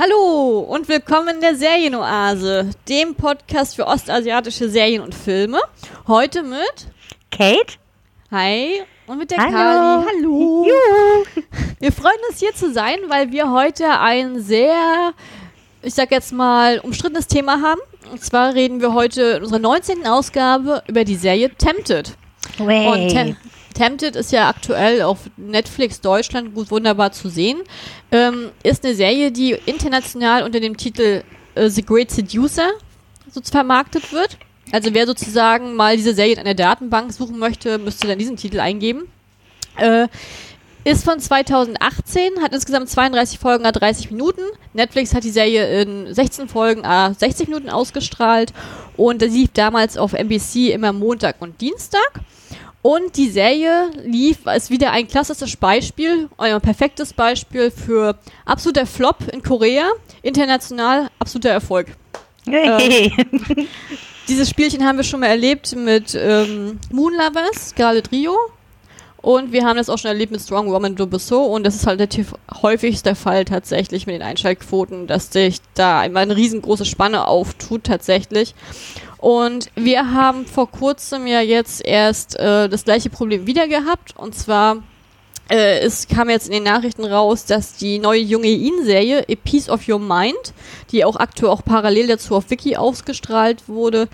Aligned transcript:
Hallo 0.00 0.60
und 0.60 0.88
willkommen 0.88 1.34
in 1.34 1.40
der 1.40 1.56
Serienoase, 1.56 2.70
dem 2.88 3.16
Podcast 3.16 3.74
für 3.74 3.84
ostasiatische 3.84 4.68
Serien 4.68 5.02
und 5.02 5.12
Filme. 5.12 5.58
Heute 6.06 6.44
mit 6.44 6.86
Kate. 7.32 7.78
Hi 8.30 8.82
und 9.08 9.18
mit 9.18 9.32
der 9.32 9.38
Hallo. 9.38 9.50
Kali. 9.50 10.06
Hallo. 10.06 10.66
Juhu. 10.68 11.24
Wir 11.80 11.90
freuen 11.90 12.18
uns 12.30 12.38
hier 12.38 12.54
zu 12.54 12.72
sein, 12.72 12.98
weil 13.08 13.32
wir 13.32 13.50
heute 13.50 13.98
ein 13.98 14.40
sehr, 14.40 15.14
ich 15.82 15.94
sag 15.94 16.12
jetzt 16.12 16.32
mal, 16.32 16.78
umstrittenes 16.78 17.26
Thema 17.26 17.60
haben. 17.60 17.80
Und 18.12 18.22
zwar 18.22 18.54
reden 18.54 18.80
wir 18.80 18.94
heute 18.94 19.22
in 19.22 19.42
unserer 19.42 19.58
19. 19.58 20.06
Ausgabe 20.06 20.84
über 20.86 21.02
die 21.02 21.16
Serie 21.16 21.50
Tempted. 21.50 22.16
Und 22.60 22.68
Way. 22.68 23.08
Tem 23.08 23.36
Tempted 23.78 24.16
ist 24.16 24.32
ja 24.32 24.48
aktuell 24.48 25.02
auf 25.02 25.30
Netflix 25.36 26.00
Deutschland 26.00 26.52
gut 26.52 26.72
wunderbar 26.72 27.12
zu 27.12 27.28
sehen. 27.28 27.58
Ähm, 28.10 28.50
ist 28.64 28.84
eine 28.84 28.96
Serie, 28.96 29.30
die 29.30 29.52
international 29.66 30.42
unter 30.42 30.58
dem 30.58 30.76
Titel 30.76 31.22
äh, 31.54 31.68
The 31.68 31.84
Great 31.84 32.10
Seducer 32.10 32.70
so 33.30 33.40
vermarktet 33.40 34.12
wird. 34.12 34.36
Also 34.72 34.92
wer 34.94 35.06
sozusagen 35.06 35.76
mal 35.76 35.96
diese 35.96 36.12
Serie 36.12 36.32
in 36.32 36.40
einer 36.40 36.54
Datenbank 36.54 37.12
suchen 37.12 37.38
möchte, 37.38 37.78
müsste 37.78 38.08
dann 38.08 38.18
diesen 38.18 38.36
Titel 38.36 38.58
eingeben. 38.58 39.04
Äh, 39.76 40.08
ist 40.82 41.04
von 41.04 41.20
2018, 41.20 42.42
hat 42.42 42.52
insgesamt 42.52 42.88
32 42.88 43.38
Folgen, 43.38 43.64
a 43.64 43.70
30 43.70 44.10
Minuten. 44.10 44.42
Netflix 44.72 45.14
hat 45.14 45.22
die 45.22 45.30
Serie 45.30 45.82
in 45.82 46.12
16 46.12 46.48
Folgen, 46.48 46.84
a 46.84 47.14
60 47.14 47.46
Minuten 47.46 47.70
ausgestrahlt 47.70 48.52
und 48.96 49.22
das 49.22 49.30
lief 49.30 49.50
damals 49.52 49.96
auf 49.96 50.14
NBC 50.14 50.72
immer 50.72 50.92
Montag 50.92 51.36
und 51.40 51.60
Dienstag. 51.60 52.20
Und 52.80 53.16
die 53.16 53.28
Serie 53.28 53.90
lief, 54.04 54.46
ist 54.46 54.70
wieder 54.70 54.92
ein 54.92 55.08
klassisches 55.08 55.56
Beispiel, 55.56 56.28
ein 56.38 56.60
perfektes 56.60 57.12
Beispiel 57.12 57.70
für 57.70 58.16
absoluter 58.44 58.86
Flop 58.86 59.16
in 59.32 59.42
Korea, 59.42 59.90
international 60.22 61.08
absoluter 61.18 61.50
Erfolg. 61.50 61.88
Hey. 62.46 63.12
Dieses 64.28 64.48
Spielchen 64.48 64.84
haben 64.84 64.96
wir 64.96 65.04
schon 65.04 65.20
mal 65.20 65.26
erlebt 65.26 65.74
mit 65.74 66.14
ähm, 66.14 66.78
Moon 66.92 67.12
Lovers, 67.14 67.70
Scarlet 67.70 68.10
Rio. 68.12 68.36
Und 69.20 69.52
wir 69.52 69.64
haben 69.64 69.76
das 69.76 69.90
auch 69.90 69.98
schon 69.98 70.10
erlebt 70.10 70.30
mit 70.30 70.40
Strong 70.40 70.70
Woman 70.70 70.94
Do 70.94 71.08
So. 71.18 71.42
Und 71.44 71.64
das 71.64 71.74
ist 71.74 71.86
halt 71.86 71.98
relativ 71.98 72.34
häufig 72.62 73.02
der 73.02 73.16
Fall 73.16 73.44
tatsächlich 73.44 74.06
mit 74.06 74.14
den 74.14 74.22
Einschaltquoten, 74.22 75.06
dass 75.06 75.32
sich 75.32 75.58
da 75.74 76.04
immer 76.04 76.20
eine 76.20 76.36
riesengroße 76.36 76.84
Spanne 76.84 77.26
auftut 77.26 77.84
tatsächlich. 77.84 78.54
Und 79.18 79.70
wir 79.74 80.12
haben 80.12 80.46
vor 80.46 80.70
kurzem 80.70 81.26
ja 81.26 81.40
jetzt 81.40 81.84
erst 81.84 82.38
äh, 82.38 82.68
das 82.68 82.84
gleiche 82.84 83.10
Problem 83.10 83.46
wieder 83.46 83.66
gehabt. 83.66 84.14
Und 84.16 84.34
zwar 84.34 84.82
äh, 85.50 85.80
es 85.80 86.06
kam 86.08 86.28
jetzt 86.28 86.46
in 86.46 86.52
den 86.52 86.62
Nachrichten 86.64 87.04
raus, 87.04 87.46
dass 87.46 87.74
die 87.74 87.98
neue 87.98 88.20
junge 88.20 88.50
In-Serie 88.50 89.24
A 89.28 89.34
Piece 89.42 89.70
of 89.70 89.88
Your 89.88 89.98
Mind, 89.98 90.52
die 90.92 91.04
auch 91.04 91.16
aktuell 91.16 91.50
auch 91.50 91.64
parallel 91.64 92.06
dazu 92.06 92.36
auf 92.36 92.50
Wiki 92.50 92.76
ausgestrahlt 92.76 93.66
wurde, 93.66 94.08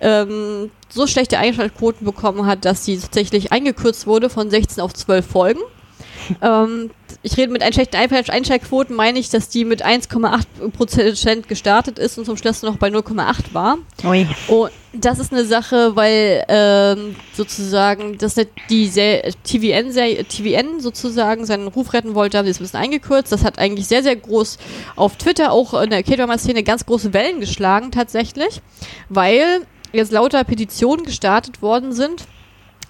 ähm, 0.00 0.70
so 0.88 1.06
schlechte 1.06 1.38
Einschaltquoten 1.38 2.04
bekommen 2.04 2.44
hat, 2.46 2.64
dass 2.64 2.84
sie 2.84 2.98
tatsächlich 2.98 3.52
eingekürzt 3.52 4.06
wurde 4.06 4.28
von 4.28 4.50
16 4.50 4.82
auf 4.82 4.92
12 4.92 5.26
Folgen. 5.26 5.60
ähm, 6.42 6.90
ich 7.22 7.36
rede 7.36 7.52
mit 7.52 7.62
schlechten 7.74 7.96
Einschalt- 7.96 8.30
Einschaltquoten, 8.30 8.96
meine 8.96 9.18
ich, 9.18 9.28
dass 9.28 9.48
die 9.48 9.64
mit 9.64 9.84
1,8% 9.84 11.46
gestartet 11.46 11.98
ist 11.98 12.18
und 12.18 12.24
zum 12.24 12.36
Schluss 12.36 12.62
noch 12.62 12.76
bei 12.76 12.88
0,8 12.88 13.52
war. 13.52 13.78
Ui. 14.04 14.26
Und 14.48 14.70
das 14.92 15.18
ist 15.18 15.32
eine 15.32 15.44
Sache, 15.44 15.94
weil 15.96 16.44
ähm, 16.48 17.16
sozusagen 17.34 18.18
das 18.18 18.36
nicht 18.36 18.50
die 18.70 18.86
Se- 18.86 19.22
TVN, 19.44 19.92
TVN 20.28 20.80
sozusagen 20.80 21.44
seinen 21.46 21.68
Ruf 21.68 21.92
retten 21.92 22.14
wollte, 22.14 22.38
haben 22.38 22.46
sie 22.46 22.50
es 22.52 22.58
ein 22.60 22.64
bisschen 22.64 22.80
eingekürzt. 22.80 23.30
Das 23.30 23.44
hat 23.44 23.58
eigentlich 23.58 23.86
sehr, 23.86 24.02
sehr 24.02 24.16
groß 24.16 24.58
auf 24.96 25.16
Twitter 25.16 25.52
auch 25.52 25.74
in 25.80 25.90
der 25.90 26.02
K-Drama-Szene 26.02 26.62
ganz 26.62 26.86
große 26.86 27.12
Wellen 27.12 27.40
geschlagen 27.40 27.90
tatsächlich, 27.90 28.60
weil 29.08 29.60
jetzt 29.92 30.12
lauter 30.12 30.42
Petitionen 30.44 31.04
gestartet 31.04 31.62
worden 31.62 31.92
sind 31.92 32.24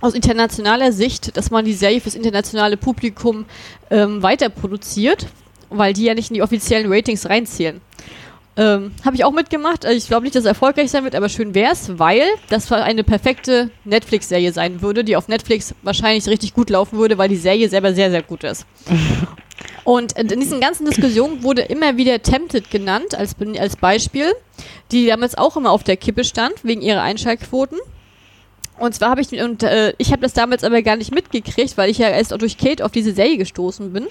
aus 0.00 0.14
internationaler 0.14 0.92
Sicht, 0.92 1.36
dass 1.36 1.50
man 1.50 1.64
die 1.64 1.74
Serie 1.74 2.00
fürs 2.00 2.14
internationale 2.14 2.76
Publikum 2.76 3.44
ähm, 3.90 4.22
weiter 4.22 4.48
produziert, 4.48 5.26
weil 5.68 5.92
die 5.92 6.04
ja 6.04 6.14
nicht 6.14 6.30
in 6.30 6.34
die 6.34 6.42
offiziellen 6.42 6.92
Ratings 6.92 7.28
reinzählen. 7.28 7.80
Ähm, 8.56 8.92
Habe 9.04 9.16
ich 9.16 9.24
auch 9.24 9.32
mitgemacht. 9.32 9.86
Also 9.86 9.96
ich 9.96 10.06
glaube 10.08 10.24
nicht, 10.24 10.34
dass 10.34 10.42
es 10.42 10.48
erfolgreich 10.48 10.90
sein 10.90 11.04
wird, 11.04 11.14
aber 11.14 11.28
schön 11.28 11.54
wär's, 11.54 11.98
weil 11.98 12.22
das 12.48 12.70
eine 12.72 13.04
perfekte 13.04 13.70
Netflix-Serie 13.84 14.52
sein 14.52 14.82
würde, 14.82 15.04
die 15.04 15.16
auf 15.16 15.28
Netflix 15.28 15.74
wahrscheinlich 15.82 16.26
richtig 16.26 16.52
gut 16.54 16.68
laufen 16.70 16.98
würde, 16.98 17.16
weil 17.16 17.28
die 17.28 17.36
Serie 17.36 17.68
selber 17.68 17.94
sehr, 17.94 18.10
sehr 18.10 18.22
gut 18.22 18.44
ist. 18.44 18.66
Und 19.84 20.12
in 20.12 20.40
diesen 20.40 20.60
ganzen 20.60 20.86
Diskussionen 20.86 21.42
wurde 21.42 21.62
immer 21.62 21.96
wieder 21.96 22.20
Tempted 22.22 22.70
genannt 22.70 23.14
als, 23.14 23.34
als 23.58 23.76
Beispiel, 23.76 24.32
die 24.92 25.06
damals 25.06 25.38
auch 25.38 25.56
immer 25.56 25.70
auf 25.70 25.84
der 25.84 25.96
Kippe 25.96 26.24
stand, 26.24 26.52
wegen 26.62 26.82
ihrer 26.82 27.02
Einschaltquoten. 27.02 27.78
Und 28.80 28.94
zwar 28.94 29.10
habe 29.10 29.20
ich, 29.20 29.30
und 29.42 29.62
äh, 29.62 29.92
ich 29.98 30.10
habe 30.10 30.22
das 30.22 30.32
damals 30.32 30.64
aber 30.64 30.80
gar 30.80 30.96
nicht 30.96 31.14
mitgekriegt, 31.14 31.76
weil 31.76 31.90
ich 31.90 31.98
ja 31.98 32.08
erst 32.08 32.32
auch 32.32 32.38
durch 32.38 32.56
Kate 32.56 32.82
auf 32.82 32.92
diese 32.92 33.12
Serie 33.12 33.36
gestoßen 33.36 33.92
bin 33.92 34.06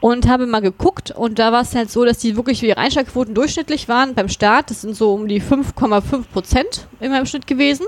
und 0.00 0.26
habe 0.26 0.46
mal 0.46 0.60
geguckt 0.60 1.10
und 1.10 1.38
da 1.38 1.52
war 1.52 1.60
es 1.60 1.74
halt 1.74 1.90
so, 1.90 2.06
dass 2.06 2.16
die 2.16 2.34
wirklich 2.34 2.60
für 2.60 2.66
ihre 2.66 2.78
Einschaltquoten 2.78 3.34
durchschnittlich 3.34 3.86
waren 3.86 4.14
beim 4.14 4.30
Start. 4.30 4.70
Das 4.70 4.80
sind 4.80 4.96
so 4.96 5.12
um 5.12 5.28
die 5.28 5.42
5,5 5.42 6.24
Prozent 6.32 6.86
im 7.00 7.26
Schnitt 7.26 7.46
gewesen. 7.46 7.84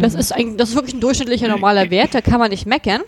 Das 0.00 0.14
ist 0.14 0.32
eigentlich, 0.32 0.58
das 0.58 0.70
ist 0.70 0.74
wirklich 0.74 0.94
ein 0.94 1.00
durchschnittlicher 1.00 1.48
normaler 1.48 1.90
Wert, 1.90 2.14
da 2.14 2.20
kann 2.20 2.38
man 2.38 2.50
nicht 2.50 2.66
meckern. 2.66 3.00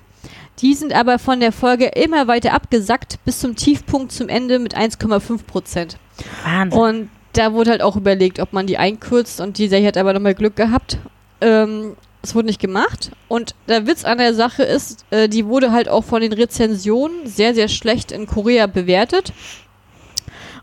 Die 0.61 0.73
sind 0.73 0.95
aber 0.95 1.19
von 1.19 1.41
der 1.41 1.53
Folge 1.53 1.87
immer 1.87 2.29
weiter 2.29 2.55
abgesackt 2.55 3.19
bis 3.27 3.41
zum 3.41 3.57
Tiefpunkt 3.57 4.13
zum 4.13 4.31
Ende 4.31 4.59
mit 4.59 4.75
1,5 4.75 5.45
Prozent. 5.45 5.99
Wahnsinn. 6.45 6.81
Und 6.81 7.11
da 7.35 7.53
wurde 7.53 7.73
halt 7.73 7.83
auch 7.83 7.97
überlegt, 7.97 8.41
ob 8.41 8.55
man 8.55 8.67
die 8.67 8.79
einkürzt 8.79 9.41
und 9.41 9.59
die 9.59 9.69
Serie 9.69 9.89
hat 9.89 9.99
aber 9.99 10.15
nochmal 10.15 10.35
Glück 10.35 10.57
gehabt. 10.57 10.99
Ähm, 11.41 11.97
es 12.25 12.35
wurde 12.35 12.47
nicht 12.47 12.61
gemacht. 12.61 13.11
Und 13.29 13.55
der 13.69 13.87
Witz 13.87 14.05
an 14.05 14.19
der 14.19 14.35
Sache 14.35 14.63
ist, 14.65 15.05
äh, 15.11 15.29
die 15.29 15.47
wurde 15.47 15.71
halt 15.73 15.89
auch 15.89 16.03
von 16.05 16.21
den 16.21 16.33
Rezensionen 16.33 17.27
sehr, 17.27 17.55
sehr 17.55 17.69
schlecht 17.69 18.11
in 18.13 18.27
Korea 18.27 18.67
bewertet. 18.67 19.33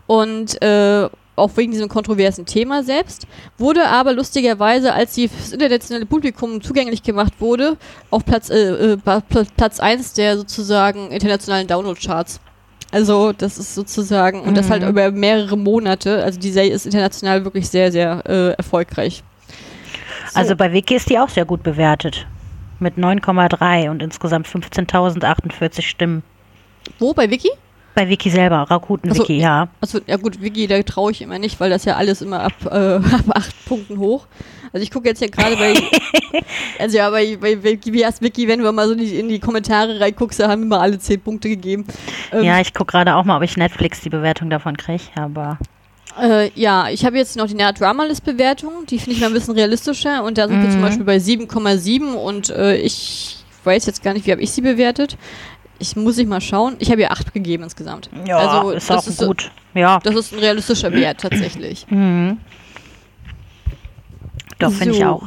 Und 0.06 0.60
äh, 0.62 1.08
auch 1.36 1.50
wegen 1.56 1.72
diesem 1.72 1.88
kontroversen 1.88 2.44
Thema 2.44 2.82
selbst. 2.82 3.26
Wurde 3.56 3.86
aber 3.88 4.12
lustigerweise, 4.12 4.92
als 4.92 5.14
sie 5.14 5.28
fürs 5.28 5.52
internationale 5.52 6.04
Publikum 6.04 6.60
zugänglich 6.60 7.02
gemacht 7.02 7.32
wurde, 7.38 7.78
auf 8.10 8.24
Platz, 8.24 8.50
äh, 8.50 8.92
äh, 8.92 8.96
Pla- 8.98 9.22
Platz 9.56 9.80
1 9.80 10.12
der 10.12 10.36
sozusagen 10.36 11.10
internationalen 11.10 11.66
Download-Charts. 11.66 12.40
Also 12.90 13.32
das 13.32 13.56
ist 13.56 13.74
sozusagen, 13.74 14.42
und 14.42 14.54
das 14.54 14.68
halt 14.68 14.82
Mhm. 14.82 14.88
über 14.90 15.10
mehrere 15.10 15.56
Monate. 15.56 16.22
Also 16.22 16.38
die 16.38 16.50
Serie 16.50 16.72
ist 16.74 16.84
international 16.84 17.42
wirklich 17.44 17.66
sehr, 17.70 17.90
sehr 17.90 18.22
äh, 18.28 18.50
erfolgreich. 18.50 19.22
So. 20.32 20.38
Also 20.38 20.56
bei 20.56 20.72
Wiki 20.72 20.94
ist 20.94 21.10
die 21.10 21.18
auch 21.18 21.28
sehr 21.28 21.44
gut 21.44 21.62
bewertet. 21.62 22.26
Mit 22.78 22.96
9,3 22.96 23.90
und 23.90 24.02
insgesamt 24.02 24.48
15.048 24.48 25.82
Stimmen. 25.82 26.22
Wo, 26.98 27.12
bei 27.12 27.30
Wiki? 27.30 27.50
Bei 27.94 28.08
Wiki 28.08 28.30
selber, 28.30 28.62
Rakuten 28.62 29.10
Ach 29.10 29.16
so, 29.16 29.22
Wiki, 29.24 29.38
ja. 29.38 29.68
Also, 29.82 30.00
ja 30.06 30.16
gut, 30.16 30.40
Wiki, 30.40 30.66
da 30.66 30.82
traue 30.82 31.12
ich 31.12 31.20
immer 31.20 31.38
nicht, 31.38 31.60
weil 31.60 31.68
das 31.68 31.84
ja 31.84 31.96
alles 31.96 32.22
immer 32.22 32.40
ab, 32.40 32.54
äh, 32.64 32.94
ab 32.96 33.24
acht 33.28 33.64
Punkten 33.66 33.98
hoch. 33.98 34.26
Also 34.72 34.82
ich 34.82 34.90
gucke 34.90 35.06
jetzt 35.06 35.20
ja 35.20 35.28
gerade 35.28 35.54
bei, 35.56 35.74
also 36.78 36.96
ja, 36.96 37.10
bei, 37.10 37.36
bei 37.36 37.62
Wiki, 37.62 37.92
wie 37.92 38.06
heißt 38.06 38.22
Wiki, 38.22 38.48
wenn 38.48 38.60
du 38.60 38.72
mal 38.72 38.86
so 38.86 38.94
in 38.94 39.00
die, 39.00 39.18
in 39.18 39.28
die 39.28 39.38
Kommentare 39.38 40.00
reinguckst, 40.00 40.40
da 40.40 40.48
haben 40.48 40.62
immer 40.62 40.80
alle 40.80 40.98
zehn 40.98 41.20
Punkte 41.20 41.50
gegeben. 41.50 41.84
Ähm, 42.32 42.42
Ja, 42.42 42.58
ich 42.58 42.72
gucke 42.72 42.92
gerade 42.92 43.14
auch 43.14 43.24
mal, 43.24 43.36
ob 43.36 43.42
ich 43.42 43.58
Netflix 43.58 44.00
die 44.00 44.08
Bewertung 44.08 44.48
davon 44.48 44.78
kriege, 44.78 45.02
aber 45.14 45.58
Äh, 46.20 46.50
ja, 46.54 46.88
ich 46.90 47.04
habe 47.04 47.16
jetzt 47.16 47.36
noch 47.36 47.46
die 47.46 47.56
Drama-List-Bewertung, 47.56 48.86
die 48.86 48.98
finde 48.98 49.12
ich 49.12 49.20
mal 49.20 49.28
ein 49.28 49.32
bisschen 49.32 49.54
realistischer 49.54 50.22
und 50.24 50.36
da 50.38 50.46
sind 50.48 50.62
wir 50.62 50.70
zum 50.70 50.80
Mhm. 50.80 50.84
Beispiel 50.84 51.04
bei 51.04 51.16
7,7 51.16 52.12
und 52.14 52.50
äh, 52.50 52.76
ich 52.76 53.38
weiß 53.64 53.86
jetzt 53.86 54.02
gar 54.02 54.12
nicht, 54.12 54.26
wie 54.26 54.32
habe 54.32 54.42
ich 54.42 54.50
sie 54.52 54.60
bewertet. 54.60 55.16
Ich 55.78 55.96
muss 55.96 56.18
ich 56.18 56.26
mal 56.26 56.40
schauen. 56.40 56.76
Ich 56.78 56.90
habe 56.90 57.00
ihr 57.00 57.10
8 57.12 57.32
gegeben 57.32 57.64
insgesamt. 57.64 58.10
ja, 58.26 58.36
also, 58.36 58.70
ist 58.72 58.88
das 58.90 59.04
auch 59.04 59.08
ist 59.08 59.18
so- 59.18 59.26
gut. 59.26 59.50
Ja. 59.74 59.98
Das 60.04 60.14
ist 60.14 60.32
ein 60.32 60.38
realistischer 60.38 60.92
Wert 60.92 61.20
tatsächlich. 61.20 61.86
Mhm. 61.88 62.38
Doch, 64.58 64.70
finde 64.72 64.94
ich 64.94 65.00
So. 65.00 65.06
auch. 65.06 65.22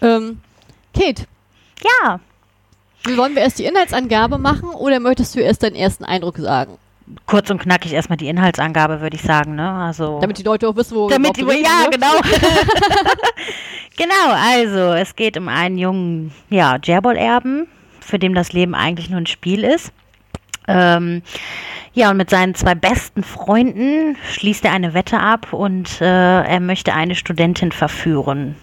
Ähm, 0.00 0.40
Kate, 0.94 1.24
Ja, 2.02 2.20
wollen 3.16 3.34
wir 3.34 3.42
erst 3.42 3.58
die 3.58 3.64
Inhaltsangabe 3.64 4.38
machen 4.38 4.70
oder 4.70 5.00
möchtest 5.00 5.34
du 5.34 5.40
erst 5.40 5.62
deinen 5.62 5.76
ersten 5.76 6.04
Eindruck 6.04 6.38
sagen? 6.38 6.78
Kurz 7.26 7.50
und 7.50 7.58
knackig 7.58 7.92
erstmal 7.92 8.16
die 8.16 8.28
Inhaltsangabe, 8.28 9.00
würde 9.00 9.16
ich 9.16 9.22
sagen, 9.22 9.54
ne? 9.54 9.70
Also 9.70 10.20
Damit 10.20 10.38
die 10.38 10.42
Leute 10.42 10.68
auch 10.68 10.76
wissen, 10.76 10.96
wo 10.96 11.08
Damit 11.08 11.36
die, 11.36 11.42
reden, 11.42 11.64
ja, 11.64 11.84
ne? 11.84 11.90
genau. 11.90 12.12
genau, 13.96 14.32
also 14.32 14.94
es 14.94 15.14
geht 15.16 15.36
um 15.36 15.48
einen 15.48 15.78
jungen, 15.78 16.32
ja, 16.50 16.78
Jerbol-Erben, 16.82 17.68
für 18.00 18.18
den 18.18 18.34
das 18.34 18.52
Leben 18.52 18.74
eigentlich 18.74 19.10
nur 19.10 19.20
ein 19.20 19.26
Spiel 19.26 19.64
ist. 19.64 19.92
Ähm, 20.68 21.22
ja, 21.92 22.10
und 22.10 22.16
mit 22.16 22.28
seinen 22.28 22.54
zwei 22.54 22.74
besten 22.74 23.22
Freunden 23.22 24.16
schließt 24.32 24.64
er 24.64 24.72
eine 24.72 24.94
Wette 24.94 25.18
ab 25.18 25.52
und 25.52 26.00
äh, 26.00 26.42
er 26.42 26.60
möchte 26.60 26.92
eine 26.92 27.14
Studentin 27.14 27.72
verführen. 27.72 28.56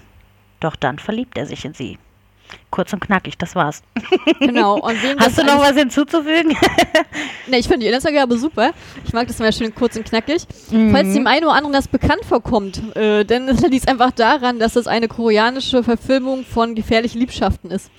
Doch 0.59 0.75
dann 0.75 0.99
verliebt 0.99 1.37
er 1.37 1.45
sich 1.45 1.65
in 1.65 1.73
sie. 1.73 1.97
Kurz 2.73 2.91
und 2.91 3.01
knackig, 3.01 3.37
das 3.37 3.53
war's. 3.53 3.83
Genau. 4.39 4.81
Hast 5.19 5.19
das 5.19 5.35
du 5.35 5.43
noch 5.45 5.59
was 5.59 5.75
hinzuzufügen? 5.77 6.57
Ne, 7.45 7.57
ich 7.59 7.67
finde 7.67 7.81
die 7.81 7.87
Inhaltsangabe 7.87 8.37
super. 8.37 8.71
Ich 9.05 9.11
mag 9.11 9.27
das 9.27 9.37
immer 9.39 9.51
schön 9.51 9.75
kurz 9.75 9.97
und 9.97 10.05
knackig. 10.05 10.43
Mhm. 10.71 10.91
Falls 10.93 11.13
dem 11.13 11.27
einen 11.27 11.43
oder 11.43 11.53
anderen 11.55 11.73
das 11.73 11.89
bekannt 11.89 12.23
vorkommt, 12.23 12.95
äh, 12.95 13.25
denn 13.25 13.49
es 13.49 13.59
liegt 13.69 13.89
einfach 13.89 14.11
daran, 14.11 14.59
dass 14.59 14.77
es 14.77 14.87
eine 14.87 15.09
koreanische 15.09 15.83
Verfilmung 15.83 16.45
von 16.45 16.73
Gefährliche 16.73 17.19
Liebschaften 17.19 17.69
ist. 17.69 17.91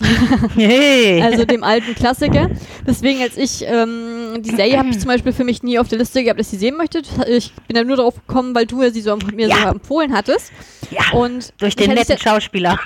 hey. 0.55 1.21
Also 1.23 1.45
dem 1.45 1.63
alten 1.63 1.95
Klassiker. 1.95 2.51
Deswegen, 2.87 3.21
als 3.21 3.37
ich 3.37 3.65
ähm, 3.69 4.39
die 4.43 4.57
Serie 4.57 4.79
habe 4.79 4.89
ich 4.89 4.99
zum 4.99 5.09
Beispiel 5.09 5.33
für 5.35 5.45
mich 5.45 5.63
nie 5.63 5.79
auf 5.79 5.89
der 5.89 5.99
Liste 5.99 6.25
gehabt, 6.25 6.41
dass 6.41 6.47
ich 6.47 6.53
sie 6.53 6.67
sehen 6.67 6.77
möchte. 6.79 7.03
Ich 7.29 7.53
bin 7.69 7.77
da 7.77 7.85
nur 7.85 7.97
drauf 7.97 8.15
gekommen, 8.27 8.55
weil 8.55 8.65
du 8.65 8.83
ja 8.83 8.91
sie 8.91 9.03
so 9.03 9.15
mir 9.35 9.49
Ja. 9.49 9.57
so 9.65 9.69
empfohlen 9.69 10.15
hattest. 10.15 10.53
ja, 10.91 11.03
Und 11.13 11.53
durch 11.59 11.77
den 11.77 11.93
netten 11.93 12.19
Schauspieler. 12.19 12.79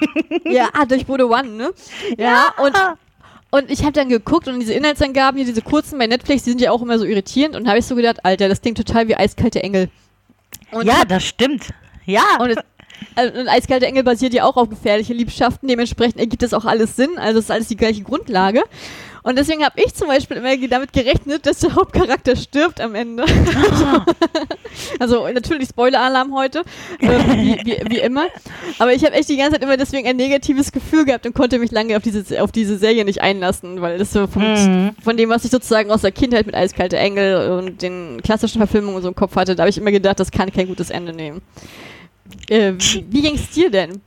ja, 0.44 0.50
ja, 0.52 0.68
ah, 0.72 0.84
durch 0.86 1.06
Bodo 1.06 1.32
One, 1.32 1.48
ne? 1.50 1.70
Ja, 2.16 2.54
und 2.58 2.76
und 3.50 3.70
ich 3.70 3.82
habe 3.82 3.92
dann 3.92 4.10
geguckt 4.10 4.46
und 4.46 4.60
diese 4.60 4.74
Inhaltsangaben 4.74 5.38
hier, 5.38 5.46
diese 5.46 5.62
kurzen 5.62 5.98
bei 5.98 6.06
Netflix, 6.06 6.42
die 6.42 6.50
sind 6.50 6.60
ja 6.60 6.70
auch 6.70 6.82
immer 6.82 6.98
so 6.98 7.06
irritierend. 7.06 7.56
Und 7.56 7.66
habe 7.66 7.78
ich 7.78 7.86
so 7.86 7.94
gedacht, 7.94 8.24
Alter, 8.24 8.48
das 8.48 8.60
klingt 8.60 8.76
total 8.76 9.08
wie 9.08 9.16
eiskalte 9.16 9.62
Engel. 9.62 9.88
Und 10.70 10.86
ja, 10.86 11.04
das 11.06 11.24
stimmt. 11.24 11.70
Ja. 12.04 12.24
Und, 12.40 12.50
es, 12.50 12.56
also, 13.14 13.40
und 13.40 13.48
Eiskalte 13.48 13.86
Engel 13.86 14.02
basiert 14.02 14.34
ja 14.34 14.44
auch 14.44 14.56
auf 14.56 14.68
gefährliche 14.68 15.14
Liebschaften, 15.14 15.66
dementsprechend 15.66 16.18
ergibt 16.20 16.42
das 16.42 16.52
auch 16.52 16.64
alles 16.66 16.96
Sinn, 16.96 17.10
also 17.16 17.38
es 17.38 17.46
ist 17.46 17.50
alles 17.50 17.68
die 17.68 17.76
gleiche 17.76 18.02
Grundlage. 18.02 18.62
Und 19.22 19.36
deswegen 19.36 19.64
habe 19.64 19.80
ich 19.80 19.94
zum 19.94 20.08
Beispiel 20.08 20.36
immer 20.38 20.56
damit 20.68 20.92
gerechnet, 20.92 21.46
dass 21.46 21.60
der 21.60 21.74
Hauptcharakter 21.74 22.36
stirbt 22.36 22.80
am 22.80 22.94
Ende. 22.94 23.24
also 24.98 25.28
natürlich 25.28 25.68
Spoiler-Alarm 25.68 26.34
heute, 26.34 26.62
äh, 27.00 27.08
wie, 27.08 27.60
wie, 27.64 27.90
wie 27.90 27.98
immer. 27.98 28.26
Aber 28.78 28.92
ich 28.92 29.04
habe 29.04 29.14
echt 29.14 29.28
die 29.28 29.36
ganze 29.36 29.52
Zeit 29.52 29.62
immer 29.62 29.76
deswegen 29.76 30.06
ein 30.08 30.16
negatives 30.16 30.72
Gefühl 30.72 31.04
gehabt 31.04 31.26
und 31.26 31.34
konnte 31.34 31.58
mich 31.58 31.70
lange 31.70 31.96
auf 31.96 32.02
diese, 32.02 32.42
auf 32.42 32.52
diese 32.52 32.78
Serie 32.78 33.04
nicht 33.04 33.20
einlassen, 33.20 33.80
weil 33.80 33.98
das 33.98 34.12
so 34.12 34.26
vom, 34.26 34.42
Mhm. 34.48 34.90
von 35.02 35.16
dem, 35.16 35.28
was 35.30 35.44
ich 35.44 35.50
sozusagen 35.50 35.90
aus 35.90 36.02
der 36.02 36.12
Kindheit 36.12 36.46
mit 36.46 36.54
Eiskalte 36.54 36.96
Engel 36.96 37.50
und 37.50 37.82
den 37.82 38.20
klassischen 38.22 38.58
Verfilmungen 38.58 39.02
so 39.02 39.08
im 39.08 39.14
Kopf 39.14 39.36
hatte, 39.36 39.54
da 39.54 39.62
habe 39.62 39.70
ich 39.70 39.78
immer 39.78 39.90
gedacht, 39.92 40.18
das 40.20 40.30
kann 40.30 40.52
kein 40.52 40.66
gutes 40.66 40.90
Ende 40.90 41.12
nehmen. 41.12 41.42
Äh, 42.48 42.72
wie, 42.78 43.06
wie 43.10 43.22
ging's 43.22 43.50
dir 43.50 43.70
denn? 43.70 44.00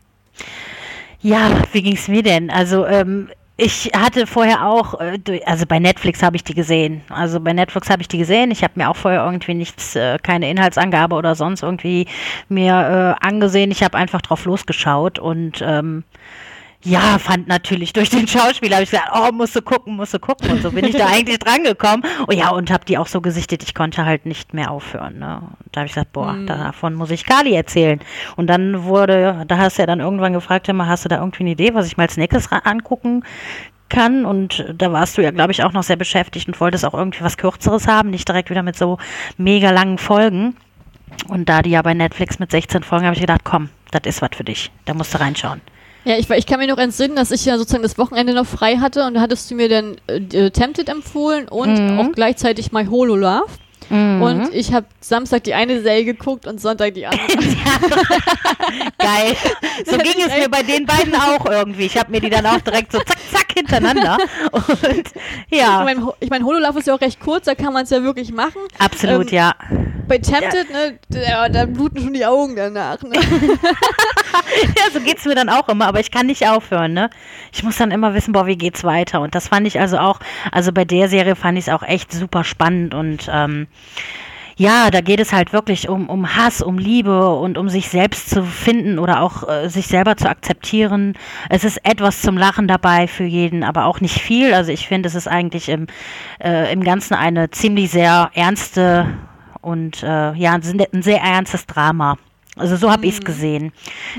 Ja, 1.22 1.62
wie 1.72 1.82
ging's 1.82 2.08
mir 2.08 2.24
denn? 2.24 2.50
Also, 2.50 2.86
ähm, 2.86 3.30
ich 3.62 3.92
hatte 3.96 4.26
vorher 4.26 4.66
auch, 4.66 5.00
äh, 5.00 5.20
also 5.46 5.68
bei 5.68 5.78
Netflix 5.78 6.24
habe 6.24 6.36
ich 6.36 6.44
die 6.44 6.56
gesehen. 6.56 7.02
Also 7.10 7.40
bei 7.40 7.54
Netflix 7.54 7.92
habe 7.92 8.02
ich 8.02 8.08
die 8.08 8.18
gesehen. 8.18 8.50
Ich 8.50 8.64
habe 8.64 8.74
mir 8.76 8.90
auch 8.90 8.96
vorher 8.96 9.24
irgendwie 9.24 9.54
nichts, 9.54 9.96
äh, 9.96 10.18
keine 10.18 10.50
Inhaltsangabe 10.50 11.16
oder 11.16 11.36
sonst 11.36 11.62
irgendwie 11.62 12.08
mir 12.50 13.18
äh, 13.22 13.26
angesehen. 13.26 13.70
Ich 13.70 13.84
habe 13.84 14.00
einfach 14.00 14.22
drauf 14.24 14.46
losgeschaut 14.46 15.20
und 15.20 15.62
ähm, 15.64 16.04
ja, 16.84 17.20
fand 17.20 17.48
natürlich 17.48 17.94
durch 17.94 18.10
den 18.10 18.28
Schauspieler, 18.28 18.78
habe 18.78 18.84
ich 18.84 18.92
gesagt, 18.92 19.12
oh, 19.14 19.32
musst 19.32 19.56
du 19.56 19.62
gucken, 19.62 19.96
musst 19.96 20.14
du 20.14 20.20
gucken. 20.20 20.50
Und 20.50 20.62
so 20.62 20.72
bin 20.72 20.86
ich 20.86 20.96
da 20.96 21.08
eigentlich 21.12 21.40
drangekommen. 21.40 22.04
Oh 22.28 22.32
ja, 22.32 22.50
und 22.50 22.72
habe 22.72 22.86
die 22.86 22.98
auch 22.98 23.08
so 23.08 23.22
gesichtet, 23.22 23.62
ich 23.64 23.76
konnte 23.76 24.06
halt 24.06 24.26
nicht 24.26 24.54
mehr 24.54 24.72
aufhören. 24.72 25.20
Ne? 25.20 25.42
Und 25.42 25.68
da 25.72 25.82
habe 25.82 25.88
ich 25.88 25.94
gesagt, 25.94 26.14
boah, 26.14 26.36
davon 26.46 26.96
muss 26.96 27.12
ich 27.12 27.26
Kali 27.26 27.54
erzählen. 27.54 28.00
Und 28.36 28.48
dann 28.48 28.84
wurde, 28.84 29.46
da 29.48 29.58
hast 29.58 29.78
du 29.78 29.84
ja 29.84 29.86
dann 29.86 30.00
irgendwann 30.00 30.34
gefragt, 30.34 30.68
immer, 30.70 30.88
hast 30.88 31.06
du 31.06 31.10
da 31.10 31.20
irgendwie 31.20 31.44
eine 31.44 31.52
Idee, 31.52 31.74
was 31.74 31.86
ich 31.86 31.98
mal 31.98 32.04
als 32.04 32.18
nächstes 32.18 32.52
angucken 32.52 33.24
kann? 33.90 34.26
Und 34.26 34.66
da 34.76 34.92
warst 34.92 35.18
du 35.18 35.22
ja, 35.22 35.30
glaube 35.30 35.52
ich, 35.52 35.64
auch 35.64 35.74
noch 35.74 35.84
sehr 35.84 35.98
beschäftigt 35.98 36.48
und 36.48 36.60
wolltest 36.60 36.86
auch 36.86 36.96
irgendwie 36.96 37.22
was 37.22 37.38
Kürzeres 37.38 37.88
haben, 37.88 38.10
nicht 38.10 38.28
direkt 38.28 38.50
wieder 38.50 38.64
mit 38.64 38.76
so 38.76 38.98
mega 39.38 39.70
langen 39.70 40.00
Folgen. 40.00 40.56
Und 41.28 41.48
da 41.50 41.62
die 41.62 41.72
ja 41.72 41.82
bei 41.84 41.94
Netflix 41.94 42.40
mit 42.40 42.50
16 42.50 42.82
Folgen, 42.82 43.06
habe 43.06 43.16
ich 43.16 43.22
gedacht, 43.22 43.42
komm, 43.44 43.70
das 43.92 44.02
ist 44.06 44.22
was 44.24 44.32
für 44.34 44.44
dich. 44.44 44.72
Da 44.86 44.94
musst 44.96 45.14
du 45.14 45.20
reinschauen. 45.20 45.62
Ja, 46.04 46.18
ich, 46.18 46.30
ich 46.30 46.46
kann 46.48 46.60
mir 46.60 46.68
noch 46.68 46.78
entsinnen, 46.80 47.16
dass 47.16 47.30
ich 47.32 47.46
ja 47.46 47.58
sozusagen 47.58 47.84
das 47.84 47.98
Wochenende 47.98 48.34
noch 48.34 48.46
frei 48.48 48.78
hatte 48.78 49.06
und 49.06 49.14
da 49.14 49.22
hattest 49.22 49.52
du 49.52 49.56
mir 49.56 49.70
dann 49.70 49.98
äh, 50.08 50.50
Tempted 50.50 50.90
empfohlen 50.90 51.48
und 51.48 51.76
Mhm. 51.92 52.00
auch 52.00 52.12
gleichzeitig 52.14 52.72
My 52.72 52.86
Holo 52.86 53.16
Love. 53.16 53.46
Und 53.90 54.54
ich 54.54 54.72
habe 54.72 54.86
Samstag 55.02 55.44
die 55.44 55.54
eine 55.54 55.82
Serie 55.82 56.06
geguckt 56.06 56.48
und 56.48 56.62
Sonntag 56.62 56.94
die 56.94 57.06
andere. 57.08 57.28
Geil. 58.98 59.36
So 59.86 59.98
ging 59.98 60.14
es 60.26 60.28
mir 60.38 60.48
bei 60.48 60.62
den 60.64 60.86
beiden 60.86 61.14
auch 61.16 61.46
irgendwie. 61.46 61.86
Ich 61.88 61.98
habe 61.98 62.12
mir 62.12 62.22
die 62.22 62.30
dann 62.30 62.46
auch 62.46 62.62
direkt 62.62 62.92
so 62.92 63.00
zack, 63.00 63.18
zack 63.32 63.41
hintereinander. 63.54 64.18
Und 64.52 64.68
Ich 65.50 65.60
ja, 65.60 65.84
meine, 65.84 66.06
Ho- 66.06 66.16
ich 66.20 66.30
mein, 66.30 66.46
Holo 66.46 66.60
Love 66.60 66.80
ist 66.80 66.88
ja 66.88 66.96
auch 66.96 67.02
recht 67.02 67.20
kurz, 67.20 67.46
da 67.46 67.56
kann 67.56 67.74
man 67.74 67.84
es 67.84 67.90
ja 67.90 68.02
wirklich 68.04 68.32
machen. 68.32 68.62
absolut, 68.80 69.32
ähm, 69.32 69.38
ja. 69.38 69.56
Bei 70.08 70.18
Tempted, 70.18 70.70
ne, 70.72 71.00
da, 71.10 71.48
da 71.48 71.66
bluten 71.66 72.02
schon 72.02 72.14
die 72.14 72.26
Augen 72.26 72.56
danach. 72.56 73.02
Ne? 73.04 73.12
Ja, 74.78 74.92
so 74.94 75.00
geht's 75.00 75.26
mir 75.26 75.36
dann 75.36 75.50
auch 75.50 75.68
immer, 75.70 75.88
aber 75.88 76.00
ich 76.00 76.12
kann 76.12 76.26
nicht 76.26 76.48
aufhören, 76.48 76.94
ne? 76.94 77.10
Ich 77.54 77.64
muss 77.64 77.78
dann 77.78 77.92
immer 77.92 78.14
wissen, 78.14 78.34
boah, 78.34 78.48
wie 78.48 78.58
geht's 78.58 78.84
weiter? 78.84 79.22
Und 79.22 79.34
das 79.34 79.48
fand 79.48 79.66
ich 79.66 79.80
also 79.80 79.98
auch, 79.98 80.20
also 80.52 80.72
bei 80.74 80.84
der 80.84 81.08
Serie 81.10 81.36
fand 81.36 81.58
ich 81.58 81.68
es 81.68 81.74
auch 81.74 81.84
echt 81.84 82.12
super 82.12 82.44
spannend 82.44 82.94
und 82.94 83.30
ähm, 83.32 83.68
ja, 84.58 84.90
da 84.92 85.02
geht 85.02 85.20
es 85.20 85.34
halt 85.34 85.54
wirklich 85.54 85.90
um, 85.90 86.10
um 86.10 86.36
Hass, 86.36 86.62
um 86.62 86.78
Liebe 86.78 87.30
und 87.36 87.58
um 87.58 87.70
sich 87.70 87.90
selbst 87.90 88.30
zu 88.30 88.44
finden 88.44 89.00
oder 89.00 89.22
auch 89.22 89.48
äh, 89.48 89.70
sich 89.70 89.88
selber 89.88 90.18
zu 90.18 90.30
akzeptieren. 90.30 91.14
Es 91.50 91.64
ist 91.64 91.80
etwas 91.86 92.22
zum 92.22 92.38
Lachen 92.38 92.68
dabei 92.68 93.08
für 93.08 93.24
jeden, 93.24 93.64
aber 93.64 93.86
auch 93.86 94.02
nicht 94.02 94.20
viel. 94.20 94.54
Also 94.54 94.72
ich 94.72 94.88
finde, 94.88 95.08
es 95.08 95.16
ist 95.16 95.28
eigentlich 95.28 95.70
im, 95.70 95.88
äh, 96.44 96.72
im 96.72 96.84
Ganzen 96.84 97.14
eine 97.16 97.50
ziemlich 97.52 97.92
sehr 97.92 98.30
ernste 98.34 99.08
und 99.62 100.04
äh, 100.04 100.34
ja, 100.34 100.54
ein 100.54 100.62
sehr- 100.62 100.88
ein 100.94 101.02
sehr 101.04 101.22
ernstes 101.22 101.66
Drama. 101.66 102.18
Also 102.58 102.76
so 102.76 102.92
habe 102.92 103.06
ich 103.06 103.14
es 103.16 103.22
gesehen. 103.22 103.72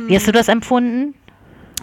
Wie 0.07 0.17
hast 0.17 0.27
du 0.27 0.33
das 0.33 0.49
empfunden? 0.49 1.15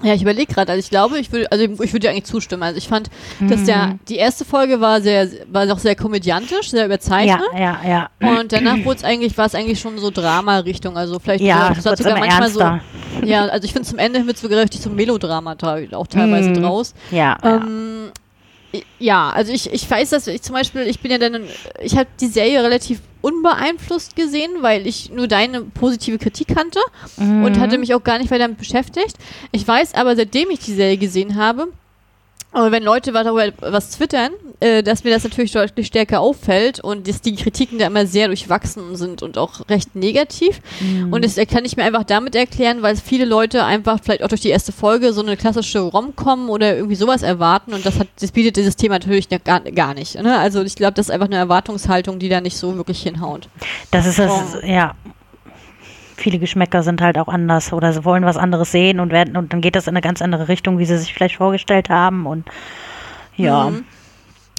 Ja, 0.02 0.14
ich 0.14 0.22
überlege 0.22 0.54
gerade, 0.54 0.72
also 0.72 0.80
ich 0.80 0.90
glaube, 0.90 1.20
ich 1.20 1.32
würde, 1.32 1.52
also 1.52 1.64
ich 1.64 1.78
würde 1.94 2.00
dir 2.00 2.10
eigentlich 2.12 2.26
zustimmen. 2.26 2.64
Also 2.64 2.78
ich 2.78 2.88
fand, 2.88 3.10
dass 3.50 3.66
der, 3.66 3.98
die 4.08 4.16
erste 4.16 4.46
Folge 4.46 4.80
war 4.82 5.02
sehr, 5.02 5.28
war 5.52 5.66
noch 5.66 5.80
sehr 5.80 5.96
komödiantisch, 5.96 6.70
sehr 6.72 6.82
Ja, 6.82 6.86
überzeichnet. 6.86 7.42
ja, 7.58 7.80
ja. 7.86 8.10
Und 8.22 8.52
danach 8.52 8.78
wurde 8.86 8.98
es 8.98 9.04
eigentlich, 9.04 9.38
war 9.38 9.46
es 9.46 9.56
eigentlich 9.56 9.80
schon 9.80 9.98
so 9.98 10.10
Drama-Richtung, 10.12 10.98
also 10.98 11.20
vielleicht 11.20 11.44
Ja, 11.44 11.76
wird 11.84 11.98
sogar 11.98 12.18
manchmal 12.18 12.42
ernster. 12.44 12.82
so. 13.22 13.26
Ja, 13.26 13.46
also 13.48 13.66
ich 13.66 13.74
finde 13.74 13.88
zum 13.88 13.98
Ende 14.00 14.26
wird 14.26 14.36
es 14.38 14.42
sogar 14.42 14.60
richtig 14.62 14.82
zum 14.82 14.96
Melodrama 14.96 15.56
auch 15.94 16.08
teilweise 16.08 16.50
Mhm. 16.52 16.54
draus. 16.56 16.94
Ja, 17.12 17.38
ja. 17.44 17.56
Ähm, 17.58 18.12
ja, 18.12 18.12
also 19.32 19.52
ich, 19.52 19.72
ich 19.72 19.90
weiß, 19.90 20.12
dass 20.12 20.28
ich 20.28 20.42
zum 20.42 20.54
Beispiel, 20.56 20.82
ich 20.82 21.00
bin 21.00 21.12
ja 21.12 21.18
dann, 21.18 21.44
ich 21.82 21.98
habe 21.98 22.08
die 22.20 22.28
Serie 22.28 22.62
relativ 22.64 23.00
unbeeinflusst 23.22 24.16
gesehen, 24.16 24.52
weil 24.62 24.86
ich 24.88 25.10
nur 25.12 25.28
deine 25.28 25.62
positive 25.62 26.18
Kritik 26.18 26.50
kannte 26.56 26.80
und 27.18 27.58
Mhm. 27.58 27.60
hatte 27.60 27.78
mich 27.78 27.94
auch 27.94 28.04
gar 28.04 28.18
nicht 28.20 28.32
weiter 28.32 28.44
damit 28.44 28.58
beschäftigt. 28.60 29.16
Ich 29.52 29.68
weiß 29.68 29.94
aber, 29.96 30.16
seitdem 30.16 30.50
ich 30.52 30.60
die 30.60 30.74
Serie 30.74 30.98
gesehen 30.98 31.36
habe, 31.36 31.68
aber 32.52 32.72
wenn 32.72 32.84
Leute 32.84 33.14
was 33.14 33.24
darüber 33.26 33.52
was 33.60 33.92
twittern, 33.92 34.32
äh, 34.60 34.84
dass 34.84 35.04
mir 35.04 35.12
das 35.12 35.24
natürlich 35.24 35.52
deutlich 35.52 35.88
stärker 35.88 36.20
auffällt 36.20 36.80
und 36.84 37.08
dass 37.08 37.22
die 37.22 37.36
Kritiken 37.36 37.80
da 37.80 37.88
immer 37.88 38.06
sehr 38.06 38.28
durchwachsen 38.28 38.96
sind 38.98 39.22
und 39.24 39.38
auch 39.38 39.70
recht 39.70 39.96
negativ. 39.96 40.60
Und 41.12 41.24
das 41.24 41.36
kann 41.50 41.64
ich 41.64 41.78
mir 41.78 41.84
einfach 41.84 42.04
damit 42.04 42.36
erklären, 42.36 42.82
weil 42.82 42.96
viele 42.98 43.26
Leute 43.26 43.64
einfach 43.64 44.00
vielleicht 44.04 44.24
auch 44.24 44.28
durch 44.28 44.42
die 44.42 44.50
erste 44.50 44.72
Folge 44.72 45.14
so 45.14 45.22
eine 45.22 45.38
klassische 45.38 45.80
Rom-Com 45.80 46.50
oder 46.50 46.76
irgendwie 46.76 46.96
sowas 46.96 47.22
erwarten 47.22 47.74
und 47.74 47.86
das 47.86 48.00
hat, 48.00 48.08
das 48.20 48.32
bietet 48.32 48.58
dieses 48.58 48.76
Thema 48.76 48.96
natürlich 48.96 49.30
ne- 49.30 49.40
gar, 49.40 49.62
gar 49.62 49.94
nicht. 49.94 50.16
Ne? 50.22 50.38
Also 50.38 50.62
ich 50.64 50.76
glaube, 50.76 50.94
das 50.94 51.08
ist 51.08 51.12
einfach 51.12 51.28
eine 51.28 51.38
Erwartungshaltung, 51.38 52.20
die 52.20 52.30
da 52.30 52.42
nicht 52.42 52.58
so 52.58 52.76
wirklich 52.76 53.02
hinhaut. 53.02 53.48
Das 53.92 54.06
ist 54.06 54.20
es, 54.20 54.30
Oh. 54.32 54.66
ja. 54.66 54.96
Viele 56.20 56.38
Geschmäcker 56.38 56.84
sind 56.84 57.02
halt 57.02 57.18
auch 57.18 57.30
anders 57.30 57.72
oder 57.72 57.94
sie 57.94 58.04
wollen 58.04 58.26
was 58.26 58.36
anderes 58.36 58.72
sehen 58.72 59.00
und 59.00 59.12
werden 59.12 59.38
und 59.38 59.54
dann 59.54 59.62
geht 59.62 59.76
das 59.76 59.88
in 59.88 59.92
eine 59.94 60.02
ganz 60.02 60.22
andere 60.22 60.50
Richtung, 60.50 60.78
wie 60.78 60.86
sie 60.86 60.98
sich 60.98 61.14
vielleicht 61.14 61.38
vorgestellt 61.38 61.90
haben 61.90 62.26
und 62.26 62.46
ja. 63.38 63.70
Mhm. 63.70 63.86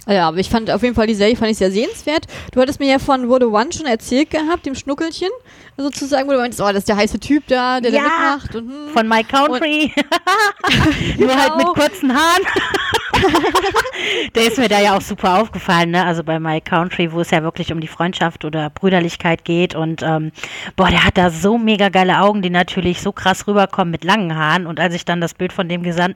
Ja, 0.07 0.27
aber 0.27 0.37
ich 0.37 0.49
fand 0.49 0.71
auf 0.71 0.81
jeden 0.81 0.95
Fall 0.95 1.05
die 1.05 1.13
Serie 1.13 1.35
fand 1.35 1.51
ich 1.51 1.59
sehr 1.59 1.69
sehenswert. 1.71 2.25
Du 2.51 2.59
hattest 2.59 2.79
mir 2.79 2.89
ja 2.89 2.97
von 2.97 3.29
Wurde 3.29 3.51
One 3.51 3.71
schon 3.71 3.85
erzählt 3.85 4.31
gehabt, 4.31 4.65
dem 4.65 4.73
Schnuckelchen, 4.73 5.29
sozusagen, 5.77 6.27
wo 6.27 6.31
du 6.33 6.39
meintest, 6.39 6.59
oh, 6.59 6.65
das 6.65 6.77
ist 6.79 6.89
der 6.89 6.97
heiße 6.97 7.19
Typ 7.19 7.43
da, 7.47 7.79
der 7.79 7.91
Ja, 7.91 8.01
da 8.01 8.35
mitmacht. 8.35 8.55
Und, 8.55 8.67
hm. 8.69 8.93
Von 8.93 9.07
My 9.07 9.23
Country. 9.23 9.93
Nur 11.19 11.35
halt 11.35 11.55
mit 11.55 11.67
Genau. 11.67 11.73
kurzen 11.73 12.11
Haaren. 12.15 12.41
der 14.35 14.43
ist 14.47 14.57
mir 14.57 14.69
da 14.69 14.79
ja 14.79 14.95
auch 14.95 15.01
super 15.01 15.41
aufgefallen, 15.41 15.91
ne? 15.91 16.05
Also 16.05 16.23
bei 16.23 16.39
My 16.39 16.61
Country, 16.61 17.11
wo 17.11 17.21
es 17.21 17.31
ja 17.31 17.43
wirklich 17.43 17.71
um 17.71 17.79
die 17.79 17.87
Freundschaft 17.87 18.45
oder 18.45 18.69
Brüderlichkeit 18.69 19.45
geht. 19.45 19.75
Und 19.75 20.01
ähm, 20.03 20.31
boah, 20.75 20.89
der 20.89 21.05
hat 21.05 21.17
da 21.17 21.29
so 21.29 21.57
mega 21.57 21.89
geile 21.89 22.21
Augen, 22.21 22.41
die 22.41 22.49
natürlich 22.49 23.01
so 23.01 23.11
krass 23.11 23.47
rüberkommen 23.47 23.91
mit 23.91 24.03
langen 24.03 24.35
Haaren. 24.35 24.67
Und 24.67 24.79
als 24.79 24.93
ich 24.93 25.05
dann 25.05 25.21
das 25.21 25.33
Bild 25.33 25.53
von 25.53 25.69
dem 25.69 25.83
gesehen 25.83 26.15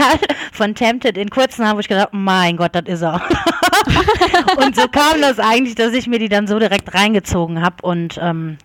habe, 0.00 0.20
von 0.52 0.74
Tempted 0.74 1.16
in 1.16 1.30
kurzen 1.30 1.64
Haaren, 1.64 1.76
wo 1.76 1.80
ich 1.80 1.88
gedacht, 1.88 2.10
mein 2.12 2.56
Gott, 2.56 2.74
das 2.74 2.84
ist 2.86 3.02
er. 3.02 3.22
und 4.58 4.76
so 4.76 4.88
kam 4.88 5.20
das 5.20 5.38
eigentlich, 5.38 5.74
dass 5.74 5.92
ich 5.92 6.06
mir 6.06 6.18
die 6.18 6.28
dann 6.28 6.46
so 6.46 6.58
direkt 6.58 6.92
reingezogen 6.94 7.62
habe. 7.62 7.76
Und 7.82 8.18
ähm, 8.20 8.58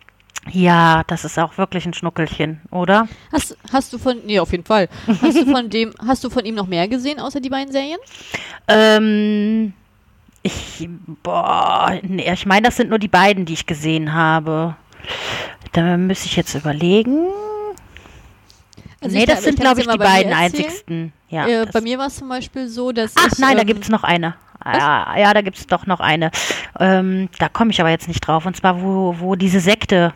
ja, 0.49 1.03
das 1.07 1.23
ist 1.23 1.37
auch 1.37 1.57
wirklich 1.57 1.85
ein 1.85 1.93
Schnuckelchen, 1.93 2.61
oder? 2.71 3.07
Hast, 3.31 3.55
hast 3.71 3.93
du 3.93 3.97
von, 3.97 4.17
nee, 4.25 4.39
auf 4.39 4.51
jeden 4.51 4.65
Fall. 4.65 4.89
Hast 5.21 5.37
du 5.37 5.45
von 5.45 5.69
dem, 5.69 5.93
hast 6.07 6.23
du 6.23 6.29
von 6.29 6.45
ihm 6.45 6.55
noch 6.55 6.67
mehr 6.67 6.87
gesehen, 6.87 7.19
außer 7.19 7.39
die 7.39 7.49
beiden 7.49 7.71
Serien? 7.71 7.99
Ähm, 8.67 9.73
ich, 10.43 10.89
boah, 11.21 11.99
nee, 12.01 12.31
ich 12.31 12.45
meine, 12.45 12.67
das 12.67 12.77
sind 12.77 12.89
nur 12.89 12.99
die 12.99 13.07
beiden, 13.07 13.45
die 13.45 13.53
ich 13.53 13.65
gesehen 13.65 14.13
habe. 14.13 14.75
Da 15.73 15.97
müsste 15.97 16.25
ich 16.25 16.35
jetzt 16.35 16.55
überlegen. 16.55 17.27
Also 18.99 19.15
nee, 19.17 19.25
das 19.25 19.35
kann- 19.35 19.43
sind, 19.43 19.59
glaube 19.59 19.81
ich, 19.81 19.87
die 19.87 19.97
beiden 19.97 20.33
einzigsten. 20.33 21.13
Ja, 21.29 21.47
äh, 21.47 21.65
bei 21.71 21.81
mir 21.81 21.97
war 21.97 22.07
es 22.07 22.17
zum 22.17 22.29
Beispiel 22.29 22.67
so, 22.67 22.91
dass 22.91 23.13
Ach 23.15 23.29
ich, 23.31 23.39
nein, 23.39 23.55
da 23.55 23.61
ähm, 23.61 23.67
gibt 23.67 23.83
es 23.83 23.89
noch 23.89 24.03
eine. 24.03 24.35
Ja, 24.63 25.17
ja, 25.17 25.33
da 25.33 25.41
gibt 25.41 25.57
es 25.57 25.65
doch 25.65 25.87
noch 25.87 25.99
eine. 25.99 26.29
Ähm, 26.79 27.29
da 27.39 27.49
komme 27.49 27.71
ich 27.71 27.81
aber 27.81 27.89
jetzt 27.89 28.07
nicht 28.07 28.21
drauf. 28.21 28.45
Und 28.45 28.55
zwar, 28.57 28.81
wo, 28.81 29.15
wo 29.17 29.35
diese 29.35 29.59
Sekte. 29.59 30.13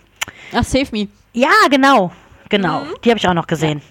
Ach, 0.53 0.63
Save 0.63 0.88
Me. 0.91 1.08
Ja, 1.34 1.51
genau. 1.70 2.12
Genau. 2.50 2.84
Die 3.03 3.10
habe 3.10 3.17
ich 3.20 3.27
auch 3.27 3.34
noch 3.34 3.48
gesehen. 3.48 3.82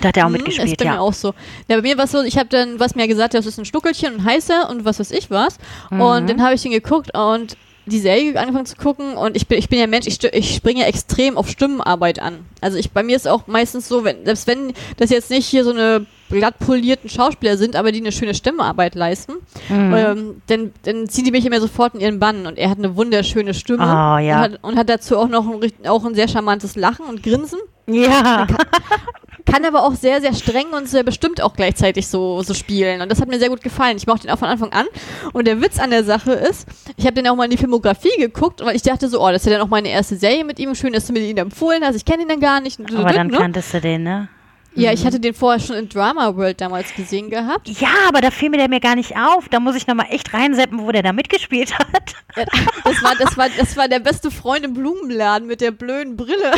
Da 0.00 0.08
hat 0.08 0.16
er 0.16 0.26
auch 0.26 0.28
Mhm, 0.28 0.34
das 0.34 0.42
mitgespielt, 0.42 0.70
ist 0.72 0.78
bei 0.78 0.84
mir 0.86 0.94
ja. 0.96 1.00
auch 1.00 1.12
so. 1.12 1.28
Ja, 1.68 1.76
bei 1.76 1.82
mir 1.82 1.96
war 1.96 2.04
es 2.04 2.12
so, 2.12 2.22
ich 2.22 2.36
habe 2.36 2.48
dann, 2.48 2.80
was 2.80 2.94
mir 2.94 3.06
gesagt, 3.08 3.34
das 3.34 3.46
ist 3.46 3.58
ein 3.58 3.64
Stuckelchen 3.64 4.16
und 4.16 4.24
heißer 4.24 4.68
und 4.68 4.84
was 4.84 4.98
weiß 5.00 5.12
ich 5.12 5.30
was. 5.30 5.58
Mhm. 5.90 6.00
Und 6.00 6.30
dann 6.30 6.42
habe 6.42 6.54
ich 6.54 6.62
den 6.62 6.72
geguckt 6.72 7.16
und 7.16 7.56
die 7.86 7.98
Serie 7.98 8.38
angefangen 8.38 8.66
zu 8.66 8.76
gucken 8.76 9.14
und 9.16 9.36
ich 9.36 9.46
bin, 9.46 9.58
ich 9.58 9.68
bin 9.68 9.78
ja 9.78 9.86
Mensch, 9.86 10.06
ich, 10.06 10.22
ich 10.24 10.54
springe 10.54 10.80
ja 10.80 10.86
extrem 10.86 11.36
auf 11.36 11.48
Stimmenarbeit 11.48 12.18
an. 12.20 12.46
Also 12.60 12.78
ich, 12.78 12.90
bei 12.92 13.02
mir 13.02 13.14
ist 13.16 13.28
auch 13.28 13.46
meistens 13.46 13.88
so, 13.88 14.04
wenn, 14.04 14.24
selbst 14.24 14.46
wenn 14.46 14.72
das 14.96 15.10
jetzt 15.10 15.30
nicht 15.30 15.46
hier 15.46 15.64
so 15.64 15.70
eine 15.70 16.06
glatt 16.30 16.58
polierten 16.58 17.10
Schauspieler 17.10 17.56
sind, 17.58 17.76
aber 17.76 17.92
die 17.92 18.00
eine 18.00 18.10
schöne 18.10 18.34
Stimmenarbeit 18.34 18.94
leisten, 18.94 19.34
Mhm. 19.68 19.94
ähm, 19.94 20.42
dann, 20.46 20.72
dann 20.82 21.08
ziehen 21.08 21.24
die 21.24 21.30
mich 21.30 21.44
immer 21.46 21.60
sofort 21.60 21.94
in 21.94 22.00
ihren 22.00 22.18
Bann 22.18 22.46
und 22.46 22.58
er 22.58 22.70
hat 22.70 22.78
eine 22.78 22.96
wunderschöne 22.96 23.52
Stimme 23.54 23.82
Oh, 23.84 24.18
ja. 24.18 24.36
und, 24.36 24.40
hat, 24.42 24.58
und 24.62 24.76
hat 24.78 24.88
dazu 24.88 25.16
auch 25.18 25.28
noch 25.28 25.46
ein, 25.46 25.70
auch 25.86 26.04
ein 26.04 26.14
sehr 26.14 26.28
charmantes 26.28 26.76
Lachen 26.76 27.06
und 27.06 27.22
Grinsen. 27.22 27.58
Ja. 27.86 28.46
Kann 28.46 28.56
aber 29.64 29.84
auch 29.84 29.94
sehr, 29.94 30.20
sehr 30.20 30.34
streng 30.34 30.68
und 30.72 30.88
sehr 30.88 31.02
bestimmt 31.02 31.42
auch 31.42 31.54
gleichzeitig 31.54 32.08
so, 32.08 32.42
so 32.42 32.54
spielen. 32.54 33.02
Und 33.02 33.10
das 33.10 33.20
hat 33.20 33.28
mir 33.28 33.38
sehr 33.38 33.48
gut 33.50 33.62
gefallen. 33.62 33.96
Ich 33.96 34.06
mochte 34.06 34.26
den 34.26 34.30
auch 34.30 34.38
von 34.38 34.48
Anfang 34.48 34.72
an. 34.72 34.86
Und 35.32 35.46
der 35.46 35.60
Witz 35.60 35.78
an 35.78 35.90
der 35.90 36.04
Sache 36.04 36.32
ist, 36.32 36.66
ich 36.96 37.04
habe 37.04 37.14
den 37.14 37.28
auch 37.28 37.36
mal 37.36 37.44
in 37.44 37.50
die 37.50 37.56
Filmografie 37.56 38.16
geguckt, 38.18 38.64
weil 38.64 38.74
ich 38.74 38.82
dachte 38.82 39.08
so, 39.08 39.20
oh, 39.20 39.30
das 39.30 39.42
ist 39.42 39.46
ja 39.46 39.58
dann 39.58 39.66
auch 39.66 39.70
meine 39.70 39.88
erste 39.88 40.16
Serie 40.16 40.44
mit 40.44 40.58
ihm. 40.58 40.74
Schön, 40.74 40.92
dass 40.92 41.06
du 41.06 41.12
mir 41.12 41.20
ihn 41.20 41.36
empfohlen 41.36 41.84
hast. 41.84 41.96
Ich 41.96 42.04
kenne 42.04 42.22
ihn 42.22 42.28
dann 42.28 42.40
gar 42.40 42.60
nicht. 42.60 42.80
Aber 42.94 43.12
dann 43.12 43.28
ne? 43.28 43.36
kanntest 43.36 43.74
du 43.74 43.80
den, 43.80 44.02
ne? 44.02 44.28
Ja, 44.76 44.92
ich 44.92 45.04
hatte 45.06 45.20
den 45.20 45.34
vorher 45.34 45.60
schon 45.60 45.76
in 45.76 45.88
Drama 45.88 46.34
World 46.36 46.60
damals 46.60 46.92
gesehen 46.94 47.30
gehabt. 47.30 47.68
Ja, 47.68 47.88
aber 48.08 48.20
da 48.20 48.30
fiel 48.30 48.50
mir 48.50 48.56
der 48.58 48.68
mir 48.68 48.80
gar 48.80 48.96
nicht 48.96 49.16
auf. 49.16 49.48
Da 49.48 49.60
muss 49.60 49.76
ich 49.76 49.86
nochmal 49.86 50.06
echt 50.10 50.34
reinseppen, 50.34 50.80
wo 50.80 50.90
der 50.90 51.02
da 51.02 51.12
mitgespielt 51.12 51.78
hat. 51.78 52.14
Ja, 52.36 52.44
Das 52.84 53.02
war, 53.02 53.14
das, 53.16 53.36
war, 53.36 53.48
das 53.56 53.76
war 53.76 53.88
der 53.88 54.00
beste 54.00 54.30
Freund 54.30 54.64
im 54.64 54.74
Blumenladen 54.74 55.46
mit 55.46 55.60
der 55.60 55.70
blöden 55.70 56.16
Brille. 56.16 56.52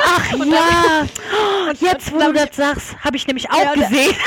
Ach 0.00 0.32
ja. 0.44 1.06
Jetzt, 1.78 2.12
wo 2.12 2.16
und 2.16 2.24
du 2.26 2.32
da- 2.32 2.46
das 2.46 2.56
sagst, 2.56 2.96
habe 3.04 3.16
ich 3.16 3.26
nämlich 3.26 3.48
auch 3.50 3.62
Ja, 3.62 3.72
und- 3.72 3.80
gesehen. 3.88 4.14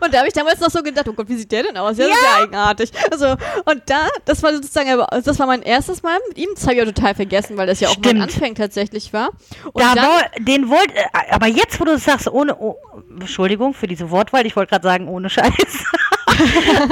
Und 0.00 0.14
da 0.14 0.18
habe 0.18 0.28
ich 0.28 0.34
damals 0.34 0.60
noch 0.60 0.70
so 0.70 0.80
gedacht, 0.80 1.08
oh 1.08 1.12
Gott, 1.12 1.28
wie 1.28 1.34
sieht 1.34 1.50
der 1.50 1.64
denn 1.64 1.76
aus? 1.76 1.98
Ja, 1.98 2.06
das 2.06 2.16
ist 2.16 2.22
ja 2.22 2.42
eigenartig. 2.44 2.90
Also, 3.10 3.26
und 3.64 3.82
da, 3.86 4.06
das 4.26 4.40
war 4.44 4.52
sozusagen, 4.54 5.02
das 5.24 5.38
war 5.40 5.46
mein 5.48 5.62
erstes 5.62 6.04
Mal 6.04 6.16
mit 6.28 6.38
ihm. 6.38 6.48
Das 6.54 6.62
habe 6.64 6.74
ich 6.76 6.82
auch 6.82 6.86
total 6.86 7.16
vergessen, 7.16 7.56
weil 7.56 7.66
das 7.66 7.80
ja 7.80 7.88
auch 7.88 7.96
mein 7.96 8.04
Stimmt. 8.10 8.22
Anfang 8.22 8.54
tatsächlich 8.54 9.12
war. 9.12 9.30
Und 9.72 9.82
Da 9.82 9.96
dann, 9.96 10.04
woll, 10.06 10.22
den 10.44 10.68
wollt, 10.68 10.92
äh, 10.94 11.02
aber 11.32 11.48
jetzt, 11.48 11.67
wo 11.78 11.84
du 11.84 11.98
sagst, 11.98 12.28
ohne, 12.28 12.56
oh, 12.56 12.76
Entschuldigung 13.20 13.74
für 13.74 13.86
diese 13.86 14.10
Wortwahl, 14.10 14.46
ich 14.46 14.56
wollte 14.56 14.70
gerade 14.70 14.86
sagen, 14.86 15.08
ohne 15.08 15.28
Scheiß. 15.28 15.52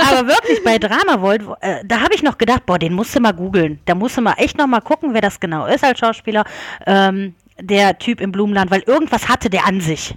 aber 0.09 0.29
wirklich, 0.29 0.63
bei 0.65 0.79
Drama 0.79 1.21
Volt, 1.21 1.43
äh, 1.61 1.83
da 1.85 2.01
habe 2.01 2.15
ich 2.15 2.23
noch 2.23 2.39
gedacht, 2.39 2.67
boah, 2.67 2.79
den 2.79 2.93
musst 2.93 3.15
du 3.15 3.21
mal 3.21 3.33
googeln. 3.33 3.81
Da 3.85 3.95
musst 3.95 4.17
du 4.17 4.21
mal 4.21 4.35
echt 4.39 4.59
noch 4.59 4.67
mal 4.67 4.81
gucken, 4.81 5.15
wer 5.15 5.21
das 5.21 5.41
genau 5.41 5.67
ist 5.67 5.85
als 5.85 5.99
Schauspieler. 5.99 6.45
Ähm, 6.87 7.35
der 7.61 7.99
Typ 7.99 8.21
im 8.21 8.33
Blumenland, 8.33 8.71
weil 8.71 8.83
irgendwas 8.83 9.29
hatte 9.29 9.49
der 9.49 9.67
an 9.67 9.81
sich. 9.81 10.15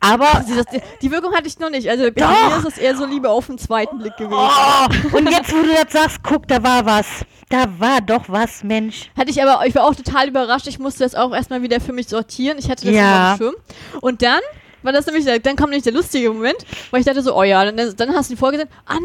Aber 0.00 0.44
die, 0.48 0.54
das, 0.54 0.66
die 1.02 1.10
Wirkung 1.10 1.34
hatte 1.34 1.48
ich 1.48 1.58
noch 1.58 1.70
nicht. 1.70 1.88
Also 1.88 2.10
bei 2.12 2.26
mir 2.26 2.56
ist 2.58 2.66
es 2.66 2.78
eher 2.78 2.96
so 2.96 3.06
Liebe 3.06 3.28
auf 3.30 3.46
den 3.46 3.58
zweiten 3.58 3.98
Blick 3.98 4.16
gewesen. 4.16 4.34
Oh, 4.38 5.16
und 5.16 5.30
jetzt, 5.30 5.52
wo 5.52 5.62
du 5.62 5.68
das 5.68 5.92
sagst, 5.92 6.18
guck, 6.22 6.46
da 6.48 6.62
war 6.62 6.84
was. 6.84 7.06
Da 7.48 7.64
war 7.78 8.00
doch 8.02 8.24
was, 8.28 8.62
Mensch. 8.62 9.10
Hatte 9.16 9.30
ich 9.30 9.42
aber, 9.42 9.64
ich 9.66 9.74
war 9.74 9.84
auch 9.84 9.94
total 9.94 10.28
überrascht. 10.28 10.66
Ich 10.66 10.78
musste 10.78 11.04
das 11.04 11.14
auch 11.14 11.32
erstmal 11.34 11.62
wieder 11.62 11.80
für 11.80 11.94
mich 11.94 12.08
sortieren. 12.08 12.58
Ich 12.58 12.68
hatte 12.70 12.84
das 12.84 12.94
Ja. 12.94 13.00
ja. 13.00 13.32
auf 13.32 13.38
dem 13.38 13.46
Schirm. 13.46 13.54
Und 14.02 14.22
dann 14.22 14.40
war 14.82 14.92
das 14.92 15.06
nämlich, 15.06 15.24
der- 15.24 15.38
dann 15.38 15.56
kam 15.56 15.70
nämlich 15.70 15.84
der 15.84 15.92
lustige 15.92 16.30
Moment, 16.30 16.56
weil 16.90 17.00
ich 17.00 17.06
dachte 17.06 17.22
so, 17.22 17.34
oh 17.36 17.42
ja, 17.42 17.64
dann, 17.70 17.76
dann 17.96 18.14
hast 18.14 18.30
du 18.30 18.34
die 18.34 18.38
Folge 18.38 18.58
gesehen. 18.58 18.70
Ah 18.86 18.96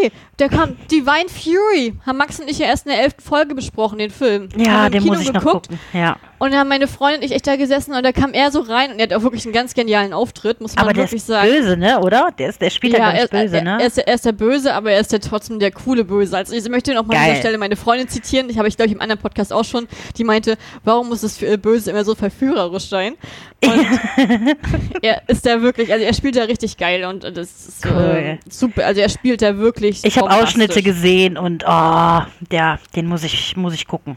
nee, 0.00 0.10
der 0.38 0.48
kam, 0.48 0.76
Divine 0.90 1.28
Fury. 1.28 1.94
Haben 2.06 2.18
Max 2.18 2.38
und 2.40 2.48
ich 2.50 2.58
ja 2.58 2.66
erst 2.66 2.86
in 2.86 2.92
der 2.92 3.02
elften 3.02 3.22
Folge 3.22 3.54
besprochen, 3.54 3.98
den 3.98 4.10
Film. 4.10 4.48
Ja, 4.56 4.84
Haben 4.84 4.92
den 4.92 5.02
Kino 5.02 5.14
muss 5.14 5.22
ich 5.22 5.32
noch 5.32 5.40
geguckt. 5.44 5.68
gucken. 5.68 5.80
Ja. 5.92 6.16
Und 6.38 6.50
dann 6.52 6.60
haben 6.60 6.68
meine 6.68 6.86
Freundin 6.86 7.20
und 7.20 7.24
ich 7.26 7.32
echt 7.32 7.46
da 7.46 7.56
gesessen 7.56 7.94
und 7.94 8.02
da 8.04 8.12
kam 8.12 8.34
er 8.34 8.50
so 8.50 8.60
rein 8.60 8.92
und 8.92 8.98
er 8.98 9.04
hat 9.04 9.14
auch 9.14 9.22
wirklich 9.22 9.46
einen 9.46 9.54
ganz 9.54 9.72
genialen 9.72 10.12
Auftritt, 10.12 10.60
muss 10.60 10.76
man 10.76 10.84
Aber 10.84 10.92
der 10.92 11.04
wirklich 11.04 11.22
ist 11.22 11.28
sagen. 11.28 11.48
böse, 11.50 11.78
ne? 11.78 11.98
Oder? 12.00 12.28
Der, 12.38 12.50
ist, 12.50 12.60
der 12.60 12.68
spielt 12.68 12.92
ja, 12.92 12.98
Ja, 13.14 13.26
ganz 13.26 13.30
böse, 13.30 13.56
er, 13.56 13.62
ne? 13.64 13.78
er, 13.80 13.86
ist 13.86 13.96
der, 13.96 14.06
er 14.06 14.14
ist 14.16 14.26
der 14.26 14.32
Böse, 14.32 14.74
aber 14.74 14.90
er 14.92 15.00
ist 15.00 15.12
ja 15.12 15.18
trotzdem 15.18 15.58
der 15.58 15.70
coole 15.70 16.04
Böse. 16.04 16.36
Also 16.36 16.54
ich 16.54 16.68
möchte 16.68 16.92
noch 16.92 17.06
mal 17.06 17.16
an 17.16 17.24
dieser 17.24 17.36
Stelle 17.40 17.56
meine 17.56 17.74
Freundin 17.76 18.08
zitieren. 18.08 18.50
Ich 18.50 18.58
habe 18.58 18.68
ich 18.68 18.76
glaube 18.76 18.88
ich 18.88 18.94
im 18.94 19.00
anderen 19.00 19.20
Podcast 19.22 19.50
auch 19.50 19.64
schon, 19.64 19.88
die 20.18 20.24
meinte, 20.24 20.58
warum 20.84 21.08
muss 21.08 21.22
das 21.22 21.38
für 21.38 21.56
Böse 21.56 21.90
immer 21.90 22.04
so 22.04 22.14
verführerisch 22.14 22.90
sein? 22.90 23.14
Und 23.64 23.86
er 25.02 25.15
ist 25.26 25.46
da 25.46 25.62
wirklich, 25.62 25.92
also 25.92 26.04
er 26.04 26.14
spielt 26.14 26.36
da 26.36 26.44
richtig 26.44 26.76
geil 26.76 27.04
und 27.04 27.24
das 27.24 27.68
ist 27.68 27.86
Cool. 27.86 27.92
äh, 27.92 28.38
super. 28.48 28.86
Also 28.86 29.00
er 29.00 29.08
spielt 29.08 29.42
da 29.42 29.56
wirklich. 29.58 30.04
Ich 30.04 30.18
habe. 30.18 30.30
Ausschnitte 30.30 30.82
gesehen 30.82 31.36
und 31.36 31.64
oh, 31.66 32.20
der, 32.50 32.78
den 32.94 33.06
muss 33.06 33.24
ich, 33.24 33.56
muss 33.56 33.74
ich 33.74 33.86
gucken. 33.86 34.16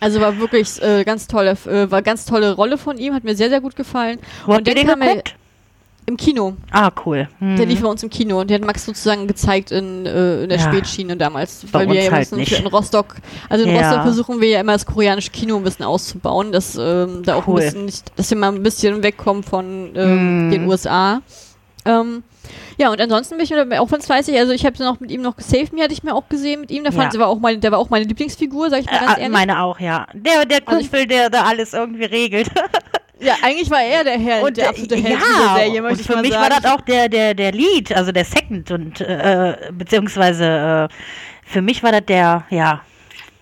Also 0.00 0.20
war 0.20 0.38
wirklich 0.38 0.80
äh, 0.82 1.04
ganz 1.04 1.26
tolle, 1.26 1.52
äh, 1.66 1.90
war 1.90 2.02
ganz 2.02 2.26
tolle 2.26 2.52
Rolle 2.54 2.76
von 2.76 2.98
ihm, 2.98 3.14
hat 3.14 3.24
mir 3.24 3.34
sehr 3.34 3.48
sehr 3.48 3.60
gut 3.60 3.76
gefallen. 3.76 4.18
Wo 4.44 4.52
habt 4.52 4.60
und 4.60 4.68
ihr 4.68 4.74
dann 4.84 5.00
den 5.00 5.08
geguckt? 5.08 5.34
Im 6.06 6.16
Kino. 6.16 6.56
Ah, 6.70 6.90
cool. 7.04 7.28
Hm. 7.40 7.56
Der 7.56 7.66
lief 7.66 7.82
bei 7.82 7.88
uns 7.88 8.02
im 8.02 8.10
Kino 8.10 8.40
und 8.40 8.48
der 8.48 8.58
hat 8.58 8.64
Max 8.64 8.84
sozusagen 8.86 9.26
gezeigt 9.26 9.72
in, 9.72 10.06
äh, 10.06 10.42
in 10.44 10.48
der 10.48 10.58
Ja. 10.58 10.64
Spätschiene 10.72 11.16
damals. 11.16 11.64
Bei 11.72 11.80
Weil 11.80 11.88
wir 11.94 12.02
ja 12.04 12.12
halt 12.12 12.30
nicht. 12.32 12.52
in 12.52 12.66
Rostock, 12.66 13.16
also 13.48 13.64
in 13.64 13.74
Ja. 13.74 13.80
Rostock 13.88 14.02
versuchen 14.04 14.40
wir 14.40 14.48
ja 14.48 14.60
immer 14.60 14.72
das 14.72 14.86
koreanische 14.86 15.30
Kino 15.32 15.56
ein 15.56 15.64
bisschen 15.64 15.84
auszubauen, 15.84 16.52
dass 16.52 16.76
ähm, 16.76 17.22
da 17.24 17.34
auch 17.36 17.46
Cool. 17.46 17.60
ein 17.60 17.64
bisschen, 17.64 17.84
nicht, 17.86 18.12
dass 18.18 18.30
wir 18.30 18.36
mal 18.38 18.52
ein 18.54 18.62
bisschen 18.62 19.02
wegkommen 19.02 19.42
von 19.42 19.90
ähm, 19.96 20.48
Mm. 20.48 20.50
den 20.52 20.68
USA. 20.68 21.20
Ähm, 21.84 22.22
ja, 22.78 22.90
und 22.90 23.00
ansonsten 23.00 23.36
bin 23.36 23.44
ich 23.44 23.50
mir 23.50 23.80
auch 23.80 23.88
ganz 23.90 24.06
fleißig. 24.06 24.36
Also 24.38 24.52
ich 24.52 24.64
habe 24.66 24.80
noch 24.82 25.00
mit 25.00 25.10
ihm 25.10 25.22
noch 25.22 25.34
Save 25.38 25.68
Me 25.72 25.82
hatte 25.82 25.92
ich 25.92 26.02
mir 26.02 26.14
auch 26.14 26.28
gesehen 26.28 26.60
mit 26.60 26.70
ihm. 26.70 26.82
Der, 26.84 26.92
fand, 26.92 27.14
Ja. 27.14 27.20
war 27.20 27.28
auch 27.28 27.38
meine, 27.40 27.58
der 27.58 27.72
war 27.72 27.78
auch 27.78 27.90
meine 27.90 28.04
Lieblingsfigur, 28.04 28.70
sag 28.70 28.80
ich 28.80 28.86
mal 28.86 28.96
Äh, 28.96 29.00
ganz 29.00 29.10
ah, 29.12 29.16
ehrlich. 29.18 29.32
meine 29.32 29.60
auch, 29.62 29.80
ja. 29.80 30.06
Der, 30.12 30.44
der 30.44 30.60
Also 30.66 30.80
ich- 30.80 30.90
Kumpel, 30.90 31.06
der 31.06 31.30
da 31.30 31.42
alles 31.44 31.72
irgendwie 31.74 32.04
regelt. 32.04 32.48
ja, 33.20 33.34
eigentlich 33.42 33.70
war 33.70 33.82
er 33.82 34.04
der 34.04 34.18
Herr, 34.18 34.50
der 34.50 34.64
äh, 34.64 34.68
absolute 34.68 34.96
Held 34.96 35.08
ja, 35.08 35.18
dieser 35.18 35.54
Serie, 35.54 35.82
und 35.84 36.00
für 36.00 36.16
mich 36.18 36.32
sagen. 36.32 36.42
war 36.42 36.60
das 36.60 36.70
auch 36.72 36.80
der, 36.82 37.08
der, 37.08 37.34
der 37.34 37.52
Lead, 37.52 37.92
also 37.96 38.12
der 38.12 38.24
Second 38.24 38.70
und 38.70 39.00
äh, 39.00 39.56
beziehungsweise 39.72 40.88
äh, 40.90 40.94
für 41.48 41.62
mich 41.62 41.82
war 41.82 41.92
das 41.92 42.04
der, 42.06 42.44
ja, 42.50 42.82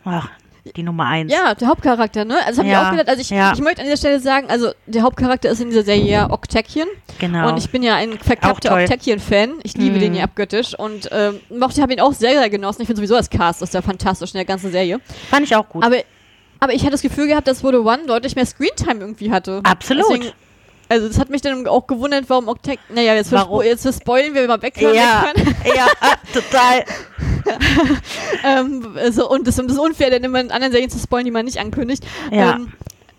ach, 0.04 0.28
die 0.76 0.83
Nummer 0.83 1.04
eins. 1.07 1.31
Ja, 1.31 1.54
der 1.54 1.69
Hauptcharakter, 1.69 2.25
ne? 2.25 2.37
Also 2.47 2.62
das 2.62 2.64
hab 2.64 2.66
Ja, 2.66 2.81
ich 2.83 2.87
auch 2.87 2.90
gedacht. 2.93 3.09
Also 3.11 3.21
ich, 3.21 3.28
ja. 3.31 3.52
ich 3.52 3.61
möchte 3.61 3.83
an 3.83 3.85
dieser 3.87 3.99
Stelle 3.99 4.19
sagen, 4.21 4.47
also 4.49 4.71
der 4.87 5.02
Hauptcharakter 5.02 5.50
ist 5.50 5.61
in 5.61 5.69
dieser 5.69 5.83
Serie 5.83 6.11
ja 6.11 6.31
Octakian. 6.31 6.88
genau. 7.19 7.49
Und 7.50 7.59
ich 7.59 7.71
bin 7.71 7.83
ja 7.83 7.97
ein 7.97 8.19
verkappter. 8.19 8.75
Octakian-Fan. 8.75 9.57
Ich 9.62 9.76
liebe 9.76 9.97
Mhm. 9.97 10.00
den 10.00 10.14
ja 10.14 10.25
abgöttisch 10.25 10.75
und 10.78 11.11
ähm, 11.12 11.40
mochte, 11.50 11.83
habe 11.83 11.93
ihn 11.93 12.00
auch 12.00 12.14
sehr, 12.14 12.33
sehr 12.38 12.49
genossen. 12.49 12.81
Ich 12.81 12.87
finde 12.87 12.97
sowieso 13.00 13.14
das 13.14 13.28
Cast 13.28 13.61
ist 13.61 13.75
ja 13.75 13.83
fantastisch 13.83 14.31
in 14.33 14.38
der 14.38 14.47
ganzen 14.47 14.73
Serie. 14.73 15.00
Fand 15.28 15.45
ich 15.47 15.54
auch 15.54 15.69
gut. 15.69 15.85
Aber, 15.85 15.97
aber 16.64 16.75
ich 16.75 16.83
hatte 16.83 16.92
das 16.92 17.02
Gefühl 17.02 17.28
gehabt, 17.28 17.47
dass 17.47 17.62
Wodo 17.62 17.80
One 17.80 18.06
deutlich 18.06 18.35
mehr 18.35 18.47
Screentime 18.47 19.00
irgendwie 19.00 19.30
hatte. 19.30 19.61
Absolut. 19.62 20.04
Deswegen, 20.11 20.33
also 20.88 21.09
das 21.09 21.18
hat 21.18 21.30
mich 21.30 21.40
dann 21.40 21.66
auch 21.66 21.87
gewundert, 21.87 22.25
warum 22.28 22.49
Octakian... 22.49 22.83
Naja, 22.94 23.14
jetzt, 23.14 23.33
Warum? 23.33 23.62
jetzt 23.62 23.87
spoilen 23.94 24.35
wir 24.35 24.47
mal 24.47 24.61
weg. 24.61 24.80
ja, 24.80 25.33
können. 25.35 25.54
ja, 25.64 25.87
total. 26.33 26.85
ähm, 28.44 28.87
so, 29.11 29.30
und 29.30 29.47
das, 29.47 29.59
und 29.59 29.68
das 29.68 29.76
ist 29.76 29.83
unfair, 29.83 30.11
dann 30.11 30.25
immer 30.25 30.40
in 30.40 30.50
anderen 30.50 30.73
Serien 30.73 30.90
zu 30.90 30.99
spoilen, 30.99 31.25
die 31.25 31.30
man 31.30 31.44
nicht 31.44 31.59
ankündigt. 31.59 32.04
Ja. 32.30 32.56
Ähm, 32.56 32.73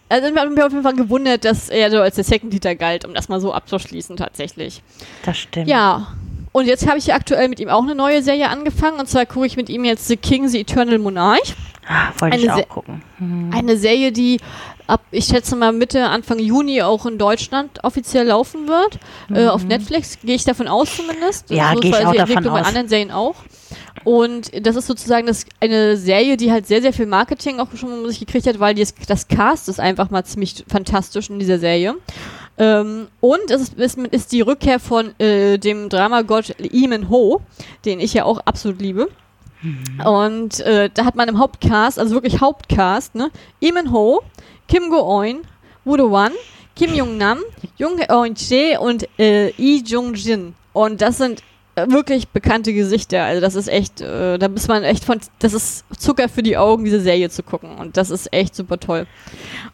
also 0.09 0.27
ich 0.27 0.37
habe 0.37 0.49
mich 0.49 0.63
auf 0.63 0.71
jeden 0.71 0.83
Fall 0.83 0.95
gewundert, 0.95 1.45
dass 1.45 1.69
er 1.69 1.89
so 1.89 1.99
als 1.99 2.15
der 2.15 2.23
Second 2.23 2.53
Leader 2.53 2.75
galt, 2.75 3.05
um 3.05 3.13
das 3.13 3.27
mal 3.27 3.39
so 3.39 3.53
abzuschließen 3.53 4.17
tatsächlich. 4.17 4.83
Das 5.23 5.37
stimmt. 5.37 5.67
Ja. 5.67 6.13
Und 6.51 6.67
jetzt 6.67 6.87
habe 6.87 6.97
ich 6.97 7.07
ja 7.07 7.15
aktuell 7.15 7.49
mit 7.49 7.59
ihm 7.59 7.69
auch 7.69 7.83
eine 7.83 7.95
neue 7.95 8.21
Serie 8.23 8.49
angefangen. 8.49 8.99
Und 8.99 9.09
zwar 9.09 9.25
gucke 9.25 9.45
ich 9.45 9.57
mit 9.57 9.69
ihm 9.69 9.83
jetzt 9.83 10.07
The 10.07 10.15
King, 10.15 10.47
The 10.47 10.61
Eternal 10.61 10.99
Monarch. 10.99 11.55
Ah, 11.87 12.09
Wollte 12.19 12.37
ich 12.37 12.43
Eine 12.43 12.53
auch 12.53 12.57
Se- 12.59 12.65
gucken. 12.67 13.01
Hm. 13.19 13.51
Eine 13.53 13.77
Serie, 13.77 14.11
die 14.11 14.39
ab, 14.87 15.01
ich 15.11 15.25
schätze 15.25 15.55
mal, 15.55 15.71
Mitte, 15.71 16.07
Anfang 16.07 16.39
Juni 16.39 16.81
auch 16.81 17.05
in 17.05 17.17
Deutschland 17.17 17.83
offiziell 17.83 18.27
laufen 18.27 18.67
wird. 18.67 18.99
Äh, 19.33 19.47
auf 19.47 19.63
Netflix 19.63 20.17
gehe 20.19 20.35
ich 20.35 20.43
davon 20.43 20.67
aus 20.67 20.95
zumindest. 20.95 21.49
Mhm. 21.51 21.57
Ja, 21.57 21.73
so 21.73 21.79
gehe 21.79 21.91
ich 21.91 21.97
auch 21.97 22.11
die 22.11 22.17
davon 22.17 22.31
Entwicklung 22.37 22.53
bei 22.53 22.61
aus. 22.61 22.67
anderen 22.67 22.87
Serien 22.87 23.11
auch. 23.11 23.35
Und 24.03 24.51
das 24.65 24.75
ist 24.75 24.87
sozusagen 24.87 25.25
das, 25.27 25.45
eine 25.59 25.97
Serie, 25.97 26.37
die 26.37 26.51
halt 26.51 26.67
sehr, 26.67 26.81
sehr 26.81 26.93
viel 26.93 27.07
Marketing 27.07 27.59
auch 27.59 27.67
schon 27.75 27.91
um 27.91 28.07
sich 28.07 28.19
gekriegt 28.19 28.45
hat, 28.47 28.59
weil 28.59 28.75
die, 28.75 28.85
das 29.07 29.27
Cast 29.27 29.69
ist 29.69 29.79
einfach 29.79 30.09
mal 30.11 30.23
ziemlich 30.23 30.63
fantastisch 30.67 31.29
in 31.29 31.39
dieser 31.39 31.57
Serie. 31.59 31.95
Ähm, 32.57 33.07
und 33.19 33.49
es 33.51 33.69
ist, 33.69 33.97
ist, 33.97 34.31
die 34.31 34.41
Rückkehr 34.41 34.79
von 34.79 35.19
äh, 35.19 35.57
dem 35.57 35.89
Dramagott 35.89 36.55
Lee 36.59 36.87
Min 36.87 37.09
Ho, 37.09 37.41
den 37.83 37.99
ich 37.99 38.13
ja 38.13 38.23
auch 38.25 38.39
absolut 38.45 38.79
liebe. 38.81 39.09
Und 40.05 40.59
äh, 40.61 40.89
da 40.93 41.05
hat 41.05 41.15
man 41.15 41.29
im 41.29 41.39
Hauptcast, 41.39 41.99
also 41.99 42.13
wirklich 42.13 42.41
Hauptcast, 42.41 43.15
ne, 43.15 43.31
Lee 43.61 43.71
Min 43.71 43.91
Ho, 43.91 44.21
Kim 44.67 44.89
Go-eun, 44.89 45.41
Woo 45.83 46.11
Wan, 46.11 46.31
Kim 46.75 46.93
Jong 46.93 47.17
Nam, 47.17 47.39
Jung 47.77 47.99
Eun 48.09 48.35
Jae 48.35 48.77
und 48.77 49.07
äh, 49.17 49.51
Lee 49.57 49.81
Jung 49.85 50.13
Jin. 50.13 50.55
Und 50.73 51.01
das 51.01 51.17
sind 51.17 51.41
äh, 51.75 51.87
wirklich 51.89 52.27
bekannte 52.29 52.73
Gesichter. 52.73 53.23
Also 53.23 53.41
das 53.41 53.55
ist 53.55 53.67
echt, 53.67 54.01
äh, 54.01 54.37
da 54.37 54.47
muss 54.49 54.67
man 54.67 54.83
echt 54.83 55.05
von, 55.05 55.19
das 55.39 55.53
ist 55.53 55.85
Zucker 55.97 56.27
für 56.27 56.43
die 56.43 56.57
Augen, 56.57 56.85
diese 56.85 56.99
Serie 56.99 57.29
zu 57.29 57.43
gucken. 57.43 57.75
Und 57.77 57.97
das 57.97 58.09
ist 58.09 58.31
echt 58.33 58.55
super 58.55 58.79
toll. 58.79 59.07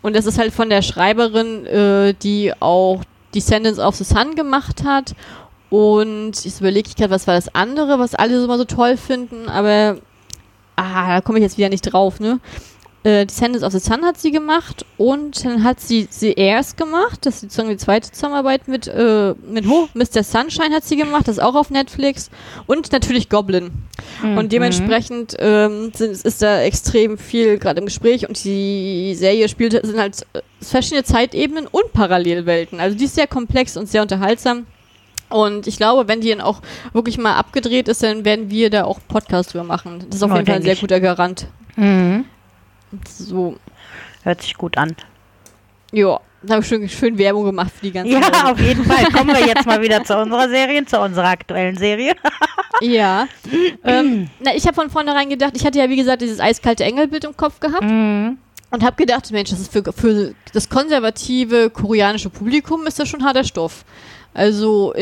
Und 0.02 0.16
das 0.16 0.26
ist 0.26 0.38
halt 0.38 0.54
von 0.54 0.70
der 0.70 0.82
Schreiberin, 0.82 1.66
äh, 1.66 2.14
die 2.14 2.54
auch 2.60 3.04
Descendants 3.34 3.80
of 3.80 3.96
the 3.96 4.04
Sun 4.04 4.36
gemacht 4.36 4.84
hat. 4.84 5.16
Und 5.72 6.34
jetzt 6.44 6.60
überlege 6.60 6.90
ich 6.90 6.98
gerade, 6.98 7.12
was 7.12 7.28
war 7.28 7.36
das 7.36 7.56
andere, 7.56 7.98
was 7.98 8.14
alle 8.14 8.42
so 8.42 8.46
mal 8.46 8.58
so 8.58 8.66
toll 8.66 8.98
finden, 8.98 9.48
aber 9.48 10.00
ah, 10.76 11.16
da 11.16 11.22
komme 11.22 11.40
ich 11.40 11.44
jetzt 11.44 11.58
wieder 11.58 11.70
nicht 11.70 11.84
drauf, 11.84 12.20
ne? 12.20 12.42
Äh, 13.04 13.26
Descendants 13.26 13.64
of 13.64 13.72
the 13.72 13.80
Sun 13.80 14.06
hat 14.06 14.20
sie 14.20 14.32
gemacht 14.32 14.86
und 14.98 15.46
dann 15.46 15.64
hat 15.64 15.80
sie 15.80 16.08
The 16.12 16.36
Heirs 16.38 16.76
gemacht, 16.76 17.26
das 17.26 17.36
ist 17.36 17.42
sozusagen 17.42 17.70
die 17.70 17.78
zweite 17.78 18.12
Zusammenarbeit 18.12 18.68
mit, 18.68 18.86
äh, 18.88 19.34
mit 19.48 19.66
Ho, 19.68 19.88
Mr. 19.94 20.24
Sunshine 20.24 20.76
hat 20.76 20.84
sie 20.84 20.98
gemacht, 20.98 21.28
das 21.28 21.38
ist 21.38 21.44
auch 21.44 21.56
auf 21.56 21.70
Netflix 21.70 22.30
und 22.68 22.92
natürlich 22.92 23.30
Goblin. 23.30 23.72
Mhm. 24.22 24.38
Und 24.38 24.52
dementsprechend 24.52 25.38
ähm, 25.40 25.94
sind, 25.96 26.12
ist 26.12 26.42
da 26.42 26.62
extrem 26.62 27.18
viel 27.18 27.58
gerade 27.60 27.80
im 27.80 27.86
Gespräch 27.86 28.28
und 28.28 28.44
die 28.44 29.16
Serie 29.16 29.48
spielt 29.48 29.72
sind 29.72 29.98
halt 29.98 30.22
äh, 30.34 30.42
verschiedene 30.62 31.06
Zeitebenen 31.06 31.68
und 31.68 31.94
Parallelwelten. 31.94 32.82
Also 32.82 32.98
die 32.98 33.06
ist 33.06 33.16
sehr 33.16 33.28
komplex 33.28 33.78
und 33.78 33.88
sehr 33.88 34.02
unterhaltsam. 34.02 34.68
Und 35.32 35.68
ich 35.68 35.78
glaube, 35.78 36.08
wenn 36.08 36.22
die 36.22 36.30
dann 36.30 36.42
auch 36.42 36.62
wirklich 36.94 37.18
mal 37.18 37.36
abgedreht 37.36 37.88
ist, 37.88 38.04
dann 38.04 38.26
werden 38.26 38.50
wir 38.50 38.70
da 38.70 38.84
auch 38.84 39.00
Podcast 39.08 39.54
drüber 39.54 39.64
machen. 39.64 40.06
Das 40.08 40.18
ist 40.18 40.24
auf 40.24 40.32
oh, 40.32 40.36
jeden 40.36 40.46
Fall 40.46 40.56
ein 40.58 40.64
sehr 40.64 40.74
ich. 40.74 40.82
guter 40.82 41.00
Garant. 41.00 41.48
Mhm. 41.76 42.26
So. 43.08 43.56
Hört 44.24 44.42
sich 44.42 44.56
gut 44.56 44.78
an. 44.78 44.96
Ja, 45.92 46.20
da 46.44 46.56
habe 46.56 46.64
ich 46.64 46.68
schön, 46.68 46.88
schön 46.90 47.18
Werbung 47.18 47.46
gemacht 47.46 47.72
für 47.72 47.86
die 47.86 47.92
ganze 47.92 48.14
Ja, 48.14 48.22
Serie. 48.22 48.52
auf 48.52 48.60
jeden 48.60 48.86
Fall. 48.86 49.06
Kommen 49.14 49.36
wir 49.36 49.46
jetzt 49.46 49.66
mal 49.66 49.82
wieder 49.82 50.04
zu 50.04 50.18
unserer 50.18 50.50
Serie, 50.50 50.86
zu 50.86 51.00
unserer 51.00 51.28
aktuellen 51.28 51.78
Serie. 51.78 52.16
ja. 52.82 53.28
ähm, 53.84 54.30
na, 54.40 54.56
ich 54.56 54.66
habe 54.66 54.76
von 54.76 54.90
vornherein 54.90 55.30
gedacht, 55.30 55.54
ich 55.56 55.66
hatte 55.66 55.80
ja 55.80 55.90
wie 55.90 55.98
gesagt 55.98 56.22
dieses 56.22 56.40
eiskalte 56.40 56.84
Engelbild 56.84 57.26
im 57.26 57.38
Kopf 57.38 57.60
gehabt. 57.60 57.84
Mhm. 57.84 58.38
Und 58.72 58.84
habe 58.84 58.96
gedacht, 58.96 59.30
Mensch, 59.32 59.50
das 59.50 59.60
ist 59.60 59.72
für, 59.72 59.84
für 59.92 60.34
das 60.54 60.70
konservative 60.70 61.70
koreanische 61.70 62.30
Publikum 62.30 62.88
ist 62.88 63.00
das 63.00 63.10
schon 63.10 63.24
harter 63.24 63.44
Stoff. 63.44 63.84
Also 64.34 64.94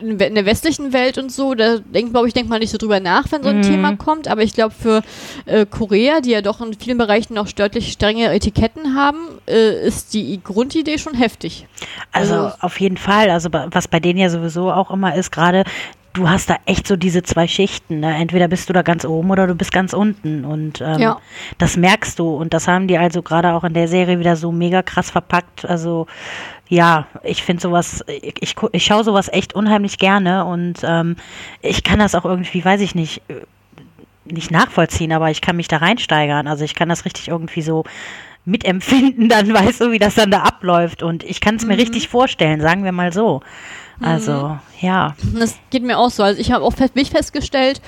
in, 0.00 0.18
in 0.18 0.34
der 0.34 0.46
westlichen 0.46 0.92
Welt 0.92 1.18
und 1.18 1.30
so, 1.30 1.54
da 1.54 1.78
denkt, 1.78 2.12
glaube 2.12 2.28
ich, 2.28 2.34
denkt 2.34 2.50
man 2.50 2.60
nicht 2.60 2.70
so 2.70 2.78
drüber 2.78 3.00
nach, 3.00 3.30
wenn 3.30 3.42
so 3.42 3.48
ein 3.48 3.58
mhm. 3.58 3.62
Thema 3.62 3.96
kommt. 3.96 4.28
Aber 4.28 4.42
ich 4.42 4.52
glaube, 4.52 4.74
für 4.74 5.02
äh, 5.46 5.66
Korea, 5.66 6.20
die 6.20 6.30
ja 6.30 6.42
doch 6.42 6.60
in 6.60 6.74
vielen 6.74 6.98
Bereichen 6.98 7.34
noch 7.34 7.46
störtlich 7.46 7.92
strenge 7.92 8.32
Etiketten 8.32 8.96
haben, 8.96 9.18
äh, 9.46 9.86
ist 9.86 10.14
die 10.14 10.40
Grundidee 10.42 10.98
schon 10.98 11.14
heftig. 11.14 11.66
Also, 12.12 12.34
also 12.34 12.56
auf 12.60 12.80
jeden 12.80 12.96
Fall. 12.96 13.30
Also 13.30 13.50
was 13.52 13.88
bei 13.88 14.00
denen 14.00 14.18
ja 14.18 14.28
sowieso 14.28 14.70
auch 14.70 14.90
immer 14.90 15.14
ist, 15.14 15.30
gerade 15.30 15.64
du 16.14 16.28
hast 16.28 16.48
da 16.48 16.56
echt 16.64 16.86
so 16.86 16.96
diese 16.96 17.22
zwei 17.22 17.46
Schichten. 17.46 18.00
Ne? 18.00 18.14
Entweder 18.16 18.48
bist 18.48 18.68
du 18.68 18.72
da 18.72 18.82
ganz 18.82 19.04
oben 19.04 19.30
oder 19.30 19.46
du 19.46 19.54
bist 19.54 19.72
ganz 19.72 19.92
unten. 19.92 20.44
Und 20.44 20.80
ähm, 20.80 20.98
ja. 20.98 21.20
das 21.58 21.76
merkst 21.76 22.18
du. 22.18 22.34
Und 22.34 22.54
das 22.54 22.66
haben 22.68 22.88
die 22.88 22.96
also 22.96 23.20
gerade 23.20 23.52
auch 23.52 23.64
in 23.64 23.74
der 23.74 23.88
Serie 23.88 24.18
wieder 24.18 24.36
so 24.36 24.52
mega 24.52 24.82
krass 24.82 25.10
verpackt. 25.10 25.64
Also 25.66 26.06
ja, 26.68 27.06
ich 27.22 27.42
finde 27.42 27.62
sowas, 27.62 28.04
ich, 28.06 28.34
ich, 28.40 28.56
ich 28.72 28.84
schaue 28.84 29.04
sowas 29.04 29.28
echt 29.28 29.54
unheimlich 29.54 29.98
gerne 29.98 30.44
und 30.44 30.80
ähm, 30.82 31.16
ich 31.60 31.84
kann 31.84 31.98
das 31.98 32.14
auch 32.14 32.24
irgendwie, 32.24 32.64
weiß 32.64 32.80
ich 32.80 32.94
nicht, 32.94 33.22
nicht 34.24 34.50
nachvollziehen, 34.50 35.12
aber 35.12 35.30
ich 35.30 35.40
kann 35.40 35.56
mich 35.56 35.68
da 35.68 35.78
reinsteigern. 35.78 36.46
Also 36.46 36.64
ich 36.64 36.74
kann 36.74 36.88
das 36.88 37.04
richtig 37.04 37.28
irgendwie 37.28 37.62
so 37.62 37.84
mitempfinden, 38.44 39.28
dann 39.28 39.52
weißt 39.52 39.82
du, 39.82 39.90
wie 39.90 39.98
das 39.98 40.14
dann 40.14 40.30
da 40.30 40.42
abläuft. 40.42 41.02
Und 41.02 41.22
ich 41.24 41.40
kann 41.40 41.56
es 41.56 41.64
mir 41.64 41.74
mhm. 41.74 41.80
richtig 41.80 42.08
vorstellen, 42.08 42.60
sagen 42.60 42.84
wir 42.84 42.92
mal 42.92 43.12
so. 43.12 43.40
Also, 44.00 44.32
mhm. 44.32 44.58
ja. 44.80 45.14
Das 45.38 45.56
geht 45.70 45.82
mir 45.82 45.98
auch 45.98 46.10
so. 46.10 46.22
Also 46.22 46.40
ich 46.40 46.50
habe 46.50 46.64
auch 46.64 46.74
mich 46.94 47.10
festgestellt, 47.10 47.80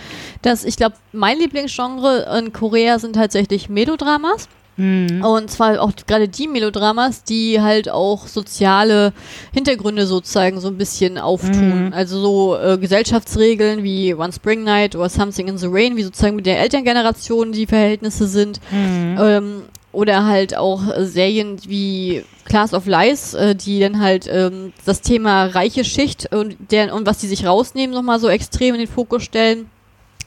dass 0.43 0.65
ich 0.65 0.77
glaube, 0.77 0.97
mein 1.13 1.39
Lieblingsgenre 1.39 2.39
in 2.39 2.53
Korea 2.53 2.99
sind 2.99 3.15
tatsächlich 3.15 3.69
Melodramas. 3.69 4.49
Mhm. 4.77 5.25
Und 5.25 5.51
zwar 5.51 5.81
auch 5.81 5.93
gerade 6.07 6.29
die 6.29 6.49
Melodramas, 6.49 7.25
die 7.25 7.61
halt 7.61 7.89
auch 7.89 8.27
soziale 8.27 9.13
Hintergründe 9.53 10.07
sozusagen 10.07 10.61
so 10.61 10.69
ein 10.69 10.77
bisschen 10.77 11.19
auftun. 11.19 11.87
Mhm. 11.87 11.93
Also 11.93 12.21
so 12.21 12.57
äh, 12.57 12.79
Gesellschaftsregeln 12.79 13.83
wie 13.83 14.15
One 14.15 14.33
Spring 14.33 14.65
Night 14.65 14.95
oder 14.95 15.09
Something 15.09 15.49
in 15.49 15.59
the 15.59 15.69
Rain, 15.71 15.97
wie 15.97 16.03
sozusagen 16.03 16.37
mit 16.37 16.47
der 16.47 16.61
Elterngeneration 16.61 17.53
die 17.53 17.67
Verhältnisse 17.67 18.27
sind. 18.27 18.61
Mhm. 18.71 19.19
Ähm, 19.19 19.63
oder 19.93 20.27
halt 20.27 20.55
auch 20.55 20.83
Serien 20.99 21.59
wie 21.67 22.23
Class 22.45 22.75
of 22.75 22.87
Lies, 22.87 23.33
äh, 23.33 23.55
die 23.55 23.81
dann 23.81 23.99
halt 23.99 24.29
ähm, 24.31 24.75
das 24.85 25.01
Thema 25.01 25.47
reiche 25.47 25.85
Schicht 25.85 26.35
und, 26.35 26.57
der, 26.71 26.95
und 26.95 27.07
was 27.07 27.19
die 27.19 27.27
sich 27.27 27.47
rausnehmen 27.47 27.97
nochmal 27.97 28.21
so 28.21 28.29
extrem 28.29 28.75
in 28.75 28.81
den 28.81 28.89
Fokus 28.89 29.23
stellen. 29.23 29.71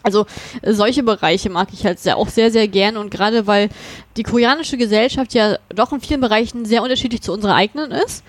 Also 0.04 0.26
äh, 0.62 0.74
solche 0.74 1.04
Bereiche 1.04 1.50
mag 1.50 1.70
ich 1.74 1.86
halt 1.86 2.00
sehr, 2.00 2.18
auch 2.18 2.30
sehr, 2.30 2.52
sehr 2.52 2.68
gern 2.68 2.98
und 2.98 3.12
gerade 3.12 3.48
weil 3.48 3.70
die 4.18 4.24
koreanische 4.24 4.78
Gesellschaft 4.78 5.34
ja 5.34 5.58
doch 5.74 5.92
in 5.92 6.02
vielen 6.02 6.22
Bereichen 6.22 6.66
sehr 6.66 6.84
unterschiedlich 6.84 7.22
zu 7.22 7.34
unserer 7.34 7.56
eigenen 7.56 7.92
ist, 7.92 8.24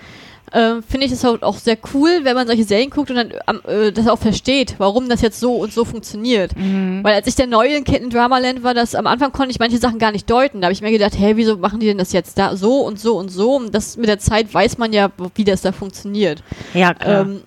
äh, 0.51 0.81
finde 0.81 1.05
ich 1.05 1.11
es 1.11 1.23
halt 1.23 1.43
auch 1.43 1.57
sehr 1.57 1.77
cool, 1.93 2.19
wenn 2.23 2.35
man 2.35 2.45
solche 2.45 2.63
Serien 2.63 2.89
guckt 2.89 3.09
und 3.09 3.15
dann 3.15 3.31
äh, 3.65 3.91
das 3.91 4.07
auch 4.07 4.19
versteht, 4.19 4.75
warum 4.77 5.07
das 5.07 5.21
jetzt 5.21 5.39
so 5.39 5.55
und 5.55 5.71
so 5.71 5.85
funktioniert. 5.85 6.55
Mhm. 6.57 7.03
Weil 7.03 7.15
als 7.15 7.27
ich 7.27 7.35
der 7.35 7.47
neue 7.47 7.75
in 7.75 7.83
Kitten 7.83 8.09
Dramaland 8.09 8.63
war, 8.63 8.73
das 8.73 8.93
am 8.95 9.07
Anfang 9.07 9.31
konnte 9.31 9.51
ich 9.51 9.59
manche 9.59 9.77
Sachen 9.77 9.99
gar 9.99 10.11
nicht 10.11 10.29
deuten. 10.29 10.61
Da 10.61 10.65
habe 10.65 10.73
ich 10.73 10.81
mir 10.81 10.91
gedacht, 10.91 11.13
hey, 11.17 11.37
wieso 11.37 11.57
machen 11.57 11.79
die 11.79 11.87
denn 11.87 11.97
das 11.97 12.11
jetzt 12.11 12.37
da 12.37 12.55
so 12.55 12.81
und 12.81 12.99
so 12.99 13.17
und 13.17 13.29
so? 13.29 13.55
Und 13.55 13.73
das 13.73 13.95
mit 13.95 14.09
der 14.09 14.19
Zeit 14.19 14.53
weiß 14.53 14.77
man 14.77 14.91
ja, 14.91 15.09
wie 15.35 15.45
das 15.45 15.61
da 15.61 15.71
funktioniert. 15.71 16.43
Ja, 16.73 16.93
klar. 16.93 17.21
Ähm, 17.21 17.43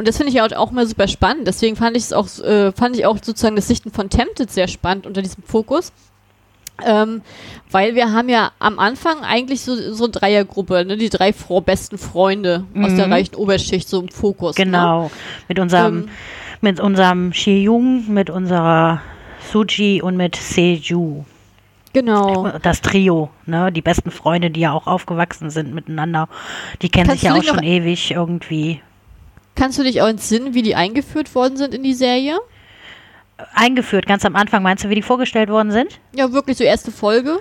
und 0.00 0.08
das 0.08 0.16
finde 0.16 0.32
ich 0.32 0.40
auch, 0.40 0.50
auch 0.52 0.70
mal 0.70 0.86
super 0.86 1.08
spannend. 1.08 1.46
Deswegen 1.46 1.76
fand 1.76 1.94
ich 1.94 2.04
es 2.04 2.14
auch, 2.14 2.26
äh, 2.38 2.72
fand 2.72 2.96
ich 2.96 3.04
auch 3.04 3.18
sozusagen 3.20 3.54
das 3.54 3.68
Sichten 3.68 3.90
von 3.90 4.08
Tempted 4.08 4.50
sehr 4.50 4.66
spannend 4.66 5.06
unter 5.06 5.20
diesem 5.20 5.42
Fokus. 5.42 5.92
Ähm, 6.82 7.20
weil 7.70 7.94
wir 7.94 8.10
haben 8.10 8.30
ja 8.30 8.52
am 8.60 8.78
Anfang 8.78 9.18
eigentlich 9.20 9.60
so, 9.60 9.76
so 9.92 10.04
eine 10.04 10.12
Dreiergruppe, 10.12 10.86
ne? 10.86 10.96
die 10.96 11.10
drei 11.10 11.32
besten 11.32 11.98
Freunde 11.98 12.64
mhm. 12.72 12.82
aus 12.82 12.94
der 12.94 13.08
mhm. 13.08 13.12
reichen 13.12 13.34
Oberschicht 13.34 13.90
so 13.90 14.00
im 14.00 14.08
Fokus. 14.08 14.56
Ne? 14.56 14.64
Genau, 14.64 15.02
ne? 15.02 15.10
mit 15.48 15.58
unserem, 15.58 15.98
ähm, 15.98 16.08
mit 16.62 16.80
unserem 16.80 17.34
Shi-Jung, 17.34 18.10
mit 18.10 18.30
unserer 18.30 19.02
Suji 19.52 20.00
und 20.00 20.16
mit 20.16 20.34
Seju. 20.34 21.26
Genau. 21.92 22.52
Das 22.62 22.80
Trio, 22.80 23.28
ne? 23.44 23.70
Die 23.70 23.82
besten 23.82 24.10
Freunde, 24.10 24.50
die 24.50 24.60
ja 24.60 24.72
auch 24.72 24.86
aufgewachsen 24.86 25.50
sind 25.50 25.74
miteinander. 25.74 26.30
Die 26.80 26.88
kennen 26.88 27.08
Kannst 27.08 27.20
sich 27.20 27.28
ja 27.28 27.36
auch 27.36 27.42
schon 27.42 27.62
ewig 27.62 28.12
irgendwie. 28.12 28.80
Kannst 29.54 29.78
du 29.78 29.82
dich 29.82 30.00
auch 30.00 30.08
entsinnen, 30.08 30.54
wie 30.54 30.62
die 30.62 30.74
eingeführt 30.74 31.34
worden 31.34 31.56
sind 31.56 31.74
in 31.74 31.82
die 31.82 31.94
Serie? 31.94 32.38
Eingeführt, 33.54 34.06
ganz 34.06 34.24
am 34.24 34.36
Anfang. 34.36 34.62
Meinst 34.62 34.84
du, 34.84 34.88
wie 34.88 34.94
die 34.94 35.02
vorgestellt 35.02 35.50
worden 35.50 35.70
sind? 35.70 36.00
Ja, 36.14 36.32
wirklich 36.32 36.56
so 36.56 36.64
erste 36.64 36.90
Folge. 36.90 37.38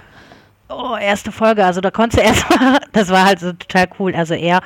Oh, 0.69 0.95
erste 0.95 1.31
Folge, 1.31 1.65
also 1.65 1.81
da 1.81 1.89
konntest 1.89 2.21
du 2.21 2.25
erstmal, 2.27 2.79
das 2.91 3.09
war 3.09 3.25
halt 3.25 3.39
so 3.39 3.53
total 3.53 3.87
cool. 3.97 4.13
Also 4.15 4.35
er 4.35 4.61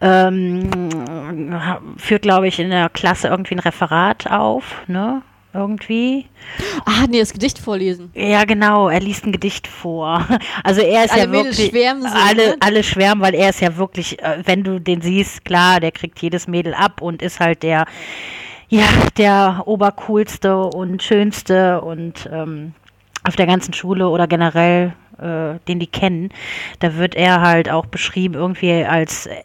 ähm, 0.00 0.70
führt, 1.96 2.22
glaube 2.22 2.46
ich, 2.46 2.60
in 2.60 2.70
der 2.70 2.88
Klasse 2.88 3.28
irgendwie 3.28 3.56
ein 3.56 3.60
Referat 3.60 4.30
auf, 4.30 4.82
ne? 4.86 5.22
Irgendwie. 5.52 6.26
Ah, 6.84 7.06
nee, 7.08 7.20
das 7.20 7.32
Gedicht 7.32 7.58
vorlesen. 7.58 8.10
Ja, 8.14 8.44
genau, 8.44 8.88
er 8.88 9.00
liest 9.00 9.24
ein 9.24 9.32
Gedicht 9.32 9.66
vor. 9.66 10.26
Also 10.64 10.80
er 10.80 11.04
ist 11.04 11.12
alle 11.12 11.22
ja 11.22 11.32
wirklich 11.32 11.70
schwärmen 11.70 12.02
so, 12.02 12.08
alle 12.08 12.48
ne? 12.48 12.56
alle 12.60 12.82
schwärmen, 12.82 13.22
weil 13.22 13.34
er 13.34 13.50
ist 13.50 13.60
ja 13.60 13.76
wirklich, 13.76 14.20
äh, 14.22 14.42
wenn 14.44 14.62
du 14.62 14.80
den 14.80 15.00
siehst, 15.00 15.44
klar, 15.44 15.80
der 15.80 15.92
kriegt 15.92 16.20
jedes 16.20 16.46
Mädel 16.46 16.74
ab 16.74 17.00
und 17.00 17.22
ist 17.22 17.40
halt 17.40 17.62
der 17.62 17.86
ja, 18.68 18.86
der 19.16 19.62
obercoolste 19.64 20.64
und 20.64 21.02
schönste 21.02 21.80
und 21.80 22.28
ähm, 22.30 22.74
auf 23.24 23.36
der 23.36 23.46
ganzen 23.46 23.72
Schule 23.72 24.08
oder 24.08 24.26
generell 24.26 24.92
äh, 25.18 25.58
den 25.68 25.78
die 25.78 25.86
kennen, 25.86 26.30
da 26.80 26.96
wird 26.96 27.14
er 27.14 27.40
halt 27.40 27.70
auch 27.70 27.86
beschrieben 27.86 28.34
irgendwie 28.34 28.84
als, 28.84 29.26
äh, 29.26 29.42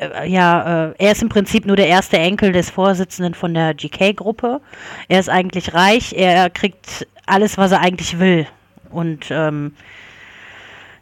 äh, 0.00 0.28
ja, 0.28 0.88
äh, 0.88 0.94
er 0.98 1.12
ist 1.12 1.22
im 1.22 1.28
Prinzip 1.28 1.66
nur 1.66 1.76
der 1.76 1.88
erste 1.88 2.18
Enkel 2.18 2.52
des 2.52 2.70
Vorsitzenden 2.70 3.34
von 3.34 3.54
der 3.54 3.74
GK-Gruppe. 3.74 4.60
Er 5.08 5.20
ist 5.20 5.28
eigentlich 5.28 5.74
reich, 5.74 6.12
er 6.12 6.50
kriegt 6.50 7.06
alles, 7.26 7.58
was 7.58 7.72
er 7.72 7.80
eigentlich 7.80 8.18
will. 8.18 8.46
Und 8.90 9.26
ähm, 9.30 9.74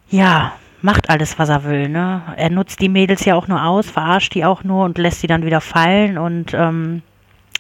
ja, 0.09 0.53
macht 0.83 1.11
alles, 1.11 1.39
was 1.39 1.49
er 1.49 1.65
will. 1.65 1.89
Ne? 1.89 2.23
Er 2.37 2.51
nutzt 2.51 2.81
die 2.81 2.89
Mädels 2.89 3.25
ja 3.25 3.35
auch 3.35 3.49
nur 3.49 3.65
aus, 3.65 3.91
verarscht 3.91 4.35
die 4.35 4.45
auch 4.45 4.65
nur 4.65 4.85
und 4.85 4.99
lässt 4.99 5.21
sie 5.21 5.27
dann 5.27 5.45
wieder 5.45 5.61
fallen 5.61 6.19
und 6.19 6.53
ähm, 6.55 7.03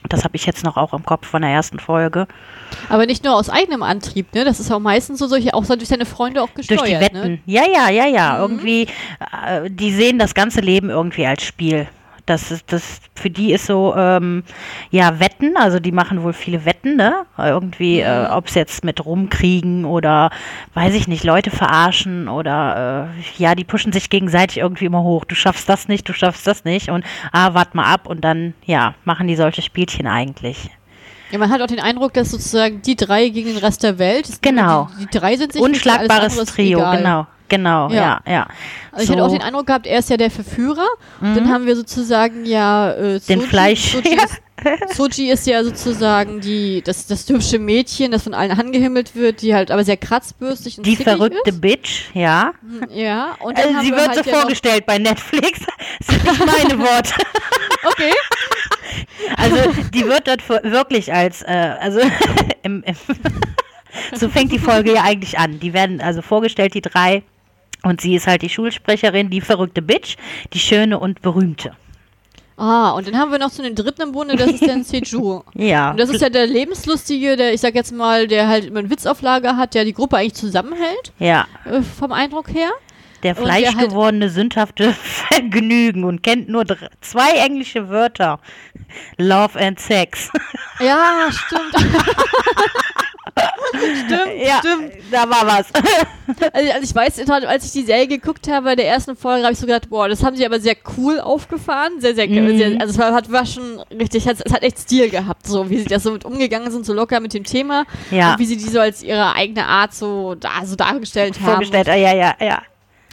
das 0.08 0.24
habe 0.24 0.36
ich 0.36 0.46
jetzt 0.46 0.64
noch 0.64 0.76
auch 0.76 0.92
im 0.92 1.04
Kopf 1.04 1.26
von 1.26 1.42
der 1.42 1.50
ersten 1.50 1.78
Folge. 1.78 2.26
Aber 2.88 3.06
nicht 3.06 3.24
nur 3.24 3.34
aus 3.34 3.48
eigenem 3.48 3.82
Antrieb, 3.82 4.34
ne? 4.34 4.44
Das 4.44 4.60
ist 4.60 4.70
auch 4.70 4.80
meistens 4.80 5.18
so 5.18 5.26
solche, 5.26 5.54
auch 5.54 5.64
durch 5.64 5.88
seine 5.88 6.06
Freunde 6.06 6.42
auch 6.42 6.52
gesteuert. 6.54 6.80
Durch 6.80 6.90
die 6.90 7.00
Wetten. 7.00 7.30
Ne? 7.32 7.38
Ja, 7.46 7.62
ja, 7.66 7.88
ja, 7.90 8.06
ja. 8.06 8.34
Mhm. 8.34 8.40
Irgendwie, 8.40 8.82
äh, 8.82 9.70
die 9.70 9.92
sehen 9.92 10.18
das 10.18 10.34
ganze 10.34 10.60
Leben 10.60 10.90
irgendwie 10.90 11.26
als 11.26 11.42
Spiel. 11.42 11.88
Das 12.26 12.50
ist, 12.50 12.72
das, 12.72 13.00
für 13.14 13.28
die 13.28 13.52
ist 13.52 13.66
so, 13.66 13.94
ähm, 13.96 14.44
ja, 14.90 15.20
Wetten, 15.20 15.58
also 15.58 15.78
die 15.78 15.92
machen 15.92 16.22
wohl 16.22 16.32
viele 16.32 16.64
Wetten, 16.64 16.96
ne? 16.96 17.26
Irgendwie, 17.36 18.00
äh, 18.00 18.20
mhm. 18.20 18.26
äh, 18.26 18.28
ob 18.30 18.46
es 18.46 18.54
jetzt 18.54 18.82
mit 18.82 19.04
rumkriegen 19.04 19.84
oder, 19.84 20.30
weiß 20.72 20.94
ich 20.94 21.06
nicht, 21.06 21.24
Leute 21.24 21.50
verarschen 21.50 22.28
oder, 22.28 23.10
äh, 23.10 23.42
ja, 23.42 23.54
die 23.54 23.64
pushen 23.64 23.92
sich 23.92 24.08
gegenseitig 24.08 24.58
irgendwie 24.58 24.86
immer 24.86 25.02
hoch. 25.02 25.26
Du 25.26 25.34
schaffst 25.34 25.68
das 25.68 25.86
nicht, 25.86 26.08
du 26.08 26.14
schaffst 26.14 26.46
das 26.46 26.64
nicht 26.64 26.88
und, 26.88 27.04
ah, 27.32 27.52
wart 27.52 27.74
mal 27.74 27.92
ab 27.92 28.06
und 28.06 28.22
dann, 28.24 28.54
ja, 28.64 28.94
machen 29.04 29.26
die 29.26 29.36
solche 29.36 29.60
Spielchen 29.60 30.06
eigentlich. 30.06 30.70
Ja, 31.30 31.38
man 31.38 31.50
hat 31.50 31.60
auch 31.60 31.66
den 31.66 31.80
Eindruck, 31.80 32.12
dass 32.12 32.30
sozusagen 32.30 32.80
die 32.82 32.96
drei 32.96 33.28
gegen 33.28 33.48
den 33.48 33.58
Rest 33.58 33.82
der 33.82 33.98
Welt. 33.98 34.40
Genau. 34.40 34.88
Die, 34.98 35.06
die 35.06 35.18
drei 35.18 35.36
sind 35.36 35.52
sich 35.52 35.60
Unschlagbares 35.60 36.36
Trio, 36.46 36.78
egal. 36.78 36.96
genau. 36.98 37.26
Genau, 37.48 37.88
Ja. 37.90 38.22
ja, 38.26 38.32
ja. 38.32 38.46
Also 38.92 39.04
ich 39.04 39.10
hatte 39.10 39.22
auch 39.24 39.30
den 39.32 39.42
Eindruck 39.42 39.66
gehabt, 39.66 39.86
er 39.86 39.98
ist 39.98 40.08
ja 40.10 40.16
der 40.16 40.30
Verführer. 40.30 40.86
Dann 41.20 41.48
haben 41.52 41.66
wir 41.66 41.76
sozusagen 41.76 42.44
ja 42.46 42.92
äh, 42.92 43.14
Mhm. 43.14 43.20
Den 43.28 43.38
Soji. 43.40 43.46
Fleisch- 43.48 43.92
Soji, 43.92 44.14
ist, 44.88 44.96
Soji 44.96 45.30
ist 45.30 45.46
ja 45.46 45.62
sozusagen 45.62 46.40
die, 46.40 46.80
das, 46.82 47.06
das 47.06 47.28
hübsche 47.28 47.58
Mädchen, 47.58 48.12
das 48.12 48.22
von 48.22 48.32
allen 48.34 48.52
angehimmelt 48.52 49.14
wird, 49.14 49.42
die 49.42 49.54
halt 49.54 49.70
aber 49.70 49.84
sehr 49.84 49.96
kratzbürstig 49.98 50.78
und 50.78 50.86
die 50.86 50.96
verrückte 50.96 51.50
ist. 51.50 51.60
Bitch, 51.60 52.04
ja. 52.14 52.52
Ja, 52.90 53.36
und 53.40 53.58
dann 53.58 53.64
Also 53.66 53.76
haben 53.78 53.84
sie 53.84 53.90
wir 53.92 53.96
wird 53.98 54.08
halt 54.08 54.24
so 54.24 54.30
ja 54.30 54.36
vorgestellt 54.40 54.86
bei 54.86 54.98
Netflix. 54.98 55.60
Das 56.06 56.06
sind 56.16 56.24
nicht 56.24 56.46
meine 56.70 56.78
Worte. 56.80 57.14
Okay. 57.86 58.12
Also 59.36 59.56
die 59.92 60.06
wird 60.06 60.26
dort 60.26 60.48
wirklich 60.48 61.12
als, 61.12 61.42
äh, 61.42 61.74
also 61.80 62.00
im, 62.62 62.82
im 62.84 62.94
so 64.14 64.28
fängt 64.28 64.52
die 64.52 64.58
Folge 64.58 64.94
ja 64.94 65.02
eigentlich 65.02 65.38
an. 65.38 65.60
Die 65.60 65.72
werden 65.74 66.00
also 66.00 66.22
vorgestellt, 66.22 66.72
die 66.74 66.80
drei. 66.80 67.22
Und 67.84 68.00
sie 68.00 68.16
ist 68.16 68.26
halt 68.26 68.42
die 68.42 68.48
Schulsprecherin, 68.48 69.30
die 69.30 69.40
verrückte 69.40 69.82
Bitch, 69.82 70.16
die 70.52 70.58
schöne 70.58 70.98
und 70.98 71.22
berühmte. 71.22 71.76
Ah, 72.56 72.90
und 72.92 73.08
dann 73.08 73.18
haben 73.18 73.32
wir 73.32 73.38
noch 73.38 73.50
so 73.50 73.62
den 73.62 73.74
dritten 73.74 74.02
im 74.02 74.12
Bunde, 74.12 74.36
das 74.36 74.52
ist 74.52 74.64
der 74.64 74.82
Seju. 74.84 75.42
Ja. 75.54 75.90
Und 75.90 75.98
das 75.98 76.08
ist 76.08 76.20
ja 76.20 76.28
der 76.28 76.46
Lebenslustige, 76.46 77.36
der, 77.36 77.52
ich 77.52 77.60
sag 77.60 77.74
jetzt 77.74 77.92
mal, 77.92 78.28
der 78.28 78.46
halt 78.48 78.64
immer 78.66 78.78
einen 78.78 78.90
Witzauflage 78.90 79.56
hat, 79.56 79.74
der 79.74 79.84
die 79.84 79.92
Gruppe 79.92 80.16
eigentlich 80.18 80.34
zusammenhält, 80.34 81.12
ja. 81.18 81.46
äh, 81.64 81.82
vom 81.82 82.12
Eindruck 82.12 82.48
her. 82.52 82.70
Der 83.24 83.34
halt- 83.34 83.44
fleischgewordene, 83.44 84.28
sündhafte 84.28 84.92
Vergnügen 85.02 86.04
und 86.04 86.22
kennt 86.22 86.48
nur 86.48 86.64
zwei 87.00 87.30
englische 87.32 87.88
Wörter. 87.88 88.38
Love 89.18 89.58
and 89.58 89.80
Sex. 89.80 90.30
Ja, 90.78 91.28
stimmt. 91.30 91.74
stimmt, 93.36 94.42
ja, 94.46 94.58
stimmt. 94.58 94.92
da 95.10 95.28
war 95.28 95.46
was. 95.46 95.66
Also, 96.54 96.72
also 96.72 96.84
ich 96.84 96.94
weiß, 96.94 97.28
als 97.28 97.66
ich 97.66 97.72
die 97.72 97.82
Serie 97.84 98.06
geguckt 98.06 98.48
habe, 98.48 98.64
bei 98.64 98.76
der 98.76 98.86
ersten 98.88 99.14
Folge, 99.14 99.42
habe 99.44 99.52
ich 99.52 99.58
so 99.58 99.66
gedacht, 99.66 99.90
boah, 99.90 100.08
das 100.08 100.24
haben 100.24 100.36
sie 100.36 100.46
aber 100.46 100.58
sehr 100.58 100.74
cool 100.96 101.20
aufgefahren. 101.20 102.00
Sehr, 102.00 102.14
sehr, 102.14 102.26
Mhm. 102.28 102.56
sehr 102.56 102.80
also 102.80 102.94
es 102.94 102.98
war, 102.98 103.12
hat, 103.12 103.30
war 103.30 103.44
schon 103.44 103.80
richtig, 103.90 104.26
es 104.26 104.40
hat 104.50 104.62
echt 104.62 104.78
Stil 104.78 105.10
gehabt, 105.10 105.46
so 105.46 105.68
wie 105.68 105.78
sie 105.78 105.84
das 105.84 106.02
so 106.02 106.12
mit 106.12 106.24
umgegangen 106.24 106.70
sind, 106.70 106.86
so 106.86 106.94
locker 106.94 107.20
mit 107.20 107.34
dem 107.34 107.44
Thema. 107.44 107.84
Ja. 108.10 108.32
Und 108.32 108.38
wie 108.38 108.46
sie 108.46 108.56
die 108.56 108.68
so 108.70 108.80
als 108.80 109.02
ihre 109.02 109.34
eigene 109.34 109.66
Art 109.66 109.92
so, 109.94 110.34
da, 110.34 110.64
so 110.64 110.76
dargestellt 110.76 111.38
haben. 111.40 111.46
Vorgestellt, 111.52 111.90
ah, 111.90 111.94
ja, 111.96 112.14
ja, 112.14 112.34
ja. 112.40 112.62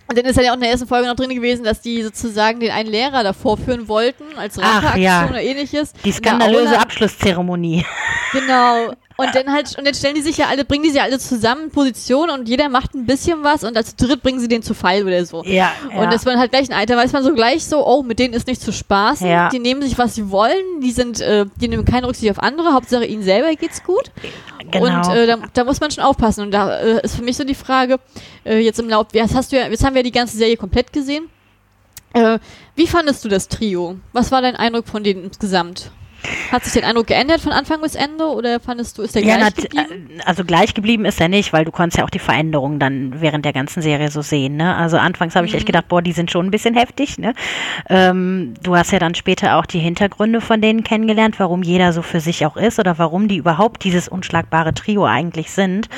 Und 0.07 0.17
dann 0.17 0.25
ist 0.25 0.37
ja 0.39 0.51
auch 0.51 0.55
in 0.55 0.61
der 0.61 0.71
ersten 0.71 0.87
Folge 0.87 1.07
noch 1.07 1.15
drin 1.15 1.29
gewesen, 1.29 1.63
dass 1.63 1.81
die 1.81 2.01
sozusagen 2.03 2.59
den 2.61 2.71
einen 2.71 2.89
Lehrer 2.89 3.23
da 3.23 3.33
vorführen 3.33 3.87
wollten, 3.89 4.23
als 4.37 4.57
Ach, 4.57 4.83
Racheaktion 4.83 5.01
ja. 5.03 5.27
oder 5.29 5.41
ähnliches. 5.41 5.93
Die 6.03 6.09
In 6.09 6.15
skandalöse. 6.15 6.79
Abschlusszeremonie. 6.79 7.85
Genau. 8.33 8.93
Und 9.17 9.35
dann 9.35 9.51
halt, 9.51 9.77
und 9.77 9.85
dann 9.85 9.93
stellen 9.93 10.15
die 10.15 10.21
sich 10.21 10.37
ja 10.37 10.47
alle, 10.47 10.65
bringen 10.65 10.83
die 10.83 10.89
sich 10.89 10.97
ja 10.97 11.03
alle 11.03 11.19
zusammen 11.19 11.65
in 11.65 11.71
Position 11.71 12.29
und 12.29 12.47
jeder 12.47 12.69
macht 12.69 12.93
ein 12.93 13.05
bisschen 13.05 13.43
was 13.43 13.63
und 13.63 13.75
als 13.77 13.95
dritt 13.95 14.23
bringen 14.23 14.39
sie 14.39 14.47
den 14.47 14.63
zu 14.63 14.73
Fall 14.73 15.03
oder 15.03 15.25
so. 15.25 15.43
Ja, 15.43 15.71
ja. 15.91 16.01
Und 16.01 16.11
das 16.11 16.25
man 16.25 16.39
halt 16.39 16.51
gleich 16.51 16.69
ein 16.69 16.75
Alter, 16.75 16.97
weiß 16.97 17.11
man 17.11 17.23
so 17.23 17.33
gleich 17.33 17.65
so, 17.65 17.85
oh, 17.85 18.03
mit 18.03 18.19
denen 18.19 18.33
ist 18.33 18.47
nicht 18.47 18.61
zu 18.61 18.71
spaßen. 18.71 19.27
Ja. 19.27 19.49
Die 19.49 19.59
nehmen 19.59 19.81
sich, 19.81 19.97
was 19.97 20.15
sie 20.15 20.29
wollen, 20.31 20.81
die 20.81 20.91
sind, 20.91 21.21
äh, 21.21 21.45
die 21.57 21.67
nehmen 21.67 21.85
keine 21.85 22.07
Rücksicht 22.07 22.31
auf 22.31 22.41
andere, 22.41 22.73
Hauptsache 22.73 23.05
ihnen 23.05 23.23
selber 23.23 23.53
geht's 23.55 23.83
gut. 23.83 24.11
Genau. 24.71 24.85
Und 24.85 25.15
äh, 25.15 25.27
da, 25.27 25.37
da 25.53 25.63
muss 25.63 25.79
man 25.79 25.91
schon 25.91 26.03
aufpassen. 26.03 26.41
Und 26.45 26.51
da 26.51 26.79
äh, 26.79 27.01
ist 27.03 27.15
für 27.15 27.23
mich 27.23 27.37
so 27.37 27.43
die 27.43 27.55
Frage, 27.55 27.99
äh, 28.45 28.59
jetzt 28.59 28.79
im 28.79 28.89
Lauf, 28.89 29.07
jetzt 29.13 29.35
hast 29.35 29.51
du 29.51 29.57
ja, 29.57 29.67
jetzt 29.67 29.83
haben 29.83 29.93
wir 29.93 29.99
ja 29.99 30.03
die 30.03 30.11
ganze 30.11 30.37
Serie 30.37 30.57
komplett 30.57 30.93
gesehen. 30.93 31.29
Äh, 32.13 32.39
wie 32.75 32.87
fandest 32.87 33.23
du 33.23 33.29
das 33.29 33.47
Trio? 33.47 33.97
Was 34.13 34.31
war 34.31 34.41
dein 34.41 34.55
Eindruck 34.55 34.87
von 34.87 35.03
denen 35.03 35.25
insgesamt? 35.25 35.91
Hat 36.51 36.63
sich 36.63 36.73
dein 36.73 36.83
Eindruck 36.83 37.07
geändert 37.07 37.41
von 37.41 37.51
Anfang 37.51 37.81
bis 37.81 37.95
Ende 37.95 38.25
oder 38.25 38.59
fandest 38.59 38.97
du, 38.97 39.01
ist 39.01 39.15
der 39.15 39.23
ja, 39.23 39.37
gleich 39.37 39.55
geblieben? 39.55 40.09
äh, 40.19 40.23
also 40.25 40.43
gleich 40.43 40.73
geblieben 40.73 41.05
ist 41.05 41.19
er 41.21 41.29
nicht, 41.29 41.53
weil 41.53 41.65
du 41.65 41.71
konntest 41.71 41.97
ja 41.97 42.05
auch 42.05 42.09
die 42.09 42.19
Veränderungen 42.19 42.79
dann 42.79 43.21
während 43.21 43.45
der 43.45 43.53
ganzen 43.53 43.81
Serie 43.81 44.11
so 44.11 44.21
sehen. 44.21 44.57
Ne? 44.57 44.75
Also 44.75 44.97
anfangs 44.97 45.35
habe 45.35 45.45
ich 45.45 45.53
Mhm. 45.53 45.57
echt 45.57 45.65
gedacht, 45.65 45.87
boah, 45.87 46.01
die 46.01 46.11
sind 46.11 46.31
schon 46.31 46.45
ein 46.45 46.51
bisschen 46.51 46.75
heftig. 46.75 47.17
Ne? 47.17 47.33
Ähm, 47.89 48.53
du 48.63 48.75
hast 48.75 48.91
ja 48.91 48.99
dann 48.99 49.15
später 49.15 49.57
auch 49.57 49.65
die 49.65 49.79
Hintergründe 49.79 50.41
von 50.41 50.61
denen 50.61 50.83
kennengelernt, 50.83 51.39
warum 51.39 51.63
jeder 51.63 51.93
so 51.93 52.01
für 52.01 52.19
sich 52.19 52.45
auch 52.45 52.57
ist 52.57 52.79
oder 52.79 52.97
warum 52.97 53.27
die 53.27 53.37
überhaupt 53.37 53.83
dieses 53.83 54.07
unschlagbare 54.07 54.73
Trio 54.73 55.05
eigentlich 55.05 55.51
sind. 55.51 55.89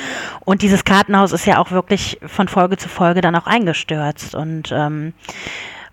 Und 0.44 0.62
dieses 0.62 0.84
Kartenhaus 0.84 1.32
ist 1.32 1.46
ja 1.46 1.58
auch 1.58 1.70
wirklich 1.70 2.18
von 2.26 2.48
Folge 2.48 2.76
zu 2.76 2.88
Folge 2.88 3.20
dann 3.20 3.36
auch 3.36 3.46
eingestürzt 3.46 4.34
und 4.34 4.70
ähm, 4.72 5.12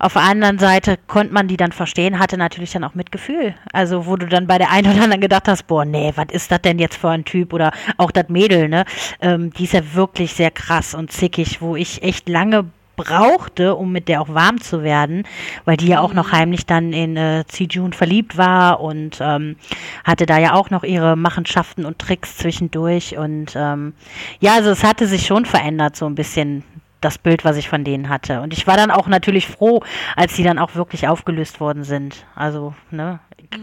auf 0.02 0.14
der 0.14 0.24
anderen 0.24 0.58
Seite 0.58 0.98
konnte 1.08 1.32
man 1.32 1.48
die 1.48 1.58
dann 1.58 1.72
verstehen, 1.72 2.18
hatte 2.18 2.36
natürlich 2.36 2.72
dann 2.72 2.84
auch 2.84 2.96
Mitgefühl. 2.96 3.54
Also 3.72 4.08
wo 4.08 4.16
du 4.16 4.26
dann 4.26 4.48
bei 4.48 4.58
der 4.58 4.72
einen 4.72 4.92
oder 4.92 5.04
anderen 5.04 5.22
gedacht 5.22 5.48
hast, 5.48 5.68
boah, 5.68 5.86
nee, 5.86 6.12
was 6.16 6.28
ist 6.32 6.52
das 6.52 6.62
denn 6.62 6.80
jetzt 6.80 6.98
für 6.98 7.10
ein 7.10 7.24
Typ? 7.24 7.54
Oder 7.54 7.72
auch 7.98 8.10
das 8.10 8.28
Mädel, 8.28 8.68
ne? 8.68 8.86
Ähm, 9.22 9.54
die 9.54 9.66
ist 9.66 9.74
ja 9.74 9.94
wirklich 9.94 10.34
sehr 10.34 10.50
krass 10.50 10.96
und 10.96 11.12
zickig, 11.12 11.62
wo 11.62 11.76
ich 11.76 12.02
echt 12.02 12.28
lange 12.28 12.66
brauchte, 12.96 13.76
um 13.76 13.92
mit 13.92 14.08
der 14.08 14.22
auch 14.22 14.30
warm 14.30 14.60
zu 14.60 14.84
werden, 14.84 15.24
weil 15.66 15.78
die 15.78 15.88
ja 15.88 16.02
auch 16.02 16.14
noch 16.14 16.32
heimlich 16.32 16.66
dann 16.66 16.94
in 16.94 17.16
äh, 17.18 17.44
Jun 17.58 17.94
verliebt 17.94 18.38
war 18.38 18.80
und 18.80 19.20
ähm, 19.22 19.56
hatte 20.04 20.26
da 20.26 20.40
ja 20.40 20.54
auch 20.54 20.70
noch 20.70 20.84
ihre 20.84 21.16
Machenschaften 21.16 21.86
und 21.86 22.00
Tricks 22.00 22.38
zwischendurch 22.38 23.18
und 23.18 23.54
ähm, 23.56 23.94
ja, 24.40 24.56
also 24.56 24.72
es 24.72 24.84
hatte 24.84 25.08
sich 25.08 25.26
schon 25.26 25.46
verändert 25.46 25.96
so 25.96 26.06
ein 26.06 26.16
bisschen 26.16 26.64
das 27.02 27.18
Bild, 27.18 27.44
was 27.44 27.58
ich 27.58 27.68
von 27.68 27.84
denen 27.84 28.10
hatte. 28.10 28.42
Und 28.42 28.54
ich 28.54 28.68
war 28.68 28.78
dann 28.78 28.92
auch 28.92 29.08
natürlich 29.08 29.48
froh, 29.48 29.84
als 30.16 30.36
die 30.36 30.44
dann 30.44 30.60
auch 30.60 30.76
wirklich 30.76 31.08
aufgelöst 31.08 31.60
worden 31.60 31.84
sind. 31.84 32.26
Also, 32.36 32.74
ne, 32.92 33.20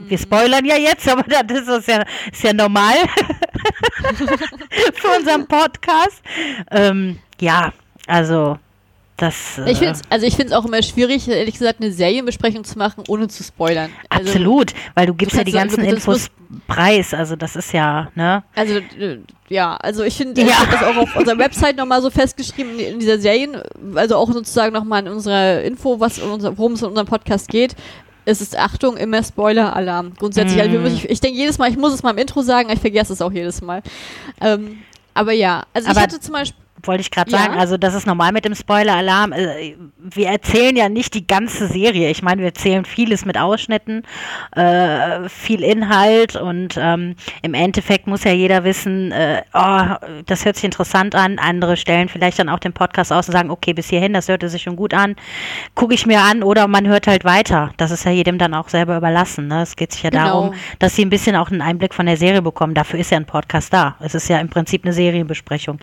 wir 0.06 0.18
spoilern 0.18 0.64
ja 0.64 0.76
jetzt, 0.76 1.08
aber 1.08 1.22
das 1.44 1.66
ist 1.68 1.88
ja, 1.88 2.04
ist 2.30 2.42
ja 2.42 2.52
normal 2.52 2.96
für 4.94 5.18
unseren 5.18 5.46
Podcast. 5.46 6.22
Ähm, 6.70 7.18
ja, 7.40 7.72
also 8.06 8.58
das. 9.18 9.58
Ich 9.66 9.80
äh, 9.82 9.86
finde 9.86 10.00
also 10.10 10.26
ich 10.26 10.34
finde 10.36 10.52
es 10.52 10.58
auch 10.58 10.64
immer 10.64 10.82
schwierig, 10.82 11.28
ehrlich 11.28 11.54
gesagt, 11.58 11.80
eine 11.82 11.92
Serienbesprechung 11.92 12.64
zu 12.64 12.78
machen, 12.78 13.04
ohne 13.08 13.28
zu 13.28 13.42
spoilern. 13.44 13.90
Also, 14.08 14.30
Absolut, 14.30 14.72
weil 14.94 15.06
du 15.06 15.14
gibst 15.14 15.36
ja 15.36 15.44
die 15.44 15.52
du- 15.52 15.58
ganzen 15.58 15.84
das 15.84 15.92
Infos 15.92 16.28
preis, 16.66 17.12
also 17.12 17.36
das 17.36 17.56
ist 17.56 17.72
ja, 17.72 18.10
ne? 18.14 18.42
Also, 18.54 18.76
äh, 18.78 19.18
ja, 19.48 19.76
also 19.76 20.02
ich 20.04 20.16
finde, 20.16 20.40
Ja. 20.40 20.46
ich 20.48 20.58
habe 20.58 20.70
das 20.72 20.82
auch 20.82 20.96
auf 20.96 21.16
unserer 21.16 21.38
Website 21.38 21.76
nochmal 21.76 22.00
so 22.00 22.10
festgeschrieben, 22.10 22.78
in 22.78 22.98
dieser 22.98 23.18
Serien, 23.18 23.60
also 23.94 24.16
auch 24.16 24.32
sozusagen 24.32 24.72
nochmal 24.72 25.06
in 25.06 25.12
unserer 25.12 25.62
Info, 25.62 26.00
was 26.00 26.18
in 26.18 26.24
unser, 26.30 26.56
worum 26.56 26.72
es 26.72 26.82
in 26.82 26.88
unserem 26.88 27.06
Podcast 27.06 27.48
geht. 27.48 27.74
Es 28.24 28.40
ist 28.42 28.58
Achtung, 28.58 28.96
immer 28.98 29.22
Spoiler-Alarm. 29.22 30.12
Grundsätzlich, 30.18 30.60
also 30.60 30.78
Mm. 30.78 30.82
müssen, 30.82 30.96
ich, 30.96 31.08
ich 31.08 31.20
denke 31.20 31.38
jedes 31.38 31.56
Mal, 31.56 31.70
ich 31.70 31.78
muss 31.78 31.94
es 31.94 32.02
mal 32.02 32.10
im 32.10 32.18
Intro 32.18 32.42
sagen, 32.42 32.68
ich 32.70 32.78
vergesse 32.78 33.12
es 33.14 33.22
auch 33.22 33.32
jedes 33.32 33.62
Mal. 33.62 33.82
Ähm, 34.42 34.78
aber 35.14 35.32
ja, 35.32 35.62
also 35.72 35.88
Aber- 35.88 35.96
ich 35.98 36.02
hatte 36.04 36.20
zum 36.20 36.34
Beispiel, 36.34 36.62
Wollte 36.84 37.00
ich 37.00 37.10
gerade 37.10 37.30
Ja. 37.30 37.38
sagen, 37.38 37.54
also 37.54 37.76
das 37.76 37.94
ist 37.94 38.06
normal 38.06 38.32
mit 38.32 38.44
dem 38.44 38.54
Spoiler-Alarm. 38.54 39.32
Äh, 39.32 39.74
Wir 40.10 40.28
erzählen 40.28 40.74
ja 40.76 40.88
nicht 40.88 41.12
die 41.14 41.26
ganze 41.26 41.66
Serie. 41.66 42.08
Ich 42.10 42.22
meine, 42.22 42.40
wir 42.40 42.46
erzählen 42.48 42.84
vieles 42.84 43.24
mit 43.26 43.36
Ausschnitten, 43.36 44.04
äh, 44.56 45.28
viel 45.28 45.62
Inhalt 45.62 46.34
und 46.36 46.76
ähm, 46.80 47.14
im 47.42 47.52
Endeffekt 47.54 48.06
muss 48.06 48.24
ja 48.24 48.32
jeder 48.32 48.64
wissen, 48.64 49.12
äh, 49.12 49.42
oh, 49.52 49.80
das 50.24 50.44
hört 50.44 50.56
sich 50.56 50.64
interessant 50.64 51.14
an. 51.14 51.38
Andere 51.38 51.76
stellen 51.76 52.08
vielleicht 52.08 52.38
dann 52.38 52.48
auch 52.48 52.58
den 52.58 52.72
Podcast 52.72 53.12
aus 53.12 53.28
und 53.28 53.32
sagen, 53.32 53.50
okay, 53.50 53.74
bis 53.74 53.90
hierhin, 53.90 54.14
das 54.14 54.28
hörte 54.28 54.48
sich 54.48 54.62
schon 54.62 54.76
gut 54.76 54.94
an, 54.94 55.14
gucke 55.74 55.92
ich 55.94 56.06
mir 56.06 56.20
an 56.22 56.42
oder 56.42 56.68
man 56.68 56.86
hört 56.86 57.06
halt 57.06 57.24
weiter. 57.24 57.72
Das 57.76 57.90
ist 57.90 58.04
ja 58.04 58.10
jedem 58.10 58.38
dann 58.38 58.54
auch 58.54 58.68
selber 58.68 58.96
überlassen. 58.96 59.48
Ne? 59.48 59.62
Es 59.62 59.76
geht 59.76 59.92
sich 59.92 60.02
ja 60.04 60.10
Genau. 60.10 60.24
darum, 60.24 60.54
dass 60.78 60.96
sie 60.96 61.04
ein 61.04 61.10
bisschen 61.10 61.36
auch 61.36 61.50
einen 61.50 61.60
Einblick 61.60 61.92
von 61.92 62.06
der 62.06 62.16
Serie 62.16 62.40
bekommen. 62.40 62.72
Dafür 62.74 62.98
ist 63.00 63.10
ja 63.10 63.18
ein 63.18 63.26
Podcast 63.26 63.72
da. 63.74 63.96
Es 64.00 64.14
ist 64.14 64.28
ja 64.28 64.38
im 64.38 64.48
Prinzip 64.48 64.84
eine 64.84 64.92
Serienbesprechung. 64.94 65.78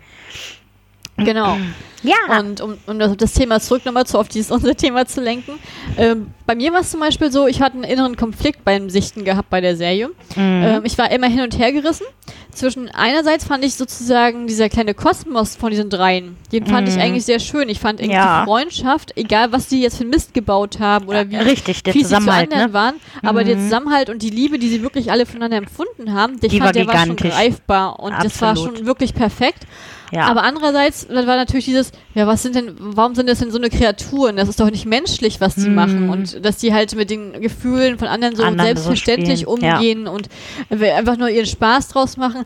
Genau. 1.16 1.56
Ja. 2.02 2.38
Und 2.38 2.60
um, 2.60 2.76
um 2.86 2.98
das, 3.00 3.32
Thema 3.32 3.58
zurück 3.58 3.84
nochmal 3.84 4.06
zu 4.06 4.18
auf 4.18 4.28
dieses 4.28 4.50
unser 4.52 4.76
Thema 4.76 5.06
zu 5.06 5.20
lenken. 5.20 5.58
Ähm, 5.96 6.28
bei 6.46 6.54
mir 6.54 6.72
war 6.72 6.80
es 6.82 6.90
zum 6.92 7.00
Beispiel 7.00 7.32
so, 7.32 7.48
ich 7.48 7.60
hatte 7.60 7.74
einen 7.74 7.84
inneren 7.84 8.16
Konflikt 8.16 8.64
beim 8.64 8.90
Sichten 8.90 9.24
gehabt 9.24 9.50
bei 9.50 9.60
der 9.60 9.76
Serie. 9.76 10.10
Ähm, 10.36 10.82
ich 10.84 10.96
war 10.98 11.10
immer 11.10 11.26
hin 11.26 11.40
und 11.40 11.58
her 11.58 11.72
gerissen. 11.72 12.06
Zwischen 12.52 12.88
einerseits 12.90 13.44
fand 13.44 13.64
ich 13.64 13.74
sozusagen 13.74 14.46
dieser 14.46 14.68
kleine 14.68 14.94
Kosmos 14.94 15.56
von 15.56 15.70
diesen 15.70 15.90
dreien, 15.90 16.36
den 16.52 16.64
fand 16.66 16.88
ich 16.88 16.96
eigentlich 16.98 17.24
sehr 17.24 17.40
schön. 17.40 17.68
Ich 17.68 17.80
fand 17.80 17.98
irgendwie 18.00 18.16
Ja. 18.18 18.40
die 18.42 18.46
Freundschaft, 18.46 19.12
egal 19.16 19.50
was 19.52 19.66
die 19.66 19.80
jetzt 19.82 19.98
für 19.98 20.04
Mist 20.04 20.32
gebaut 20.32 20.78
haben 20.78 21.06
oder 21.08 21.28
wie 21.28 21.36
Richtig, 21.36 21.82
der 21.82 21.92
fies 21.92 22.08
sie 22.08 22.14
zu 22.14 22.30
anderen 22.30 22.66
ne? 22.68 22.72
waren, 22.72 22.94
aber 23.22 23.42
der 23.42 23.58
Zusammenhalt 23.58 24.10
und 24.10 24.22
die 24.22 24.30
Liebe, 24.30 24.58
die 24.58 24.68
sie 24.68 24.80
wirklich 24.82 25.10
alle 25.10 25.26
voneinander 25.26 25.56
empfunden 25.58 26.12
haben, 26.14 26.34
ich 26.40 26.50
Die 26.50 26.58
fand, 26.60 26.66
war 26.66 26.72
der 26.72 26.86
war 26.86 26.94
schon 27.06 27.16
gigantisch. 27.16 27.32
greifbar 27.32 27.98
und 27.98 28.12
das 28.22 28.40
war 28.40 28.50
Absolut. 28.50 28.78
schon 28.78 28.86
wirklich 28.86 29.12
perfekt. 29.12 29.66
Ja. 30.12 30.26
Aber 30.26 30.42
andererseits 30.42 31.06
dann 31.06 31.26
war 31.26 31.36
natürlich 31.36 31.64
dieses, 31.64 31.92
ja, 32.14 32.26
was 32.26 32.42
sind 32.42 32.54
denn, 32.54 32.74
warum 32.78 33.14
sind 33.14 33.28
das 33.28 33.38
denn 33.38 33.50
so 33.50 33.58
eine 33.58 33.70
Kreaturen? 33.70 34.36
Das 34.36 34.48
ist 34.48 34.60
doch 34.60 34.70
nicht 34.70 34.86
menschlich, 34.86 35.40
was 35.40 35.54
die 35.54 35.68
machen. 35.68 36.10
Und 36.10 36.44
dass 36.44 36.58
die 36.58 36.72
halt 36.72 36.94
mit 36.94 37.10
den 37.10 37.40
Gefühlen 37.40 37.98
von 37.98 38.08
anderen 38.08 38.36
so. 38.36 38.42
Anderen 38.42 38.76
so 38.76 38.82
selbstverständlich 38.82 39.42
ja. 39.42 39.48
umgehen 39.48 40.06
und 40.06 40.28
äh, 40.70 40.92
einfach 40.92 41.16
nur 41.16 41.28
ihren 41.28 41.46
Spaß 41.46 41.88
draus 41.88 42.16
machen. 42.16 42.44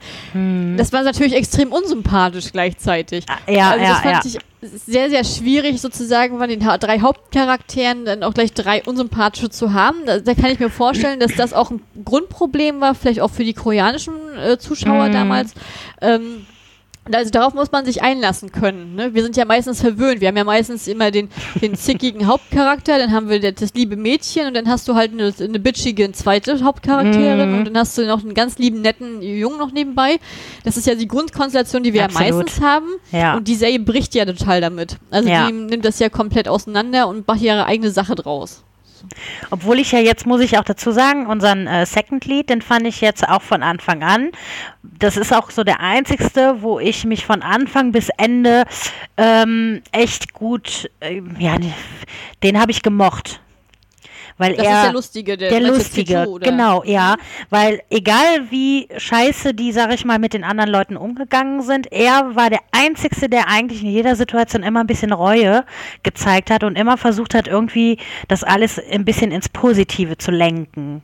Das 0.76 0.92
war 0.92 1.02
natürlich 1.02 1.34
extrem 1.34 1.72
unsympathisch 1.72 2.52
gleichzeitig. 2.52 3.24
Mhm. 3.26 3.54
Ja, 3.54 3.70
also 3.70 3.84
ja, 3.84 3.90
das 3.90 4.00
fand 4.00 4.24
ja. 4.24 4.30
ich 4.30 4.38
sehr, 4.62 5.08
sehr 5.08 5.24
schwierig, 5.24 5.80
sozusagen 5.80 6.38
von 6.38 6.48
den 6.48 6.60
drei 6.60 7.00
Hauptcharakteren 7.00 8.04
dann 8.04 8.22
auch 8.22 8.34
gleich 8.34 8.52
drei 8.52 8.82
unsympathische 8.84 9.48
zu 9.48 9.72
haben. 9.72 9.96
Da, 10.04 10.18
da 10.18 10.34
kann 10.34 10.50
ich 10.50 10.58
mir 10.58 10.68
vorstellen, 10.68 11.18
dass 11.18 11.34
das 11.34 11.54
auch 11.54 11.70
ein 11.70 11.80
Grundproblem 12.04 12.80
war, 12.80 12.94
vielleicht 12.94 13.20
auch 13.20 13.30
für 13.30 13.44
die 13.44 13.54
koreanischen 13.54 14.14
Millionen-Zuschauer 14.14 15.08
Mhm. 15.08 15.12
damals. 15.12 15.54
Ähm, 16.00 16.46
also 17.12 17.30
darauf 17.30 17.54
muss 17.54 17.72
man 17.72 17.84
sich 17.84 18.02
einlassen 18.02 18.52
können. 18.52 18.94
Ne? 18.94 19.14
Wir 19.14 19.22
sind 19.22 19.36
ja 19.36 19.44
meistens 19.44 19.80
verwöhnt. 19.80 20.20
Wir 20.20 20.28
haben 20.28 20.36
ja 20.36 20.44
meistens 20.44 20.86
immer 20.86 21.10
den, 21.10 21.28
den 21.60 21.74
zickigen 21.74 22.26
Hauptcharakter, 22.26 22.98
dann 22.98 23.12
haben 23.12 23.28
wir 23.28 23.40
das, 23.52 23.74
liebe 23.74 23.96
Mädchen 23.96 24.46
und 24.46 24.54
dann 24.54 24.68
hast 24.68 24.86
du 24.86 24.94
halt 24.94 25.12
eine, 25.12 25.32
eine 25.40 25.58
bitchige 25.58 26.12
zweite 26.12 26.62
Hauptcharakterin 26.62 27.50
Mhm. 27.52 27.58
und 27.58 27.64
dann 27.66 27.78
hast 27.78 27.96
du 27.98 28.06
noch 28.06 28.22
einen 28.22 28.34
ganz 28.34 28.58
lieben, 28.58 28.80
netten 28.82 29.22
Jungen 29.22 29.58
noch 29.58 29.72
nebenbei. 29.72 30.18
Das 30.64 30.76
ist 30.76 30.86
ja 30.86 30.94
die 30.94 31.08
Grundkonstellation, 31.08 31.82
die 31.82 31.92
wir 31.92 32.00
ja 32.00 32.06
Absolut. 32.06 32.44
meistens 32.46 32.62
haben. 32.64 32.86
Ja. 33.12 33.36
Und 33.36 33.48
die 33.48 33.54
Serie 33.56 33.80
bricht 33.80 34.14
ja 34.14 34.24
total 34.24 34.60
damit. 34.60 34.96
Also 35.10 35.28
Ja. 35.28 35.46
die 35.46 35.52
nimmt 35.52 35.84
das 35.84 35.98
ja 35.98 36.08
komplett 36.10 36.48
auseinander 36.48 37.08
und 37.08 37.26
macht 37.26 37.40
ihre 37.40 37.64
eigene 37.66 37.90
Sache 37.90 38.14
draus. 38.14 38.62
Obwohl 39.50 39.78
ich 39.78 39.92
ja 39.92 39.98
jetzt, 39.98 40.26
muss 40.26 40.40
ich 40.40 40.58
auch 40.58 40.64
dazu 40.64 40.90
sagen, 40.92 41.26
unseren 41.26 41.66
äh, 41.66 41.86
Second 41.86 42.24
Lead, 42.24 42.50
den 42.50 42.62
fand 42.62 42.86
ich 42.86 43.00
jetzt 43.00 43.28
auch 43.28 43.42
von 43.42 43.62
Anfang 43.62 44.02
an. 44.02 44.30
Das 44.82 45.16
ist 45.16 45.32
auch 45.32 45.50
so 45.50 45.64
der 45.64 45.80
einzigste, 45.80 46.62
wo 46.62 46.78
ich 46.78 47.04
mich 47.04 47.26
von 47.26 47.42
Anfang 47.42 47.92
bis 47.92 48.08
Ende 48.16 48.64
ähm, 49.16 49.82
echt 49.92 50.32
gut, 50.32 50.90
äh, 51.00 51.22
ja, 51.38 51.56
den 52.42 52.60
habe 52.60 52.70
ich 52.70 52.82
gemocht. 52.82 53.40
Weil 54.40 54.54
Das 54.54 54.66
er, 54.66 54.72
ist 54.76 54.84
der 54.84 54.92
Lustige, 54.94 55.36
der, 55.36 55.50
der 55.50 55.60
Lustige, 55.60 56.26
oder? 56.26 56.50
genau, 56.50 56.82
ja. 56.84 57.16
Weil 57.50 57.82
egal 57.90 58.50
wie 58.50 58.88
scheiße 58.96 59.52
die, 59.52 59.70
sag 59.70 59.92
ich 59.92 60.06
mal, 60.06 60.18
mit 60.18 60.32
den 60.32 60.44
anderen 60.44 60.70
Leuten 60.70 60.96
umgegangen 60.96 61.60
sind, 61.60 61.92
er 61.92 62.34
war 62.34 62.48
der 62.48 62.60
Einzige, 62.72 63.28
der 63.28 63.48
eigentlich 63.48 63.82
in 63.82 63.90
jeder 63.90 64.16
Situation 64.16 64.62
immer 64.62 64.80
ein 64.80 64.86
bisschen 64.86 65.12
Reue 65.12 65.62
gezeigt 66.04 66.50
hat 66.50 66.64
und 66.64 66.78
immer 66.78 66.96
versucht 66.96 67.34
hat, 67.34 67.48
irgendwie 67.48 67.98
das 68.28 68.42
alles 68.42 68.80
ein 68.90 69.04
bisschen 69.04 69.30
ins 69.30 69.50
Positive 69.50 70.16
zu 70.16 70.30
lenken. 70.30 71.02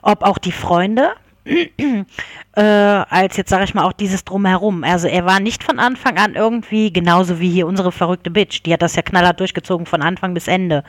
Ob 0.00 0.22
auch 0.22 0.38
die 0.38 0.52
Freunde, 0.52 1.10
äh, 2.56 2.60
als 2.60 3.36
jetzt 3.36 3.50
sage 3.50 3.64
ich 3.64 3.74
mal 3.74 3.84
auch 3.84 3.92
dieses 3.92 4.24
drumherum. 4.24 4.84
Also 4.84 5.08
er 5.08 5.24
war 5.24 5.40
nicht 5.40 5.64
von 5.64 5.78
Anfang 5.78 6.18
an 6.18 6.34
irgendwie 6.34 6.92
genauso 6.92 7.40
wie 7.40 7.50
hier 7.50 7.66
unsere 7.66 7.92
verrückte 7.92 8.30
Bitch. 8.30 8.62
Die 8.64 8.72
hat 8.72 8.82
das 8.82 8.96
ja 8.96 9.02
knallhart 9.02 9.40
durchgezogen 9.40 9.86
von 9.86 10.02
Anfang 10.02 10.34
bis 10.34 10.48
Ende. 10.48 10.84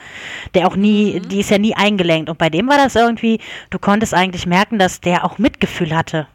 Der 0.54 0.68
auch 0.68 0.76
nie, 0.76 1.20
die 1.20 1.40
ist 1.40 1.50
ja 1.50 1.58
nie 1.58 1.76
eingelenkt. 1.76 2.30
Und 2.30 2.38
bei 2.38 2.50
dem 2.50 2.68
war 2.68 2.78
das 2.78 2.96
irgendwie, 2.96 3.40
du 3.70 3.80
konntest 3.80 4.14
eigentlich 4.14 4.46
merken, 4.46 4.80
dass 4.80 5.02
der 5.02 5.24
auch 5.26 5.38
Mitgefühl 5.38 5.96
hatte. 5.96 6.28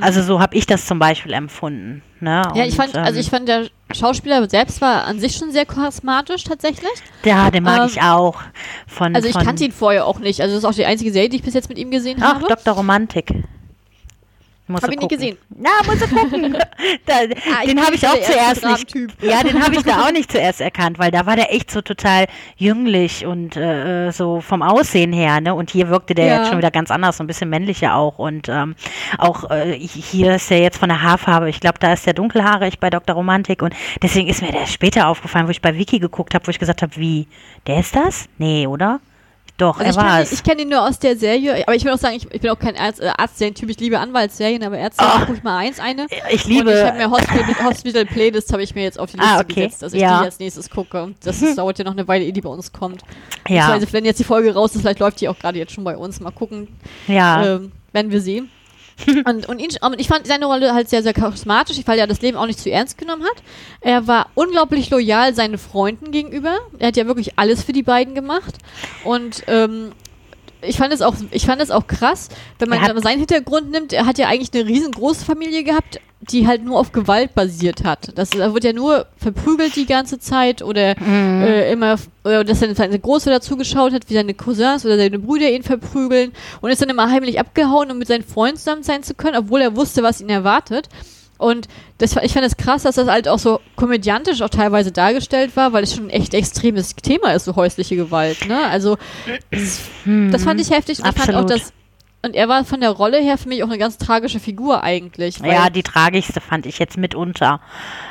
Also 0.00 0.22
so 0.22 0.40
habe 0.40 0.56
ich 0.56 0.64
das 0.66 0.86
zum 0.86 0.98
Beispiel 0.98 1.32
empfunden. 1.34 2.02
Ne? 2.20 2.42
Ja, 2.54 2.64
ich 2.64 2.70
Und, 2.70 2.76
fand, 2.76 2.96
also 2.96 3.14
ähm, 3.14 3.20
ich 3.20 3.28
fand, 3.28 3.48
der 3.48 3.68
Schauspieler 3.92 4.48
selbst 4.48 4.80
war 4.80 5.04
an 5.04 5.20
sich 5.20 5.36
schon 5.36 5.52
sehr 5.52 5.66
charismatisch 5.66 6.44
tatsächlich. 6.44 6.90
ja, 7.24 7.50
den 7.50 7.64
mag 7.64 7.80
ähm, 7.80 7.86
ich 7.86 8.00
auch. 8.00 8.40
Von, 8.86 9.14
Also 9.14 9.28
ich 9.28 9.34
von, 9.34 9.44
kannte 9.44 9.64
ihn 9.64 9.72
vorher 9.72 10.06
auch 10.06 10.20
nicht. 10.20 10.40
Also 10.40 10.54
das 10.54 10.64
ist 10.64 10.70
auch 10.70 10.74
die 10.74 10.86
einzige 10.86 11.12
Serie, 11.12 11.28
die 11.28 11.36
ich 11.36 11.42
bis 11.42 11.54
jetzt 11.54 11.68
mit 11.68 11.78
ihm 11.78 11.90
gesehen 11.90 12.18
Ach, 12.22 12.34
habe. 12.36 12.46
Dr. 12.48 12.74
Romantik. 12.74 13.34
Musst 14.68 14.82
Hab 14.84 14.90
du 14.90 14.94
ihn 14.96 14.98
nicht 15.00 15.10
gucken. 15.10 15.18
gesehen. 15.18 15.38
Na, 15.56 15.70
musst 15.86 16.02
du 16.02 16.08
gucken. 16.08 16.52
da, 17.06 17.14
Ah, 17.14 17.62
ich 17.62 17.68
den 17.70 17.82
habe 17.84 17.94
ich 17.94 18.06
auch 18.06 18.20
zuerst 18.20 18.64
nicht. 18.64 18.94
Ja, 19.22 19.42
den 19.42 19.62
habe 19.62 19.74
ich 19.74 19.82
da 19.82 20.02
auch 20.04 20.12
nicht 20.12 20.30
zuerst 20.30 20.60
erkannt, 20.60 20.98
weil 20.98 21.10
da 21.10 21.24
war 21.26 21.36
der 21.36 21.52
echt 21.54 21.70
so 21.70 21.80
total 21.80 22.26
jünglich 22.56 23.24
und 23.26 23.56
äh, 23.56 24.10
so 24.10 24.40
vom 24.40 24.62
Aussehen 24.62 25.12
her, 25.12 25.40
ne? 25.40 25.54
Und 25.54 25.70
hier 25.70 25.88
wirkte 25.88 26.14
der 26.14 26.26
Ja. 26.26 26.38
jetzt 26.38 26.48
schon 26.48 26.58
wieder 26.58 26.70
ganz 26.70 26.90
anders, 26.90 27.16
so 27.16 27.24
ein 27.24 27.26
bisschen 27.26 27.48
männlicher 27.50 27.94
auch. 27.94 28.18
Und 28.18 28.48
ähm, 28.48 28.74
auch 29.16 29.50
äh, 29.50 29.72
hier 29.78 30.34
ist 30.36 30.50
der 30.50 30.60
jetzt 30.60 30.78
von 30.78 30.88
der 30.90 31.02
Haarfarbe. 31.02 31.48
Ich 31.48 31.60
glaube, 31.60 31.78
da 31.80 31.92
ist 31.92 32.06
der 32.06 32.14
dunkelhaarig 32.14 32.78
bei 32.78 32.90
Dr. 32.90 33.14
Romantik 33.16 33.62
und 33.62 33.74
deswegen 34.02 34.28
ist 34.28 34.42
mir 34.42 34.52
der 34.52 34.66
später 34.66 35.08
aufgefallen, 35.08 35.46
wo 35.46 35.50
ich 35.50 35.62
bei 35.62 35.76
Wiki 35.76 35.98
geguckt 35.98 36.34
habe, 36.34 36.46
wo 36.46 36.50
ich 36.50 36.58
gesagt 36.58 36.82
habe, 36.82 36.94
wie, 36.96 37.26
der 37.66 37.80
ist 37.80 37.96
das? 37.96 38.28
Nee, 38.38 38.66
oder? 38.66 39.00
Doch, 39.58 39.78
Also 39.78 39.84
er 39.84 39.90
ich 39.90 39.96
war 39.96 40.04
kenne 40.12 40.22
es. 40.22 40.32
ich 40.32 40.42
kenn 40.44 40.58
ihn 40.60 40.68
nur 40.68 40.86
aus 40.88 40.98
der 40.98 41.16
Serie, 41.16 41.62
aber 41.66 41.74
ich 41.76 41.84
will 41.84 41.92
auch 41.92 41.98
sagen, 41.98 42.14
ich, 42.16 42.26
ich 42.32 42.40
bin 42.40 42.50
auch 42.50 42.58
kein 42.58 42.76
Arzt, 42.76 43.00
äh, 43.00 43.10
Arztserien-Typ, 43.16 43.68
ich 43.68 43.78
liebe 43.80 43.98
Anwaltsserien, 43.98 44.62
aber 44.64 44.78
Ärzte 44.78 45.04
gucke 45.20 45.34
ich 45.34 45.42
mal 45.42 45.58
eins 45.58 45.78
eine. 45.80 46.06
Ich 46.10 46.22
Und 46.22 46.30
ich 46.32 46.44
liebe 46.46 46.86
habe 46.86 46.96
mir 46.96 47.10
Hospital, 47.10 47.64
Hospital 47.64 48.06
Playlist 48.06 48.52
habe 48.52 48.62
ich 48.62 48.74
mir 48.74 48.84
jetzt 48.84 48.98
auf 48.98 49.10
die 49.10 49.16
Liste 49.16 49.30
Ah, 49.32 49.40
okay. 49.40 49.54
gesetzt, 49.54 49.82
dass 49.82 49.92
ich 49.92 50.00
Ja. 50.00 50.20
die 50.20 50.24
als 50.26 50.38
nächstes 50.38 50.70
gucke. 50.70 51.12
Das 51.24 51.42
ist, 51.42 51.58
dauert 51.58 51.78
ja 51.78 51.84
noch 51.84 51.92
eine 51.92 52.06
Weile, 52.08 52.24
ehe 52.24 52.32
die 52.32 52.40
bei 52.40 52.48
uns 52.50 52.72
kommt. 52.72 53.02
ja, 53.48 53.66
Beziehungsweise, 53.66 53.92
wenn 53.92 54.04
jetzt 54.04 54.18
die 54.20 54.24
Folge 54.24 54.54
raus 54.54 54.74
ist, 54.74 54.82
vielleicht 54.82 55.00
läuft 55.00 55.20
die 55.20 55.28
auch 55.28 55.38
gerade 55.38 55.58
jetzt 55.58 55.72
schon 55.72 55.84
bei 55.84 55.96
uns. 55.96 56.20
Mal 56.20 56.30
gucken, 56.30 56.68
ja. 57.08 57.44
ähm, 57.56 57.72
werden 57.92 58.10
wir 58.12 58.20
sehen. 58.20 58.50
Und, 59.24 59.48
und, 59.48 59.58
ihn, 59.60 59.70
ich 59.98 60.08
fand 60.08 60.26
seine 60.26 60.46
Rolle 60.46 60.74
halt 60.74 60.88
sehr, 60.88 61.02
sehr 61.02 61.12
charismatisch, 61.12 61.78
weil 61.86 61.98
er 61.98 62.06
das 62.06 62.20
Leben 62.20 62.36
auch 62.36 62.46
nicht 62.46 62.58
zu 62.58 62.70
ernst 62.70 62.98
genommen 62.98 63.24
hat. 63.24 63.42
Er 63.80 64.06
war 64.06 64.30
unglaublich 64.34 64.90
loyal 64.90 65.34
seinen 65.34 65.58
Freunden 65.58 66.10
gegenüber. 66.10 66.58
Er 66.78 66.88
hat 66.88 66.96
ja 66.96 67.06
wirklich 67.06 67.38
alles 67.38 67.62
für 67.62 67.72
die 67.72 67.82
beiden 67.82 68.14
gemacht. 68.14 68.54
Und 69.04 69.44
ähm, 69.46 69.92
ich 70.62 70.76
fand 70.76 70.92
es 70.92 71.02
auch, 71.02 71.14
ich 71.30 71.46
fand 71.46 71.60
es 71.62 71.70
auch 71.70 71.86
krass, 71.86 72.28
wenn 72.58 72.68
man 72.68 72.80
dann 72.84 73.00
seinen 73.02 73.18
Hintergrund 73.18 73.70
nimmt. 73.70 73.92
Er 73.92 74.06
hat 74.06 74.18
ja 74.18 74.28
eigentlich 74.28 74.50
eine 74.54 74.68
riesengroße 74.68 75.24
Familie 75.24 75.62
gehabt, 75.64 76.00
die 76.20 76.46
halt 76.46 76.64
nur 76.64 76.78
auf 76.78 76.90
Gewalt 76.92 77.34
basiert 77.34 77.84
hat. 77.84 78.10
Das, 78.16 78.30
da 78.30 78.52
wird 78.52 78.64
ja 78.64 78.72
nur 78.72 79.06
verprügelt 79.18 79.76
die 79.76 79.86
ganze 79.86 80.18
Zeit 80.18 80.62
oder 80.62 80.94
Mhm. 80.98 81.42
äh, 81.42 81.70
immer, 81.72 81.96
äh, 82.24 82.44
dass 82.44 82.60
dann 82.60 82.74
seine 82.74 82.98
Große 82.98 83.30
dazu 83.30 83.56
geschaut 83.56 83.92
hat, 83.92 84.10
wie 84.10 84.14
seine 84.14 84.34
Cousins 84.34 84.84
oder 84.84 84.96
seine 84.96 85.18
Brüder 85.18 85.50
ihn 85.50 85.62
verprügeln 85.62 86.32
und 86.60 86.70
ist 86.70 86.82
dann 86.82 86.88
immer 86.88 87.08
heimlich 87.10 87.38
abgehauen, 87.38 87.90
um 87.90 87.98
mit 87.98 88.08
seinen 88.08 88.24
Freunden 88.24 88.56
zusammen 88.58 88.82
sein 88.82 89.02
zu 89.04 89.14
können, 89.14 89.36
obwohl 89.36 89.60
er 89.60 89.76
wusste, 89.76 90.02
was 90.02 90.20
ihn 90.20 90.28
erwartet. 90.28 90.88
Und 91.38 91.68
das, 91.98 92.16
ich 92.16 92.32
fand 92.32 92.44
es 92.44 92.56
krass, 92.56 92.82
dass 92.82 92.96
das 92.96 93.08
halt 93.08 93.28
auch 93.28 93.38
so 93.38 93.60
komödiantisch 93.76 94.42
auch 94.42 94.48
teilweise 94.48 94.92
dargestellt 94.92 95.56
war, 95.56 95.72
weil 95.72 95.84
es 95.84 95.94
schon 95.94 96.06
ein 96.06 96.10
echt 96.10 96.34
extremes 96.34 96.94
Thema 96.96 97.32
ist, 97.32 97.44
so 97.44 97.56
häusliche 97.56 97.96
Gewalt. 97.96 98.46
Ne? 98.46 98.58
Also 98.66 98.98
das 99.50 100.42
fand 100.42 100.60
ich 100.60 100.70
heftig 100.70 100.98
und 100.98 101.08
ich 101.08 101.14
fand 101.14 101.36
auch, 101.36 101.46
dass 101.46 101.72
und 102.22 102.34
er 102.34 102.48
war 102.48 102.64
von 102.64 102.80
der 102.80 102.90
Rolle 102.90 103.18
her 103.18 103.38
für 103.38 103.48
mich 103.48 103.62
auch 103.62 103.68
eine 103.68 103.78
ganz 103.78 103.96
tragische 103.96 104.40
Figur 104.40 104.82
eigentlich. 104.82 105.38
Ja, 105.38 105.70
die 105.70 105.84
tragischste 105.84 106.40
fand 106.40 106.66
ich 106.66 106.78
jetzt 106.80 106.96
mitunter. 106.98 107.60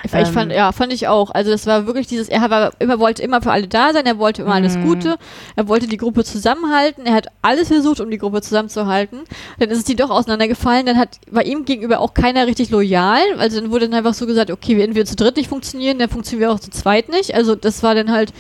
ich 0.04 0.12
fand, 0.12 0.54
ja, 0.54 0.72
fand 0.72 0.93
ich 0.93 1.10
auch. 1.10 1.32
Also 1.32 1.52
das 1.52 1.67
war 1.67 1.86
wirklich 1.88 2.08
dieses, 2.08 2.30
er 2.30 2.50
war 2.50 2.72
immer, 2.80 3.00
wollte 3.00 3.22
immer 3.22 3.41
für 3.41 3.52
alle 3.52 3.67
da 3.67 3.91
sein, 3.91 4.06
er 4.06 4.17
wollte 4.17 4.43
immer 4.43 4.52
Mhm. 4.52 4.56
alles 4.58 4.80
Gute, 4.80 5.17
er 5.58 5.67
wollte 5.67 5.88
die 5.88 5.98
Gruppe 5.98 6.24
zusammenhalten, 6.24 7.06
er 7.06 7.13
hat 7.15 7.28
alles 7.41 7.67
versucht, 7.67 8.00
um 8.00 8.10
die 8.10 8.17
Gruppe 8.17 8.41
zusammenzuhalten. 8.41 9.20
Dann 9.60 9.70
ist 9.70 9.80
es 9.80 9.84
die 9.84 9.96
doch 9.98 10.10
auseinandergefallen, 10.10 10.86
dann 10.86 10.98
hat 10.98 11.17
bei 11.30 11.43
ihm 11.43 11.65
gegenüber 11.65 12.00
auch 12.00 12.13
keiner 12.13 12.48
richtig 12.48 12.70
loyal. 12.70 13.22
Also 13.38 13.60
dann 13.60 13.72
wurde 13.72 13.89
dann 13.89 13.98
einfach 13.98 14.13
so 14.13 14.26
gesagt, 14.26 14.52
okay, 14.52 14.78
wenn 14.78 14.96
wir 14.96 15.06
zu 15.06 15.17
dritt 15.17 15.36
nicht 15.36 15.50
funktionieren, 15.50 16.00
dann 16.00 16.10
funktionieren 16.10 16.50
wir 16.50 16.56
auch 16.56 16.60
zu 16.62 16.72
zweit 16.72 17.10
nicht. 17.10 17.36
Also 17.36 17.56
das 17.56 17.84
war 17.84 17.93
dann 17.93 18.12
halt, 18.12 18.32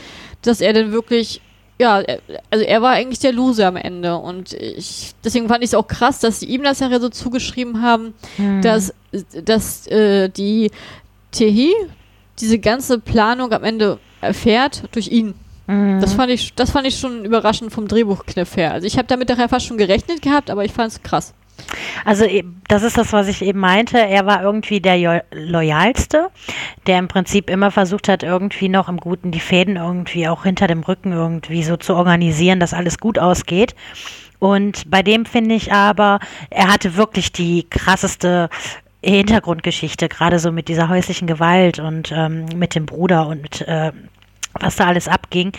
dass 0.43 0.61
er 0.61 0.71
dann 0.71 0.93
wirklich 0.93 1.41
ja, 1.79 1.99
er- 2.01 2.19
also 2.49 2.65
er 2.65 2.81
war 2.81 2.91
eigentlich 2.91 3.19
der 3.19 3.33
Loser 3.33 3.67
am 3.67 3.75
Ende 3.75 4.15
und 4.17 4.53
ich, 4.53 5.13
deswegen 5.23 5.47
fand 5.47 5.63
ich 5.63 5.69
es 5.69 5.73
auch 5.75 5.87
krass, 5.87 6.19
dass 6.19 6.39
sie 6.39 6.47
ihm 6.47 6.63
das 6.63 6.79
ja 6.79 6.99
so 6.99 7.09
zugeschrieben 7.09 7.81
haben, 7.81 8.13
dass, 8.61 8.93
dass 9.43 9.87
äh, 9.87 10.29
die 10.29 10.71
Tehi 11.31 11.73
diese 12.39 12.59
ganze 12.59 12.99
Planung 12.99 13.51
am 13.51 13.63
Ende 13.63 13.99
erfährt 14.21 14.83
durch 14.91 15.07
ihn. 15.09 15.33
Mhm. 15.67 15.99
Das 16.01 16.13
fand 16.13 16.31
ich, 16.31 16.53
das 16.55 16.71
fand 16.71 16.87
ich 16.87 16.97
schon 16.97 17.25
überraschend 17.25 17.71
vom 17.71 17.87
Drehbuchkniff 17.87 18.55
her. 18.55 18.71
Also 18.73 18.87
ich 18.87 18.97
habe 18.97 19.07
damit 19.07 19.29
daher 19.29 19.49
fast 19.49 19.65
schon 19.65 19.77
gerechnet 19.77 20.21
gehabt, 20.21 20.49
aber 20.49 20.63
ich 20.65 20.71
fand 20.71 20.91
es 20.93 21.03
krass. 21.03 21.33
Also 22.05 22.25
eben, 22.25 22.61
das 22.67 22.83
ist 22.83 22.97
das, 22.97 23.13
was 23.13 23.27
ich 23.27 23.41
eben 23.41 23.59
meinte. 23.59 23.99
Er 23.99 24.25
war 24.25 24.41
irgendwie 24.43 24.79
der 24.79 25.23
loyalste, 25.31 26.29
der 26.85 26.99
im 26.99 27.07
Prinzip 27.07 27.49
immer 27.49 27.71
versucht 27.71 28.07
hat, 28.07 28.23
irgendwie 28.23 28.69
noch 28.69 28.89
im 28.89 28.97
Guten 28.97 29.31
die 29.31 29.39
Fäden 29.39 29.75
irgendwie 29.75 30.27
auch 30.27 30.43
hinter 30.43 30.67
dem 30.67 30.83
Rücken 30.83 31.11
irgendwie 31.11 31.63
so 31.63 31.77
zu 31.77 31.95
organisieren, 31.95 32.59
dass 32.59 32.73
alles 32.73 32.99
gut 32.99 33.19
ausgeht. 33.19 33.75
Und 34.39 34.89
bei 34.89 35.01
dem 35.01 35.25
finde 35.25 35.55
ich 35.55 35.73
aber, 35.73 36.19
er 36.49 36.71
hatte 36.71 36.95
wirklich 36.95 37.31
die 37.31 37.67
krasseste 37.69 38.49
Hintergrundgeschichte, 39.03 40.09
gerade 40.09 40.39
so 40.39 40.51
mit 40.51 40.67
dieser 40.67 40.89
häuslichen 40.89 41.27
Gewalt 41.27 41.79
und 41.79 42.11
ähm, 42.15 42.45
mit 42.55 42.75
dem 42.75 42.85
Bruder 42.85 43.27
und 43.27 43.41
mit 43.41 43.61
äh, 43.61 43.91
was 44.59 44.75
da 44.75 44.87
alles 44.87 45.07
abging. 45.07 45.51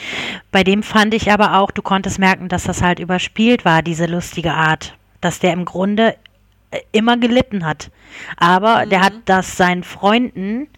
Bei 0.50 0.64
dem 0.64 0.82
fand 0.82 1.14
ich 1.14 1.30
aber 1.30 1.58
auch, 1.58 1.70
du 1.70 1.82
konntest 1.82 2.18
merken, 2.18 2.48
dass 2.48 2.64
das 2.64 2.82
halt 2.82 2.98
überspielt 2.98 3.64
war, 3.64 3.82
diese 3.82 4.06
lustige 4.06 4.54
Art. 4.54 4.97
Dass 5.20 5.38
der 5.38 5.52
im 5.52 5.64
Grunde 5.64 6.16
äh, 6.70 6.81
immer 6.92 7.16
gelitten 7.16 7.64
hat. 7.64 7.90
Aber 8.37 8.87
der 8.87 9.00
hat 9.00 9.14
das 9.24 9.57
seinen 9.57 9.85
Freunden 9.85 10.68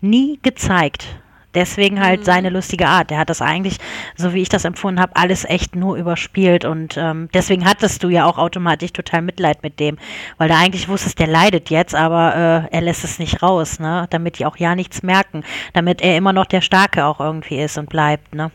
nie 0.00 0.38
gezeigt. 0.42 1.06
Deswegen 1.54 2.00
halt 2.00 2.26
seine 2.26 2.50
lustige 2.50 2.86
Art. 2.86 3.10
Der 3.10 3.18
hat 3.18 3.30
das 3.30 3.40
eigentlich, 3.40 3.78
so 4.16 4.34
wie 4.34 4.42
ich 4.42 4.50
das 4.50 4.66
empfunden 4.66 5.00
habe, 5.00 5.16
alles 5.16 5.46
echt 5.46 5.74
nur 5.74 5.96
überspielt. 5.96 6.66
Und 6.66 6.96
ähm, 6.98 7.30
deswegen 7.32 7.64
hattest 7.64 8.04
du 8.04 8.10
ja 8.10 8.26
auch 8.26 8.36
automatisch 8.36 8.92
total 8.92 9.22
Mitleid 9.22 9.62
mit 9.62 9.80
dem. 9.80 9.96
Weil 10.36 10.48
du 10.48 10.54
eigentlich 10.54 10.88
wusstest, 10.88 11.18
der 11.18 11.26
leidet 11.26 11.70
jetzt, 11.70 11.94
aber 11.94 12.68
äh, 12.70 12.76
er 12.76 12.80
lässt 12.82 13.02
es 13.02 13.18
nicht 13.18 13.42
raus, 13.42 13.80
ne? 13.80 14.06
Damit 14.10 14.38
die 14.38 14.46
auch 14.46 14.58
ja 14.58 14.74
nichts 14.74 15.02
merken. 15.02 15.42
Damit 15.72 16.02
er 16.02 16.18
immer 16.18 16.34
noch 16.34 16.46
der 16.46 16.60
Starke 16.60 17.06
auch 17.06 17.18
irgendwie 17.18 17.60
ist 17.60 17.78
und 17.78 17.88
bleibt, 17.88 18.34
ne? 18.34 18.50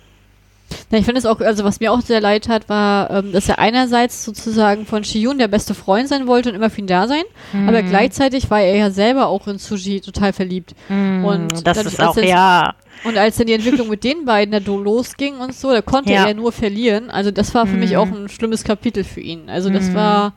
Ja, 0.92 0.98
ich 0.98 1.06
finde 1.06 1.20
es 1.20 1.26
auch, 1.26 1.40
also 1.40 1.64
was 1.64 1.80
mir 1.80 1.92
auch 1.92 2.02
sehr 2.02 2.22
leid 2.22 2.48
hat, 2.48 2.70
war, 2.70 3.10
ähm, 3.12 3.32
dass 3.32 3.50
er 3.50 3.60
einerseits 3.60 4.24
sozusagen 4.24 4.86
von 4.86 5.04
Shiyun 5.04 5.38
der 5.38 5.48
beste 5.48 5.74
Freund 5.74 6.08
sein 6.08 6.28
wollte 6.28 6.50
und 6.50 6.56
immer 6.56 6.70
für 6.70 6.82
ihn 6.82 6.88
da 6.88 7.08
sein, 7.08 7.24
aber 7.68 7.82
gleichzeitig 7.84 8.50
war 8.50 8.62
er 8.62 8.76
ja 8.76 8.92
selber 8.92 9.28
auch 9.28 9.48
in 9.48 9.58
Suji 9.60 10.02
total 10.02 10.34
verliebt. 10.34 10.74
Und 10.90 11.52
das 11.52 11.78
dadurch, 11.78 11.86
ist 11.94 12.00
als 12.00 12.18
auch, 12.18 12.22
ja. 12.22 12.76
Und 13.04 13.18
als 13.18 13.38
dann 13.38 13.48
die 13.48 13.54
Entwicklung 13.54 13.90
mit 13.90 14.04
den 14.04 14.26
beiden 14.26 14.52
da 14.52 14.72
losging 14.72 15.38
und 15.38 15.54
so, 15.54 15.72
da 15.72 15.82
konnte 15.82 16.12
Ja. 16.12 16.22
er 16.22 16.28
ja 16.30 16.34
nur 16.34 16.52
verlieren. 16.52 17.10
Also 17.10 17.32
das 17.32 17.54
war 17.54 17.68
für 17.68 17.76
mich 17.76 17.98
auch 17.98 18.08
ein 18.08 18.30
schlimmes 18.30 18.64
Kapitel 18.64 19.04
für 19.04 19.20
ihn. 19.22 19.50
Also 19.50 19.70
das 19.70 19.94
war, 19.94 20.34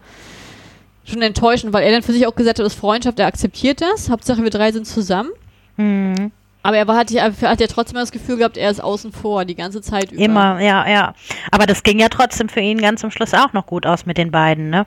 schon 1.08 1.22
enttäuschend, 1.22 1.72
weil 1.72 1.84
er 1.84 1.92
dann 1.92 2.02
für 2.02 2.12
sich 2.12 2.26
auch 2.26 2.34
gesagt 2.34 2.58
hat, 2.58 2.66
das 2.66 2.74
Freundschaft, 2.74 3.18
er 3.18 3.26
akzeptiert 3.26 3.80
das. 3.80 4.10
Hauptsache 4.10 4.42
wir 4.42 4.50
drei 4.50 4.72
sind 4.72 4.86
zusammen. 4.86 5.30
Mhm. 5.76 6.32
Aber 6.66 6.76
er 6.76 6.86
war, 6.88 6.96
hat, 6.96 7.10
ja- 7.10 7.30
hat 7.42 7.60
ja 7.60 7.66
trotzdem 7.66 7.96
das 7.96 8.12
Gefühl 8.12 8.36
gehabt, 8.38 8.56
er 8.56 8.70
ist 8.70 8.82
außen 8.82 9.12
vor, 9.12 9.44
die 9.44 9.54
ganze 9.54 9.80
Zeit 9.80 10.12
über. 10.12 10.22
Immer, 10.22 10.60
ja, 10.60 10.88
ja. 10.88 11.14
Aber 11.50 11.66
das 11.66 11.82
ging 11.82 11.98
ja 11.98 12.08
trotzdem 12.08 12.48
für 12.48 12.60
ihn 12.60 12.78
ganz 12.78 13.00
zum 13.00 13.10
Schluss 13.10 13.34
auch 13.34 13.52
noch 13.52 13.66
gut 13.66 13.86
aus 13.86 14.06
mit 14.06 14.18
den 14.18 14.30
beiden, 14.30 14.70
ne? 14.70 14.86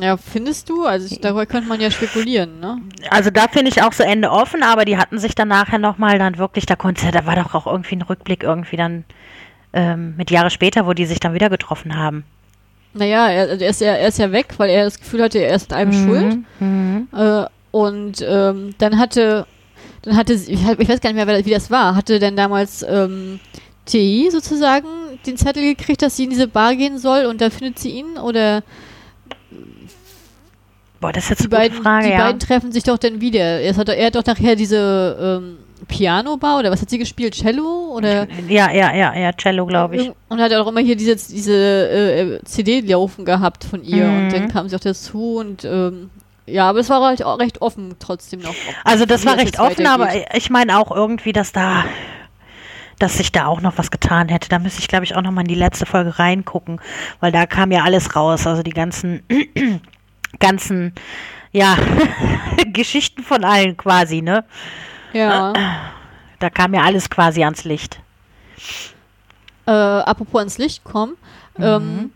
Ja, 0.00 0.16
findest 0.16 0.70
du? 0.70 0.86
Also 0.86 1.06
ich, 1.12 1.20
darüber 1.20 1.44
könnte 1.44 1.68
man 1.68 1.80
ja 1.80 1.90
spekulieren, 1.90 2.60
ne? 2.60 2.78
Also 3.10 3.30
da 3.30 3.46
finde 3.48 3.70
ich 3.70 3.82
auch 3.82 3.92
so 3.92 4.02
Ende 4.02 4.30
offen, 4.30 4.62
aber 4.62 4.84
die 4.86 4.96
hatten 4.96 5.18
sich 5.18 5.34
dann 5.34 5.48
nachher 5.48 5.78
nochmal 5.78 6.18
dann 6.18 6.38
wirklich, 6.38 6.64
da 6.64 6.76
konnte, 6.76 7.10
da 7.10 7.26
war 7.26 7.36
doch 7.36 7.54
auch 7.54 7.66
irgendwie 7.66 7.96
ein 7.96 8.02
Rückblick 8.02 8.42
irgendwie 8.42 8.76
dann 8.76 9.04
ähm, 9.74 10.14
mit 10.16 10.30
Jahre 10.30 10.48
später, 10.50 10.86
wo 10.86 10.94
die 10.94 11.04
sich 11.04 11.20
dann 11.20 11.34
wieder 11.34 11.50
getroffen 11.50 11.96
haben. 11.96 12.24
Naja, 12.94 13.28
er, 13.28 13.48
er, 13.60 13.68
ist 13.68 13.80
ja, 13.80 13.92
er 13.92 14.08
ist 14.08 14.18
ja 14.18 14.32
weg, 14.32 14.54
weil 14.58 14.70
er 14.70 14.84
das 14.84 14.98
Gefühl 14.98 15.22
hatte, 15.22 15.38
er 15.38 15.54
ist 15.56 15.70
mit 15.70 15.78
einem 15.78 15.92
schuld. 15.92 16.38
Mhm. 16.60 17.08
Äh, 17.14 17.44
und 17.70 18.24
ähm, 18.26 18.74
dann 18.78 18.98
hatte, 18.98 19.46
dann 20.02 20.16
hatte, 20.16 20.36
sie- 20.36 20.52
ich, 20.52 20.60
ich 20.78 20.88
weiß 20.88 21.00
gar 21.00 21.12
nicht 21.12 21.24
mehr, 21.24 21.44
wie 21.46 21.50
das 21.50 21.70
war, 21.70 21.94
hatte 21.94 22.18
denn 22.18 22.36
damals 22.36 22.84
ähm, 22.88 23.40
TI 23.86 24.28
sozusagen 24.30 24.86
den 25.26 25.36
Zettel 25.36 25.62
gekriegt, 25.74 26.02
dass 26.02 26.16
sie 26.16 26.24
in 26.24 26.30
diese 26.30 26.48
Bar 26.48 26.74
gehen 26.76 26.98
soll 26.98 27.26
und 27.26 27.40
da 27.40 27.50
findet 27.50 27.78
sie 27.78 27.90
ihn? 27.90 28.16
Oder 28.18 28.62
Boah, 31.00 31.12
das 31.12 31.24
ist 31.24 31.30
jetzt 31.30 31.40
die 31.40 31.44
eine 31.46 31.68
beiden, 31.68 31.82
Frage, 31.82 32.06
die 32.06 32.12
ja. 32.12 32.18
beiden 32.24 32.38
treffen 32.38 32.70
sich 32.72 32.84
doch 32.84 32.96
dann 32.98 33.20
wieder. 33.20 33.60
Er 33.60 33.74
hat, 33.76 33.88
doch- 33.88 33.92
er 33.94 34.06
hat 34.06 34.14
doch 34.14 34.24
nachher 34.24 34.54
diese 34.54 35.40
ähm, 35.42 35.56
Piano-Bar 35.88 36.60
oder 36.60 36.70
was 36.70 36.80
hat 36.80 36.90
sie 36.90 36.98
gespielt? 36.98 37.34
Cello? 37.34 37.92
Oder 37.96 38.28
Ja, 38.48 38.70
ja, 38.70 38.94
ja, 38.94 39.12
ja, 39.18 39.32
Cello, 39.32 39.66
glaube 39.66 39.96
ich. 39.96 40.12
Und 40.28 40.40
hat 40.40 40.52
auch 40.54 40.68
immer 40.68 40.80
hier 40.80 40.94
diese, 40.94 41.16
diese 41.16 41.52
äh, 41.54 42.40
CD 42.44 42.80
laufen 42.82 43.24
gehabt 43.24 43.64
von 43.64 43.82
ihr 43.82 44.06
Mhm. 44.06 44.22
und 44.26 44.32
dann 44.32 44.48
kam 44.48 44.68
sie 44.68 44.76
auch 44.76 44.80
dazu 44.80 45.36
und 45.38 45.64
ähm, 45.64 46.10
ja, 46.46 46.68
aber 46.68 46.80
es 46.80 46.88
war 46.90 47.02
halt 47.02 47.22
auch 47.24 47.38
recht 47.38 47.62
offen 47.62 47.96
trotzdem 47.98 48.40
noch. 48.40 48.54
Also 48.84 49.06
das 49.06 49.24
war 49.24 49.36
recht 49.36 49.58
offen, 49.58 49.86
aber 49.86 50.08
ich 50.36 50.50
meine 50.50 50.78
auch 50.78 50.90
irgendwie, 50.90 51.32
dass 51.32 51.52
da, 51.52 51.84
dass 52.98 53.18
sich 53.18 53.32
da 53.32 53.46
auch 53.46 53.60
noch 53.60 53.78
was 53.78 53.90
getan 53.90 54.28
hätte. 54.28 54.48
Da 54.48 54.58
müsste 54.58 54.80
ich, 54.80 54.88
glaube 54.88 55.04
ich, 55.04 55.14
auch 55.16 55.22
noch 55.22 55.30
mal 55.30 55.42
in 55.42 55.48
die 55.48 55.54
letzte 55.54 55.86
Folge 55.86 56.18
reingucken, 56.18 56.80
weil 57.20 57.32
da 57.32 57.46
kam 57.46 57.70
ja 57.72 57.82
alles 57.84 58.16
raus. 58.16 58.46
Also 58.46 58.62
die 58.62 58.70
ganzen, 58.72 59.22
ganzen, 60.38 60.94
ja, 61.52 61.76
Geschichten 62.66 63.22
von 63.22 63.44
allen 63.44 63.76
quasi, 63.76 64.22
ne? 64.22 64.44
Ja. 65.12 65.52
Da 66.38 66.50
kam 66.50 66.74
ja 66.74 66.82
alles 66.82 67.08
quasi 67.08 67.44
ans 67.44 67.62
Licht. 67.62 68.00
Äh, 69.64 69.70
apropos 69.70 70.40
ans 70.40 70.58
Licht 70.58 70.82
kommen. 70.82 71.16
Ähm, 71.56 72.10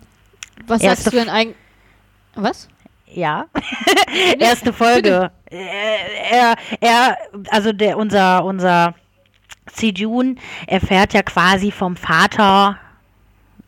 was 0.67 0.83
Mhm. 0.83 0.89
Erste 0.89 1.03
sagst 1.05 1.07
du 1.07 1.11
denn 1.21 1.29
eigentlich? 1.29 1.57
Was? 2.35 2.67
Ja. 3.07 3.47
Erste 4.39 4.73
Folge. 4.73 5.31
Äh, 5.51 5.57
Er, 6.31 6.57
er, 6.81 7.17
also 7.51 7.73
der, 7.73 7.97
unser, 7.99 8.45
unser 8.45 8.95
Sejun 9.73 10.39
erfährt 10.67 11.13
ja 11.15 11.23
quasi 11.23 11.71
vom 11.71 11.97
Vater 11.97 12.79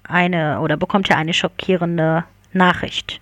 eine, 0.09 0.61
oder 0.61 0.77
bekommt 0.77 1.09
ja 1.09 1.17
eine 1.17 1.33
schockierende 1.35 2.25
Nachricht. 2.53 3.21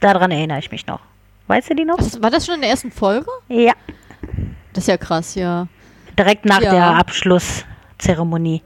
Daran 0.00 0.30
erinnere 0.30 0.58
ich 0.58 0.70
mich 0.70 0.86
noch. 0.86 1.00
Weißt 1.46 1.70
du 1.70 1.74
die 1.74 1.84
noch? 1.84 1.98
War 2.20 2.30
das 2.30 2.46
schon 2.46 2.56
in 2.56 2.60
der 2.62 2.70
ersten 2.70 2.90
Folge? 2.90 3.26
Ja. 3.48 3.72
Das 4.72 4.84
ist 4.84 4.88
ja 4.88 4.96
krass, 4.96 5.34
ja. 5.34 5.66
Direkt 6.18 6.44
nach 6.46 6.60
Ja. 6.62 6.70
der 6.70 6.86
Abschlusszeremonie. 6.98 8.62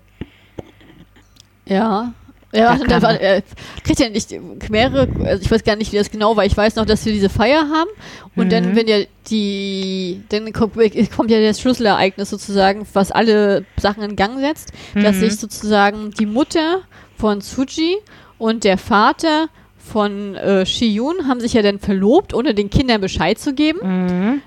Ja. 1.65 2.13
Ja, 2.53 2.75
Da 2.77 2.81
und 2.83 2.91
da 2.91 2.95
kam- 2.95 3.03
war, 3.03 3.21
äh, 3.21 3.43
kriegt 3.85 4.01
ja 4.01 4.09
nicht 4.09 4.31
mehrere, 4.71 5.07
also 5.27 5.43
ich 5.43 5.51
weiß 5.51 5.65
gar 5.65 5.77
nicht, 5.77 5.93
wie 5.93 5.97
das 5.99 6.11
genau 6.11 6.37
war. 6.37 6.45
Ich 6.47 6.57
weiß 6.57 6.77
noch, 6.77 6.87
dass 6.87 7.05
wir 7.05 7.13
diese 7.13 7.29
Feier 7.29 7.69
haben 7.71 7.91
und 8.37 8.47
Mhm. 8.47 8.51
dann, 8.51 8.77
wenn 8.77 8.89
ja 8.89 8.99
die, 9.31 10.23
dann 10.31 10.51
kommt, 10.53 10.75
kommt 11.15 11.31
ja 11.31 11.41
das 11.41 11.61
Schlüsselereignis 11.61 12.31
sozusagen, 12.31 12.87
was 12.95 13.13
alle 13.13 13.65
Sachen 13.79 14.03
in 14.03 14.17
Gang 14.17 14.39
setzt, 14.41 14.73
dass 14.95 15.17
Mhm. 15.17 15.21
sich 15.21 15.37
sozusagen 15.37 16.11
die 16.13 16.27
Mutter 16.27 16.81
von 17.19 17.41
Tsuji 17.43 17.97
und 18.39 18.65
der 18.65 18.79
Vater 18.79 19.49
von 19.79 20.35
äh, 20.35 20.65
Shiyun 20.67 21.29
haben 21.29 21.41
sich 21.41 21.53
ja 21.55 21.63
dann 21.63 21.79
verlobt, 21.79 22.33
ohne 22.35 22.55
den 22.55 22.71
Kindern 22.71 23.01
Bescheid 23.01 23.39
zu 23.39 23.55
geben. 23.55 23.79
Mhm. 23.83 24.43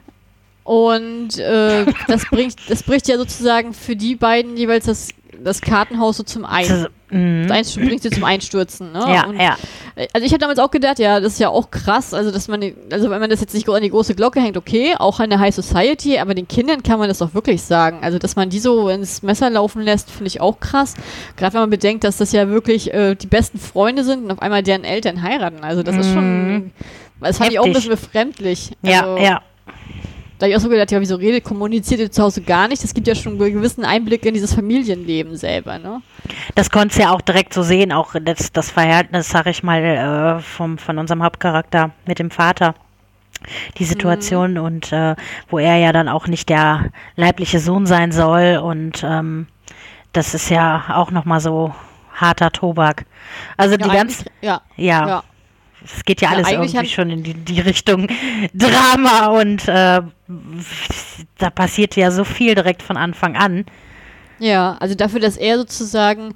Und 0.64 1.40
äh, 1.40 1.86
das 2.08 2.24
bringt, 2.30 2.56
das 2.70 2.84
bricht 2.84 3.08
ja 3.08 3.18
sozusagen 3.18 3.74
für 3.74 3.96
die 3.96 4.16
beiden 4.16 4.56
jeweils 4.58 4.86
das, 4.86 5.10
das 5.44 5.62
Kartenhaus 5.62 6.18
so 6.18 6.24
zum 6.24 6.46
Ein. 6.46 6.68
Das- 6.68 6.88
mhm. 7.10 7.48
Das 7.48 7.76
bringt 7.76 8.02
sie 8.04 8.10
zum 8.10 8.24
Einstürzen, 8.24 8.92
ne? 8.92 9.00
Ja, 9.08 9.26
und, 9.28 9.40
ja. 9.40 9.58
Also 10.14 10.26
ich 10.26 10.32
habe 10.32 10.40
damals 10.40 10.60
auch 10.60 10.72
gedacht, 10.72 11.00
ja, 11.00 11.20
das 11.20 11.34
ist 11.34 11.40
ja 11.40 11.50
auch 11.50 11.70
krass, 11.70 12.14
also 12.14 12.32
dass 12.32 12.48
man, 12.48 12.62
also 12.92 13.10
wenn 13.10 13.20
man 13.20 13.30
das 13.30 13.42
jetzt 13.42 13.54
nicht 13.54 13.68
an 13.70 13.82
die 13.82 13.90
große 13.90 14.16
Glocke 14.16 14.40
hängt, 14.42 14.58
okay, 14.58 14.96
auch 14.98 15.20
an 15.20 15.30
der 15.30 15.40
High 15.40 15.54
Society, 15.54 16.18
aber 16.20 16.34
den 16.34 16.48
Kindern 16.48 16.84
kann 16.84 17.00
man 17.00 17.08
das 17.10 17.20
doch 17.20 17.34
wirklich 17.34 17.62
sagen. 17.62 18.00
Also 18.02 18.18
dass 18.18 18.36
man 18.36 18.50
die 18.50 18.60
so 18.60 18.88
ins 18.90 19.22
Messer 19.24 19.50
laufen 19.50 19.82
lässt, 19.82 20.10
finde 20.10 20.28
ich 20.28 20.40
auch 20.42 20.60
krass. 20.60 20.94
Gerade 21.36 21.54
wenn 21.54 21.62
man 21.62 21.70
bedenkt, 21.70 22.04
dass 22.04 22.18
das 22.18 22.32
ja 22.32 22.48
wirklich 22.50 22.94
äh, 22.94 23.16
die 23.16 23.28
besten 23.28 23.60
Freunde 23.60 24.04
sind 24.04 24.24
und 24.26 24.32
auf 24.32 24.42
einmal 24.42 24.64
deren 24.64 24.84
Eltern 24.84 25.22
heiraten. 25.22 25.64
Also 25.64 25.84
das 25.84 25.96
ist 25.98 26.14
schon, 26.14 26.72
das 27.20 27.38
fand 27.38 27.52
ich 27.52 27.60
auch 27.60 27.66
ein 27.66 27.74
Heftig. 27.74 27.90
bisschen 27.90 28.02
befremdlich. 28.02 28.72
Ja, 28.82 29.02
also, 29.02 29.24
ja. 29.24 29.42
Da 30.42 30.48
hab 30.48 30.50
ich 30.50 30.58
auch 30.58 30.62
so 30.62 30.70
gedacht, 30.70 30.90
ja, 30.92 31.00
wieso 31.00 31.18
redet, 31.18 31.44
kommuniziert 31.44 32.00
ihr 32.00 32.12
zu 32.12 32.24
Hause 32.24 32.42
gar 32.42 32.68
nicht? 32.68 32.84
Das 32.84 32.96
gibt 32.96 33.06
ja 33.08 33.14
schon 33.14 33.40
einen 33.40 33.54
gewissen 33.54 33.86
Einblick 33.86 34.26
in 34.26 34.34
dieses 34.34 34.56
Familienleben 34.56 35.38
selber, 35.38 35.78
ne? 35.78 36.02
Das 36.56 36.72
konntest 36.72 36.98
du 36.98 37.04
ja 37.04 37.12
auch 37.12 37.22
direkt 37.22 37.54
so 37.54 37.62
sehen, 37.62 37.92
auch 37.92 38.16
das, 38.20 38.52
das 38.52 38.72
Verhältnis, 38.72 39.30
sag 39.30 39.46
ich 39.46 39.62
mal, 39.62 39.84
äh, 39.84 40.40
vom, 40.42 40.80
von 40.80 40.98
unserem 40.98 41.22
Hauptcharakter 41.22 41.92
mit 42.08 42.18
dem 42.18 42.32
Vater. 42.32 42.74
Die 43.78 43.86
Situation 43.86 44.58
und 44.58 44.92
äh, 44.92 45.16
wo 45.52 45.60
er 45.60 45.78
ja 45.78 45.92
dann 45.92 46.10
auch 46.10 46.26
nicht 46.26 46.50
der 46.50 46.86
leibliche 47.16 47.60
Sohn 47.60 47.86
sein 47.86 48.12
soll 48.12 48.58
und 48.64 49.04
ähm, 49.04 49.46
das 50.12 50.34
ist 50.34 50.50
ja 50.50 50.86
auch 50.96 51.12
nochmal 51.12 51.40
so 51.40 51.74
harter 52.16 52.52
Tobak. 52.52 53.06
Also 53.58 53.78
die 53.78 53.88
ja, 53.88 53.94
ganz, 53.94 54.20
eigentlich- 54.22 54.34
ja, 54.42 54.62
ja, 54.76 55.08
ja. 55.08 55.24
Es 55.84 56.04
geht 56.06 56.22
ja 56.22 56.30
Ja, 56.30 56.36
alles 56.36 56.48
eigentlich 56.48 56.74
irgendwie 56.74 56.90
schon 56.90 57.10
in 57.10 57.24
die, 57.24 57.34
die 57.34 57.60
Richtung 57.60 58.08
Drama 58.54 59.28
und 59.28 59.68
äh, 59.68 60.02
da 61.38 61.50
passiert 61.50 61.96
ja 61.96 62.12
so 62.12 62.24
viel 62.24 62.56
direkt 62.56 62.82
von 62.82 62.98
Anfang 62.98 63.36
an. 63.36 63.66
Ja, 64.42 64.76
also 64.80 64.96
dafür, 64.96 65.20
dass 65.20 65.38
er 65.38 65.60
sozusagen 65.60 66.34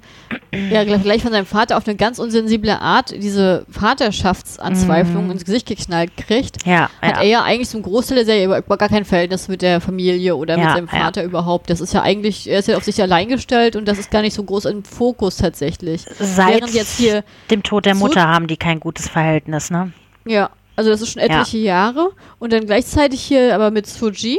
ja 0.70 0.84
gleich, 0.84 1.22
von 1.22 1.32
seinem 1.32 1.44
Vater 1.44 1.76
auf 1.76 1.88
eine 1.88 1.96
ganz 1.96 2.20
unsensible 2.20 2.80
Art 2.80 3.10
diese 3.10 3.66
Vaterschaftsanzweiflung 3.68 5.28
ins 5.32 5.44
Gesicht 5.44 5.66
geknallt 5.66 6.16
kriegt, 6.16 6.64
Ja, 6.64 6.88
hat 7.02 7.16
ja. 7.16 7.22
er 7.22 7.26
ja 7.26 7.42
eigentlich 7.42 7.68
zum 7.68 7.82
Großteil 7.82 8.18
der 8.18 8.24
Serie 8.24 8.44
über, 8.44 8.62
gar 8.62 8.88
kein 8.88 9.04
Verhältnis 9.04 9.48
mit 9.48 9.60
der 9.60 9.80
Familie 9.80 10.36
oder 10.36 10.56
mit 10.56 10.66
Ja, 10.66 10.74
seinem 10.74 10.88
ja. 10.92 11.00
Vater 11.00 11.24
überhaupt. 11.24 11.68
Das 11.68 11.80
ist 11.80 11.92
ja 11.94 12.02
eigentlich, 12.02 12.48
er 12.48 12.60
ist 12.60 12.68
ja 12.68 12.76
auf 12.76 12.84
sich 12.84 13.02
allein 13.02 13.26
gestellt 13.26 13.74
und 13.74 13.86
das 13.88 13.98
ist 13.98 14.12
gar 14.12 14.22
nicht 14.22 14.34
so 14.34 14.44
groß 14.44 14.66
im 14.66 14.84
Fokus 14.84 15.38
tatsächlich. 15.38 16.04
Seit 16.20 16.60
Während 16.60 16.74
jetzt 16.74 16.96
hier 16.98 17.24
dem 17.50 17.64
Tod 17.64 17.86
der 17.86 17.96
Mutter 17.96 18.28
haben 18.28 18.46
die 18.46 18.56
kein 18.56 18.78
gutes 18.78 19.08
Verhältnis, 19.08 19.70
ne? 19.70 19.92
Ja, 20.24 20.50
also 20.76 20.90
das 20.90 21.00
ist 21.00 21.12
schon 21.12 21.22
etliche 21.22 21.58
Jahre. 21.58 22.10
Und 22.38 22.52
dann 22.52 22.66
gleichzeitig 22.66 23.20
hier 23.20 23.52
aber 23.54 23.72
mit 23.72 23.88
Suji. 23.88 24.38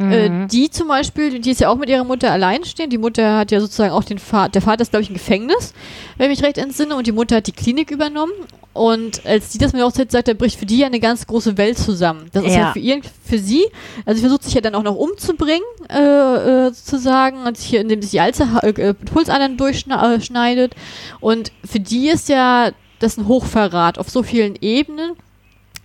Äh, 0.00 0.28
Mhm. 0.28 0.48
die 0.48 0.70
zum 0.70 0.86
Beispiel, 0.88 1.40
die 1.40 1.50
ist 1.50 1.60
ja 1.60 1.68
auch 1.70 1.76
mit 1.76 1.88
ihrer 1.88 2.04
Mutter 2.04 2.30
allein 2.30 2.64
stehen. 2.64 2.88
Die 2.88 2.98
Mutter 2.98 3.36
hat 3.38 3.50
ja 3.50 3.60
sozusagen 3.60 3.90
auch 3.92 4.04
den 4.04 4.18
Vater, 4.18 4.50
der 4.52 4.62
Vater 4.62 4.82
ist 4.82 4.90
glaube 4.90 5.02
ich 5.02 5.08
im 5.08 5.14
Gefängnis, 5.14 5.74
wenn 6.16 6.30
ich 6.30 6.38
mich 6.38 6.46
recht 6.46 6.56
entsinne, 6.58 6.94
und 6.94 7.06
die 7.08 7.12
Mutter 7.12 7.36
hat 7.36 7.46
die 7.48 7.52
Klinik 7.52 7.90
übernommen. 7.90 8.32
Und 8.74 9.26
als 9.26 9.48
die 9.48 9.58
das 9.58 9.72
mir 9.72 9.84
auch 9.84 9.90
sagt, 9.90 10.12
da 10.28 10.34
bricht 10.34 10.56
für 10.56 10.66
die 10.66 10.78
ja 10.78 10.86
eine 10.86 11.00
ganz 11.00 11.26
große 11.26 11.56
Welt 11.58 11.78
zusammen. 11.78 12.26
Das 12.32 12.44
ist 12.44 12.52
Ja. 12.54 12.58
ja 12.66 12.72
für, 12.72 12.78
ihr, 12.78 13.00
für 13.24 13.38
sie, 13.40 13.64
also 14.06 14.18
sie 14.18 14.20
versucht 14.20 14.44
sich 14.44 14.54
ja 14.54 14.60
dann 14.60 14.76
auch 14.76 14.84
noch 14.84 14.94
umzubringen, 14.94 15.64
äh, 15.90 15.98
äh, 15.98 16.70
sozusagen, 16.72 17.44
und 17.44 17.56
sich 17.56 17.66
hier, 17.66 17.80
indem 17.80 18.00
sie 18.02 18.10
die 18.10 18.20
Alze, 18.20 18.46
äh, 18.62 18.94
Pulsadern 18.94 19.56
durchschneidet. 19.56 20.76
Und 21.18 21.50
für 21.64 21.80
die 21.80 22.08
ist 22.08 22.28
ja 22.28 22.70
das 23.00 23.16
ein 23.16 23.26
Hochverrat 23.26 23.98
auf 23.98 24.10
so 24.10 24.22
vielen 24.22 24.54
Ebenen. 24.60 25.12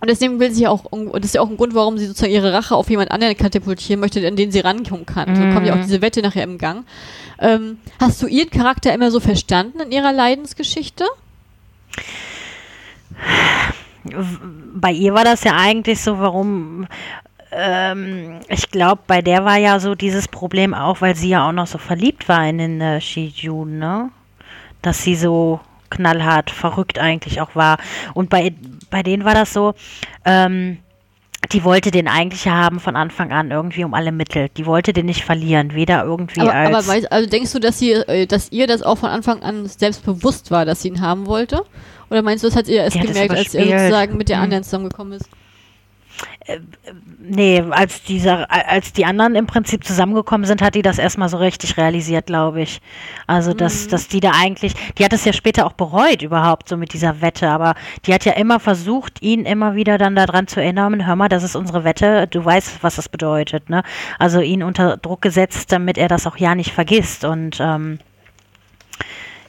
Und 0.04 0.10
deswegen 0.10 0.38
will 0.38 0.52
sie 0.52 0.68
auch, 0.68 0.84
und 0.84 1.14
das 1.14 1.30
ist 1.30 1.34
ja 1.36 1.40
auch 1.40 1.48
ein 1.48 1.56
Grund, 1.56 1.74
warum 1.74 1.96
sie 1.96 2.04
sozusagen 2.04 2.30
ihre 2.30 2.52
Rache 2.52 2.76
auf 2.76 2.90
jemand 2.90 3.10
anderen 3.10 3.34
katapultieren 3.38 4.00
möchte, 4.00 4.28
an 4.28 4.36
den 4.36 4.52
sie 4.52 4.60
rankommen 4.60 5.06
kann. 5.06 5.34
So 5.34 5.40
kommt 5.54 5.66
ja 5.66 5.72
auch 5.72 5.80
diese 5.80 6.02
Wette 6.02 6.20
nachher 6.20 6.42
im 6.42 6.58
Gang. 6.58 6.84
Ähm, 7.38 7.78
hast 7.98 8.20
du 8.20 8.26
ihren 8.26 8.50
Charakter 8.50 8.92
immer 8.92 9.10
so 9.10 9.18
verstanden 9.18 9.80
in 9.80 9.92
ihrer 9.92 10.12
Leidensgeschichte? 10.12 11.06
Bei 14.74 14.92
ihr 14.92 15.14
war 15.14 15.24
das 15.24 15.42
ja 15.42 15.52
eigentlich 15.56 16.02
so, 16.02 16.18
warum. 16.18 16.86
Ähm, 17.50 18.40
ich 18.50 18.70
glaube, 18.70 19.00
bei 19.06 19.22
der 19.22 19.46
war 19.46 19.56
ja 19.56 19.80
so 19.80 19.94
dieses 19.94 20.28
Problem 20.28 20.74
auch, 20.74 21.00
weil 21.00 21.16
sie 21.16 21.30
ja 21.30 21.48
auch 21.48 21.52
noch 21.52 21.66
so 21.66 21.78
verliebt 21.78 22.28
war 22.28 22.46
in 22.46 22.58
den 22.58 22.80
äh, 22.82 23.00
Shijun, 23.00 23.78
ne? 23.78 24.10
Dass 24.82 25.02
sie 25.02 25.16
so 25.16 25.60
knallhart 25.88 26.50
verrückt 26.50 26.98
eigentlich 26.98 27.40
auch 27.40 27.54
war. 27.54 27.78
Und 28.12 28.28
bei, 28.28 28.52
bei 28.94 29.02
denen 29.02 29.24
war 29.24 29.34
das 29.34 29.52
so, 29.52 29.74
ähm, 30.24 30.78
die 31.50 31.64
wollte 31.64 31.90
den 31.90 32.06
eigentlich 32.06 32.46
haben 32.46 32.78
von 32.78 32.94
Anfang 32.94 33.32
an 33.32 33.50
irgendwie 33.50 33.82
um 33.82 33.92
alle 33.92 34.12
Mittel. 34.12 34.50
Die 34.56 34.66
wollte 34.66 34.92
den 34.92 35.06
nicht 35.06 35.24
verlieren, 35.24 35.74
weder 35.74 36.04
irgendwie 36.04 36.42
Aber, 36.42 36.54
als. 36.54 36.68
aber 36.68 36.86
weiß, 36.86 37.06
also 37.06 37.28
denkst 37.28 37.52
du, 37.52 37.58
dass, 37.58 37.80
sie, 37.80 37.90
äh, 37.90 38.26
dass 38.26 38.52
ihr 38.52 38.68
das 38.68 38.82
auch 38.82 38.96
von 38.98 39.08
Anfang 39.10 39.42
an 39.42 39.66
selbst 39.66 40.04
bewusst 40.06 40.52
war, 40.52 40.64
dass 40.64 40.82
sie 40.82 40.88
ihn 40.88 41.00
haben 41.00 41.26
wollte? 41.26 41.64
Oder 42.08 42.22
meinst 42.22 42.44
du, 42.44 42.48
das 42.48 42.56
hat 42.56 42.68
ihr 42.68 42.84
erst 42.84 42.94
Die 42.94 43.00
gemerkt, 43.00 43.32
als 43.32 43.52
er 43.52 43.62
überspielt. 43.64 43.80
sozusagen 43.80 44.16
mit 44.16 44.28
der 44.28 44.36
Hm. 44.36 44.44
anderen 44.44 44.62
zusammengekommen 44.62 45.14
ist? 45.14 45.28
Nee, 47.18 47.62
als 47.70 48.02
dieser, 48.02 48.50
als 48.50 48.92
die 48.92 49.04
anderen 49.04 49.34
im 49.34 49.46
Prinzip 49.46 49.84
zusammengekommen 49.84 50.46
sind, 50.46 50.60
hat 50.60 50.74
die 50.74 50.82
das 50.82 50.98
erstmal 50.98 51.28
so 51.28 51.38
richtig 51.38 51.76
realisiert, 51.76 52.26
glaube 52.26 52.62
ich. 52.62 52.80
Also 53.26 53.52
Mhm. 53.52 53.56
dass, 53.58 53.88
dass 53.88 54.08
die 54.08 54.20
da 54.20 54.32
eigentlich, 54.32 54.74
die 54.98 55.04
hat 55.04 55.12
es 55.12 55.24
ja 55.24 55.32
später 55.32 55.66
auch 55.66 55.72
bereut 55.72 56.22
überhaupt 56.22 56.68
so 56.68 56.76
mit 56.76 56.92
dieser 56.92 57.20
Wette, 57.22 57.48
aber 57.48 57.74
die 58.04 58.12
hat 58.12 58.24
ja 58.24 58.32
immer 58.32 58.60
versucht, 58.60 59.22
ihn 59.22 59.46
immer 59.46 59.74
wieder 59.74 59.96
dann 59.98 60.14
daran 60.16 60.46
zu 60.46 60.60
erinnern, 60.60 61.06
hör 61.06 61.16
mal, 61.16 61.28
das 61.28 61.42
ist 61.42 61.56
unsere 61.56 61.84
Wette, 61.84 62.26
du 62.26 62.44
weißt, 62.44 62.82
was 62.82 62.96
das 62.96 63.08
bedeutet, 63.08 63.70
ne? 63.70 63.82
Also 64.18 64.40
ihn 64.40 64.62
unter 64.62 64.96
Druck 64.98 65.22
gesetzt, 65.22 65.72
damit 65.72 65.96
er 65.98 66.08
das 66.08 66.26
auch 66.26 66.36
ja 66.36 66.54
nicht 66.54 66.72
vergisst 66.72 67.24
und 67.24 67.58
ähm, 67.60 67.98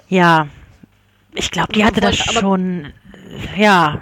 ja, 0.07 0.47
ich 1.33 1.51
glaube, 1.51 1.73
die 1.73 1.83
hatte 1.83 1.99
das 1.99 2.15
schon, 2.15 2.93
ja, 3.57 4.01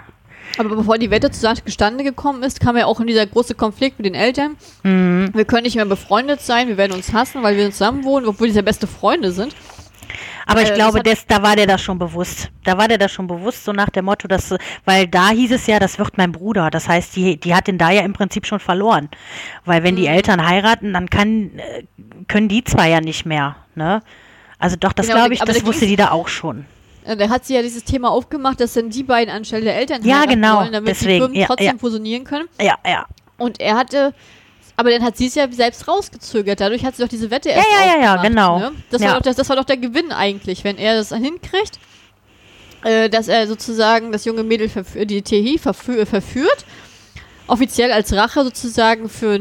Aber 0.58 0.74
bevor 0.76 0.98
die 0.98 1.10
Wette 1.10 1.30
zustande 1.30 2.04
gekommen 2.04 2.42
ist, 2.42 2.60
kam 2.60 2.76
ja 2.76 2.86
auch 2.86 3.00
in 3.00 3.06
dieser 3.06 3.26
große 3.26 3.54
Konflikt 3.54 3.98
mit 3.98 4.06
den 4.06 4.14
Eltern. 4.14 4.56
mhm. 4.82 5.30
Wir 5.34 5.44
können 5.44 5.64
nicht 5.64 5.76
mehr 5.76 5.84
befreundet 5.86 6.40
sein, 6.40 6.68
wir 6.68 6.76
werden 6.76 6.92
uns 6.92 7.12
hassen, 7.12 7.42
weil 7.42 7.56
wir 7.56 7.70
zusammen 7.70 8.04
wohnen, 8.04 8.26
obwohl 8.26 8.48
die 8.48 8.54
ja 8.54 8.62
beste 8.62 8.86
Freunde 8.86 9.32
sind. 9.32 9.54
Aber 10.46 10.62
ich 10.62 10.70
Äh, 10.70 10.74
glaube, 10.74 11.02
das 11.02 11.26
da 11.26 11.42
war 11.42 11.56
der 11.56 11.66
das 11.66 11.80
schon 11.82 11.98
bewusst. 11.98 12.50
Da 12.64 12.76
war 12.78 12.86
der 12.86 12.98
das 12.98 13.10
schon 13.12 13.26
bewusst, 13.26 13.64
so 13.64 13.72
nach 13.72 13.88
dem 13.90 14.04
Motto, 14.04 14.28
dass, 14.28 14.54
weil 14.84 15.08
da 15.08 15.30
hieß 15.30 15.52
es 15.52 15.66
ja, 15.66 15.78
das 15.78 15.98
wird 15.98 16.18
mein 16.18 16.32
Bruder. 16.32 16.70
Das 16.70 16.88
heißt, 16.88 17.16
die, 17.16 17.38
die 17.40 17.54
hat 17.54 17.66
den 17.66 17.78
da 17.78 17.90
ja 17.90 18.02
im 18.02 18.12
Prinzip 18.12 18.46
schon 18.46 18.60
verloren. 18.60 19.08
Weil 19.64 19.82
wenn 19.82 19.94
Mhm. 19.94 19.98
die 19.98 20.06
Eltern 20.06 20.46
heiraten, 20.46 20.92
dann 20.92 21.08
kann, 21.10 21.52
äh, 21.58 21.84
können 22.28 22.48
die 22.48 22.62
zwei 22.64 22.90
ja 22.90 23.00
nicht 23.00 23.24
mehr, 23.26 23.56
ne? 23.74 24.02
Also 24.58 24.76
doch, 24.76 24.92
das 24.92 25.06
Genau, 25.06 25.18
glaube 25.20 25.34
ich, 25.34 25.40
das 25.44 25.58
da 25.58 25.66
wusste 25.66 25.86
die 25.86 25.96
da 25.96 26.10
auch 26.10 26.28
schon. 26.28 26.66
Äh, 27.04 27.16
Da 27.16 27.28
hat 27.28 27.44
sie 27.44 27.54
ja 27.54 27.62
dieses 27.62 27.84
Thema 27.84 28.10
aufgemacht, 28.10 28.60
dass 28.60 28.74
dann 28.74 28.90
die 28.90 29.02
beiden 29.02 29.32
anstelle 29.34 29.64
der 29.64 29.76
Eltern 29.76 30.04
Ja, 30.04 30.24
genau, 30.24 30.60
wollen, 30.60 30.72
damit 30.72 30.88
die 30.88 30.92
deswegen, 30.92 31.18
Firmen 31.20 31.36
ja, 31.36 31.46
trotzdem 31.46 31.66
ja. 31.66 31.78
fusionieren 31.78 32.24
können. 32.24 32.48
Ja, 32.60 32.76
ja. 32.86 33.06
Und 33.38 33.60
er 33.60 33.76
hatte, 33.76 34.14
aber 34.76 34.90
dann 34.90 35.02
hat 35.02 35.16
sie 35.16 35.26
es 35.26 35.34
ja 35.34 35.50
selbst 35.50 35.86
rausgezögert. 35.88 36.60
Dadurch 36.60 36.84
hat 36.84 36.96
sie 36.96 37.02
doch 37.02 37.08
diese 37.08 37.30
Wette 37.30 37.48
erst 37.50 37.66
ja, 37.70 37.86
ja, 37.86 38.02
ja, 38.02 38.14
aufgemacht, 38.16 38.28
genau. 38.28 38.58
Ne? 38.58 38.72
Das, 38.90 39.02
Ja. 39.02 39.08
war 39.08 39.14
doch, 39.16 39.22
das, 39.22 39.36
das 39.36 39.48
war 39.48 39.56
doch 39.56 39.64
der 39.64 39.76
Gewinn 39.76 40.12
eigentlich, 40.12 40.64
wenn 40.64 40.78
er 40.78 40.96
das 40.96 41.10
hinkriegt, 41.10 41.78
äh, 42.84 43.08
dass 43.08 43.28
er 43.28 43.46
sozusagen 43.46 44.12
das 44.12 44.24
junge 44.24 44.42
Mädel, 44.42 44.70
die 45.06 45.22
Tehi, 45.22 45.58
verfü 45.58 46.06
verführt. 46.06 46.64
Offiziell 47.46 47.92
als 47.92 48.10
Rache 48.14 48.42
sozusagen 48.42 49.10
für, 49.10 49.38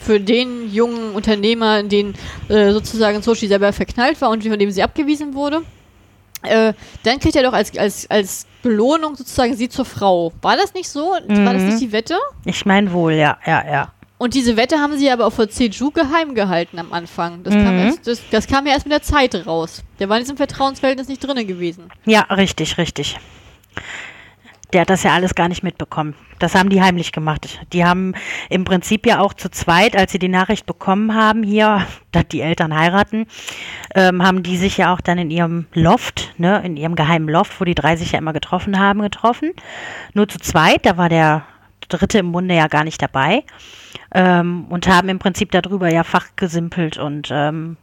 für 0.00 0.20
den 0.20 0.72
jungen 0.72 1.12
Unternehmer, 1.12 1.80
in 1.80 1.88
den 1.88 2.14
äh, 2.48 2.70
sozusagen 2.72 3.20
Sochi 3.20 3.48
selber 3.48 3.72
verknallt 3.72 4.20
war 4.20 4.30
und 4.30 4.44
von 4.44 4.58
dem 4.58 4.70
sie 4.70 4.82
abgewiesen 4.82 5.34
wurde. 5.34 5.62
Äh, 6.42 6.72
dann 7.04 7.18
kriegt 7.20 7.36
er 7.36 7.42
doch 7.42 7.52
als, 7.52 7.76
als, 7.78 8.10
als 8.10 8.46
Belohnung 8.62 9.16
sozusagen 9.16 9.54
sie 9.56 9.68
zur 9.68 9.84
Frau. 9.84 10.32
War 10.42 10.56
das 10.56 10.74
nicht 10.74 10.88
so? 10.88 11.12
War 11.12 11.20
das 11.52 11.62
Mhm. 11.62 11.68
nicht 11.68 11.80
die 11.80 11.92
Wette? 11.92 12.16
Ich 12.44 12.64
meine 12.66 12.92
wohl, 12.92 13.12
ja, 13.14 13.38
ja, 13.46 13.64
ja. 13.70 13.92
Und 14.18 14.34
diese 14.34 14.56
Wette 14.56 14.78
haben 14.78 14.96
sie 14.96 15.10
aber 15.10 15.26
auch 15.26 15.32
vor 15.32 15.48
Jeju 15.48 15.90
geheim 15.90 16.34
gehalten 16.36 16.78
am 16.78 16.92
Anfang. 16.92 17.42
Das, 17.42 17.54
kam 17.54 17.74
Mhm. 17.74 17.86
erst, 17.86 18.06
das, 18.06 18.20
das 18.30 18.46
kam 18.46 18.66
ja 18.66 18.72
erst 18.74 18.86
mit 18.86 18.92
der 18.92 19.02
Zeit 19.02 19.34
raus. 19.46 19.82
Der 19.98 20.08
war 20.08 20.16
in 20.16 20.22
diesem 20.22 20.36
Vertrauensverhältnis 20.36 21.08
nicht 21.08 21.18
drin 21.26 21.44
gewesen. 21.46 21.90
Ja, 22.04 22.20
richtig, 22.30 22.78
richtig. 22.78 23.18
Der 24.72 24.82
hat 24.82 24.90
das 24.90 25.02
ja 25.02 25.12
alles 25.12 25.34
gar 25.34 25.48
nicht 25.48 25.62
mitbekommen. 25.62 26.14
Das 26.38 26.54
haben 26.54 26.70
die 26.70 26.80
heimlich 26.80 27.12
gemacht. 27.12 27.60
Die 27.72 27.84
haben 27.84 28.14
im 28.48 28.64
Prinzip 28.64 29.06
ja 29.06 29.20
auch 29.20 29.34
zu 29.34 29.50
zweit, 29.50 29.94
als 29.94 30.12
sie 30.12 30.18
die 30.18 30.28
Nachricht 30.28 30.66
bekommen 30.66 31.14
haben, 31.14 31.42
hier, 31.42 31.86
dass 32.12 32.28
die 32.28 32.40
Eltern 32.40 32.76
heiraten, 32.76 33.26
ähm, 33.94 34.22
haben 34.22 34.42
die 34.42 34.56
sich 34.56 34.78
ja 34.78 34.92
auch 34.92 35.00
dann 35.00 35.18
in 35.18 35.30
ihrem 35.30 35.66
Loft, 35.74 36.34
ne, 36.38 36.62
in 36.64 36.76
ihrem 36.76 36.94
geheimen 36.94 37.28
Loft, 37.28 37.60
wo 37.60 37.64
die 37.64 37.74
drei 37.74 37.96
sich 37.96 38.12
ja 38.12 38.18
immer 38.18 38.32
getroffen 38.32 38.78
haben, 38.78 39.02
getroffen. 39.02 39.52
Nur 40.14 40.28
zu 40.28 40.38
zweit, 40.38 40.86
da 40.86 40.96
war 40.96 41.08
der 41.08 41.44
Dritte 41.88 42.18
im 42.18 42.32
Bunde 42.32 42.54
ja 42.54 42.68
gar 42.68 42.84
nicht 42.84 43.02
dabei. 43.02 43.44
Ähm, 44.14 44.66
und 44.68 44.88
haben 44.88 45.08
im 45.08 45.18
Prinzip 45.18 45.50
darüber 45.50 45.90
ja 45.90 46.04
fachgesimpelt 46.04 46.98
und 46.98 47.28
ähm, 47.30 47.76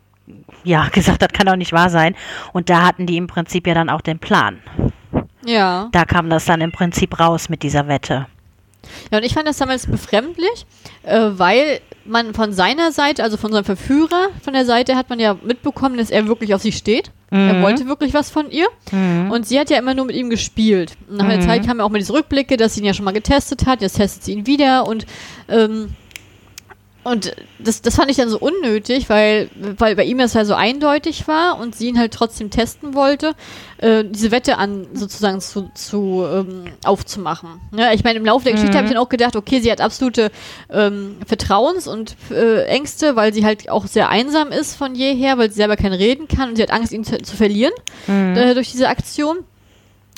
ja, 0.64 0.88
gesagt, 0.92 1.22
das 1.22 1.30
kann 1.30 1.48
doch 1.48 1.56
nicht 1.56 1.74
wahr 1.74 1.90
sein. 1.90 2.16
Und 2.54 2.70
da 2.70 2.86
hatten 2.86 3.06
die 3.06 3.18
im 3.18 3.28
Prinzip 3.28 3.68
ja 3.68 3.74
dann 3.74 3.90
auch 3.90 4.02
den 4.02 4.20
Plan. 4.20 4.60
Ja. 5.46 5.90
Da 5.92 6.06
kam 6.06 6.30
das 6.30 6.46
dann 6.46 6.62
im 6.62 6.72
Prinzip 6.72 7.20
raus 7.20 7.50
mit 7.50 7.64
dieser 7.64 7.88
Wette. 7.88 8.28
Ja, 9.12 9.18
und 9.20 9.24
ich 9.26 9.34
fand 9.34 9.48
das 9.48 9.58
damals 9.58 9.86
befremdlich, 9.88 10.66
äh, 11.04 11.30
weil 11.34 11.82
man 12.06 12.34
von 12.34 12.54
seiner 12.54 12.92
Seite, 12.92 13.24
also 13.24 13.38
von 13.38 13.52
seinem 13.52 13.66
Verführer, 13.66 14.30
von 14.44 14.54
der 14.54 14.66
Seite 14.66 14.96
hat 14.96 15.10
man 15.10 15.20
ja 15.20 15.36
mitbekommen, 15.44 15.98
dass 15.98 16.10
er 16.10 16.28
wirklich 16.28 16.56
auf 16.56 16.62
sie 16.62 16.72
steht. 16.72 17.12
Er 17.30 17.54
Mhm. 17.56 17.62
wollte 17.62 17.88
wirklich 17.88 18.14
was 18.16 18.32
von 18.32 18.50
ihr. 18.50 18.66
Mhm. 18.92 19.30
Und 19.32 19.48
sie 19.48 19.60
hat 19.60 19.70
ja 19.70 19.78
immer 19.78 19.94
nur 19.94 20.06
mit 20.06 20.16
ihm 20.16 20.30
gespielt. 20.32 20.94
Und 21.08 21.18
nach 21.18 21.28
der 21.28 21.38
Mhm. 21.38 21.42
Zeit 21.44 21.66
kamen 21.68 21.80
ja 21.82 21.86
auch 21.86 21.90
mal 21.90 22.00
diese 22.00 22.14
Rückblicke, 22.14 22.58
dass 22.58 22.74
sie 22.74 22.80
ihn 22.80 22.86
ja 22.88 22.94
schon 22.96 23.06
mal 23.06 23.12
getestet 23.12 23.68
hat. 23.68 23.82
Jetzt 23.82 23.98
testet 23.98 24.24
sie 24.24 24.32
ihn 24.34 24.48
wieder. 24.48 24.88
Und, 24.88 25.06
ähm, 25.48 25.94
und 27.04 27.36
das, 27.60 27.82
das 27.82 27.96
fand 27.96 28.10
ich 28.10 28.18
dann 28.18 28.30
so 28.30 28.40
unnötig, 28.40 29.10
weil, 29.10 29.50
weil 29.78 29.96
bei 29.96 30.04
ihm 30.06 30.18
das 30.18 30.34
ja 30.34 30.44
so 30.46 30.54
eindeutig 30.56 31.28
war 31.28 31.60
und 31.60 31.76
sie 31.76 31.88
ihn 31.90 32.00
halt 32.00 32.14
trotzdem 32.14 32.50
testen 32.50 32.94
wollte, 32.96 33.36
äh, 33.80 34.04
diese 34.06 34.32
Wette 34.32 34.58
an 34.58 34.88
sozusagen 34.94 35.40
zu, 35.42 35.70
zu 35.74 36.26
ähm, 36.32 36.66
aufzumachen. 36.84 37.62
Ja, 37.76 37.92
ich 37.94 38.04
meine, 38.04 38.20
im 38.20 38.26
Laufe 38.26 38.44
der 38.44 38.54
Geschichte 38.54 38.74
Mhm. 38.74 38.78
habe 38.78 38.88
ich 38.88 38.94
dann 38.94 39.02
auch 39.02 39.10
gedacht, 39.10 39.36
okay, 39.36 39.60
sie 39.62 39.72
hat 39.72 39.82
absolute 39.82 40.32
ähm, 40.70 41.18
Vertrauens- 41.28 41.88
und 41.88 42.16
äh, 42.32 42.66
Ängste, 42.66 43.16
weil 43.16 43.34
sie 43.34 43.46
halt 43.46 43.70
auch 43.70 43.88
sehr 43.88 44.10
einsam 44.10 44.50
ist 44.52 44.76
von 44.76 44.96
jeher, 44.96 45.38
weil 45.38 45.50
sie 45.50 45.56
selber 45.56 45.76
kein 45.78 45.94
Reden 45.94 46.28
kann 46.28 46.50
und 46.50 46.56
sie 46.58 46.62
hat 46.64 46.72
Angst, 46.72 46.92
ihn 46.92 47.04
zu, 47.04 47.18
zu 47.20 47.36
verlieren 47.36 47.74
Mhm. 48.08 48.36
äh, 48.38 48.54
durch 48.54 48.72
diese 48.72 48.90
Aktion. 48.90 49.38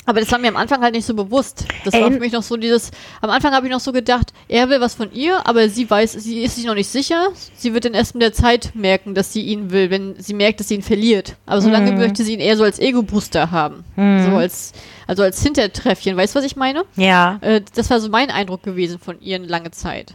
Aber 0.04 0.18
das 0.18 0.32
war 0.32 0.38
mir 0.40 0.48
am 0.48 0.56
Anfang 0.56 0.82
halt 0.82 0.94
nicht 0.96 1.06
so 1.06 1.14
bewusst. 1.14 1.64
Das 1.84 1.94
war 1.94 2.10
für 2.10 2.18
mich 2.18 2.32
noch 2.32 2.42
so 2.42 2.56
dieses, 2.56 2.90
am 3.20 3.30
Anfang 3.30 3.52
habe 3.52 3.66
ich 3.68 3.72
noch 3.72 3.78
so 3.78 3.92
gedacht, 3.92 4.32
er 4.48 4.68
will 4.68 4.80
was 4.80 4.94
von 4.96 5.12
ihr, 5.12 5.46
aber 5.46 5.68
sie 5.68 5.88
weiß, 5.88 6.12
sie 6.14 6.42
ist 6.42 6.56
sich 6.56 6.64
noch 6.64 6.74
nicht 6.74 6.88
sicher. 6.88 7.28
Sie 7.54 7.72
wird 7.72 7.84
dann 7.84 7.94
erst 7.94 8.14
mit 8.16 8.22
der 8.22 8.32
Zeit 8.32 8.72
merken, 8.74 9.14
dass 9.14 9.32
sie 9.32 9.42
ihn 9.42 9.70
will, 9.70 9.90
wenn 9.90 10.16
sie 10.20 10.34
merkt, 10.34 10.58
dass 10.58 10.66
sie 10.68 10.74
ihn 10.74 10.82
verliert. 10.82 11.36
Aber 11.46 11.60
solange 11.60 11.92
Mhm. 11.92 11.98
möchte 11.98 12.24
sie 12.24 12.34
ihn 12.34 12.40
eher 12.40 12.56
so 12.56 12.64
als 12.64 12.80
Ego-Booster 12.80 13.52
haben. 13.52 13.84
Mhm. 13.94 14.24
So 14.24 14.30
als, 14.36 14.72
also 15.06 15.22
als 15.22 15.40
Hintertreffchen. 15.40 16.16
Weißt 16.16 16.34
du, 16.34 16.40
was 16.40 16.46
ich 16.46 16.56
meine? 16.56 16.84
Ja. 16.96 17.38
Äh, 17.40 17.60
das 17.76 17.88
war 17.88 18.00
so 18.00 18.08
mein 18.08 18.30
Eindruck 18.30 18.64
gewesen 18.64 18.98
von 18.98 19.20
ihr 19.20 19.36
eine 19.36 19.46
lange 19.46 19.70
Zeit. 19.70 20.14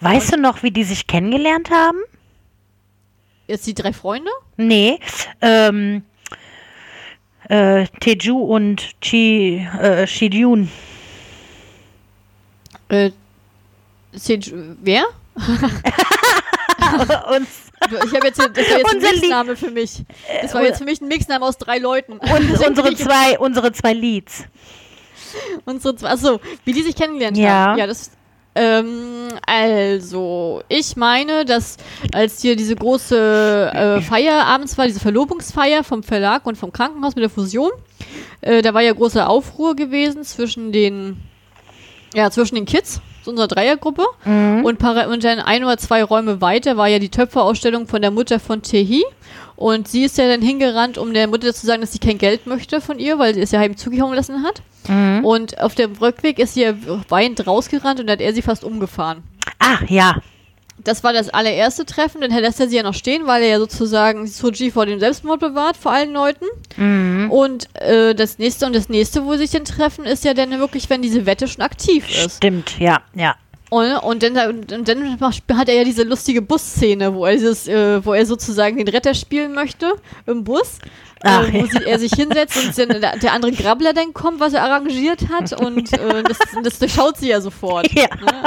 Weißt 0.00 0.32
du 0.34 0.36
noch, 0.40 0.62
wie 0.62 0.70
die 0.70 0.84
sich 0.84 1.08
kennengelernt 1.08 1.70
haben? 1.70 1.98
Jetzt 3.48 3.66
die 3.66 3.74
drei 3.74 3.92
Freunde? 3.92 4.30
Nee. 4.56 5.00
Ähm, 5.40 6.02
äh, 7.48 7.86
Teju 8.00 8.38
und 8.38 8.90
Chi, 9.00 9.56
äh, 9.80 10.06
Shidyun. 10.06 10.70
Äh, 12.88 13.10
Sej- 14.12 14.52
wer? 14.82 15.04
Du, 17.90 17.96
Ich 17.96 18.14
habe 18.14 18.26
jetzt, 18.28 18.38
das 18.38 18.48
war 18.48 18.56
jetzt 18.78 18.88
ein 18.90 18.96
Unser 18.96 19.10
Lied- 19.12 19.20
Mixname 19.20 19.56
für 19.56 19.70
mich. 19.70 20.02
Das 20.40 20.54
war 20.54 20.62
Äh, 20.62 20.66
jetzt 20.68 20.78
für 20.78 20.84
mich 20.84 21.00
ein 21.02 21.08
Mixname 21.08 21.44
aus 21.44 21.58
drei 21.58 21.78
Leuten. 21.78 22.12
und 22.14 22.20
unsere 22.66 22.94
zwei, 22.94 23.38
unsere 23.38 23.72
zwei 23.72 23.92
Leads. 23.92 24.44
Unsere 25.66 25.94
zwei, 25.96 26.08
achso, 26.10 26.40
wie 26.64 26.72
die 26.72 26.82
sich 26.82 26.96
kennengelernt 26.96 27.36
Ja. 27.36 27.50
haben. 27.50 27.78
Ja, 27.78 27.86
das. 27.86 28.10
Ähm, 28.54 29.28
also, 29.46 30.62
ich 30.68 30.96
meine, 30.96 31.44
dass 31.44 31.76
als 32.12 32.40
hier 32.40 32.54
diese 32.54 32.76
große 32.76 33.72
äh, 33.74 34.00
Feier 34.00 34.46
abends 34.46 34.78
war, 34.78 34.86
diese 34.86 35.00
Verlobungsfeier 35.00 35.82
vom 35.82 36.02
Verlag 36.02 36.46
und 36.46 36.56
vom 36.56 36.72
Krankenhaus 36.72 37.16
mit 37.16 37.22
der 37.22 37.30
Fusion, 37.30 37.70
äh, 38.42 38.62
da 38.62 38.72
war 38.72 38.82
ja 38.82 38.92
großer 38.92 39.28
Aufruhr 39.28 39.74
gewesen 39.74 40.22
zwischen 40.22 40.70
den, 40.70 41.16
ja, 42.14 42.30
zwischen 42.30 42.54
den 42.54 42.64
Kids, 42.64 43.00
unserer 43.26 43.48
Dreiergruppe. 43.48 44.04
Mhm. 44.24 44.64
Und, 44.64 44.78
para 44.78 45.06
und 45.08 45.24
dann 45.24 45.40
ein 45.40 45.64
oder 45.64 45.78
zwei 45.78 46.04
Räume 46.04 46.40
weiter 46.40 46.76
war 46.76 46.86
ja 46.86 47.00
die 47.00 47.08
Töpferausstellung 47.08 47.88
von 47.88 48.02
der 48.02 48.12
Mutter 48.12 48.38
von 48.38 48.62
Tehi. 48.62 49.04
Und 49.56 49.88
sie 49.88 50.04
ist 50.04 50.18
ja 50.18 50.28
dann 50.28 50.42
hingerannt, 50.42 50.98
um 50.98 51.14
der 51.14 51.28
Mutter 51.28 51.54
zu 51.54 51.66
sagen, 51.66 51.80
dass 51.80 51.92
sie 51.92 51.98
kein 51.98 52.18
Geld 52.18 52.46
möchte 52.46 52.80
von 52.80 52.98
ihr, 52.98 53.18
weil 53.18 53.34
sie 53.34 53.40
es 53.40 53.52
ja 53.52 53.60
heim 53.60 53.76
zugehauen 53.76 54.14
lassen 54.14 54.42
hat. 54.42 54.62
Mhm. 54.88 55.24
Und 55.24 55.60
auf 55.60 55.74
dem 55.74 55.92
Rückweg 55.92 56.38
ist 56.38 56.54
sie 56.54 56.62
ja 56.62 56.74
weinend 57.08 57.46
rausgerannt 57.46 58.00
und 58.00 58.06
dann 58.06 58.14
hat 58.14 58.20
er 58.20 58.34
sie 58.34 58.42
fast 58.42 58.64
umgefahren. 58.64 59.22
Ah, 59.58 59.78
ja. 59.88 60.16
Das 60.82 61.04
war 61.04 61.12
das 61.12 61.30
allererste 61.30 61.86
Treffen, 61.86 62.20
dann 62.20 62.30
lässt 62.30 62.58
er 62.60 62.68
sie 62.68 62.76
ja 62.76 62.82
noch 62.82 62.94
stehen, 62.94 63.26
weil 63.26 63.42
er 63.42 63.48
ja 63.48 63.58
sozusagen 63.58 64.26
Soji 64.26 64.72
vor 64.72 64.86
dem 64.86 64.98
Selbstmord 64.98 65.40
bewahrt, 65.40 65.76
vor 65.76 65.92
allen 65.92 66.12
Leuten. 66.12 66.44
Mhm. 66.76 67.30
Und 67.30 67.68
äh, 67.80 68.14
das 68.14 68.38
nächste 68.38 68.66
und 68.66 68.74
das 68.74 68.88
nächste, 68.88 69.24
wo 69.24 69.32
sie 69.32 69.46
sich 69.46 69.50
dann 69.52 69.64
treffen, 69.64 70.04
ist 70.04 70.24
ja 70.24 70.34
dann 70.34 70.50
wirklich, 70.58 70.90
wenn 70.90 71.00
diese 71.00 71.26
Wette 71.26 71.46
schon 71.46 71.62
aktiv 71.62 72.10
ist. 72.10 72.38
Stimmt, 72.38 72.78
ja, 72.78 73.00
ja. 73.14 73.36
Und, 73.74 73.92
und, 73.96 74.22
dann, 74.22 74.60
und 74.60 74.86
dann 74.86 75.20
hat 75.20 75.68
er 75.68 75.74
ja 75.74 75.82
diese 75.82 76.04
lustige 76.04 76.40
Busszene, 76.40 77.12
wo 77.12 77.26
er, 77.26 77.32
dieses, 77.32 77.66
äh, 77.66 78.06
wo 78.06 78.12
er 78.12 78.24
sozusagen 78.24 78.76
den 78.76 78.86
Retter 78.86 79.14
spielen 79.14 79.52
möchte 79.52 79.94
im 80.26 80.44
Bus. 80.44 80.78
Ach, 81.24 81.48
äh, 81.48 81.52
wo 81.54 81.78
ja. 81.80 81.80
er 81.80 81.98
sich 81.98 82.12
hinsetzt 82.12 82.56
und 82.56 82.76
der, 82.78 83.16
der, 83.16 83.32
andere 83.32 83.50
Grabbler 83.50 83.92
dann 83.92 84.14
kommt, 84.14 84.38
was 84.38 84.52
er 84.52 84.62
arrangiert 84.62 85.28
hat 85.28 85.60
und 85.60 85.92
äh, 85.92 86.22
das, 86.22 86.38
das 86.62 86.78
durchschaut 86.78 87.16
sie 87.16 87.30
ja 87.30 87.40
sofort. 87.40 87.88
Ja, 87.94 88.06
ne? 88.14 88.44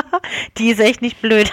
die 0.58 0.70
ist 0.70 0.80
echt 0.80 1.02
nicht 1.02 1.22
blöd. 1.22 1.52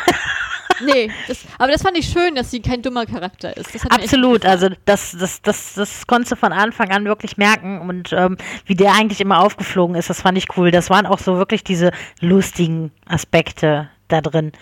Nee, 0.80 1.10
das, 1.28 1.44
aber 1.58 1.72
das 1.72 1.82
fand 1.82 1.98
ich 1.98 2.08
schön, 2.08 2.34
dass 2.34 2.50
sie 2.50 2.60
kein 2.60 2.82
dummer 2.82 3.06
Charakter 3.06 3.56
ist. 3.56 3.74
Absolut, 3.90 4.44
also 4.44 4.68
das, 4.84 5.16
das, 5.18 5.42
das, 5.42 5.74
das 5.74 6.06
konntest 6.06 6.32
du 6.32 6.36
von 6.36 6.52
Anfang 6.52 6.90
an 6.90 7.04
wirklich 7.04 7.36
merken 7.36 7.80
und 7.80 8.12
ähm, 8.12 8.36
wie 8.66 8.74
der 8.74 8.92
eigentlich 8.92 9.20
immer 9.20 9.40
aufgeflogen 9.40 9.96
ist, 9.96 10.10
das 10.10 10.22
fand 10.22 10.38
ich 10.38 10.56
cool. 10.56 10.70
Das 10.70 10.90
waren 10.90 11.06
auch 11.06 11.18
so 11.18 11.36
wirklich 11.36 11.64
diese 11.64 11.90
lustigen 12.20 12.92
Aspekte 13.06 13.88
da 14.08 14.20
drin. 14.20 14.52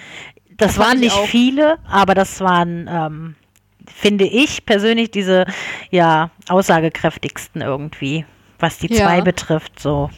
Das, 0.57 0.75
das 0.75 0.79
waren 0.79 1.01
nicht 1.01 1.17
auch. 1.17 1.27
viele, 1.27 1.79
aber 1.89 2.15
das 2.15 2.41
waren, 2.41 2.89
ähm, 2.91 3.35
finde 3.87 4.25
ich 4.25 4.65
persönlich, 4.67 5.11
diese 5.11 5.47
ja 5.91 6.31
aussagekräftigsten 6.49 7.63
irgendwie, 7.63 8.25
was 8.59 8.79
die 8.79 8.93
ja. 8.93 9.07
zwei 9.07 9.21
betrifft. 9.21 9.81
So. 9.81 10.11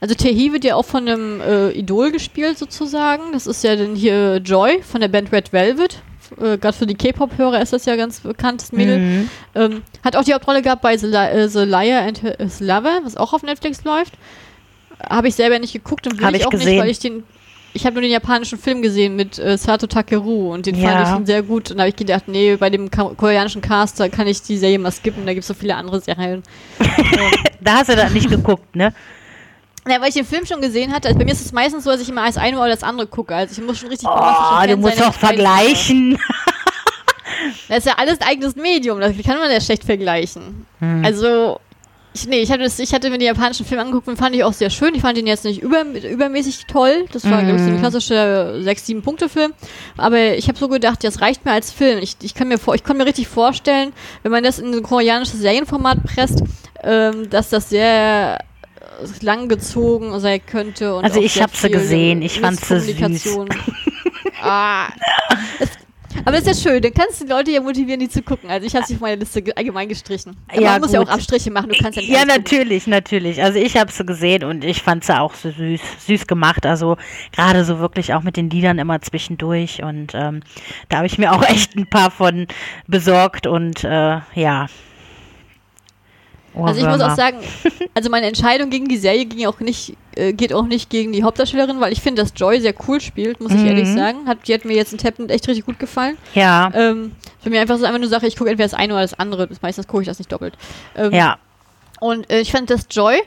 Also 0.00 0.14
Tehi 0.14 0.52
wird 0.52 0.64
ja 0.64 0.76
auch 0.76 0.84
von 0.84 1.08
einem 1.08 1.40
äh, 1.40 1.70
Idol 1.70 2.12
gespielt 2.12 2.56
sozusagen. 2.58 3.32
Das 3.32 3.46
ist 3.46 3.64
ja 3.64 3.74
dann 3.74 3.96
hier 3.96 4.36
Joy 4.36 4.82
von 4.82 5.00
der 5.00 5.08
Band 5.08 5.32
Red 5.32 5.52
Velvet. 5.52 6.02
Äh, 6.40 6.58
Gerade 6.58 6.76
für 6.76 6.86
die 6.86 6.94
K-Pop-Hörer 6.94 7.60
ist 7.60 7.72
das 7.72 7.84
ja 7.84 7.96
ganz 7.96 8.20
bekanntes 8.20 8.72
Mädel. 8.72 8.98
Mhm. 8.98 9.30
Ähm, 9.54 9.82
hat 10.04 10.14
auch 10.14 10.24
die 10.24 10.34
Hauptrolle 10.34 10.62
gehabt 10.62 10.82
bei 10.82 10.96
The, 10.96 11.06
Li 11.06 11.16
äh, 11.16 11.48
The 11.48 11.64
Liar 11.64 12.02
and 12.02 12.18
His 12.18 12.60
Lover, 12.60 13.00
was 13.02 13.16
auch 13.16 13.32
auf 13.32 13.42
Netflix 13.42 13.82
läuft. 13.84 14.14
Habe 15.08 15.28
ich 15.28 15.34
selber 15.34 15.58
nicht 15.58 15.72
geguckt 15.72 16.06
und 16.06 16.18
will 16.18 16.26
Hab 16.26 16.34
ich 16.34 16.46
auch 16.46 16.50
gesehen. 16.50 16.70
nicht, 16.70 16.80
weil 16.80 16.90
ich 16.90 16.98
den 16.98 17.24
ich 17.74 17.84
habe 17.84 17.94
nur 17.94 18.02
den 18.02 18.10
japanischen 18.10 18.58
Film 18.58 18.82
gesehen 18.82 19.14
mit 19.14 19.38
äh, 19.38 19.56
Sato 19.58 19.86
Takeru 19.86 20.52
und 20.52 20.66
den 20.66 20.74
ja. 20.74 21.04
fand 21.04 21.20
ich 21.20 21.26
sehr 21.26 21.42
gut. 21.42 21.70
Und 21.70 21.76
da 21.76 21.82
habe 21.82 21.90
ich 21.90 21.96
gedacht, 21.96 22.24
nee, 22.26 22.56
bei 22.56 22.70
dem 22.70 22.90
koreanischen 22.90 23.60
Cast, 23.60 24.00
da 24.00 24.08
kann 24.08 24.26
ich 24.26 24.42
die 24.42 24.56
Serie 24.56 24.78
mal 24.78 24.90
skippen, 24.90 25.26
da 25.26 25.32
gibt 25.32 25.42
es 25.42 25.48
so 25.48 25.54
viele 25.54 25.76
andere 25.76 26.00
Serien. 26.00 26.42
da 27.60 27.76
hast 27.76 27.90
du 27.90 27.94
das 27.94 28.12
nicht 28.12 28.30
geguckt, 28.30 28.74
ne? 28.74 28.92
Ja, 29.88 30.00
weil 30.00 30.08
ich 30.08 30.14
den 30.14 30.26
Film 30.26 30.44
schon 30.46 30.60
gesehen 30.60 30.92
hatte. 30.92 31.08
Also 31.08 31.18
bei 31.18 31.24
mir 31.24 31.32
ist 31.32 31.44
es 31.44 31.52
meistens 31.52 31.84
so, 31.84 31.90
dass 31.90 32.00
ich 32.00 32.08
immer 32.08 32.22
als 32.22 32.36
eine 32.36 32.58
oder 32.58 32.68
das 32.68 32.82
andere 32.82 33.06
gucke. 33.06 33.34
Also 33.34 33.60
ich 33.60 33.66
muss 33.66 33.78
schon 33.78 33.88
richtig 33.88 34.08
Oh, 34.08 34.66
du 34.66 34.76
musst 34.76 35.00
doch 35.00 35.14
vergleichen. 35.14 36.18
Das 37.68 37.78
ist 37.78 37.86
ja 37.86 37.94
alles 37.96 38.20
eigenes 38.20 38.56
Medium, 38.56 39.00
das 39.00 39.12
kann 39.24 39.38
man 39.38 39.50
ja 39.50 39.60
schlecht 39.60 39.84
vergleichen. 39.84 40.66
Hm. 40.80 41.04
Also, 41.04 41.60
ich, 42.14 42.26
nee, 42.26 42.40
ich 42.40 42.50
hatte, 42.50 42.64
das, 42.64 42.78
ich 42.78 42.92
hatte 42.92 43.10
mir 43.10 43.18
den 43.18 43.26
japanischen 43.26 43.66
Film 43.66 43.80
angeguckt 43.80 44.08
und 44.08 44.16
fand 44.16 44.34
ich 44.34 44.42
auch 44.42 44.52
sehr 44.52 44.70
schön. 44.70 44.94
Ich 44.94 45.02
fand 45.02 45.18
ihn 45.18 45.26
jetzt 45.26 45.44
nicht 45.44 45.62
über, 45.62 45.82
übermäßig 45.82 46.66
toll. 46.66 47.04
Das 47.12 47.24
war, 47.24 47.42
mhm. 47.42 47.46
glaube 47.46 47.58
ich, 47.58 47.64
so 47.64 47.70
ein 47.70 47.78
klassischer 47.78 48.54
6-7-Punkte-Film. 48.54 49.52
Aber 49.96 50.36
ich 50.36 50.48
habe 50.48 50.58
so 50.58 50.68
gedacht, 50.68 51.04
das 51.04 51.20
reicht 51.20 51.44
mir 51.44 51.52
als 51.52 51.70
Film. 51.70 51.98
Ich, 51.98 52.16
ich, 52.22 52.34
kann 52.34 52.48
mir 52.48 52.58
vor, 52.58 52.74
ich 52.74 52.82
kann 52.82 52.96
mir 52.96 53.06
richtig 53.06 53.28
vorstellen, 53.28 53.92
wenn 54.22 54.32
man 54.32 54.42
das 54.42 54.58
in 54.58 54.74
ein 54.74 54.82
koreanisches 54.82 55.38
Serienformat 55.38 56.02
presst, 56.04 56.42
ähm, 56.82 57.28
dass 57.30 57.50
das 57.50 57.68
sehr 57.68 58.38
langgezogen 59.20 60.18
sein 60.20 60.40
könnte. 60.44 60.92
also 61.02 61.20
ich 61.20 61.40
habe 61.40 61.52
sie 61.54 61.70
gesehen, 61.70 62.22
ich 62.22 62.40
fand 62.40 62.60
sie 62.60 62.80
süß. 62.80 63.46
ah, 64.42 64.88
es, 65.58 65.70
aber 66.24 66.32
das 66.36 66.46
ist 66.46 66.64
ja 66.64 66.72
schön, 66.72 66.82
dann 66.82 66.92
kannst 66.92 67.20
du 67.20 67.24
die 67.24 67.30
Leute 67.32 67.50
ja 67.50 67.60
motivieren, 67.60 68.00
die 68.00 68.08
zu 68.08 68.22
gucken. 68.22 68.50
Also 68.50 68.66
ich 68.66 68.74
habe 68.74 68.84
sie 68.86 68.94
auf 68.94 69.00
meine 69.00 69.16
Liste 69.16 69.42
allgemein 69.56 69.88
gestrichen. 69.88 70.36
Aber 70.48 70.60
ja, 70.60 70.72
man 70.72 70.80
muss 70.82 70.90
gut. 70.90 70.94
ja 70.94 71.00
auch 71.02 71.08
Abstriche 71.08 71.50
machen, 71.50 71.70
du 71.70 71.78
kannst 71.78 71.96
ja 71.96 72.02
nicht 72.02 72.10
Ja, 72.10 72.24
natürlich, 72.24 72.84
gucken. 72.84 72.90
natürlich. 72.90 73.42
Also 73.42 73.58
ich 73.58 73.76
habe 73.76 73.92
sie 73.92 74.04
gesehen 74.04 74.44
und 74.44 74.64
ich 74.64 74.82
fand 74.82 75.04
sie 75.04 75.18
auch 75.18 75.34
so 75.34 75.50
süß, 75.50 75.80
süß 76.06 76.26
gemacht. 76.26 76.66
Also 76.66 76.96
gerade 77.32 77.64
so 77.64 77.78
wirklich 77.78 78.14
auch 78.14 78.22
mit 78.22 78.36
den 78.36 78.50
Liedern 78.50 78.78
immer 78.78 79.00
zwischendurch 79.00 79.82
und 79.82 80.12
ähm, 80.14 80.42
da 80.88 80.98
habe 80.98 81.06
ich 81.06 81.18
mir 81.18 81.32
auch 81.32 81.42
echt 81.42 81.76
ein 81.76 81.88
paar 81.88 82.10
von 82.10 82.46
besorgt 82.86 83.46
und 83.46 83.84
äh, 83.84 84.18
ja, 84.34 84.66
also 86.66 86.80
ich 86.80 86.86
muss 86.86 87.00
auch 87.00 87.14
sagen, 87.14 87.38
also 87.94 88.10
meine 88.10 88.26
Entscheidung 88.26 88.70
gegen 88.70 88.88
die 88.88 88.96
Serie 88.96 89.24
ging 89.24 89.46
auch 89.46 89.60
nicht, 89.60 89.96
äh, 90.16 90.32
geht 90.32 90.52
auch 90.52 90.66
nicht 90.66 90.90
gegen 90.90 91.12
die 91.12 91.22
Hauptdarstellerin, 91.22 91.80
weil 91.80 91.92
ich 91.92 92.00
finde, 92.00 92.22
dass 92.22 92.32
Joy 92.34 92.60
sehr 92.60 92.74
cool 92.86 93.00
spielt, 93.00 93.40
muss 93.40 93.52
ich 93.52 93.60
mhm. 93.60 93.66
ehrlich 93.66 93.88
sagen. 93.88 94.26
Hat, 94.26 94.46
die 94.46 94.54
hat 94.54 94.64
mir 94.64 94.74
jetzt 94.74 94.92
in 94.92 94.98
Tappen 94.98 95.28
echt 95.28 95.46
richtig 95.48 95.66
gut 95.66 95.78
gefallen. 95.78 96.16
Ja. 96.34 96.70
Ähm, 96.74 97.12
für 97.40 97.50
mich 97.50 97.58
einfach 97.58 97.78
so 97.78 97.84
einfach 97.84 98.00
nur 98.00 98.08
Sache, 98.08 98.26
ich 98.26 98.36
gucke 98.36 98.50
entweder 98.50 98.68
das 98.68 98.78
eine 98.78 98.92
oder 98.92 99.02
das 99.02 99.18
andere. 99.18 99.48
Meistens 99.62 99.86
gucke 99.86 100.02
ich 100.02 100.08
das 100.08 100.18
nicht 100.18 100.32
doppelt. 100.32 100.54
Ähm, 100.96 101.12
ja. 101.12 101.38
Und 102.00 102.30
äh, 102.30 102.40
ich 102.40 102.52
fand, 102.52 102.70
dass 102.70 102.86
Joy 102.90 103.20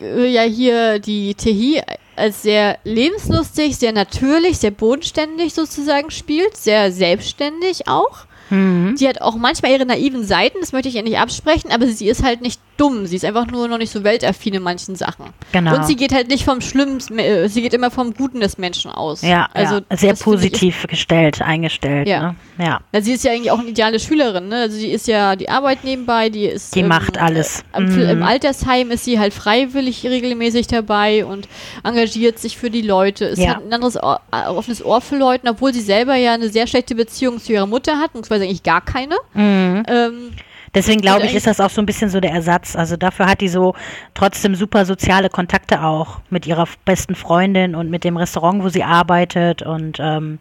äh, 0.00 0.26
ja 0.26 0.42
hier 0.42 0.98
die 0.98 1.34
Tehi 1.34 1.82
als 2.16 2.42
sehr 2.42 2.78
lebenslustig, 2.84 3.76
sehr 3.76 3.92
natürlich, 3.92 4.58
sehr 4.58 4.70
bodenständig 4.70 5.54
sozusagen 5.54 6.10
spielt, 6.10 6.56
sehr 6.56 6.92
selbstständig 6.92 7.88
auch. 7.88 8.26
Mhm. 8.50 8.96
Die 8.98 9.08
hat 9.08 9.20
auch 9.20 9.36
manchmal 9.36 9.72
ihre 9.72 9.86
naiven 9.86 10.24
Seiten, 10.24 10.58
das 10.60 10.72
möchte 10.72 10.88
ich 10.88 10.96
ihr 10.96 11.02
nicht 11.02 11.18
absprechen, 11.18 11.70
aber 11.70 11.86
sie 11.86 12.08
ist 12.08 12.22
halt 12.22 12.40
nicht 12.40 12.60
dumm. 12.78 13.06
Sie 13.06 13.16
ist 13.16 13.24
einfach 13.24 13.46
nur 13.46 13.68
noch 13.68 13.78
nicht 13.78 13.92
so 13.92 14.04
weltaffin 14.04 14.54
in 14.54 14.62
manchen 14.62 14.96
Sachen. 14.96 15.26
Genau. 15.52 15.76
Und 15.76 15.86
sie 15.86 15.96
geht 15.96 16.14
halt 16.14 16.28
nicht 16.28 16.44
vom 16.44 16.60
Schlimmsten, 16.60 17.18
äh, 17.18 17.48
sie 17.48 17.60
geht 17.62 17.74
immer 17.74 17.90
vom 17.90 18.14
Guten 18.14 18.40
des 18.40 18.56
Menschen 18.56 18.90
aus. 18.90 19.22
Ja, 19.22 19.48
also 19.52 19.76
ja. 19.90 19.96
sehr 19.96 20.14
positiv 20.14 20.84
ist, 20.84 20.88
gestellt, 20.88 21.42
eingestellt. 21.42 22.08
Ja. 22.08 22.32
Ne? 22.32 22.36
ja. 22.58 22.80
Na, 22.92 23.00
sie 23.00 23.12
ist 23.12 23.24
ja 23.24 23.32
eigentlich 23.32 23.50
auch 23.50 23.58
eine 23.58 23.68
ideale 23.68 24.00
Schülerin. 24.00 24.48
Ne? 24.48 24.62
Also 24.62 24.76
sie 24.76 24.90
ist 24.90 25.06
ja, 25.06 25.36
die 25.36 25.48
Arbeit 25.48 25.84
nebenbei, 25.84 26.30
die 26.30 26.46
ist. 26.46 26.74
Die 26.74 26.80
ähm, 26.80 26.88
macht 26.88 27.18
alles. 27.18 27.64
Äh, 27.74 27.80
mhm. 27.80 28.00
Im 28.00 28.22
Altersheim 28.22 28.90
ist 28.90 29.04
sie 29.04 29.18
halt 29.18 29.34
freiwillig 29.34 30.04
regelmäßig 30.04 30.68
dabei 30.68 31.24
und 31.24 31.48
engagiert 31.84 32.38
sich 32.38 32.56
für 32.56 32.70
die 32.70 32.82
Leute. 32.82 33.26
Ist 33.26 33.40
ja. 33.40 33.56
hat 33.56 33.66
ein 33.66 33.72
anderes 33.72 34.02
Ohr, 34.02 34.20
äh, 34.32 34.48
offenes 34.48 34.84
Ohr 34.84 35.00
für 35.00 35.16
Leute, 35.16 35.48
obwohl 35.48 35.74
sie 35.74 35.80
selber 35.80 36.14
ja 36.14 36.34
eine 36.34 36.48
sehr 36.48 36.66
schlechte 36.66 36.94
Beziehung 36.94 37.40
zu 37.40 37.52
ihrer 37.52 37.66
Mutter 37.66 37.98
hat, 37.98 38.12
beziehungsweise 38.12 38.44
eigentlich 38.44 38.62
gar 38.62 38.80
keine. 38.80 39.16
Mhm. 39.34 39.82
Ähm, 39.88 40.30
Deswegen 40.74 41.00
glaube 41.00 41.26
ich, 41.26 41.34
ist 41.34 41.46
das 41.46 41.60
auch 41.60 41.70
so 41.70 41.80
ein 41.80 41.86
bisschen 41.86 42.10
so 42.10 42.20
der 42.20 42.32
Ersatz. 42.32 42.76
Also 42.76 42.96
dafür 42.96 43.26
hat 43.26 43.40
die 43.40 43.48
so 43.48 43.74
trotzdem 44.14 44.54
super 44.54 44.84
soziale 44.84 45.30
Kontakte 45.30 45.82
auch 45.82 46.20
mit 46.30 46.46
ihrer 46.46 46.66
besten 46.84 47.14
Freundin 47.14 47.74
und 47.74 47.90
mit 47.90 48.04
dem 48.04 48.16
Restaurant, 48.16 48.62
wo 48.62 48.68
sie 48.68 48.84
arbeitet 48.84 49.62
und 49.62 49.98
ähm, 50.00 50.38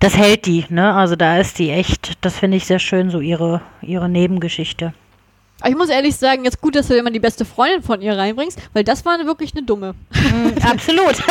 das 0.00 0.16
hält 0.16 0.46
die, 0.46 0.66
ne? 0.68 0.92
Also 0.94 1.16
da 1.16 1.38
ist 1.38 1.58
die 1.58 1.70
echt, 1.70 2.12
das 2.20 2.38
finde 2.38 2.56
ich 2.56 2.66
sehr 2.66 2.78
schön, 2.78 3.10
so 3.10 3.20
ihre, 3.20 3.62
ihre 3.80 4.08
Nebengeschichte. 4.08 4.92
Aber 5.60 5.70
ich 5.70 5.76
muss 5.76 5.88
ehrlich 5.88 6.16
sagen, 6.16 6.44
jetzt 6.44 6.60
gut, 6.60 6.74
dass 6.74 6.88
du 6.88 6.96
immer 6.96 7.10
die 7.10 7.20
beste 7.20 7.44
Freundin 7.44 7.82
von 7.82 8.02
ihr 8.02 8.16
reinbringst, 8.16 8.58
weil 8.72 8.84
das 8.84 9.04
war 9.06 9.18
wirklich 9.24 9.56
eine 9.56 9.64
dumme. 9.64 9.94
Mm, 10.10 10.62
absolut. 10.62 11.14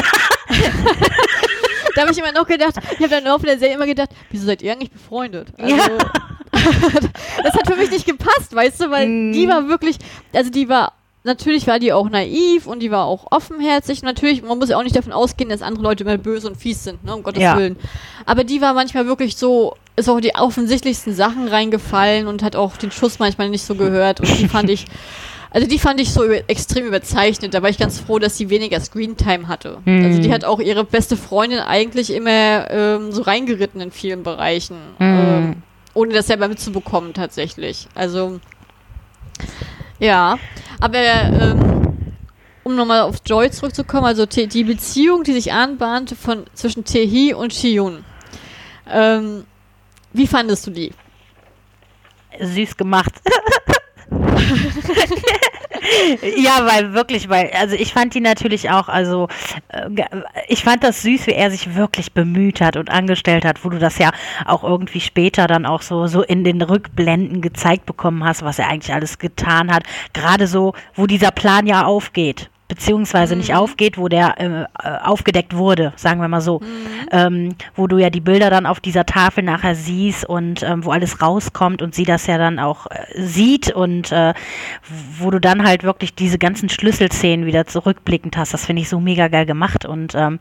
da 1.96 2.02
habe 2.02 2.12
ich 2.12 2.18
immer 2.18 2.32
noch 2.32 2.48
gedacht, 2.48 2.76
ich 2.78 3.00
habe 3.00 3.10
dann 3.10 3.20
im 3.20 3.26
Laufe 3.26 3.46
der 3.46 3.60
Serie 3.60 3.76
immer 3.76 3.86
gedacht, 3.86 4.10
wieso 4.32 4.46
seid 4.46 4.62
ihr 4.62 4.72
eigentlich 4.72 4.92
befreundet? 4.92 5.48
Also, 5.58 5.76
ja. 5.76 5.88
das 7.44 7.54
hat 7.54 7.68
für 7.68 7.76
mich 7.76 7.92
nicht 7.92 8.06
gepasst, 8.06 8.54
weißt 8.54 8.82
du, 8.82 8.92
weil 8.92 9.08
mm. 9.08 9.34
die 9.34 9.48
war 9.48 9.68
wirklich, 9.68 9.98
also 10.34 10.50
die 10.50 10.70
war 10.70 10.94
natürlich 11.24 11.68
war 11.68 11.80
die 11.80 11.94
auch 11.94 12.10
naiv 12.10 12.68
und 12.68 12.80
die 12.80 12.92
war 12.92 13.06
auch 13.06 13.32
offenherzig. 13.32 14.04
Natürlich, 14.04 14.44
man 14.44 14.58
muss 14.58 14.70
ja 14.70 14.78
auch 14.78 14.84
nicht 14.84 14.96
davon 14.96 15.14
ausgehen, 15.14 15.50
dass 15.50 15.62
andere 15.62 15.84
Leute 15.84 16.04
immer 16.04 16.18
böse 16.18 16.48
und 16.48 16.58
fies 16.58 16.84
sind, 16.84 17.04
ne, 17.04 17.16
um 17.16 17.24
Gottes 17.24 17.42
ja. 17.42 17.58
Willen. 17.58 17.78
Aber 18.26 18.44
die 18.44 18.62
war 18.62 18.74
manchmal 18.74 19.06
wirklich 19.08 19.38
so, 19.38 19.76
ist 19.96 20.10
auch 20.10 20.20
die 20.20 20.36
offensichtlichsten 20.36 21.14
Sachen 21.14 21.48
reingefallen 21.48 22.28
und 22.28 22.44
hat 22.44 22.56
auch 22.56 22.78
den 22.78 22.92
Schuss 22.92 23.20
manchmal 23.20 23.50
nicht 23.50 23.64
so 23.64 23.76
gehört. 23.76 24.20
Und 24.20 24.40
die 24.40 24.48
fand 24.48 24.70
ich, 24.70 24.86
also 25.54 25.68
die 25.68 25.78
fand 25.78 26.00
ich 26.00 26.12
so 26.12 26.26
über, 26.26 26.38
extrem 26.50 26.88
überzeichnet. 26.88 27.54
Da 27.54 27.62
war 27.62 27.70
ich 27.70 27.78
ganz 27.78 28.00
froh, 28.00 28.18
dass 28.18 28.38
sie 28.38 28.50
weniger 28.50 28.80
Screentime 28.80 29.48
hatte. 29.48 29.78
Mhm. 29.86 30.04
Also 30.04 30.22
die 30.22 30.34
hat 30.34 30.44
auch 30.44 30.60
ihre 30.60 30.84
beste 30.84 31.16
Freundin 31.16 31.60
eigentlich 31.60 32.12
immer 32.12 32.70
ähm, 32.72 33.12
so 33.12 33.22
reingeritten 33.22 33.80
in 33.80 33.92
vielen 33.92 34.24
Bereichen. 34.24 34.78
Mhm. 34.98 35.06
Ähm, 35.06 35.56
ohne 35.94 36.14
das 36.14 36.26
selber 36.26 36.48
mitzubekommen 36.48 37.14
tatsächlich. 37.14 37.88
Also 37.94 38.40
ja, 40.00 40.40
aber 40.80 40.98
ähm, 40.98 41.84
um 42.64 42.76
nochmal 42.76 43.02
auf 43.02 43.18
Joy 43.24 43.52
zurückzukommen, 43.52 44.06
also 44.06 44.26
die 44.26 44.64
Beziehung, 44.64 45.24
die 45.24 45.34
sich 45.34 45.54
anbahnte 45.54 46.16
von 46.16 46.46
zwischen 46.56 46.84
Tehi 46.84 47.36
und 47.36 47.54
Chiyun. 47.54 48.04
Ähm, 48.90 49.46
wie 50.14 50.26
fandest 50.26 50.66
du 50.66 50.72
die? 50.72 50.92
Süß 52.40 52.76
gemacht. 52.76 53.14
ja, 56.38 56.66
weil 56.66 56.94
wirklich, 56.94 57.30
weil, 57.30 57.52
also 57.60 57.76
ich 57.76 57.94
fand 57.94 58.14
die 58.14 58.22
natürlich 58.22 58.70
auch, 58.70 58.90
also 58.90 59.28
äh, 59.70 59.90
ich 60.48 60.64
fand 60.64 60.84
das 60.84 61.02
süß, 61.02 61.28
wie 61.28 61.34
er 61.34 61.52
sich 61.52 61.76
wirklich 61.76 62.14
bemüht 62.14 62.62
hat 62.62 62.78
und 62.78 62.90
angestellt 62.90 63.46
hat, 63.46 63.64
wo 63.64 63.70
du 63.70 63.80
das 63.80 63.98
ja 63.98 64.12
auch 64.46 64.64
irgendwie 64.64 65.02
später 65.02 65.48
dann 65.48 65.66
auch 65.66 65.82
so, 65.82 66.08
so 66.08 66.22
in 66.22 66.44
den 66.44 66.62
Rückblenden 66.62 67.42
gezeigt 67.42 67.86
bekommen 67.86 68.24
hast, 68.24 68.44
was 68.44 68.60
er 68.60 68.70
eigentlich 68.70 68.94
alles 68.94 69.20
getan 69.20 69.72
hat. 69.72 69.84
Gerade 70.14 70.48
so, 70.48 70.74
wo 70.96 71.08
dieser 71.08 71.32
Plan 71.32 71.68
ja 71.68 71.86
aufgeht 71.86 72.50
beziehungsweise 72.74 73.36
nicht 73.36 73.54
aufgeht, 73.54 74.00
wo 74.00 74.08
der 74.08 74.40
äh, 74.40 74.64
äh, 74.64 74.98
aufgedeckt 75.04 75.56
wurde, 75.56 75.94
sagen 75.96 76.20
wir 76.20 76.28
mal 76.28 76.42
so. 76.42 76.60
Ähm, 77.12 77.56
wo 77.76 77.86
du 77.86 78.00
ja 78.00 78.10
die 78.10 78.20
Bilder 78.20 78.50
dann 78.50 78.66
auf 78.66 78.80
dieser 78.80 79.06
Tafel 79.06 79.44
nachher 79.44 79.76
siehst 79.76 80.26
und 80.26 80.64
ähm, 80.64 80.84
wo 80.84 80.90
alles 80.90 81.22
rauskommt 81.22 81.84
und 81.84 81.94
sie 81.94 82.04
das 82.04 82.26
ja 82.26 82.40
dann 82.40 82.58
auch 82.58 82.88
äh, 82.88 83.22
sieht 83.22 83.72
und 83.72 84.12
äh, 84.12 84.34
wo 85.20 85.30
du 85.30 85.40
dann 85.40 85.64
halt 85.64 85.84
wirklich 85.84 86.16
diese 86.16 86.40
ganzen 86.40 86.68
Schlüsselszenen 86.68 87.46
wieder 87.46 87.68
zurückblickend 87.68 88.38
hast. 88.38 88.56
Das 88.56 88.66
finde 88.66 88.82
ich 88.82 88.90
so 88.90 89.00
mega 89.00 89.28
geil 89.28 89.46
gemacht 89.46 89.86
und 89.86 90.16
ähm, 90.16 90.40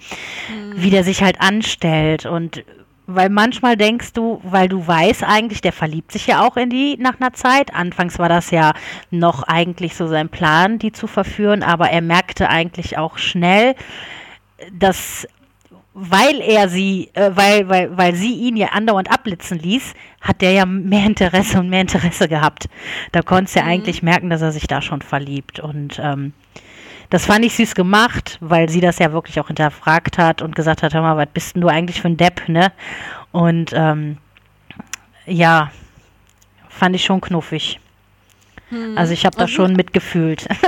wie 0.75 0.89
der 0.89 1.05
sich 1.05 1.23
halt 1.23 1.39
anstellt 1.39 2.25
und 2.25 2.65
weil 3.07 3.29
manchmal 3.31 3.77
denkst 3.77 4.13
du, 4.13 4.41
weil 4.45 4.69
du 4.69 4.87
weißt 4.87 5.25
eigentlich, 5.25 5.61
der 5.61 5.73
verliebt 5.73 6.13
sich 6.13 6.27
ja 6.27 6.47
auch 6.47 6.57
in 6.57 6.71
die 6.71 6.97
nach 6.99 7.21
einer 7.21 7.33
Zeit. 7.33 7.75
Anfangs 7.75 8.19
war 8.19 8.29
das 8.29 8.51
ja 8.51 8.73
noch 9.11 9.43
eigentlich 9.43 9.97
so 9.97 10.07
sein 10.07 10.29
Plan, 10.29 10.79
die 10.79 10.93
zu 10.93 11.07
verführen, 11.07 11.63
aber 11.63 11.91
er 11.91 12.03
merkte 12.03 12.49
eigentlich 12.49 12.99
auch 12.99 13.19
schnell, 13.19 13.75
dass 14.73 15.27
weil 15.95 16.41
er 16.41 16.69
sie, 16.69 17.11
äh, 17.13 17.33
weil, 17.35 17.69
weil, 17.69 17.97
weil 17.97 18.15
sie 18.15 18.33
ihn 18.35 18.57
ja 18.57 18.69
andauernd 18.69 19.11
abblitzen 19.11 19.59
ließ, 19.59 19.93
hat 20.23 20.41
der 20.41 20.53
ja 20.53 20.65
mehr 20.65 21.05
Interesse 21.05 21.59
und 21.59 21.69
mehr 21.69 21.83
Interesse 21.83 22.29
gehabt. 22.29 22.69
Da 23.13 23.21
konntest 23.21 23.57
du 23.57 23.61
ja 23.61 23.67
eigentlich 23.67 24.03
merken, 24.03 24.31
dass 24.31 24.41
er 24.41 24.53
sich 24.53 24.67
da 24.67 24.81
schon 24.81 25.03
verliebt. 25.03 25.61
Und 25.61 26.01
ähm, 26.03 26.33
das 27.13 27.27
fand 27.27 27.45
ich 27.45 27.55
süß 27.57 27.75
gemacht, 27.75 28.39
weil 28.41 28.71
sie 28.71 28.81
das 28.81 28.99
ja 28.99 29.13
wirklich 29.13 29.39
auch 29.39 29.49
hinterfragt 29.49 30.17
hat 30.17 30.41
und 30.41 30.57
gesagt 30.57 30.83
hat, 30.83 30.95
hör 30.95 31.03
mal, 31.03 31.19
was 31.19 31.29
bist 31.31 31.55
denn 31.55 31.61
du 31.61 31.69
eigentlich 31.69 32.01
für 32.01 32.09
ein 32.09 32.17
Depp, 32.17 32.49
ne? 32.49 32.73
Und 33.33 33.71
ähm, 33.75 34.17
ja, 35.27 35.71
fand 36.71 36.97
ich 36.97 37.05
schon 37.05 37.21
knuffig. 37.21 37.79
Also 38.97 39.13
ich 39.13 39.27
habe 39.27 39.37
da 39.37 39.47
schon 39.47 39.75
mitgefühlt. 39.75 40.49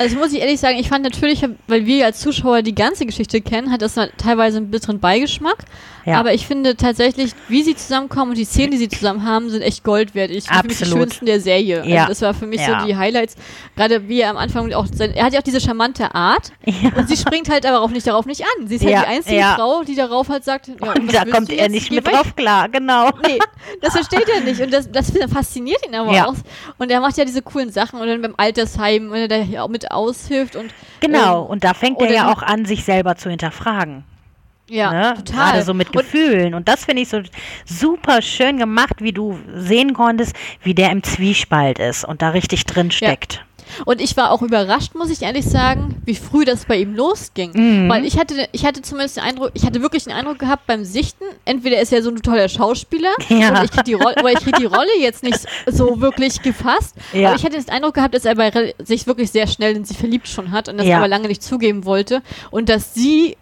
Also 0.00 0.16
muss 0.16 0.32
ich 0.32 0.40
ehrlich 0.40 0.60
sagen, 0.60 0.78
ich 0.78 0.88
fand 0.88 1.02
natürlich, 1.02 1.44
weil 1.66 1.84
wir 1.84 2.06
als 2.06 2.20
Zuschauer 2.20 2.62
die 2.62 2.74
ganze 2.74 3.04
Geschichte 3.04 3.40
kennen, 3.40 3.72
hat 3.72 3.82
das 3.82 3.96
teilweise 4.16 4.58
einen 4.58 4.70
bitteren 4.70 5.00
Beigeschmack. 5.00 5.56
Ja. 6.08 6.18
Aber 6.20 6.32
ich 6.32 6.46
finde 6.46 6.76
tatsächlich, 6.76 7.32
wie 7.48 7.62
sie 7.62 7.74
zusammenkommen 7.76 8.30
und 8.30 8.38
die 8.38 8.44
Szenen, 8.44 8.70
die 8.70 8.78
sie 8.78 8.88
zusammen 8.88 9.24
haben, 9.24 9.50
sind 9.50 9.62
echt 9.62 9.84
Gold 9.84 10.14
wert. 10.14 10.30
Ich 10.30 10.48
finde 10.48 10.68
die 10.68 10.74
schönsten 10.74 11.26
der 11.26 11.40
Serie. 11.40 11.84
Ja. 11.86 12.02
Also 12.02 12.08
das 12.08 12.22
war 12.22 12.34
für 12.34 12.46
mich 12.46 12.60
Ja. 12.66 12.80
so 12.80 12.86
die 12.86 12.96
Highlights. 12.96 13.36
Gerade 13.76 14.08
wie 14.08 14.20
er 14.20 14.30
am 14.30 14.36
Anfang 14.38 14.72
auch, 14.72 14.86
sein, 14.92 15.12
er 15.14 15.26
hat 15.26 15.32
ja 15.34 15.40
auch 15.40 15.44
diese 15.44 15.60
charmante 15.60 16.14
Art 16.14 16.50
ja. 16.64 16.90
und 16.96 17.08
sie 17.08 17.16
springt 17.16 17.50
halt 17.50 17.66
aber 17.66 17.80
auch 17.82 17.90
nicht 17.90 18.06
darauf 18.06 18.24
nicht 18.26 18.42
an. 18.42 18.66
Sie 18.68 18.76
ist 18.76 18.82
Ja, 18.84 18.98
halt 19.00 19.06
die 19.06 19.10
einzige. 19.16 19.42
Frau, 19.56 19.82
die 19.82 19.94
darauf 19.94 20.28
halt 20.28 20.44
sagt, 20.44 20.68
ja, 20.68 20.74
Und 20.92 21.14
da 21.14 21.24
kommt 21.24 21.50
er 21.50 21.68
nicht 21.68 21.90
mit 21.90 22.06
drauf 22.06 22.34
klar, 22.36 22.68
genau. 22.68 23.10
Nee, 23.26 23.38
das 23.82 23.92
versteht 23.94 24.28
er 24.34 24.40
nicht. 24.40 24.60
Und 24.60 24.72
das, 24.72 24.90
das 24.90 25.12
fasziniert 25.30 25.84
ihn 25.86 25.94
aber 25.94 26.28
auch. 26.28 26.34
Und 26.78 26.90
er 26.90 27.00
macht 27.00 27.16
ja 27.18 27.24
diese 27.24 27.42
coolen 27.42 27.70
Sachen 27.70 28.00
und 28.00 28.06
dann 28.06 28.22
beim 28.22 28.34
Altersheim, 28.36 29.10
wenn 29.10 29.28
er 29.28 29.28
da 29.28 29.62
auch 29.62 29.68
mit 29.68 29.90
aushilft 29.90 30.56
und 30.56 30.72
Genau, 31.00 31.44
ähm, 31.44 31.50
und 31.50 31.64
da 31.64 31.74
fängt 31.74 32.00
er 32.00 32.12
ja 32.12 32.32
auch 32.32 32.42
an, 32.42 32.64
sich 32.64 32.84
selber 32.84 33.16
zu 33.16 33.30
hinterfragen. 33.30 34.04
Ja, 34.68 34.92
ne? 34.92 35.14
total. 35.24 35.52
Gerade 35.52 35.62
so 35.64 35.74
mit 35.74 35.88
und, 35.88 36.02
Gefühlen. 36.02 36.54
Und 36.54 36.68
das 36.68 36.84
finde 36.84 37.02
ich 37.02 37.08
so 37.08 37.20
super 37.64 38.22
schön 38.22 38.58
gemacht, 38.58 38.96
wie 39.00 39.12
du 39.12 39.38
sehen 39.54 39.94
konntest, 39.94 40.34
wie 40.62 40.74
der 40.74 40.90
im 40.90 41.02
Zwiespalt 41.02 41.78
ist 41.78 42.04
und 42.04 42.22
da 42.22 42.30
richtig 42.30 42.64
drin 42.66 42.90
steckt. 42.90 43.44
und 43.84 44.00
ich 44.00 44.16
war 44.16 44.30
auch 44.30 44.40
überrascht, 44.40 44.94
muss 44.94 45.10
ich 45.10 45.20
ehrlich 45.22 45.44
sagen, 45.44 46.00
wie 46.06 46.14
früh 46.14 46.44
das 46.46 46.64
bei 46.64 46.76
ihm 46.78 46.94
losging. 46.94 47.50
Mhm. 47.52 47.88
Weil 47.90 48.06
ich 48.06 48.18
hatte, 48.18 48.48
ich 48.52 48.64
hatte 48.64 48.80
zumindest 48.80 49.16
den 49.18 49.24
Eindruck, 49.24 49.50
ich 49.54 49.64
hatte 49.66 49.82
wirklich 49.82 50.04
den 50.04 50.12
Eindruck 50.14 50.38
gehabt 50.38 50.66
beim 50.66 50.84
Sichten, 50.84 51.24
entweder 51.44 51.78
ist 51.80 51.92
er 51.92 52.02
so 52.02 52.08
ein 52.10 52.16
toller 52.22 52.48
Schauspieler 52.48 53.10
Ja. 53.28 53.50
oder 53.50 53.64
ich 53.64 53.70
kriege 53.70 53.84
die, 53.84 53.94
Rolle, 53.94 54.14
ich 54.32 54.40
krieg 54.40 54.56
die 54.56 54.64
Rolle 54.64 54.88
jetzt 55.00 55.22
nicht 55.22 55.40
so 55.66 56.00
wirklich 56.00 56.40
gefasst. 56.42 56.94
Ja. 57.12 57.28
Aber 57.28 57.36
ich 57.36 57.44
hatte 57.44 57.58
den 57.60 57.68
Eindruck 57.68 57.94
gehabt, 57.94 58.14
dass 58.14 58.24
er 58.24 58.36
bei, 58.36 58.74
sich 58.78 59.06
wirklich 59.06 59.30
sehr 59.30 59.46
schnell 59.46 59.76
in 59.76 59.84
sie 59.84 59.94
verliebt 59.94 60.28
schon 60.28 60.50
hat 60.50 60.68
und 60.70 60.78
das 60.78 60.86
Ja. 60.86 60.96
aber 60.98 61.08
lange 61.08 61.28
nicht 61.28 61.42
zugeben 61.42 61.84
wollte 61.84 62.22
und 62.50 62.70
dass 62.70 62.94
sie 62.94 63.36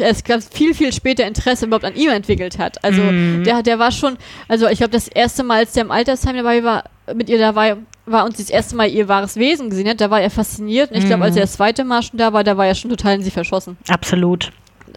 es 0.00 0.24
gab 0.24 0.42
viel, 0.42 0.74
viel 0.74 0.92
später 0.92 1.26
Interesse 1.26 1.66
überhaupt 1.66 1.84
an 1.84 1.94
ihm 1.94 2.10
entwickelt 2.10 2.58
hat. 2.58 2.82
Also 2.84 3.02
Mhm. 3.02 3.44
der, 3.44 3.62
der 3.62 3.78
war 3.78 3.90
schon, 3.92 4.16
also 4.48 4.68
ich 4.68 4.78
glaube, 4.78 4.92
das 4.92 5.08
erste 5.08 5.42
Mal, 5.44 5.58
als 5.58 5.72
der 5.72 5.84
im 5.84 5.90
Altersheim 5.90 6.36
dabei 6.36 6.62
war, 6.64 6.84
mit 7.14 7.28
ihr 7.28 7.38
dabei 7.38 7.76
war 8.06 8.24
und 8.24 8.36
sie 8.36 8.42
das 8.42 8.50
erste 8.50 8.74
Mal 8.76 8.88
ihr 8.88 9.08
wahres 9.08 9.36
Wesen 9.36 9.70
gesehen 9.70 9.88
hat, 9.88 10.00
da 10.00 10.10
war 10.10 10.20
er 10.20 10.30
fasziniert. 10.30 10.90
Und 10.90 10.96
ich 10.98 11.04
glaube, 11.06 11.18
Mhm. 11.18 11.22
als 11.24 11.36
er 11.36 11.42
das 11.42 11.52
zweite 11.52 11.84
Mal 11.84 12.02
schon 12.02 12.18
da 12.18 12.32
war, 12.32 12.42
da 12.44 12.56
war 12.56 12.66
er 12.66 12.74
schon 12.74 12.90
total 12.90 13.14
in 13.16 13.22
sie 13.22 13.30
verschossen. 13.30 13.76
Absolut. 13.88 14.50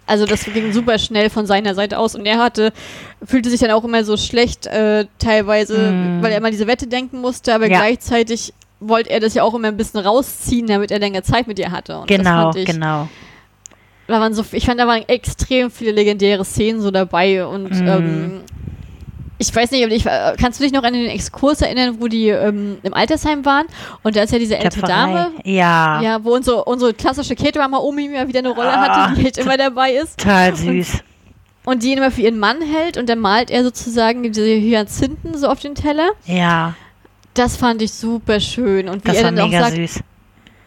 Also 0.07 0.26
das 0.26 0.43
ging 0.45 0.71
super 0.73 0.99
schnell 0.99 1.30
von 1.30 1.45
seiner 1.47 1.73
Seite 1.73 1.97
aus 1.97 2.15
und 2.15 2.26
er 2.26 2.38
hatte, 2.38 2.73
fühlte 3.26 3.49
sich 3.49 3.59
dann 3.59 3.71
auch 3.71 3.84
immer 3.84 4.03
so 4.03 4.17
schlecht 4.17 4.67
äh, 4.67 5.05
teilweise, 5.19 5.91
Mhm. 5.91 6.21
weil 6.23 6.32
er 6.32 6.38
immer 6.39 6.51
diese 6.51 6.67
Wette 6.67 6.86
denken 6.88 7.21
musste, 7.21 7.53
aber 7.55 7.67
Ja. 7.69 7.78
gleichzeitig 7.80 8.53
wollte 8.80 9.09
er 9.09 9.19
das 9.19 9.34
ja 9.34 9.41
auch 9.43 9.53
immer 9.55 9.69
ein 9.69 9.78
bisschen 9.78 9.99
rausziehen, 10.01 10.67
damit 10.67 10.91
er 10.91 10.99
länger 10.99 11.23
Zeit 11.23 11.47
mit 11.47 11.57
ihr 11.57 11.71
hatte. 11.71 11.97
Und 11.99 12.07
Genau, 12.07 12.51
genau. 12.51 13.07
Da 14.07 14.19
waren 14.19 14.33
so, 14.33 14.45
ich 14.51 14.65
fand, 14.65 14.79
da 14.79 14.87
waren 14.87 15.03
extrem 15.07 15.71
viele 15.71 15.91
legendäre 15.91 16.45
Szenen 16.45 16.81
so 16.81 16.91
dabei 16.91 17.45
und 17.45 17.71
Mhm. 17.71 17.87
ähm, 17.87 18.41
ich 19.37 19.53
weiß 19.53 19.71
nicht, 19.71 19.85
ich, 19.91 20.05
kannst 20.39 20.59
du 20.59 20.63
dich 20.63 20.71
noch 20.71 20.83
an 20.83 20.93
den 20.93 21.07
Exkurs 21.07 21.61
erinnern, 21.61 21.97
wo 21.99 22.07
die 22.07 22.29
ähm, 22.29 22.77
im 22.83 22.93
Altersheim 22.93 23.43
waren 23.43 23.65
und 24.01 24.15
da 24.15 24.21
ist 24.23 24.31
ja 24.31 24.39
diese 24.39 24.57
ältere. 24.57 24.87
Dame, 24.87 25.31
Ja, 25.43 26.01
ja, 26.01 26.23
wo 26.23 26.33
unsere, 26.33 26.63
unsere 26.63 26.93
klassische 26.93 27.35
Caterer 27.35 27.83
Omi 27.83 28.07
mal 28.07 28.27
wieder 28.29 28.39
eine 28.39 28.49
Rolle 28.49 28.71
Ah, 28.71 29.09
hatte, 29.09 29.15
die 29.19 29.25
halt 29.25 29.37
immer 29.37 29.57
dabei 29.57 29.91
ist 29.91 30.17
total 30.19 30.55
süß. 30.55 30.99
und 31.65 31.83
die 31.83 31.91
ihn 31.91 31.97
immer 31.97 32.11
für 32.11 32.21
ihren 32.21 32.39
Mann 32.39 32.61
hält 32.61 32.95
und 32.97 33.09
dann 33.09 33.19
malt 33.19 33.51
er 33.51 33.63
sozusagen 33.65 34.23
diese 34.23 34.45
Hyazinthen 34.45 35.37
so 35.37 35.47
auf 35.49 35.59
den 35.59 35.75
Teller. 35.75 36.11
Ja, 36.25 36.73
Das 37.33 37.57
fand 37.57 37.81
ich 37.81 37.91
super 37.91 38.39
schön 38.39 38.87
und 38.87 39.03
wie 39.03 39.09
das 39.09 39.17
er 39.17 39.23
dann 39.31 39.39
auch 39.41 39.51
sagt, 39.51 39.75
süß. 39.75 39.99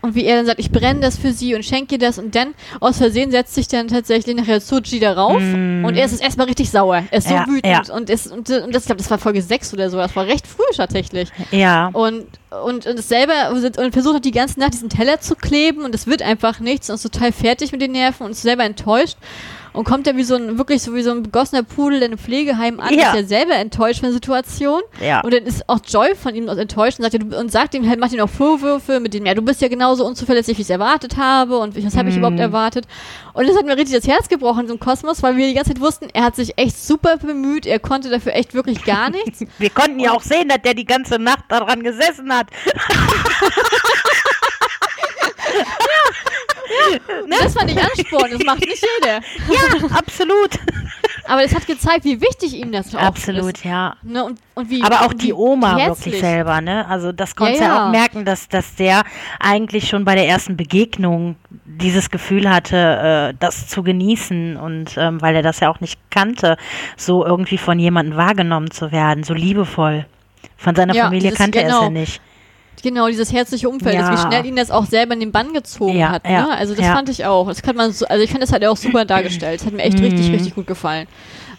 Und 0.02 0.14
wie 0.14 0.24
er 0.24 0.36
dann 0.36 0.46
sagt, 0.46 0.60
ich 0.60 0.70
brenne 0.70 1.00
das 1.00 1.18
für 1.18 1.32
sie 1.32 1.54
und 1.54 1.64
schenke 1.64 1.96
ihr 1.96 1.98
das 1.98 2.18
und 2.18 2.34
dann 2.34 2.54
aus 2.80 2.98
Versehen 2.98 3.30
setzt 3.30 3.54
sich 3.54 3.66
dann 3.68 3.88
tatsächlich 3.88 4.36
nachher 4.36 4.60
Suji 4.60 5.00
darauf 5.00 5.40
Mm. 5.42 5.84
und 5.84 5.96
er 5.96 6.04
ist 6.04 6.20
erstmal 6.22 6.46
richtig 6.46 6.70
sauer. 6.70 7.02
Er 7.10 7.18
ist 7.18 7.28
so 7.28 7.34
Ja, 7.34 7.46
wütend 7.46 7.88
ja. 7.88 7.94
und, 7.94 8.08
ist, 8.10 8.30
und, 8.30 8.48
und 8.50 8.74
das, 8.74 8.82
ich 8.82 8.86
glaube, 8.86 8.98
das 9.02 9.10
war 9.10 9.18
Folge 9.18 9.42
6 9.42 9.74
oder 9.74 9.90
so, 9.90 9.96
das 9.96 10.14
war 10.14 10.26
recht 10.26 10.46
früh 10.46 10.62
tatsächlich. 10.76 11.28
Ja, 11.50 11.88
Und, 11.92 12.26
und, 12.64 12.86
und 12.86 12.98
es 12.98 13.08
selber 13.08 13.50
und 13.50 13.92
versucht 13.92 14.14
hat 14.16 14.24
die 14.24 14.30
ganze 14.30 14.60
Nacht 14.60 14.72
diesen 14.74 14.88
Teller 14.88 15.20
zu 15.20 15.34
kleben 15.34 15.82
und 15.84 15.94
es 15.94 16.06
wird 16.06 16.22
einfach 16.22 16.60
nichts 16.60 16.88
und 16.88 16.94
ist 16.96 17.02
total 17.02 17.32
fertig 17.32 17.72
mit 17.72 17.80
den 17.82 17.92
Nerven 17.92 18.24
und 18.26 18.32
ist 18.32 18.42
selber 18.42 18.64
enttäuscht 18.64 19.16
und 19.72 19.84
kommt 19.84 20.06
dann 20.06 20.16
wie 20.16 20.24
so 20.24 20.34
ein, 20.34 20.58
wirklich 20.58 20.82
so 20.82 20.94
wie 20.94 21.02
so 21.02 21.10
ein 21.10 21.22
begossener 21.22 21.62
Pudel 21.62 21.98
in 21.98 22.04
einem 22.04 22.18
Pflegeheim 22.18 22.80
an, 22.80 22.92
Ja. 22.94 23.10
ist 23.12 23.16
ja 23.16 23.24
selber 23.24 23.54
enttäuscht 23.54 24.00
von 24.00 24.06
der 24.08 24.12
Situation. 24.14 24.80
ja. 25.00 25.20
Und 25.20 25.32
dann 25.34 25.44
ist 25.44 25.68
auch 25.68 25.78
Joy 25.86 26.14
von 26.14 26.34
ihm 26.34 26.48
enttäuscht 26.48 26.98
und 26.98 27.04
sagt, 27.10 27.14
ja, 27.14 27.38
und 27.38 27.52
sagt 27.52 27.74
ihm 27.74 27.88
halt, 27.88 28.00
macht 28.00 28.12
ihm 28.12 28.20
auch 28.20 28.28
Vorwürfe 28.30 29.00
mit 29.00 29.14
dem, 29.14 29.26
ja, 29.26 29.34
du 29.34 29.42
bist 29.42 29.60
ja 29.60 29.68
genauso 29.68 30.04
unzuverlässig, 30.06 30.56
wie 30.58 30.62
ich 30.62 30.66
es 30.66 30.70
erwartet 30.70 31.16
habe 31.16 31.58
und 31.58 31.76
was 31.84 31.96
habe 31.96 32.08
ich 32.08 32.14
Mhm. 32.16 32.20
überhaupt 32.20 32.40
erwartet. 32.40 32.86
Und 33.34 33.48
das 33.48 33.56
hat 33.56 33.66
mir 33.66 33.76
richtig 33.76 33.96
das 33.96 34.08
Herz 34.08 34.28
gebrochen 34.28 34.60
in 34.62 34.66
so 34.68 34.72
einem 34.74 34.80
Kosmos, 34.80 35.22
weil 35.22 35.36
wir 35.36 35.46
die 35.46 35.54
ganze 35.54 35.72
Zeit 35.74 35.80
wussten, 35.80 36.08
er 36.12 36.24
hat 36.24 36.34
sich 36.36 36.58
echt 36.58 36.76
super 36.82 37.16
bemüht, 37.18 37.66
er 37.66 37.78
konnte 37.78 38.10
dafür 38.10 38.34
echt 38.34 38.54
wirklich 38.54 38.84
gar 38.84 39.10
nichts. 39.18 39.44
Wir 39.58 39.70
konnten 39.70 40.00
ja 40.00 40.12
auch 40.12 40.22
sehen, 40.22 40.48
dass 40.48 40.62
der 40.62 40.74
die 40.74 40.84
ganze 40.86 41.18
Nacht 41.18 41.44
daran 41.48 41.82
gesessen 41.82 42.32
hat. 42.32 42.48
Und 47.24 47.30
das 47.30 47.54
fand 47.54 47.70
ich 47.70 47.78
Ansporn, 47.78 48.30
das 48.30 48.42
macht 48.44 48.60
nicht 48.60 48.84
jeder. 49.02 49.20
Ja, 49.48 49.96
absolut. 49.96 50.50
Aber 51.24 51.42
es 51.44 51.54
hat 51.54 51.66
gezeigt, 51.66 52.04
wie 52.04 52.20
wichtig 52.20 52.54
ihm 52.54 52.72
das 52.72 52.94
auch 52.94 53.00
Absolut, 53.00 53.54
ist. 53.56 53.64
ja. 53.64 53.96
Ne, 54.02 54.24
und, 54.24 54.38
und 54.54 54.70
wie, 54.70 54.82
Aber 54.82 55.02
auch 55.02 55.12
die 55.12 55.32
Oma 55.34 55.76
herzlich. 55.76 56.06
wirklich 56.14 56.20
selber, 56.22 56.60
ne? 56.62 56.86
Also 56.88 57.12
das 57.12 57.36
konntest 57.36 57.60
du 57.60 57.64
ja, 57.64 57.70
Ja, 57.70 57.76
ja. 57.76 57.86
auch 57.86 57.90
merken, 57.90 58.24
dass, 58.24 58.48
dass 58.48 58.74
der 58.76 59.02
eigentlich 59.38 59.88
schon 59.88 60.04
bei 60.06 60.14
der 60.14 60.26
ersten 60.26 60.56
Begegnung 60.56 61.36
dieses 61.66 62.10
Gefühl 62.10 62.48
hatte, 62.48 63.30
äh, 63.32 63.36
das 63.38 63.68
zu 63.68 63.82
genießen 63.82 64.56
und 64.56 64.96
ähm, 64.96 65.20
weil 65.20 65.36
er 65.36 65.42
das 65.42 65.60
ja 65.60 65.68
auch 65.70 65.80
nicht 65.80 65.98
kannte, 66.10 66.56
so 66.96 67.24
irgendwie 67.26 67.58
von 67.58 67.78
jemandem 67.78 68.16
wahrgenommen 68.16 68.70
zu 68.70 68.90
werden, 68.90 69.22
so 69.22 69.34
liebevoll. 69.34 70.06
Von 70.56 70.74
seiner 70.74 70.94
Ja, 70.94 71.04
Familie 71.04 71.32
kannte 71.32 71.58
er 71.58 71.66
es 71.66 71.72
genau. 71.72 71.84
ja 71.84 71.90
nicht. 71.90 72.20
Genau, 72.82 73.08
dieses 73.08 73.32
herzliche 73.32 73.68
Umfeld, 73.68 73.94
Ja. 73.94 74.12
ist, 74.12 74.18
wie 74.24 74.26
schnell 74.28 74.46
ihn 74.46 74.56
das 74.56 74.70
auch 74.70 74.86
selber 74.86 75.14
in 75.14 75.20
den 75.20 75.32
Bann 75.32 75.52
gezogen 75.52 75.96
Ja, 75.98 76.10
hat. 76.10 76.26
ja, 76.28 76.46
Ne? 76.46 76.56
Also 76.56 76.74
das 76.74 76.84
ja. 76.84 76.94
fand 76.94 77.08
ich 77.08 77.24
auch. 77.24 77.48
Das 77.48 77.62
kann 77.62 77.76
man 77.76 77.92
so, 77.92 78.06
also 78.06 78.22
ich 78.22 78.30
fand 78.30 78.42
das 78.42 78.52
hat 78.52 78.62
er 78.62 78.70
auch 78.70 78.76
super 78.76 79.04
dargestellt. 79.04 79.60
Das 79.60 79.66
hat 79.66 79.74
mir 79.74 79.82
echt 79.82 80.00
richtig, 80.00 80.28
Mhm. 80.28 80.34
richtig 80.34 80.54
gut 80.54 80.66
gefallen. 80.66 81.06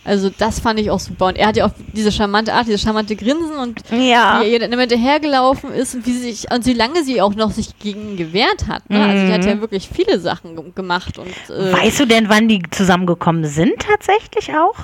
Also 0.06 0.30
das 0.36 0.60
fand 0.62 0.80
ich 0.80 0.90
auch 0.92 1.00
super. 1.00 1.26
Und 1.28 1.38
er 1.38 1.48
hat 1.48 1.58
ja 1.58 1.66
auch 1.68 1.72
diese 1.94 2.12
charmante 2.12 2.54
Art, 2.54 2.68
dieses 2.68 2.82
charmante 2.82 3.16
Grinsen 3.18 3.58
und 3.58 3.82
Ja. 3.92 4.40
wie 4.42 4.46
er 4.46 4.52
ihr 4.54 4.60
dann 4.60 4.72
immer 4.72 4.82
hinterhergelaufen 4.84 5.72
ist 5.74 5.94
und 5.94 6.06
wie 6.06 6.12
sie 6.14 6.32
sich, 6.32 6.52
und 6.52 6.66
wie 6.66 6.74
lange 6.74 7.04
sie 7.04 7.22
auch 7.22 7.36
noch 7.36 7.52
sich 7.52 7.78
gegen 7.80 8.16
gewehrt 8.16 8.68
hat. 8.68 8.90
Ne? 8.90 9.04
Also 9.06 9.28
sie 9.28 9.34
hat 9.34 9.42
Mhm. 9.44 9.48
ja 9.50 9.62
wirklich 9.62 9.90
viele 9.94 10.20
Sachen 10.20 10.56
ge- 10.56 10.72
gemacht 10.74 11.18
und 11.20 11.28
äh, 11.54 11.74
Weißt 11.74 12.00
du 12.00 12.06
denn, 12.06 12.30
wann 12.30 12.48
die 12.48 12.62
zusammengekommen 12.72 13.44
sind 13.46 13.74
tatsächlich 13.80 14.56
auch? 14.56 14.76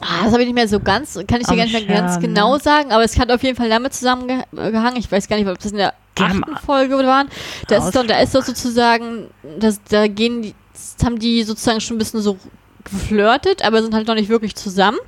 Ah, 0.00 0.24
das 0.24 0.32
habe 0.32 0.42
ich 0.42 0.48
nicht 0.48 0.54
mehr 0.54 0.68
so 0.68 0.80
ganz, 0.80 1.14
kann 1.28 1.40
ich 1.40 1.46
dir 1.46 1.56
gar 1.56 1.64
nicht 1.64 1.88
mehr 1.88 2.00
ganz 2.00 2.18
genau 2.20 2.58
sagen, 2.58 2.90
aber 2.92 3.04
es 3.04 3.18
hat 3.18 3.30
auf 3.30 3.42
jeden 3.42 3.56
Fall 3.56 3.68
damit 3.68 3.94
zusammengehangen. 3.94 4.96
Ich 4.96 5.10
weiß 5.10 5.28
gar 5.28 5.36
nicht, 5.36 5.48
ob 5.48 5.58
das 5.58 5.72
in 5.72 5.78
der 5.78 5.94
achten 6.18 6.56
Folge 6.64 6.98
waren. 6.98 7.28
Da 7.68 7.76
ist, 7.76 7.94
doch, 7.94 8.04
da 8.04 8.18
ist 8.18 8.34
doch 8.34 8.42
sozusagen, 8.42 9.28
das, 9.58 9.80
da 9.88 10.06
gehen 10.08 10.42
die, 10.42 10.54
das 10.72 10.96
haben 11.04 11.18
die 11.18 11.44
sozusagen 11.44 11.80
schon 11.80 11.96
ein 11.96 11.98
bisschen 11.98 12.20
so 12.20 12.38
geflirtet, 12.84 13.64
aber 13.64 13.82
sind 13.82 13.94
halt 13.94 14.06
noch 14.06 14.14
nicht 14.14 14.28
wirklich 14.28 14.54
zusammen. 14.56 14.98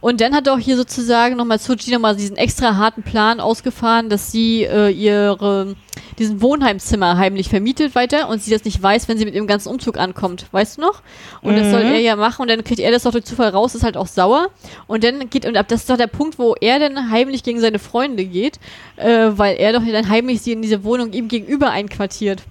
Und 0.00 0.20
dann 0.20 0.34
hat 0.34 0.48
auch 0.48 0.58
hier 0.58 0.76
sozusagen 0.76 1.36
nochmal 1.36 1.58
Suji 1.58 1.92
nochmal 1.92 2.16
diesen 2.16 2.36
extra 2.36 2.76
harten 2.76 3.02
Plan 3.02 3.40
ausgefahren, 3.40 4.08
dass 4.08 4.32
sie 4.32 4.62
äh, 4.64 4.88
ihre 4.88 5.76
diesen 6.18 6.42
Wohnheimzimmer 6.42 7.16
heimlich 7.16 7.48
vermietet 7.48 7.94
weiter 7.94 8.28
und 8.28 8.42
sie 8.42 8.50
das 8.50 8.64
nicht 8.64 8.82
weiß, 8.82 9.08
wenn 9.08 9.18
sie 9.18 9.24
mit 9.24 9.34
ihrem 9.34 9.46
ganzen 9.46 9.68
Umzug 9.68 9.98
ankommt. 9.98 10.46
Weißt 10.52 10.78
du 10.78 10.82
noch? 10.82 11.02
Und 11.42 11.56
das 11.56 11.70
soll 11.70 11.82
er 11.82 12.00
ja 12.00 12.16
machen 12.16 12.42
und 12.42 12.48
dann 12.48 12.64
kriegt 12.64 12.80
er 12.80 12.90
das 12.90 13.04
doch 13.04 13.12
durch 13.12 13.24
Zufall 13.24 13.50
raus, 13.50 13.74
ist 13.74 13.84
halt 13.84 13.96
auch 13.96 14.06
sauer. 14.06 14.48
Und 14.86 15.04
dann 15.04 15.30
geht, 15.30 15.46
und 15.46 15.56
ab 15.56 15.68
das 15.68 15.80
ist 15.80 15.90
doch 15.90 15.96
der 15.96 16.06
Punkt, 16.06 16.38
wo 16.38 16.54
er 16.60 16.78
dann 16.78 17.10
heimlich 17.10 17.42
gegen 17.42 17.60
seine 17.60 17.78
Freunde 17.78 18.24
geht, 18.24 18.58
äh, 18.96 19.30
weil 19.30 19.56
er 19.56 19.72
doch 19.72 19.82
dann 19.84 20.08
heimlich 20.08 20.42
sie 20.42 20.52
in 20.52 20.62
diese 20.62 20.84
Wohnung 20.84 21.12
ihm 21.12 21.28
gegenüber 21.28 21.70
einquartiert. 21.70 22.42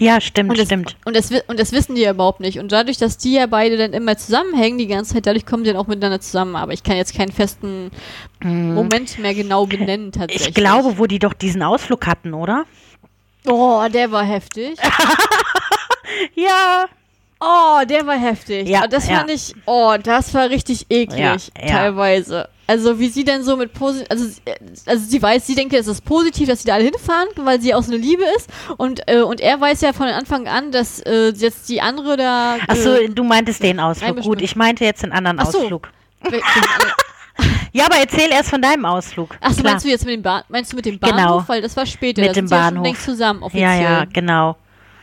Ja, 0.00 0.18
stimmt, 0.18 0.48
Und 0.48 0.58
das, 0.58 0.66
stimmt. 0.66 0.96
Und 1.04 1.14
das, 1.14 1.30
und 1.46 1.60
das 1.60 1.72
wissen 1.72 1.94
die 1.94 2.00
ja 2.00 2.12
überhaupt 2.12 2.40
nicht. 2.40 2.58
Und 2.58 2.72
dadurch, 2.72 2.96
dass 2.96 3.18
die 3.18 3.34
ja 3.34 3.46
beide 3.46 3.76
dann 3.76 3.92
immer 3.92 4.16
zusammenhängen, 4.16 4.78
die 4.78 4.86
ganze 4.86 5.12
Zeit, 5.12 5.26
dadurch 5.26 5.44
kommen 5.44 5.62
die 5.62 5.70
dann 5.70 5.76
auch 5.76 5.88
miteinander 5.88 6.20
zusammen. 6.20 6.56
Aber 6.56 6.72
ich 6.72 6.82
kann 6.82 6.96
jetzt 6.96 7.14
keinen 7.14 7.32
festen 7.32 7.90
Moment 8.42 9.18
mehr 9.18 9.34
genau 9.34 9.66
benennen, 9.66 10.10
tatsächlich. 10.10 10.46
Mhm. 10.46 10.48
Ich 10.48 10.54
glaube, 10.54 10.98
wo 10.98 11.04
die 11.04 11.18
doch 11.18 11.34
diesen 11.34 11.62
Ausflug 11.62 12.06
hatten, 12.06 12.32
oder? 12.32 12.64
Oh, 13.46 13.86
der 13.92 14.10
war 14.12 14.24
heftig. 14.24 14.78
Ja. 16.34 16.86
Oh, 17.40 17.80
der 17.88 18.06
war 18.06 18.18
heftig. 18.18 18.68
Ja, 18.68 18.86
das 18.86 19.08
ja. 19.08 19.16
fand 19.18 19.30
ich, 19.30 19.54
oh, 19.64 19.94
das 20.02 20.34
war 20.34 20.50
richtig 20.50 20.86
eklig, 20.90 21.18
Ja, 21.18 21.36
ja. 21.64 21.66
teilweise. 21.68 22.48
Also 22.66 22.98
wie 22.98 23.08
sie 23.08 23.24
denn 23.24 23.42
so 23.42 23.56
mit 23.56 23.72
positiv, 23.72 24.06
also, 24.10 24.24
sie- 24.26 24.40
also 24.84 25.04
sie 25.08 25.22
weiß, 25.22 25.46
sie 25.46 25.54
denkt, 25.54 25.72
es 25.72 25.86
ist 25.86 26.04
positiv, 26.04 26.48
dass 26.48 26.62
sie 26.62 26.68
da 26.68 26.74
alle 26.74 26.84
hinfahren, 26.84 27.28
weil 27.36 27.60
sie 27.60 27.72
aus 27.72 27.88
einer 27.88 27.96
Liebe 27.96 28.24
ist. 28.36 28.48
Und, 28.76 29.00
äh, 29.08 29.22
und 29.22 29.40
er 29.40 29.58
weiß 29.60 29.80
ja 29.80 29.92
von 29.94 30.08
Anfang 30.08 30.46
an, 30.48 30.70
dass 30.70 31.00
äh, 31.00 31.30
jetzt 31.30 31.68
die 31.70 31.80
andere 31.80 32.16
da. 32.18 32.56
Achso, 32.68 32.92
äh, 32.92 33.08
du 33.08 33.24
meintest 33.24 33.62
den 33.62 33.80
Ausflug. 33.80 34.20
Gut, 34.20 34.42
ich 34.42 34.54
meinte 34.56 34.84
jetzt 34.84 35.02
den 35.02 35.12
anderen 35.12 35.38
Ach 35.40 35.50
so. 35.50 35.60
Ausflug. 35.60 35.88
Ja, 37.72 37.86
aber 37.86 37.96
erzähl 37.98 38.30
erst 38.30 38.50
von 38.50 38.60
deinem 38.60 38.84
Ausflug. 38.84 39.36
Ach 39.40 39.50
so, 39.52 39.60
Klar. 39.60 39.72
meinst 39.74 39.84
du 39.86 39.90
jetzt 39.90 40.04
mit 40.04 40.14
dem 40.14 40.22
Bahn, 40.22 40.42
meinst 40.48 40.72
du 40.72 40.76
mit 40.76 40.86
dem 40.86 40.98
Genau. 40.98 41.14
Bahnhof? 41.16 41.48
Weil 41.48 41.62
das 41.62 41.76
war 41.76 41.86
später. 41.86 42.20
Mit 42.20 42.30
da 42.30 42.34
dem 42.34 42.46
sind 42.46 42.48
sie 42.48 42.54
ja 42.54 42.60
schon 42.64 42.74
Bahnhof. 42.74 42.86
längst 42.86 43.04
zusammen, 43.04 43.42
offiziell. 43.42 43.62
Ja, 43.62 43.80
ja, 43.80 44.04
genau. 44.04 44.56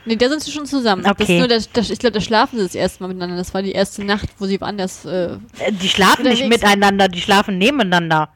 Nee, 0.04 0.16
da 0.16 0.28
sind 0.28 0.42
sie 0.42 0.50
schon 0.50 0.64
zusammen. 0.66 1.02
Das 1.02 1.12
ist 1.12 1.20
Okay. 1.22 1.38
nur 1.38 1.48
das, 1.48 1.70
das, 1.70 1.90
ich 1.90 1.98
glaube, 1.98 2.12
da 2.14 2.20
schlafen 2.20 2.58
sie 2.58 2.64
das 2.64 2.74
erste 2.74 3.02
Mal 3.02 3.08
miteinander. 3.08 3.36
Das 3.36 3.52
war 3.52 3.62
die 3.62 3.72
erste 3.72 4.04
Nacht, 4.04 4.28
wo 4.38 4.46
sie 4.46 4.60
woanders. 4.60 5.04
Äh, 5.04 5.32
Äh, 5.58 5.72
Die 5.72 5.88
schlafen 5.88 6.24
nicht 6.24 6.48
miteinander, 6.48 7.08
die 7.08 7.20
schlafen 7.20 7.58
nebeneinander. 7.58 8.28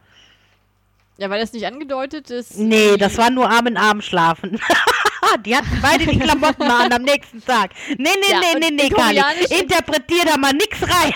Ja, 1.17 1.29
weil 1.29 1.39
das 1.39 1.53
nicht 1.53 1.65
angedeutet 1.65 2.29
ist. 2.29 2.57
Nee, 2.57 2.97
das 2.97 3.17
war 3.17 3.29
nur 3.29 3.49
Arm 3.49 3.67
in 3.67 3.77
Arm 3.77 4.01
schlafen. 4.01 4.59
die 5.45 5.55
hatten 5.55 5.79
beide 5.81 6.05
die 6.05 6.19
Klamotten 6.19 6.63
an 6.63 6.91
am 6.91 7.01
nächsten 7.03 7.43
Tag. 7.43 7.71
Nee, 7.89 7.95
nee, 7.97 8.31
Ja, 8.31 8.39
nee, 8.39 8.59
nee, 8.59 8.71
nee, 8.71 8.89
Kali. 8.89 9.21
Interpretier 9.49 10.25
da 10.25 10.37
mal 10.37 10.53
nix 10.53 10.81
rein. 10.81 11.13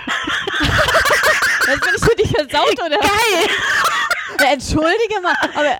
Das 1.65 1.79
bin 1.79 1.89
ich 1.95 2.03
für 2.03 2.15
dich 2.15 2.29
versaut, 2.29 2.79
oder? 2.79 2.97
Geil. 2.97 3.49
Ja, 4.47 4.53
entschuldige 4.53 5.21
mal. 5.21 5.33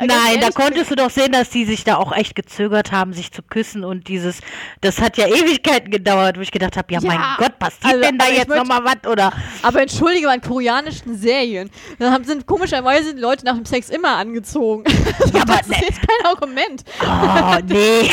Nein, 0.05 0.41
da 0.41 0.49
konntest 0.49 0.91
du 0.91 0.95
doch 0.95 1.09
sehen, 1.09 1.31
dass 1.31 1.49
die 1.49 1.65
sich 1.65 1.83
da 1.83 1.97
auch 1.97 2.11
echt 2.11 2.35
gezögert 2.35 2.91
haben, 2.91 3.13
sich 3.13 3.31
zu 3.31 3.41
küssen 3.41 3.83
und 3.83 4.07
dieses, 4.07 4.39
das 4.81 4.99
hat 4.99 5.17
ja 5.17 5.27
Ewigkeiten 5.27 5.91
gedauert, 5.91 6.37
wo 6.37 6.41
ich 6.41 6.51
gedacht 6.51 6.75
habe, 6.75 6.91
ja, 6.93 6.99
Ja, 6.99 7.07
mein 7.07 7.19
Gott, 7.37 7.59
passiert 7.59 7.85
also, 7.85 8.01
denn 8.01 8.17
da 8.17 8.27
jetzt 8.27 8.49
nochmal 8.49 8.83
was 8.83 9.09
oder? 9.09 9.31
Aber 9.61 9.81
entschuldige 9.81 10.27
mal, 10.27 10.35
in 10.35 10.41
koreanischen 10.41 11.17
Serien, 11.17 11.69
da 11.99 12.11
haben, 12.11 12.23
sind 12.23 12.45
komischerweise 12.45 13.13
die 13.13 13.21
Leute 13.21 13.45
nach 13.45 13.55
dem 13.55 13.65
Sex 13.65 13.89
immer 13.89 14.15
angezogen. 14.17 14.83
Ja, 15.33 15.41
aber 15.41 15.57
das 15.57 15.67
ne- 15.67 15.75
ist 15.75 15.81
jetzt 15.81 15.99
kein 15.99 16.25
Argument. 16.25 16.83
Oh, 17.01 17.57
nee. 17.67 18.09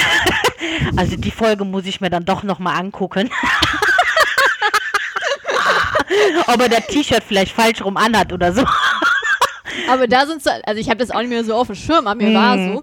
Also 0.97 1.17
die 1.17 1.31
Folge 1.31 1.65
muss 1.65 1.85
ich 1.87 2.01
mir 2.01 2.11
dann 2.11 2.25
doch 2.25 2.43
nochmal 2.43 2.79
angucken. 2.79 3.31
Ob 6.47 6.61
er 6.61 6.69
das 6.69 6.87
T-Shirt 6.87 7.23
vielleicht 7.27 7.53
falsch 7.53 7.83
rum 7.83 7.97
anhat 7.97 8.33
oder 8.33 8.53
so. 8.53 8.65
Aber 9.91 10.07
da 10.07 10.27
sind 10.27 10.43
sie, 10.43 10.51
also 10.67 10.81
ich 10.81 10.89
habe 10.89 10.99
das 10.99 11.11
auch 11.11 11.21
nicht 11.21 11.29
mehr 11.31 11.45
so 11.45 11.55
auf 11.55 11.67
dem 11.69 11.77
Schirm, 11.77 12.07
aber 12.07 12.15
mir 12.23 12.31
Mhm. 12.31 12.35
war 12.35 12.59
so. 12.59 12.83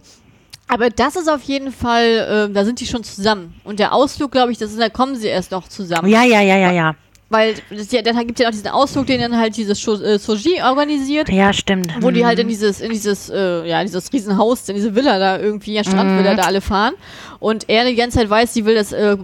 Aber 0.67 0.89
das 0.89 1.15
ist 1.17 1.29
auf 1.29 1.41
jeden 1.43 1.71
Fall, 1.71 2.27
ähm, 2.47 2.53
da 2.53 2.63
sind 2.63 2.79
die 2.79 2.85
schon 2.85 3.03
zusammen. 3.03 3.53
Und 3.65 3.79
der 3.79 3.93
Ausflug, 3.93 4.31
glaube 4.31 4.51
ich, 4.51 4.57
das 4.57 4.71
ist, 4.71 4.79
da 4.79 4.89
kommen 4.89 5.15
sie 5.15 5.27
erst 5.27 5.51
noch 5.51 5.67
zusammen. 5.67 6.07
Ja, 6.07 6.23
ja, 6.23 6.39
ja, 6.41 6.55
ja, 6.57 6.71
ja. 6.71 6.95
Weil 7.29 7.55
das, 7.69 7.91
ja, 7.91 8.01
dann 8.01 8.17
gibt 8.27 8.39
es 8.39 8.43
ja 8.43 8.49
noch 8.49 8.53
diesen 8.53 8.67
Ausflug, 8.69 9.05
den 9.07 9.21
dann 9.21 9.37
halt 9.37 9.55
dieses 9.55 9.79
Sho 9.79 9.93
äh, 9.95 10.17
Soji 10.19 10.61
organisiert. 10.63 11.29
Ja, 11.29 11.53
stimmt. 11.53 11.93
wo 12.01 12.11
die 12.11 12.21
Mhm. 12.21 12.25
halt 12.25 12.39
in 12.39 12.47
dieses, 12.49 12.81
in 12.81 12.91
dieses, 12.91 13.29
äh, 13.29 13.65
ja, 13.67 13.81
dieses 13.83 14.11
Riesenhaus, 14.11 14.67
in 14.69 14.75
diese 14.75 14.93
Villa 14.95 15.17
da 15.17 15.39
irgendwie, 15.39 15.73
ja, 15.73 15.83
Strandvilla 15.83 16.33
Mhm. 16.33 16.37
da 16.37 16.43
alle 16.43 16.59
fahren. 16.61 16.93
Und 17.39 17.69
er 17.69 17.85
die 17.85 17.95
ganze 17.95 18.19
Zeit 18.19 18.29
weiß, 18.29 18.53
sie 18.53 18.65
will 18.65 18.75
das 18.75 18.91
äh, 18.91 19.17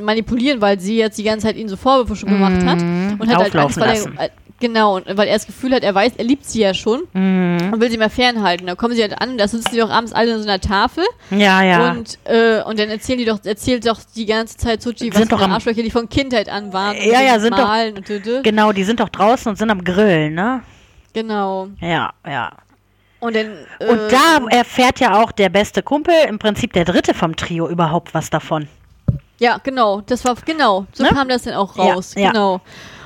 manipulieren, 0.00 0.60
weil 0.60 0.78
sie 0.80 0.96
jetzt 0.98 1.18
die 1.18 1.22
ganze 1.22 1.46
Zeit 1.46 1.56
ihn 1.56 1.68
so 1.68 1.76
Vorwürfe 1.76 2.16
schon 2.16 2.28
gemacht 2.30 2.64
hat. 2.64 2.80
Und 3.18 3.28
hat 3.28 3.36
halt 3.38 3.56
Angst, 3.56 3.76
Mhm. 3.76 3.80
Weil 3.80 3.96
er, 4.18 4.24
äh, 4.24 4.28
genau, 4.66 4.96
und 4.96 5.06
weil 5.16 5.28
er 5.28 5.34
das 5.34 5.46
Gefühl 5.46 5.74
hat, 5.74 5.82
er 5.82 5.94
weiß, 5.94 6.12
er 6.16 6.24
liebt 6.24 6.44
sie 6.44 6.60
ja 6.60 6.72
schon 6.74 7.02
Mhm. 7.12 7.70
und 7.72 7.80
will 7.80 7.90
sie 7.90 7.98
mal 7.98 8.08
fernhalten. 8.10 8.66
Da 8.66 8.74
kommen 8.74 8.94
sie 8.94 9.02
halt 9.02 9.20
an 9.20 9.30
und 9.30 9.38
da 9.38 9.46
sitzen 9.46 9.70
die 9.72 9.78
doch 9.78 9.90
abends 9.90 10.12
alle 10.12 10.32
in 10.32 10.38
so 10.42 10.48
einer 10.48 10.60
Tafel 10.60 11.04
Ja, 11.30 11.62
ja. 11.62 11.90
und, 11.92 12.18
äh, 12.24 12.62
und 12.62 12.78
dann 12.78 12.88
erzählen 12.88 13.18
die 13.18 13.24
doch, 13.24 13.38
erzählt 13.44 13.86
doch 13.86 13.98
die 14.16 14.26
ganze 14.26 14.56
Zeit 14.56 14.80
Suchi, 14.82 15.10
was 15.10 15.18
Sind 15.18 15.32
doch 15.32 15.40
am- 15.40 15.52
Arschlöcher 15.52 15.82
die 15.82 15.90
von 15.90 16.08
Kindheit 16.08 16.48
an 16.48 16.72
waren. 16.72 16.96
und 16.96 17.04
Ja, 17.04 17.20
ja, 17.20 17.38
sind 17.38 17.52
doch- 17.52 17.66
Malen 17.66 17.96
und 17.98 18.06
tü- 18.06 18.22
tü. 18.22 18.40
genau, 18.42 18.72
die 18.72 18.84
sind 18.84 19.00
doch 19.00 19.08
draußen 19.10 19.50
und 19.50 19.56
sind 19.56 19.70
am 19.70 19.84
Grillen, 19.84 20.34
ne? 20.34 20.62
Genau. 21.12 21.68
Ja, 21.80 22.10
ja. 22.26 22.52
Und 23.20 23.36
dann. 23.36 23.52
Und 23.80 23.98
äh, 23.98 24.08
da 24.10 24.46
erfährt 24.56 25.00
ja 25.00 25.22
auch 25.22 25.32
der 25.32 25.48
beste 25.48 25.82
Kumpel, 25.82 26.14
im 26.28 26.38
Prinzip 26.38 26.72
der 26.74 26.84
dritte 26.84 27.14
vom 27.14 27.36
Trio, 27.36 27.68
überhaupt 27.68 28.12
was 28.14 28.28
davon. 28.30 28.68
Ja, 29.38 29.58
genau. 29.62 30.00
Das 30.02 30.24
war 30.24 30.34
genau. 30.44 30.86
So 30.92 31.02
Ne? 31.04 31.08
kam 31.10 31.28
das 31.28 31.42
dann 31.42 31.54
auch 31.54 31.76
Ja, 31.76 31.84
raus. 31.94 32.14
ja. 32.16 32.30
Genau. 32.30 32.60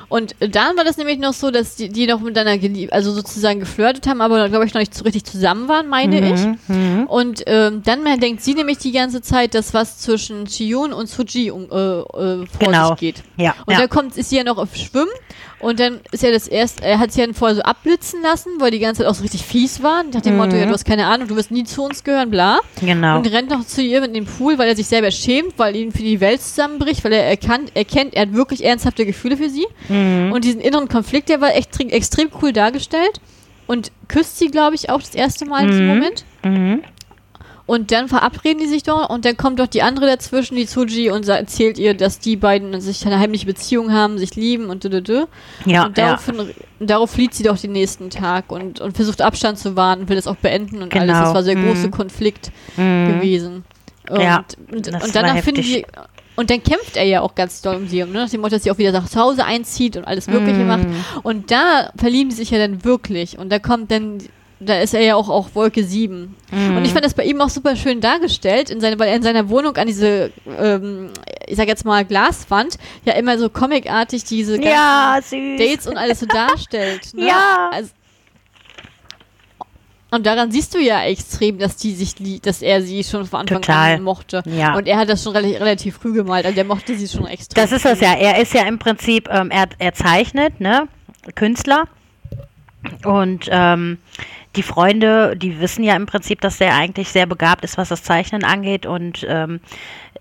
Und 0.09 0.35
dann 0.39 0.75
war 0.75 0.83
das 0.83 0.97
nämlich 0.97 1.19
noch 1.19 1.33
so, 1.33 1.51
dass 1.51 1.75
die, 1.75 1.89
die 1.89 2.07
noch 2.07 2.19
miteinander 2.19 2.57
geliebt, 2.57 2.91
also 2.91 3.11
sozusagen 3.11 3.59
geflirtet 3.59 4.07
haben, 4.07 4.21
aber 4.21 4.49
glaube 4.49 4.65
ich 4.65 4.73
noch 4.73 4.79
nicht 4.79 4.93
so 4.95 5.03
richtig 5.03 5.23
zusammen 5.23 5.67
waren, 5.67 5.87
meine 5.87 6.33
ich. 6.33 6.41
Mhm. 6.67 7.05
Und 7.07 7.43
ähm, 7.45 7.83
dann 7.85 8.03
denkt 8.19 8.41
sie 8.41 8.55
nämlich 8.55 8.79
die 8.79 8.91
ganze 8.91 9.21
Zeit, 9.21 9.53
dass 9.53 9.73
was 9.73 9.99
zwischen 9.99 10.45
Chiyun 10.45 10.93
und 10.93 11.07
Suji 11.07 11.51
um, 11.51 11.65
äh, 11.65 11.65
äh, 11.75 12.05
vor 12.07 12.45
Genau. 12.59 12.89
sich 12.89 12.97
geht. 12.97 13.23
Ja, 13.37 13.53
Und 13.65 13.73
ja. 13.73 13.79
dann 13.81 13.89
kommt, 13.89 14.17
ist 14.17 14.29
sie 14.31 14.37
ja 14.37 14.43
noch 14.43 14.57
auf 14.57 14.75
Schwimmen 14.75 15.11
und 15.59 15.79
dann 15.79 15.99
ist 16.11 16.23
ja 16.23 16.31
das 16.31 16.47
erste, 16.47 16.83
er 16.83 16.99
hat 16.99 17.11
sie 17.11 17.21
ja 17.21 17.27
vorher 17.33 17.55
so 17.55 17.61
abblitzen 17.61 18.21
lassen, 18.21 18.51
weil 18.59 18.71
die 18.71 18.79
ganze 18.79 19.01
Zeit 19.01 19.09
auch 19.11 19.15
so 19.15 19.21
richtig 19.23 19.43
fies 19.43 19.83
war. 19.83 20.03
Nach 20.03 20.21
dem 20.21 20.37
Motto, 20.37 20.55
ja, 20.55 20.65
du 20.65 20.71
hast 20.71 20.85
keine 20.85 21.05
Ahnung, 21.07 21.27
du 21.27 21.35
wirst 21.35 21.51
nie 21.51 21.63
zu 21.65 21.83
uns 21.83 22.03
gehören, 22.03 22.29
bla. 22.29 22.59
Mhm. 22.81 22.85
Genau. 22.85 23.17
Und 23.17 23.27
rennt 23.31 23.49
noch 23.49 23.65
zu 23.65 23.81
ihr 23.81 24.01
mit 24.01 24.15
dem 24.15 24.25
Pool, 24.25 24.57
weil 24.57 24.67
er 24.69 24.75
sich 24.75 24.87
selber 24.87 25.11
schämt, 25.11 25.53
weil 25.57 25.75
ihn 25.75 25.91
für 25.91 26.03
die 26.03 26.19
Welt 26.21 26.41
zusammenbricht, 26.41 27.03
weil 27.03 27.13
er 27.13 27.25
erkannt, 27.25 27.71
erkennt, 27.75 28.13
er 28.13 28.23
hat 28.23 28.33
wirklich 28.33 28.63
ernsthafte 28.63 29.05
Gefühle 29.05 29.37
für 29.37 29.49
sie. 29.49 29.67
Mhm. 29.89 30.31
Und 30.31 30.43
diesen 30.45 30.61
inneren 30.61 30.87
Konflikt, 30.87 31.29
der 31.29 31.41
war 31.41 31.53
echt 31.55 31.79
extrem 31.79 32.29
cool 32.41 32.53
dargestellt. 32.53 33.19
Und 33.67 33.91
küsst 34.07 34.39
sie, 34.39 34.47
glaube 34.47 34.75
ich, 34.75 34.89
auch 34.89 34.99
das 34.99 35.13
erste 35.13 35.45
Mal 35.45 35.63
in 35.63 35.67
diesem 35.67 35.85
Mhm. 35.87 35.93
Moment. 35.93 36.25
Mhm. 36.43 36.81
Und 37.69 37.91
dann 37.91 38.07
verabreden 38.07 38.59
die 38.59 38.65
sich 38.67 38.81
doch 38.81 39.09
und 39.11 39.25
dann 39.25 39.37
kommt 39.37 39.59
doch 39.59 39.67
die 39.67 39.83
andere 39.83 40.07
dazwischen, 40.07 40.55
die 40.55 40.65
Tsuji, 40.65 41.11
und 41.11 41.27
erzählt 41.27 41.77
ihr, 41.77 41.93
dass 41.93 42.17
die 42.17 42.35
beiden 42.35 42.81
sich 42.81 43.05
eine 43.05 43.19
heimliche 43.19 43.45
Beziehung 43.45 43.93
haben, 43.93 44.17
sich 44.17 44.35
lieben 44.35 44.71
und 44.71 44.83
dü, 44.83 44.89
dü, 44.89 45.01
dü. 45.03 45.25
Ja, 45.65 45.85
und 45.85 45.95
ja. 45.95 46.07
daraufhin, 46.07 46.49
darauf 46.79 47.11
flieht 47.11 47.35
sie 47.35 47.43
doch 47.43 47.59
den 47.59 47.73
nächsten 47.73 48.09
Tag 48.09 48.51
und, 48.51 48.81
und 48.81 48.95
versucht 48.95 49.21
Abstand 49.21 49.59
zu 49.59 49.75
wahren 49.75 49.99
und 49.99 50.09
will 50.09 50.15
das 50.15 50.25
auch 50.25 50.37
beenden 50.37 50.81
und 50.81 50.91
alles. 50.95 51.05
Genau. 51.09 51.19
Das 51.25 51.33
war 51.35 51.43
sehr 51.43 51.55
Mhm. 51.57 51.67
großer 51.67 51.89
Konflikt 51.89 52.51
Mhm. 52.75 53.13
gewesen. 53.19 53.63
Und, 54.09 54.19
Ja, 54.21 54.43
und, 54.71 54.87
das 54.87 55.03
und 55.03 55.13
war 55.13 55.21
danach 55.21 55.43
finden 55.43 55.61
die. 55.61 55.85
Und 56.37 56.49
dann 56.49 56.63
kämpft 56.63 56.97
er 56.97 57.03
ja 57.03 57.21
auch 57.21 57.35
ganz 57.35 57.61
doll 57.61 57.75
um 57.75 57.87
sie, 57.87 57.97
ne? 57.99 58.05
nach 58.07 58.29
dem 58.31 58.41
Motto, 58.41 58.55
dass 58.55 58.63
sie 58.63 58.71
auch 58.71 58.79
wieder 58.79 58.93
nach 58.93 59.13
Hause 59.13 59.45
einzieht 59.45 59.95
und 59.95 60.05
alles 60.05 60.25
Mögliche 60.27 60.61
Mhm. 60.61 60.67
macht. 60.67 60.87
Und 61.21 61.51
da 61.51 61.91
verlieben 61.97 62.29
die 62.31 62.35
sich 62.35 62.49
ja 62.49 62.57
dann 62.57 62.83
wirklich. 62.83 63.37
Und 63.37 63.51
da 63.51 63.59
kommt 63.59 63.91
dann, 63.91 64.17
da 64.59 64.79
ist 64.81 64.93
er 64.93 65.01
ja 65.01 65.15
auch 65.15 65.29
auf 65.29 65.55
Wolke 65.55 65.83
7. 65.83 66.35
Mhm. 66.51 66.77
Und 66.77 66.85
ich 66.85 66.91
fand 66.91 67.05
das 67.05 67.13
bei 67.13 67.23
ihm 67.23 67.39
auch 67.41 67.49
super 67.49 67.75
schön 67.75 68.01
dargestellt, 68.01 68.69
in 68.69 68.81
seine, 68.81 68.99
weil 68.99 69.09
er 69.09 69.15
in 69.15 69.23
seiner 69.23 69.49
Wohnung 69.49 69.75
an 69.77 69.87
diese, 69.87 70.31
ähm, 70.59 71.11
ich 71.47 71.55
sag 71.55 71.67
jetzt 71.67 71.85
mal, 71.85 72.03
Glaswand 72.03 72.77
ja 73.05 73.13
immer 73.13 73.37
so 73.39 73.49
comicartig 73.49 74.23
diese 74.25 74.59
ganzen 74.59 74.69
Ja. 74.69 75.19
Dates 75.57 75.87
und 75.87 75.97
alles 75.97 76.19
so 76.19 76.25
darstellt. 76.25 77.13
Ne? 77.13 77.27
Ja. 77.27 77.69
Also, 77.71 77.89
und 80.11 80.25
daran 80.25 80.51
siehst 80.51 80.73
du 80.73 80.79
ja 80.79 81.03
extrem, 81.03 81.59
dass 81.59 81.75
die 81.77 81.93
sich, 81.93 82.15
dass 82.41 82.61
er 82.61 82.81
sie 82.81 83.03
schon 83.03 83.25
von 83.25 83.41
Anfang 83.41 83.61
Total. 83.61 83.95
an 83.95 84.01
mochte. 84.01 84.41
Ja. 84.45 84.75
Und 84.75 84.87
er 84.87 84.97
hat 84.97 85.09
das 85.09 85.23
schon 85.23 85.33
relativ, 85.35 85.59
relativ 85.59 85.97
früh 85.97 86.13
gemalt, 86.13 86.45
also 86.45 86.55
der 86.55 86.65
mochte 86.65 86.95
sie 86.97 87.07
schon 87.07 87.27
extrem. 87.27 87.61
Das 87.61 87.71
ist 87.71 87.85
das 87.85 87.99
ja. 87.99 88.13
Er 88.15 88.41
ist 88.41 88.53
ja 88.53 88.63
im 88.63 88.79
Prinzip, 88.79 89.29
ähm, 89.29 89.51
er, 89.51 89.67
er 89.77 89.93
zeichnet, 89.93 90.59
ne? 90.59 90.87
Künstler. 91.35 91.87
Und 93.03 93.47
ähm, 93.51 93.97
die 94.55 94.63
Freunde, 94.63 95.35
die 95.35 95.59
wissen 95.59 95.83
ja 95.83 95.95
im 95.95 96.05
Prinzip, 96.05 96.41
dass 96.41 96.59
er 96.61 96.75
eigentlich 96.75 97.09
sehr 97.09 97.25
begabt 97.25 97.63
ist, 97.63 97.77
was 97.77 97.89
das 97.89 98.03
Zeichnen 98.03 98.43
angeht. 98.43 98.85
Und 98.85 99.25
ähm, 99.29 99.59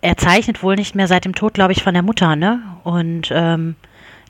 er 0.01 0.17
zeichnet 0.17 0.63
wohl 0.63 0.77
nicht 0.77 0.95
mehr 0.95 1.09
seit 1.09 1.25
dem 1.25 1.35
Tod, 1.35 1.55
glaube 1.55 1.73
ich, 1.73 1.83
von 1.83 1.95
der 1.95 2.03
Mutter, 2.03 2.37
ne? 2.37 2.63
Und 2.85 3.31
ähm, 3.33 3.77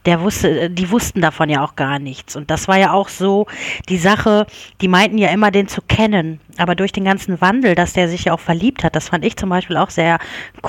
der 0.07 0.21
wusste, 0.21 0.71
die 0.71 0.91
wussten 0.91 1.21
davon 1.21 1.49
ja 1.49 1.65
auch 1.65 1.77
gar 1.77 1.99
nichts. 1.99 2.37
Und 2.37 2.51
das 2.51 2.69
war 2.69 2.79
ja 2.79 2.93
auch 2.93 3.09
so 3.09 3.47
die 3.89 3.99
Sache, 3.99 4.47
die 4.81 4.89
meinten 4.89 5.19
ja 5.19 5.31
immer, 5.31 5.51
den 5.51 5.69
zu 5.69 5.83
kennen. 5.83 6.41
Aber 6.57 6.75
durch 6.75 6.93
den 6.93 7.05
ganzen 7.05 7.41
Wandel, 7.41 7.75
dass 7.75 7.93
der 7.93 8.09
sich 8.09 8.25
ja 8.25 8.33
auch 8.33 8.41
verliebt 8.41 8.85
hat, 8.85 8.97
das 8.97 9.09
fand 9.09 9.25
ich 9.25 9.37
zum 9.37 9.49
Beispiel 9.49 9.77
auch 9.77 9.91
sehr 9.91 10.19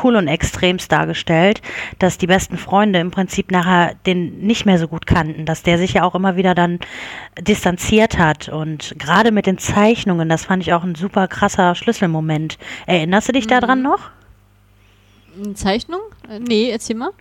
cool 0.04 0.16
und 0.16 0.28
extremst 0.28 0.92
dargestellt, 0.92 1.62
dass 1.98 2.18
die 2.18 2.28
besten 2.28 2.58
Freunde 2.58 3.00
im 3.00 3.12
Prinzip 3.12 3.52
nachher 3.52 3.96
den 4.06 4.40
nicht 4.40 4.66
mehr 4.66 4.78
so 4.78 4.88
gut 4.88 5.08
kannten, 5.08 5.46
dass 5.46 5.64
der 5.64 5.78
sich 5.78 5.94
ja 5.94 6.04
auch 6.04 6.16
immer 6.16 6.36
wieder 6.36 6.54
dann 6.54 6.80
distanziert 7.40 8.18
hat. 8.18 8.50
Und 8.50 8.96
gerade 9.00 9.32
mit 9.32 9.46
den 9.46 9.58
Zeichnungen, 9.58 10.30
das 10.30 10.46
fand 10.46 10.64
ich 10.64 10.74
auch 10.74 10.84
ein 10.84 10.96
super 10.96 11.28
krasser 11.28 11.76
Schlüsselmoment. 11.76 12.58
Erinnerst 12.86 13.30
du 13.30 13.32
dich 13.34 13.46
mhm. 13.46 13.50
daran 13.50 13.82
noch? 13.82 14.12
Eine 15.42 15.54
Zeichnung? 15.54 16.02
Äh, 16.30 16.40
nee, 16.40 16.70
erzähl 16.70 16.96
mal. 16.96 17.12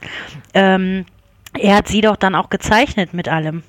Ähm, 0.55 1.05
er 1.55 1.77
hat 1.77 1.89
sie 1.89 2.01
doch 2.01 2.17
dann 2.17 2.35
auch 2.35 2.51
gezeichnet 2.51 3.15
mit 3.15 3.29
allem. 3.29 3.63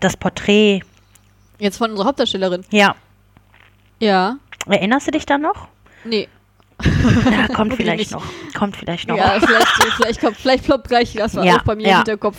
Das 0.00 0.16
Porträt. 0.16 0.82
Jetzt 1.58 1.78
von 1.78 1.90
unserer 1.90 2.08
Hauptdarstellerin? 2.08 2.64
Ja. 2.70 2.94
Ja. 4.00 4.38
Erinnerst 4.66 5.06
du 5.06 5.12
dich 5.12 5.26
da 5.26 5.38
noch? 5.38 5.68
Nee. 6.04 6.28
Ja, 7.30 7.48
kommt 7.48 7.74
vielleicht 7.74 7.98
nicht. 7.98 8.10
noch. 8.12 8.24
Kommt 8.54 8.76
vielleicht 8.76 9.08
noch. 9.08 9.16
Ja, 9.16 9.38
vielleicht, 9.40 9.68
vielleicht, 9.96 10.20
kommt, 10.20 10.36
vielleicht 10.36 10.64
ploppt 10.64 10.88
gleich 10.88 11.14
das 11.14 11.34
war 11.34 11.44
ja, 11.44 11.56
auch 11.56 11.62
bei 11.62 11.74
mir 11.74 11.84
ja. 11.86 11.90
im 11.90 11.96
Hinterkopf. 11.98 12.36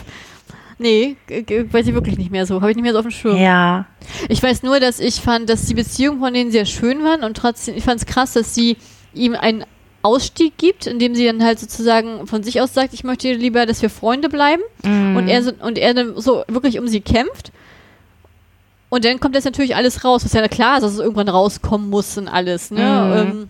Nee, 0.80 1.18
weiß 1.28 1.88
ich 1.88 1.94
wirklich 1.94 2.18
nicht 2.18 2.32
mehr 2.32 2.46
so. 2.46 2.62
Habe 2.62 2.70
ich 2.70 2.76
nicht 2.76 2.84
mehr 2.84 2.94
so 2.94 3.00
auf 3.00 3.06
dem 3.06 3.12
Schirm. 3.12 3.38
Ja. 3.38 3.86
Ich 4.30 4.42
weiß 4.44 4.62
nur, 4.62 4.80
dass 4.80 5.00
ich 5.00 5.22
fand, 5.22 5.50
dass 5.50 5.66
die 5.66 5.74
Beziehungen 5.74 6.20
von 6.20 6.34
denen 6.34 6.52
sehr 6.52 6.66
schön 6.66 7.04
waren 7.04 7.24
und 7.24 7.36
trotzdem, 7.36 7.76
ich 7.76 7.84
fand 7.84 8.00
es 8.00 8.06
krass, 8.06 8.34
dass 8.34 8.54
sie 8.54 8.78
ihm 9.14 9.34
ein 9.34 9.66
Ausstieg 10.02 10.58
gibt, 10.58 10.88
indem 10.88 11.16
sie 11.16 11.26
dann 11.26 11.44
halt 11.44 11.60
sozusagen 11.60 12.28
von 12.28 12.44
sich 12.44 12.62
aus 12.62 12.74
sagt, 12.74 12.94
ich 12.94 13.04
möchte 13.04 13.32
lieber, 13.34 13.66
dass 13.66 13.82
wir 13.82 13.90
Freunde 13.90 14.30
bleiben 14.30 14.62
mm. 14.84 15.18
und 15.18 15.28
er 15.28 15.44
so, 15.44 15.52
und 15.62 15.78
er 15.78 15.94
dann 15.94 16.20
so 16.20 16.44
wirklich 16.48 16.80
um 16.80 16.88
sie 16.88 17.02
kämpft. 17.02 17.52
Und 18.90 19.04
dann 19.04 19.20
kommt 19.20 19.36
jetzt 19.36 19.46
natürlich 19.46 19.76
alles 19.76 20.06
raus, 20.06 20.24
was 20.24 20.34
ja 20.34 20.48
klar 20.48 20.78
ist, 20.78 20.84
dass 20.84 20.94
es 20.94 21.00
irgendwann 21.00 21.28
rauskommen 21.28 21.90
muss 21.90 22.18
und 22.18 22.28
alles, 22.28 22.72
ne? 22.72 22.80
Mm. 22.80 23.18
Ähm, 23.18 23.50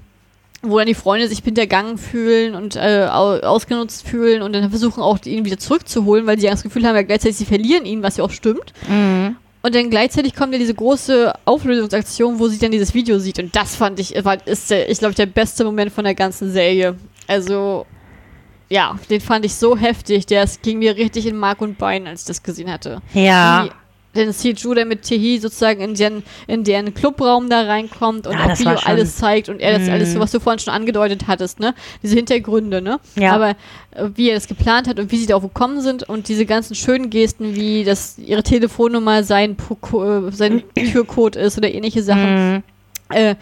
wo 0.63 0.79
dann 0.79 0.87
die 0.87 0.95
Freunde 0.95 1.27
sich 1.27 1.39
hintergangen 1.39 1.99
fühlen 1.99 2.55
und 2.55 2.75
äh, 2.75 3.07
ausgenutzt 3.07 4.07
fühlen 4.07 4.41
und 4.41 4.53
dann 4.53 4.71
versuchen 4.71 5.03
auch 5.03 5.19
ihn 5.25 5.45
wieder 5.45 5.59
zurückzuholen, 5.59 6.25
weil 6.25 6.39
sie 6.39 6.45
ja 6.45 6.51
das 6.51 6.63
Gefühl 6.63 6.85
haben, 6.85 6.95
ja 6.95 7.03
gleichzeitig 7.03 7.37
sie 7.37 7.45
verlieren 7.45 7.85
ihn, 7.85 8.01
was 8.01 8.17
ja 8.17 8.23
auch 8.23 8.31
stimmt. 8.31 8.73
Mm. 8.89 9.35
Und 9.61 9.75
dann 9.75 9.89
gleichzeitig 9.89 10.35
kommt 10.35 10.53
ja 10.53 10.59
diese 10.59 10.73
große 10.73 11.33
Auflösungsaktion, 11.45 12.39
wo 12.39 12.47
sie 12.47 12.59
dann 12.59 12.71
dieses 12.71 12.93
Video 12.93 13.19
sieht. 13.19 13.39
Und 13.39 13.55
das 13.55 13.75
fand 13.75 13.99
ich, 13.99 14.13
war, 14.23 14.45
ist 14.47 14.69
der, 14.69 14.89
ich 14.89 14.99
glaube, 14.99 15.15
der 15.15 15.25
beste 15.25 15.63
Moment 15.63 15.91
von 15.91 16.03
der 16.03 16.15
ganzen 16.15 16.51
Serie. 16.51 16.95
Also, 17.27 17.85
ja, 18.69 18.97
den 19.09 19.19
fand 19.19 19.45
ich 19.45 19.55
so 19.55 19.75
heftig. 19.75 20.25
Der 20.27 20.47
ging 20.61 20.79
mir 20.79 20.95
richtig 20.95 21.25
in 21.25 21.37
Mark 21.37 21.61
und 21.61 21.77
Bein, 21.77 22.07
als 22.07 22.21
ich 22.21 22.27
das 22.27 22.43
gesehen 22.43 22.71
hatte. 22.71 23.01
Ja. 23.13 23.65
Wie, 23.65 23.71
denn 24.18 24.34
Siju 24.34 24.74
dann 24.74 24.88
mit 24.88 25.03
Tehi 25.03 25.39
sozusagen 25.39 25.82
in 25.82 25.93
den, 25.93 26.24
in 26.47 26.63
deren 26.63 26.93
Clubraum 26.93 27.49
da 27.49 27.61
reinkommt 27.61 28.28
und 28.28 28.34
ja, 28.34 28.45
auch 28.45 28.59
Video 28.59 28.76
alles 28.84 29.15
zeigt 29.15 29.49
und 29.49 29.59
er 29.59 29.78
das 29.78 29.89
alles, 29.89 30.13
so, 30.13 30.20
was 30.20 30.32
du 30.32 30.39
vorhin 30.39 30.59
schon 30.59 30.74
angedeutet 30.74 31.28
hattest, 31.28 31.59
ne? 31.59 31.74
Diese 32.03 32.15
Hintergründe, 32.15 32.82
ne? 32.82 32.99
Ja. 33.15 33.34
Aber 33.34 33.51
äh, 33.91 34.09
wie 34.15 34.30
er 34.30 34.36
das 34.36 34.47
geplant 34.47 34.88
hat 34.88 34.99
und 34.99 35.11
wie 35.11 35.18
sie 35.18 35.28
darauf 35.28 35.43
gekommen 35.43 35.82
sind 35.82 36.07
und 36.07 36.28
diese 36.28 36.45
ganzen 36.45 36.76
schönen 36.76 37.09
Gesten, 37.09 37.55
wie 37.55 37.84
dass 37.84 38.18
ihre 38.18 38.43
Telefonnummer 38.43 39.24
sein, 39.24 39.55
äh, 39.55 40.32
sein 40.32 40.63
Türcode 40.76 41.36
ist 41.36 41.57
oder 41.57 41.72
ähnliche 41.72 42.03
Sachen. 42.03 42.57
Mm. 42.57 42.63
Äh, 43.09 43.36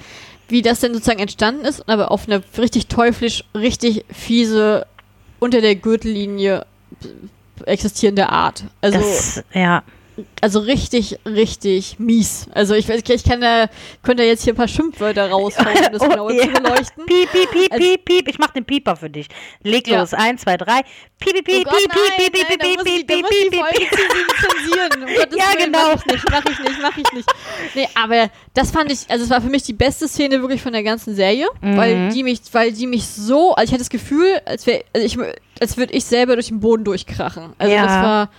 wie 0.48 0.62
das 0.62 0.80
denn 0.80 0.94
sozusagen 0.94 1.20
entstanden 1.20 1.66
ist, 1.66 1.90
aber 1.90 2.12
auf 2.12 2.28
eine 2.28 2.44
richtig 2.60 2.86
teuflisch, 2.86 3.46
richtig 3.56 4.06
fiese, 4.12 4.86
unter 5.40 5.60
der 5.60 5.76
Gürtellinie 5.76 6.68
existierende 7.66 8.30
Art. 8.30 8.66
Also, 8.82 9.00
das, 9.00 9.44
ja 9.54 9.82
also 10.42 10.60
richtig, 10.60 11.20
richtig 11.26 12.00
mies. 12.00 12.48
Also 12.54 12.74
ich 12.74 12.88
weiß, 12.88 13.02
ich 13.08 13.24
kann 13.24 13.42
da, 13.42 13.68
könnte 14.04 14.24
jetzt 14.24 14.44
hier 14.44 14.54
ein 14.54 14.56
paar 14.56 14.68
Schimpfwörter 14.68 15.30
raushauen, 15.32 15.68
um 15.68 15.92
das 15.92 16.02
oh, 16.02 16.10
genauer 16.10 16.32
ja. 16.34 16.44
zu 16.44 16.50
beleuchten. 16.50 17.06
Piep, 17.06 17.32
piep, 17.32 17.52
piep, 17.52 17.72
also, 17.72 17.84
piep, 17.84 18.06
piep. 18.06 18.28
Ich 18.28 18.40
mach 18.40 18.52
den 18.52 18.66
Pieper 18.66 18.96
für 18.96 19.10
dich. 19.10 19.28
Leg 19.64 19.88
los. 19.88 20.12
Ja. 20.12 20.20
Eins, 20.20 20.42
zwei, 20.42 20.58
drei. 20.58 20.82
Piep, 21.20 21.34
piep, 21.34 21.46
piep, 21.46 21.68
piep, 21.68 21.92
piep, 21.92 22.16
piep, 22.18 22.34
piep, 22.34 22.48
piep, 22.48 22.84
piep, 22.84 23.08
piep, 23.08 23.28
piep, 23.28 23.52
piep, 23.52 23.92
zensieren. 24.40 25.04
Um 25.04 25.38
ja, 25.38 25.66
genau. 25.66 25.96
Mach 25.96 25.96
ich 25.96 26.12
nicht, 26.12 26.32
mach 26.32 26.46
ich 26.46 26.60
nicht, 26.60 26.82
mach 26.82 26.98
ich 26.98 27.14
nicht. 27.14 27.30
Nee, 27.74 27.88
aber 27.96 28.30
das 28.54 28.72
fand 28.72 28.92
ich, 28.92 29.10
also 29.10 29.24
es 29.26 29.30
war 29.30 29.42
für 29.42 29.50
mich 29.50 29.64
die 29.64 29.74
beste 29.74 30.08
Szene 30.08 30.42
wirklich 30.42 30.62
von 30.62 30.74
der 30.74 30.84
ganzen 30.84 31.16
Serie, 31.16 31.48
mhm. 31.62 31.78
weil 31.78 32.10
die 32.10 32.24
mich, 32.24 32.42
weil 32.52 32.72
die 32.72 32.88
mich 32.88 33.06
so, 33.06 33.54
also 33.54 33.66
ich 33.66 33.72
hatte 33.72 33.82
das 33.82 33.90
Gefühl, 33.90 34.42
als 34.46 34.66
wäre, 34.66 34.84
also 34.94 35.06
ich, 35.06 35.18
als 35.60 35.78
würde 35.78 35.94
ich 35.94 36.06
selber 36.06 36.36
durch 36.36 36.48
den 36.48 36.60
Boden 36.60 36.84
durchkrachen. 36.84 37.54
Also 37.58 37.74
ja. 37.74 37.84
das 37.84 37.92
war 37.92 38.30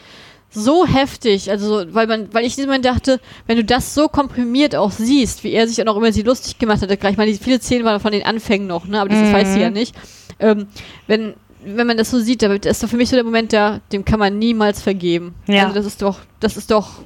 so 0.57 0.87
heftig, 0.87 1.51
also 1.51 1.85
weil 1.95 2.07
man, 2.07 2.33
weil 2.33 2.45
ich 2.45 2.57
Moment 2.57 2.85
dachte, 2.85 3.21
wenn 3.47 3.57
du 3.57 3.65
das 3.65 3.95
so 3.95 4.09
komprimiert 4.09 4.75
auch 4.75 4.91
siehst, 4.91 5.45
wie 5.45 5.53
er 5.53 5.69
sich 5.69 5.87
auch 5.87 5.97
immer 5.97 6.13
sie 6.13 6.23
lustig 6.23 6.59
gemacht 6.59 6.81
hat, 6.83 7.01
gleich 7.01 7.17
mal 7.17 7.27
die 7.27 7.35
viele 7.35 7.61
Szenen 7.61 7.85
waren 7.85 8.01
von 8.01 8.13
den 8.13 8.25
Anfängen 8.25 8.67
noch, 8.67 8.87
ne, 8.87 9.01
aber 9.01 9.11
das 9.11 9.19
mhm. 9.19 9.33
weiß 9.33 9.53
sie 9.53 9.61
ja 9.61 9.71
nicht. 9.71 9.95
Ähm, 10.41 10.69
wenn 11.07 11.35
wenn 11.67 11.87
man 11.87 11.97
das 11.97 12.11
so 12.11 12.21
sieht, 12.21 12.43
das 12.43 12.53
ist 12.65 12.83
doch 12.83 12.89
für 12.89 12.97
mich 12.97 13.09
so 13.09 13.17
der 13.17 13.25
Moment, 13.25 13.53
da, 13.53 13.81
dem 13.93 14.05
kann 14.05 14.21
man 14.21 14.39
niemals 14.39 14.81
vergeben. 14.81 15.35
Ja. 15.47 15.65
Also 15.65 15.75
das 15.75 15.87
ist 15.87 16.01
doch, 16.01 16.21
das 16.39 16.57
ist 16.57 16.71
doch, 16.71 17.01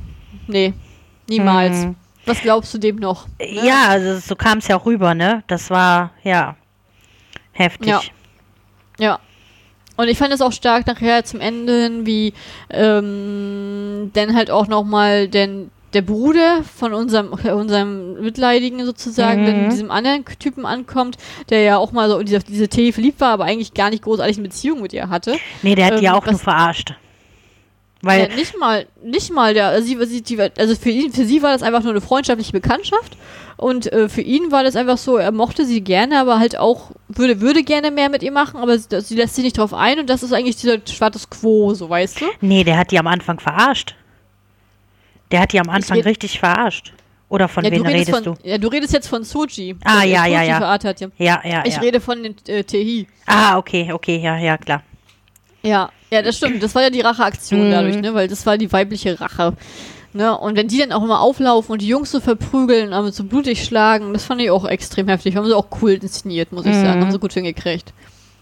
nee, 0.48 0.74
niemals. 1.28 1.86
Mhm. 1.86 1.96
Was 2.26 2.42
glaubst 2.42 2.74
du 2.74 2.78
dem 2.78 2.96
noch? 2.96 3.26
Ne? 3.38 3.66
Ja, 3.66 3.86
also 3.88 4.18
so 4.18 4.36
kam 4.36 4.58
es 4.58 4.68
ja 4.68 4.76
auch 4.76 4.84
rüber, 4.84 5.14
ne? 5.14 5.42
Das 5.46 5.70
war, 5.70 6.12
ja, 6.22 6.56
heftig. 7.52 7.88
Ja. 7.88 8.00
Ja. 8.98 9.18
Und 10.00 10.08
ich 10.08 10.16
fand 10.16 10.32
es 10.32 10.40
auch 10.40 10.52
stark 10.52 10.86
nachher 10.86 11.24
zum 11.24 11.40
Ende 11.40 11.82
hin, 11.82 12.06
wie 12.06 12.32
ähm, 12.70 14.10
dann 14.14 14.34
halt 14.34 14.50
auch 14.50 14.66
nochmal 14.66 15.28
denn 15.28 15.70
der 15.92 16.00
Bruder 16.00 16.62
von 16.62 16.94
unserem, 16.94 17.32
unserem 17.32 18.14
Mitleidigen 18.22 18.86
sozusagen, 18.86 19.42
mhm. 19.42 19.46
dann 19.46 19.70
diesem 19.70 19.90
anderen 19.90 20.24
Typen 20.38 20.64
ankommt, 20.64 21.18
der 21.50 21.62
ja 21.62 21.76
auch 21.76 21.92
mal 21.92 22.08
so 22.08 22.22
diese, 22.22 22.38
diese 22.38 22.68
Tee 22.68 22.92
verliebt 22.92 23.20
war, 23.20 23.32
aber 23.32 23.44
eigentlich 23.44 23.74
gar 23.74 23.90
nicht 23.90 24.02
großartig 24.02 24.38
eine 24.38 24.48
Beziehung 24.48 24.80
mit 24.80 24.94
ihr 24.94 25.10
hatte. 25.10 25.36
Nee, 25.62 25.74
der 25.74 25.86
hat 25.86 25.94
ähm, 25.94 26.00
die 26.00 26.08
auch 26.08 26.24
nur 26.24 26.38
verarscht. 26.38 26.94
Weil 28.02 28.30
ja, 28.30 28.34
nicht 28.34 28.58
mal, 28.58 28.86
nicht 29.02 29.30
mal 29.30 29.52
der, 29.52 29.68
also, 29.68 29.86
sie, 29.86 30.22
die, 30.22 30.40
also 30.40 30.74
für 30.74 30.88
ihn, 30.88 31.12
für 31.12 31.26
sie 31.26 31.42
war 31.42 31.52
das 31.52 31.62
einfach 31.62 31.82
nur 31.82 31.92
eine 31.92 32.00
freundschaftliche 32.00 32.52
Bekanntschaft 32.52 33.16
und 33.58 33.92
äh, 33.92 34.08
für 34.08 34.22
ihn 34.22 34.50
war 34.50 34.64
das 34.64 34.74
einfach 34.74 34.96
so, 34.96 35.18
er 35.18 35.32
mochte 35.32 35.66
sie 35.66 35.82
gerne, 35.82 36.18
aber 36.18 36.38
halt 36.38 36.58
auch 36.58 36.92
würde, 37.08 37.42
würde 37.42 37.62
gerne 37.62 37.90
mehr 37.90 38.08
mit 38.08 38.22
ihr 38.22 38.32
machen, 38.32 38.58
aber 38.58 38.78
sie, 38.78 39.00
sie 39.02 39.16
lässt 39.16 39.34
sich 39.34 39.44
nicht 39.44 39.58
drauf 39.58 39.74
ein 39.74 39.98
und 39.98 40.08
das 40.08 40.22
ist 40.22 40.32
eigentlich 40.32 40.56
dieser 40.56 40.78
Status 40.86 41.28
Quo, 41.28 41.74
so 41.74 41.90
weißt 41.90 42.22
du? 42.22 42.24
Nee, 42.40 42.64
der 42.64 42.78
hat 42.78 42.90
die 42.90 42.98
am 42.98 43.06
Anfang 43.06 43.38
verarscht. 43.38 43.96
Der 45.30 45.40
hat 45.40 45.52
die 45.52 45.60
am 45.60 45.68
Anfang 45.68 45.98
red, 45.98 46.06
richtig 46.06 46.38
verarscht. 46.38 46.94
Oder 47.28 47.48
von 47.48 47.64
ja, 47.64 47.70
wem 47.70 47.84
redest 47.84 48.10
von, 48.10 48.24
du? 48.24 48.34
Ja, 48.42 48.56
du 48.56 48.68
redest 48.68 48.94
jetzt 48.94 49.08
von 49.08 49.24
Soji. 49.24 49.76
Ah, 49.84 50.04
ja, 50.04 50.26
ja, 50.26 50.42
ja. 50.42 50.56
Verartet, 50.56 51.00
ja. 51.00 51.08
Ja, 51.18 51.40
ja, 51.44 51.62
Ich 51.66 51.74
ja. 51.74 51.80
rede 51.80 52.00
von 52.00 52.22
den 52.22 52.34
äh, 52.48 52.64
Tehi. 52.64 53.06
Ah, 53.26 53.58
okay, 53.58 53.92
okay, 53.92 54.16
ja, 54.16 54.38
ja, 54.38 54.56
klar. 54.56 54.82
Ja, 55.62 55.90
ja, 56.10 56.22
das 56.22 56.36
stimmt. 56.36 56.62
Das 56.62 56.74
war 56.74 56.82
ja 56.82 56.90
die 56.90 57.00
Racheaktion 57.00 57.68
mhm. 57.68 57.70
dadurch, 57.70 57.96
ne? 57.96 58.14
Weil 58.14 58.28
das 58.28 58.46
war 58.46 58.58
die 58.58 58.72
weibliche 58.72 59.20
Rache. 59.20 59.54
Ne? 60.12 60.36
Und 60.36 60.56
wenn 60.56 60.66
die 60.66 60.78
dann 60.78 60.92
auch 60.92 61.04
immer 61.04 61.20
auflaufen 61.20 61.72
und 61.72 61.82
die 61.82 61.86
Jungs 61.86 62.10
so 62.10 62.18
verprügeln, 62.18 62.92
aber 62.92 63.12
so 63.12 63.22
blutig 63.22 63.64
schlagen, 63.64 64.12
das 64.12 64.24
fand 64.24 64.40
ich 64.40 64.50
auch 64.50 64.64
extrem 64.64 65.08
heftig. 65.08 65.36
Haben 65.36 65.46
sie 65.46 65.56
auch 65.56 65.68
cool 65.80 65.92
inszeniert, 65.92 66.52
muss 66.52 66.66
ich 66.66 66.74
mhm. 66.74 66.82
sagen. 66.82 67.00
Haben 67.00 67.12
sie 67.12 67.18
gut 67.20 67.32
hingekriegt. 67.32 67.92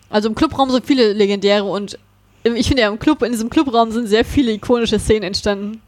Also 0.08 0.28
im 0.28 0.34
Clubraum 0.34 0.70
sind 0.70 0.86
viele 0.86 1.12
legendäre 1.12 1.64
und 1.64 1.98
ich 2.44 2.68
finde 2.68 2.82
ja 2.82 2.88
im 2.88 2.98
Club, 2.98 3.22
in 3.22 3.32
diesem 3.32 3.50
Clubraum 3.50 3.90
sind 3.90 4.06
sehr 4.06 4.24
viele 4.24 4.52
ikonische 4.52 4.98
Szenen 4.98 5.24
entstanden. 5.24 5.82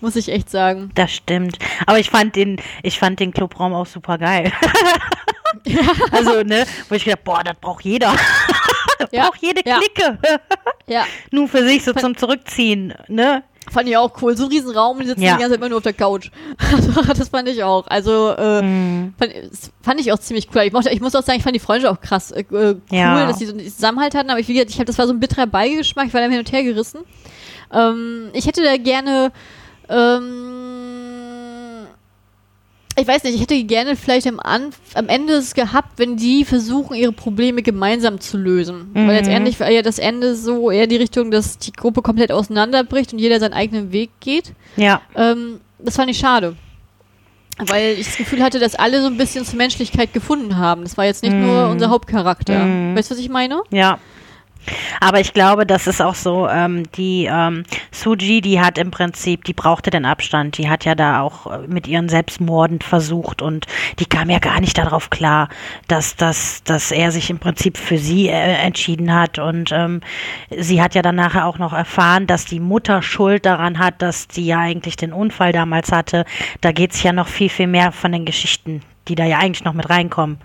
Muss 0.00 0.16
ich 0.16 0.30
echt 0.30 0.50
sagen. 0.50 0.90
Das 0.94 1.12
stimmt. 1.12 1.58
Aber 1.86 1.98
ich 1.98 2.10
fand 2.10 2.34
den, 2.34 2.60
ich 2.82 2.98
fand 2.98 3.20
den 3.20 3.32
Clubraum 3.32 3.74
auch 3.74 3.86
super 3.86 4.18
geil. 4.18 4.52
ja. 5.66 5.80
Also, 6.10 6.42
ne, 6.42 6.64
wo 6.88 6.94
ich 6.94 7.04
gedacht, 7.04 7.24
boah, 7.24 7.42
das 7.44 7.56
braucht 7.60 7.84
jeder. 7.84 8.14
Ja. 9.10 9.24
braucht 9.24 9.42
jede 9.42 9.62
Clique. 9.62 10.18
ja. 10.86 11.04
Nur 11.30 11.48
für 11.48 11.64
sich 11.64 11.84
so 11.84 11.92
zum 11.92 12.16
Zurückziehen, 12.16 12.94
ne? 13.08 13.42
Fand 13.70 13.88
ich 13.88 13.96
auch 13.96 14.10
cool. 14.20 14.36
So 14.36 14.44
ein 14.44 14.50
Riesenraum, 14.50 14.98
die 14.98 15.06
sitzen 15.06 15.22
ja. 15.22 15.34
die 15.34 15.40
ganze 15.40 15.50
Zeit 15.50 15.58
immer 15.58 15.68
nur 15.68 15.78
auf 15.78 15.84
der 15.84 15.92
Couch. 15.92 16.30
das 17.16 17.28
fand 17.28 17.48
ich 17.48 17.62
auch. 17.62 17.86
Also 17.86 18.30
äh, 18.30 18.62
mm. 18.62 19.14
fand, 19.16 19.32
fand, 19.82 20.00
ich 20.00 20.12
auch 20.12 20.18
ziemlich 20.18 20.48
cool. 20.54 20.62
Ich, 20.62 20.72
mochte, 20.72 20.90
ich 20.90 21.00
muss 21.00 21.14
auch 21.14 21.22
sagen, 21.22 21.38
ich 21.38 21.44
fand 21.44 21.54
die 21.54 21.60
Freunde 21.60 21.90
auch 21.90 22.00
krass 22.00 22.32
äh, 22.32 22.44
cool, 22.50 22.80
ja. 22.90 23.26
dass 23.26 23.38
die 23.38 23.46
so 23.46 23.52
einen 23.52 23.70
Zusammenhalt 23.70 24.14
hatten. 24.14 24.30
Aber 24.30 24.40
ich, 24.40 24.48
wie 24.48 24.54
gesagt, 24.54 24.70
ich 24.70 24.76
habe 24.76 24.86
das 24.86 24.98
war 24.98 25.06
so 25.06 25.12
ein 25.12 25.20
bitterer 25.20 25.46
Beigeschmack. 25.46 26.08
Ich 26.08 26.14
war 26.14 26.20
da 26.20 26.28
hin 26.28 26.38
und 26.38 26.50
her 26.50 26.64
gerissen. 26.64 27.00
Ähm, 27.72 28.30
ich 28.32 28.46
hätte 28.46 28.64
da 28.64 28.76
gerne 28.76 29.30
ähm, 29.88 30.99
ich 33.00 33.08
weiß 33.08 33.24
nicht, 33.24 33.34
ich 33.34 33.40
hätte 33.40 33.62
gerne 33.64 33.96
vielleicht 33.96 34.26
am, 34.26 34.38
An 34.40 34.70
am 34.94 35.08
Ende 35.08 35.34
es 35.34 35.54
gehabt, 35.54 35.98
wenn 35.98 36.16
die 36.16 36.44
versuchen, 36.44 36.94
ihre 36.94 37.12
Probleme 37.12 37.62
gemeinsam 37.62 38.20
zu 38.20 38.36
lösen. 38.36 38.90
Mhm. 38.92 39.08
Weil 39.08 39.16
letztendlich 39.16 39.58
war 39.60 39.70
ja 39.70 39.82
das 39.82 39.98
Ende 39.98 40.34
so 40.36 40.70
eher 40.70 40.86
die 40.86 40.96
Richtung, 40.96 41.30
dass 41.30 41.58
die 41.58 41.72
Gruppe 41.72 42.02
komplett 42.02 42.32
auseinanderbricht 42.32 43.12
und 43.12 43.18
jeder 43.18 43.40
seinen 43.40 43.54
eigenen 43.54 43.92
Weg 43.92 44.10
geht. 44.20 44.52
Ja. 44.76 45.00
Ähm, 45.14 45.60
das 45.78 45.96
fand 45.96 46.10
ich 46.10 46.18
schade. 46.18 46.56
Weil 47.58 47.96
ich 47.98 48.06
das 48.06 48.16
Gefühl 48.16 48.42
hatte, 48.42 48.58
dass 48.58 48.74
alle 48.74 49.02
so 49.02 49.06
ein 49.06 49.16
bisschen 49.16 49.44
zur 49.44 49.56
Menschlichkeit 49.56 50.12
gefunden 50.14 50.56
haben. 50.56 50.82
Das 50.82 50.96
war 50.96 51.04
jetzt 51.04 51.22
nicht 51.22 51.34
mhm. 51.34 51.46
nur 51.46 51.68
unser 51.68 51.90
Hauptcharakter. 51.90 52.64
Mhm. 52.64 52.96
Weißt 52.96 53.10
du, 53.10 53.14
was 53.14 53.20
ich 53.20 53.28
meine? 53.28 53.62
Ja. 53.70 53.98
Aber 55.00 55.20
ich 55.20 55.32
glaube, 55.32 55.66
das 55.66 55.86
ist 55.86 56.00
auch 56.00 56.14
so, 56.14 56.48
ähm, 56.48 56.84
die 56.92 57.28
ähm, 57.30 57.64
Suji, 57.90 58.40
die 58.40 58.60
hat 58.60 58.78
im 58.78 58.90
Prinzip, 58.90 59.44
die 59.44 59.52
brauchte 59.52 59.90
den 59.90 60.04
Abstand. 60.04 60.58
Die 60.58 60.68
hat 60.68 60.84
ja 60.84 60.94
da 60.94 61.22
auch 61.22 61.46
äh, 61.46 61.66
mit 61.66 61.86
ihren 61.86 62.08
Selbstmorden 62.08 62.80
versucht 62.80 63.42
und 63.42 63.66
die 63.98 64.06
kam 64.06 64.30
ja 64.30 64.38
gar 64.38 64.60
nicht 64.60 64.78
darauf 64.78 65.10
klar, 65.10 65.48
dass, 65.88 66.16
dass, 66.16 66.62
dass 66.64 66.90
er 66.90 67.12
sich 67.12 67.30
im 67.30 67.38
Prinzip 67.38 67.76
für 67.76 67.98
sie 67.98 68.28
äh, 68.28 68.32
entschieden 68.32 69.12
hat. 69.12 69.38
Und 69.38 69.72
ähm, 69.72 70.00
sie 70.56 70.82
hat 70.82 70.94
ja 70.94 71.02
dann 71.02 71.16
nachher 71.16 71.46
auch 71.46 71.58
noch 71.58 71.72
erfahren, 71.72 72.26
dass 72.26 72.44
die 72.44 72.60
Mutter 72.60 73.02
Schuld 73.02 73.46
daran 73.46 73.78
hat, 73.78 74.02
dass 74.02 74.28
sie 74.30 74.46
ja 74.46 74.58
eigentlich 74.60 74.96
den 74.96 75.12
Unfall 75.12 75.52
damals 75.52 75.92
hatte. 75.92 76.24
Da 76.60 76.72
geht 76.72 76.92
es 76.92 77.02
ja 77.02 77.12
noch 77.12 77.28
viel, 77.28 77.48
viel 77.48 77.66
mehr 77.66 77.92
von 77.92 78.12
den 78.12 78.24
Geschichten 78.24 78.82
die 79.08 79.14
da 79.14 79.24
ja 79.24 79.38
eigentlich 79.38 79.64
noch 79.64 79.72
mit 79.72 79.88
reinkommen, 79.90 80.38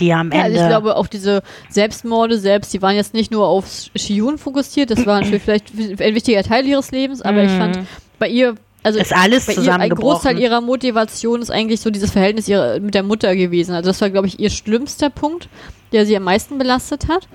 die 0.00 0.08
ja 0.08 0.20
am 0.20 0.30
Ja, 0.30 0.44
Ende. 0.44 0.44
also 0.58 0.60
ich 0.62 0.68
glaube 0.68 0.96
auch 0.96 1.06
diese 1.06 1.42
Selbstmorde 1.70 2.38
selbst, 2.38 2.72
die 2.72 2.82
waren 2.82 2.94
jetzt 2.94 3.14
nicht 3.14 3.30
nur 3.30 3.46
auf 3.46 3.64
Shiyun 3.96 4.38
fokussiert, 4.38 4.90
das 4.90 5.06
war 5.06 5.20
natürlich 5.20 5.42
vielleicht 5.42 5.72
ein 5.74 6.14
wichtiger 6.14 6.42
Teil 6.42 6.66
ihres 6.66 6.90
Lebens, 6.90 7.22
aber 7.22 7.42
ich 7.44 7.50
fand 7.50 7.78
bei 8.18 8.28
ihr, 8.28 8.54
also 8.82 8.98
Mhm. 8.98 9.02
ist 9.02 9.16
alles 9.16 9.46
bei 9.46 9.54
ihr 9.54 9.74
ein. 9.74 9.90
Großteil 9.90 10.38
ihrer 10.38 10.60
Motivation 10.60 11.40
ist 11.40 11.50
eigentlich 11.50 11.80
so 11.80 11.90
dieses 11.90 12.10
Verhältnis 12.10 12.48
ihrer, 12.48 12.80
mit 12.80 12.94
der 12.94 13.02
Mutter 13.02 13.34
gewesen. 13.34 13.74
Also 13.74 13.90
das 13.90 14.00
war, 14.00 14.10
glaube 14.10 14.26
ich, 14.26 14.38
ihr 14.40 14.50
schlimmster 14.50 15.08
Punkt, 15.10 15.48
der 15.92 16.04
sie 16.06 16.16
am 16.16 16.24
meisten 16.24 16.58
belastet 16.58 17.08
hat. 17.08 17.28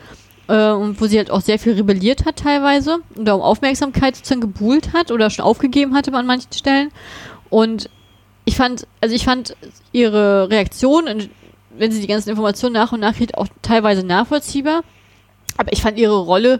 Äh, 0.50 0.72
und 0.72 1.02
wo 1.02 1.08
sie 1.08 1.18
halt 1.18 1.30
auch 1.32 1.42
sehr 1.42 1.60
viel 1.60 1.74
rebelliert 1.74 2.26
hat 2.26 2.38
teilweise 2.38 3.00
und 3.16 3.28
um 3.28 3.42
Aufmerksamkeit 3.42 4.16
sozusagen 4.16 4.40
gebuhlt 4.40 4.94
hat 4.94 5.12
oder 5.12 5.30
schon 5.30 5.44
aufgegeben 5.44 5.94
hatte 5.94 6.14
an 6.14 6.26
manchen 6.26 6.54
Stellen. 6.54 6.90
Und 7.50 7.90
ich 8.48 8.56
fand, 8.56 8.88
also 9.02 9.14
ich 9.14 9.26
fand 9.26 9.56
ihre 9.92 10.50
Reaktion, 10.50 11.06
in- 11.08 11.30
wenn 11.78 11.92
sie 11.92 12.00
die 12.02 12.08
ganzen 12.08 12.30
Informationen 12.30 12.74
nach 12.74 12.92
und 12.94 13.02
nach 13.02 13.14
kriegt, 13.16 13.38
auch 13.38 13.48
teilweise 13.62 14.04
nachvollziehbar. 14.06 14.82
Aber 15.58 15.72
ich 15.74 15.82
fand 15.82 16.00
ihre 16.00 16.18
Rolle 16.20 16.60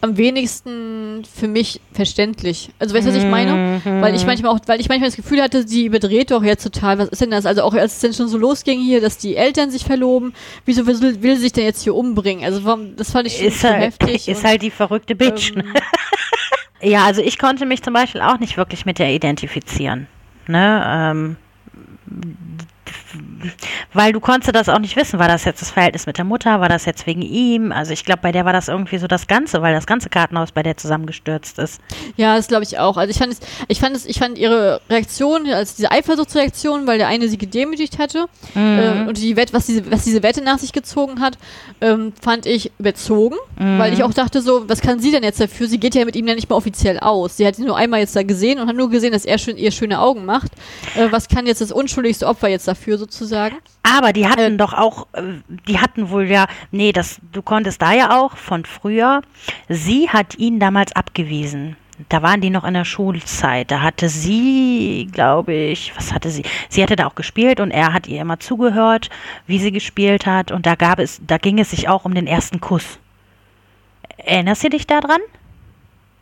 am 0.00 0.16
wenigsten 0.16 1.22
für 1.24 1.48
mich 1.48 1.80
verständlich. 1.92 2.70
Also 2.78 2.94
weißt 2.94 3.06
du, 3.06 3.10
was 3.10 3.18
ich 3.18 3.28
meine? 3.28 3.80
Weil 3.84 4.14
ich 4.14 4.24
manchmal 4.26 4.52
auch, 4.54 4.60
weil 4.66 4.80
ich 4.80 4.88
manchmal 4.88 5.08
das 5.10 5.16
Gefühl 5.16 5.42
hatte, 5.42 5.66
sie 5.66 5.84
überdreht 5.86 6.30
doch 6.30 6.42
jetzt 6.42 6.62
total. 6.62 6.98
Was 6.98 7.08
ist 7.08 7.20
denn 7.20 7.30
das? 7.30 7.44
Also 7.46 7.62
auch 7.62 7.74
als 7.74 7.94
es 7.94 8.00
dann 8.00 8.12
schon 8.14 8.28
so 8.28 8.38
losging 8.38 8.80
hier, 8.80 9.00
dass 9.00 9.18
die 9.18 9.36
Eltern 9.36 9.70
sich 9.70 9.84
verloben, 9.84 10.32
wieso 10.64 10.86
will, 10.86 11.00
will 11.22 11.36
sie 11.36 11.42
sich 11.42 11.52
denn 11.52 11.64
jetzt 11.64 11.82
hier 11.82 11.94
umbringen? 11.94 12.44
Also 12.44 12.64
warum, 12.64 12.96
das 12.96 13.10
fand 13.10 13.26
ich 13.26 13.36
schon 13.38 13.46
ist 13.48 13.60
so 13.60 13.68
halt, 13.68 13.82
heftig. 13.82 14.28
ist 14.28 14.38
und, 14.38 14.44
halt 14.44 14.62
die 14.62 14.70
verrückte 14.70 15.14
Bitch. 15.14 15.54
ne? 15.54 15.64
ähm, 15.64 15.72
Ja, 16.90 17.04
also 17.06 17.22
ich 17.22 17.38
konnte 17.38 17.64
mich 17.66 17.82
zum 17.82 17.94
Beispiel 17.94 18.20
auch 18.20 18.38
nicht 18.38 18.56
wirklich 18.56 18.84
mit 18.86 18.98
der 18.98 19.10
identifizieren. 19.12 20.06
Ne? 20.48 20.82
Ähm, 20.86 21.36
weil 23.92 24.12
du 24.12 24.20
konntest 24.20 24.54
das 24.54 24.68
auch 24.68 24.78
nicht 24.78 24.96
wissen, 24.96 25.18
war 25.18 25.28
das 25.28 25.44
jetzt 25.44 25.62
das 25.62 25.70
Verhältnis 25.70 26.06
mit 26.06 26.18
der 26.18 26.24
Mutter, 26.24 26.60
war 26.60 26.68
das 26.68 26.84
jetzt 26.84 27.06
wegen 27.06 27.22
ihm? 27.22 27.72
Also 27.72 27.92
ich 27.92 28.04
glaube, 28.04 28.20
bei 28.22 28.32
der 28.32 28.44
war 28.44 28.52
das 28.52 28.68
irgendwie 28.68 28.98
so 28.98 29.06
das 29.06 29.26
Ganze, 29.26 29.62
weil 29.62 29.74
das 29.74 29.86
ganze 29.86 30.08
Kartenhaus 30.08 30.52
bei 30.52 30.62
der 30.62 30.76
zusammengestürzt 30.76 31.58
ist. 31.58 31.80
Ja, 32.16 32.36
das 32.36 32.48
glaube 32.48 32.64
ich 32.64 32.78
auch. 32.78 32.96
Also 32.96 33.10
ich 33.10 33.18
fand 33.18 33.32
es, 33.32 33.40
ich 33.68 33.80
fand 33.80 33.96
es, 33.96 34.06
ich 34.06 34.18
fand 34.18 34.38
ihre 34.38 34.80
Reaktion, 34.90 35.46
also 35.48 35.74
diese 35.76 35.90
Eifersuchtsreaktion, 35.90 36.86
weil 36.86 36.98
der 36.98 37.08
eine 37.08 37.28
sie 37.28 37.38
gedemütigt 37.38 37.98
hatte 37.98 38.26
äh, 38.54 39.06
und 39.06 39.18
die 39.18 39.36
Wette, 39.36 39.52
was 39.52 39.66
diese, 39.66 39.90
was 39.90 40.04
diese 40.04 40.22
Wette 40.22 40.42
nach 40.42 40.58
sich 40.58 40.72
gezogen 40.72 41.20
hat, 41.20 41.38
ähm, 41.80 42.12
fand 42.20 42.46
ich 42.46 42.72
überzogen, 42.78 43.36
weil 43.56 43.92
ich 43.92 44.02
auch 44.02 44.12
dachte 44.12 44.42
so, 44.42 44.68
was 44.68 44.80
kann 44.80 45.00
sie 45.00 45.10
denn 45.10 45.22
jetzt 45.22 45.40
dafür? 45.40 45.66
Sie 45.66 45.78
geht 45.78 45.94
ja 45.94 46.04
mit 46.04 46.16
ihm 46.16 46.26
ja 46.26 46.34
nicht 46.34 46.50
mal 46.50 46.56
offiziell 46.56 46.98
aus. 46.98 47.36
Sie 47.36 47.46
hat 47.46 47.58
ihn 47.58 47.64
nur 47.64 47.76
einmal 47.76 48.00
jetzt 48.00 48.14
da 48.14 48.22
gesehen 48.22 48.58
und 48.58 48.68
hat 48.68 48.76
nur 48.76 48.90
gesehen, 48.90 49.12
dass 49.12 49.24
er 49.24 49.38
schön, 49.38 49.56
ihr 49.56 49.70
schöne 49.70 50.00
Augen 50.00 50.24
macht. 50.24 50.52
Äh, 50.94 51.08
was 51.10 51.28
kann 51.28 51.46
jetzt 51.46 51.60
das 51.60 51.72
unschuldigste 51.72 52.26
Opfer 52.26 52.48
jetzt 52.48 52.68
dafür 52.68 52.98
sozusagen? 53.06 53.56
Aber 53.82 54.12
die 54.12 54.26
hatten 54.26 54.54
Äh, 54.54 54.56
doch 54.56 54.72
auch, 54.72 55.06
äh, 55.12 55.22
die 55.68 55.78
hatten 55.78 56.10
wohl 56.10 56.24
ja, 56.24 56.46
nee, 56.70 56.92
das, 56.92 57.20
du 57.32 57.42
konntest 57.42 57.80
da 57.82 57.92
ja 57.92 58.18
auch 58.18 58.36
von 58.36 58.64
früher, 58.64 59.22
sie 59.68 60.10
hat 60.10 60.36
ihn 60.38 60.58
damals 60.58 60.94
abgewiesen. 60.94 61.76
Da 62.10 62.20
waren 62.20 62.42
die 62.42 62.50
noch 62.50 62.64
in 62.64 62.74
der 62.74 62.84
Schulzeit. 62.84 63.70
Da 63.70 63.80
hatte 63.80 64.10
sie, 64.10 65.08
glaube 65.10 65.54
ich, 65.54 65.96
was 65.96 66.12
hatte 66.12 66.28
sie? 66.28 66.42
Sie 66.68 66.82
hatte 66.82 66.94
da 66.94 67.06
auch 67.06 67.14
gespielt 67.14 67.58
und 67.58 67.70
er 67.70 67.94
hat 67.94 68.06
ihr 68.06 68.20
immer 68.20 68.38
zugehört, 68.38 69.08
wie 69.46 69.58
sie 69.58 69.72
gespielt 69.72 70.26
hat. 70.26 70.52
Und 70.52 70.66
da 70.66 70.74
gab 70.74 70.98
es, 70.98 71.22
da 71.26 71.38
ging 71.38 71.58
es 71.58 71.70
sich 71.70 71.88
auch 71.88 72.04
um 72.04 72.14
den 72.14 72.26
ersten 72.26 72.60
Kuss. 72.60 72.98
Erinnerst 74.18 74.64
du 74.64 74.68
dich 74.68 74.86
daran? 74.86 75.20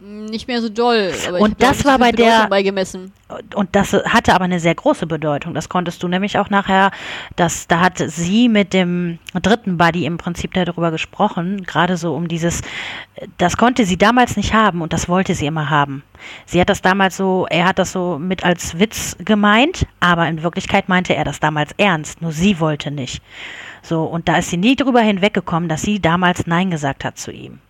Nicht 0.07 0.49
mehr 0.49 0.61
so 0.61 0.69
doll. 0.69 1.13
Und 1.39 1.63
das 1.63 1.83
war 1.87 1.99
bei 1.99 2.13
der- 2.13 2.47
beigemessen. 2.49 3.13
Und 3.55 3.75
das 3.75 3.95
hatte 3.95 4.35
aber 4.35 4.45
eine 4.45 4.61
sehr 4.61 4.75
große 4.75 5.07
Bedeutung. 5.07 5.55
Das 5.55 5.71
konntest 5.71 6.03
du 6.03 6.09
nämlich 6.09 6.39
auch 6.39 6.51
nachher, 6.51 6.91
dass 7.37 7.67
da 7.69 7.81
hat 7.81 7.97
sie 7.99 8.51
mit 8.51 8.75
dem 8.75 9.19
dritten 9.33 9.79
Buddy 9.79 10.05
im 10.05 10.19
Prinzip 10.19 10.53
darüber 10.53 10.91
gesprochen, 10.91 11.65
gerade 11.65 11.97
so 11.97 12.15
um 12.15 12.29
dieses, 12.29 12.61
das 13.39 13.57
konnte 13.57 13.87
sie 13.87 13.97
damals 13.97 14.37
nicht 14.37 14.53
haben 14.53 14.83
und 14.83 14.93
das 14.93 15.09
wollte 15.09 15.35
sie 15.35 15.47
immer 15.47 15.71
haben. 15.71 16.03
Sie 16.45 16.61
hat 16.61 16.69
das 16.69 16.83
damals 16.83 17.17
so, 17.17 17.47
er 17.49 17.65
hat 17.65 17.79
das 17.79 17.93
so 17.93 18.19
mit 18.19 18.45
als 18.45 18.79
Witz 18.79 19.17
gemeint, 19.25 19.87
aber 20.01 20.29
in 20.29 20.43
Wirklichkeit 20.43 20.89
meinte 20.91 21.15
er 21.17 21.25
das 21.25 21.41
damals 21.41 21.73
ernst, 21.79 22.21
nur 22.21 22.33
sie 22.33 22.61
wollte 22.61 22.91
nicht. 22.91 23.23
So, 23.83 24.05
und 24.05 24.29
da 24.29 24.37
ist 24.37 24.51
sie 24.51 24.59
nie 24.59 24.77
drüber 24.77 25.01
hinweggekommen, 25.01 25.69
dass 25.69 25.83
sie 25.83 25.99
damals 25.99 26.47
Nein 26.47 26.71
gesagt 26.71 27.05
hat 27.05 27.19
zu 27.19 27.33
ihm. 27.33 27.61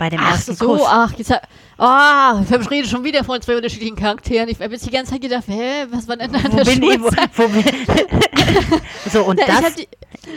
Bei 0.00 0.08
dem 0.08 0.18
Ach 0.18 0.30
ersten 0.30 0.54
so, 0.56 0.64
Kuss. 0.66 0.80
ach, 0.86 1.12
jetzt 1.18 1.30
hab, 1.30 1.46
ah, 1.76 2.40
ich 2.42 2.70
rede 2.70 2.88
schon 2.88 3.04
wieder 3.04 3.22
von 3.22 3.38
zwei 3.42 3.54
unterschiedlichen 3.56 3.96
Charakteren. 3.96 4.48
Ich 4.48 4.58
habe 4.58 4.72
jetzt 4.72 4.86
die 4.86 4.90
ganze 4.90 5.12
Zeit 5.12 5.20
gedacht, 5.20 5.44
hä, 5.46 5.84
was 5.90 6.08
war 6.08 6.16
denn 6.16 6.32
da 6.32 6.38
Wo 6.42 6.56
der 6.56 6.64
bin 6.64 6.82
ich? 6.82 7.00
Wo, 7.02 7.10
wo 7.34 7.48
bin 7.48 7.62
So, 9.12 9.24
und 9.24 9.38
Ja, 9.38 9.60
das. 9.60 9.74
die, 9.74 9.86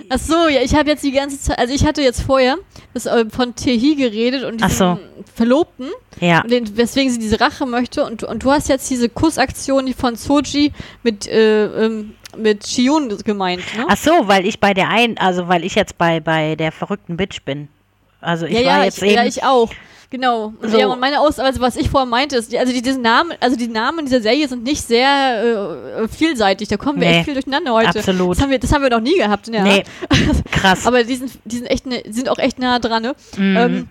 ach 0.10 0.20
so, 0.20 0.50
ja, 0.50 0.60
ich 0.62 0.76
habe 0.76 0.90
jetzt 0.90 1.02
die 1.02 1.14
ganze 1.14 1.40
Zeit, 1.40 1.58
also 1.60 1.74
ich 1.74 1.86
hatte 1.86 2.02
jetzt 2.02 2.24
vorher 2.24 2.58
das, 2.94 3.06
äh, 3.06 3.24
von 3.30 3.56
Tehi 3.56 3.96
geredet 3.96 4.44
und 4.44 4.62
Ach 4.62 4.68
diesem 4.68 4.98
so. 4.98 5.24
Verlobten, 5.34 5.88
Ja. 6.20 6.42
den, 6.42 6.76
weswegen 6.76 7.10
sie 7.14 7.20
diese 7.20 7.40
Rache 7.40 7.66
möchte 7.66 8.04
und, 8.04 8.22
und 8.26 8.44
du 8.44 8.52
hast 8.52 8.68
jetzt 8.68 8.90
diese 8.90 9.08
Kussaktion 9.08 9.86
die 9.86 9.94
von 9.94 10.18
Soji 10.18 10.74
mit, 11.04 11.26
äh, 11.30 11.68
ähm, 11.86 12.16
mit 12.36 12.68
Shion 12.68 13.18
gemeint, 13.24 13.62
ne? 13.78 13.86
Ach 13.88 13.96
so, 13.96 14.12
weil 14.28 14.46
ich 14.46 14.60
bei 14.60 14.74
der 14.74 14.90
einen, 14.90 15.18
also 15.18 15.48
weil 15.48 15.64
ich 15.64 15.76
jetzt 15.76 15.98
bei, 15.98 16.20
bei 16.20 16.56
der 16.58 16.74
verrückten 16.74 17.16
Bitch 17.16 17.44
bin. 17.46 17.70
Also 18.24 18.46
ich 18.46 18.54
ja, 18.60 18.66
war 18.66 18.78
ja, 18.80 18.84
jetzt 18.86 18.98
ich, 18.98 19.04
eben. 19.04 19.14
ja, 19.16 19.26
ich 19.26 19.44
auch. 19.44 19.70
Genau. 20.10 20.54
Und, 20.62 20.70
So. 20.72 20.78
ja, 20.78 20.86
und 20.88 21.00
meine 21.00 21.20
Aus, 21.20 21.40
also 21.40 21.60
was 21.60 21.76
ich 21.76 21.90
vorher 21.90 22.06
meinte, 22.06 22.36
ist, 22.38 22.52
die- 22.52 22.60
also 22.60 22.72
die, 22.72 22.84
diese 22.84 23.00
Namen, 23.00 23.34
also 23.40 23.56
die 23.56 23.68
Namen 23.68 24.06
dieser 24.06 24.22
Serie 24.22 24.48
sind 24.48 24.64
nicht 24.64 24.82
sehr 24.88 26.04
äh, 26.04 26.08
vielseitig. 26.08 26.68
Da 26.68 26.78
kommen 26.78 27.02
wir 27.02 27.08
Nee, 27.10 27.16
echt 27.18 27.26
viel 27.26 27.34
durcheinander 27.34 27.74
heute. 27.74 27.98
absolut. 27.98 28.38
Das 28.38 28.44
haben 28.44 28.52
wir, 28.52 28.60
das 28.60 28.72
haben 28.72 28.84
wir 28.84 28.92
noch 28.92 29.00
nie 29.00 29.18
gehabt. 29.18 29.48
Ja. 29.48 29.64
Nee, 29.64 29.84
krass. 30.52 30.86
Aber 30.86 31.04
die 31.04 31.16
sind, 31.16 31.32
die 31.46 31.58
sind 31.58 31.66
echt, 31.66 31.88
ne, 31.88 32.04
sind 32.10 32.30
auch 32.30 32.38
echt 32.38 32.60
nah 32.60 32.78
dran. 32.78 33.02
Ne? 33.02 33.16
Mhm. 33.38 33.58
Ähm, 33.58 33.90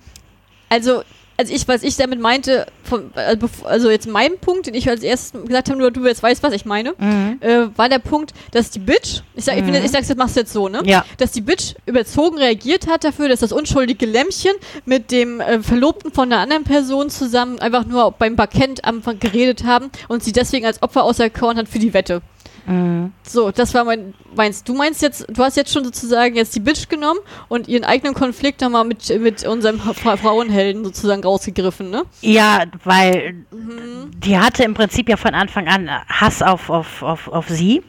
also, 0.69 1.03
also 1.43 1.55
ich, 1.55 1.67
was 1.69 1.83
ich 1.83 1.97
damit 1.97 2.21
meinte, 2.21 2.67
von, 2.85 3.11
äh, 3.15 3.37
also 3.65 3.91
jetzt 3.91 4.07
mein 4.07 4.39
Punkt, 4.39 4.67
den 4.67 4.75
ich 4.75 4.89
als 4.89 5.03
erstes 5.03 5.33
gesagt 5.45 5.69
habe, 5.69 5.79
nur 5.79 5.91
du 5.91 6.07
jetzt 6.07 6.23
weißt, 6.23 6.43
was 6.43 6.53
ich 6.53 6.65
meine, 6.65 6.95
Mhm. 6.99 7.39
äh, 7.41 7.67
war 7.77 7.89
der 7.89 7.99
Punkt, 7.99 8.33
dass 8.53 8.71
die 8.71 8.79
Bitch, 8.79 9.23
ich, 9.35 9.45
sag, 9.45 9.57
ich, 9.57 9.65
bin, 9.65 9.75
ich 9.75 9.91
sag's 9.91 10.09
jetzt, 10.09 10.19
mach's 10.19 10.35
jetzt 10.35 10.53
so, 10.53 10.69
ne? 10.69 10.81
Ja. 10.85 11.05
Dass 11.19 11.33
die 11.33 11.41
Bitch 11.41 11.75
überzogen 11.87 12.39
reagiert 12.39 12.87
hat 12.87 13.05
dafür, 13.05 13.29
dass 13.29 13.41
das 13.41 13.53
unschuldige 13.53 14.07
Lämmchen 14.07 14.53
mit 14.85 15.11
dem 15.11 15.41
äh, 15.41 15.63
Verlobten 15.63 16.13
von 16.13 16.33
einer 16.33 16.41
anderen 16.43 16.65
Person 16.65 17.11
zusammen 17.11 17.59
einfach 17.59 17.85
nur 17.87 18.13
beim 18.13 18.37
Parkett 18.37 18.85
am 18.85 18.97
Anfang 18.97 19.19
geredet 19.19 19.65
haben 19.65 19.91
und 20.09 20.23
sie 20.23 20.33
deswegen 20.33 20.67
als 20.67 20.83
Opfer 20.83 21.03
auserkoren 21.05 21.57
hat 21.57 21.69
für 21.69 21.79
die 21.79 21.93
Wette. 21.95 22.23
Mhm. 22.67 23.13
So, 23.25 23.51
das 23.51 23.75
war 23.75 23.85
mein, 23.85 24.15
meinst 24.37 24.69
du 24.69 24.75
meinst 24.75 25.03
jetzt, 25.03 25.27
du 25.29 25.43
hast 25.43 25.57
jetzt 25.57 25.73
schon 25.73 25.85
sozusagen 25.85 26.37
jetzt 26.37 26.55
die 26.55 26.61
Bitch 26.61 26.89
genommen 26.89 27.19
und 27.49 27.67
ihren 27.69 27.85
eigenen 27.85 28.15
Konflikt 28.15 28.61
nochmal 28.61 28.85
mit, 28.85 29.09
mit 29.21 29.45
unserem 29.47 29.81
Fra 29.81 30.17
Frauenhelden 30.17 30.85
sozusagen 30.85 31.23
rausgegriffen, 31.25 31.91
ne? 31.91 32.05
Ja, 32.21 32.65
weil 32.85 33.45
Mhm. 33.51 34.11
die 34.15 34.39
hatte 34.39 34.63
im 34.65 34.75
Prinzip 34.75 35.09
ja 35.09 35.17
von 35.17 35.35
Anfang 35.35 35.67
an 35.69 35.91
Hass 36.09 36.41
auf, 36.43 36.71
auf, 36.71 37.03
auf, 37.03 37.29
auf 37.29 37.49
sie, 37.49 37.83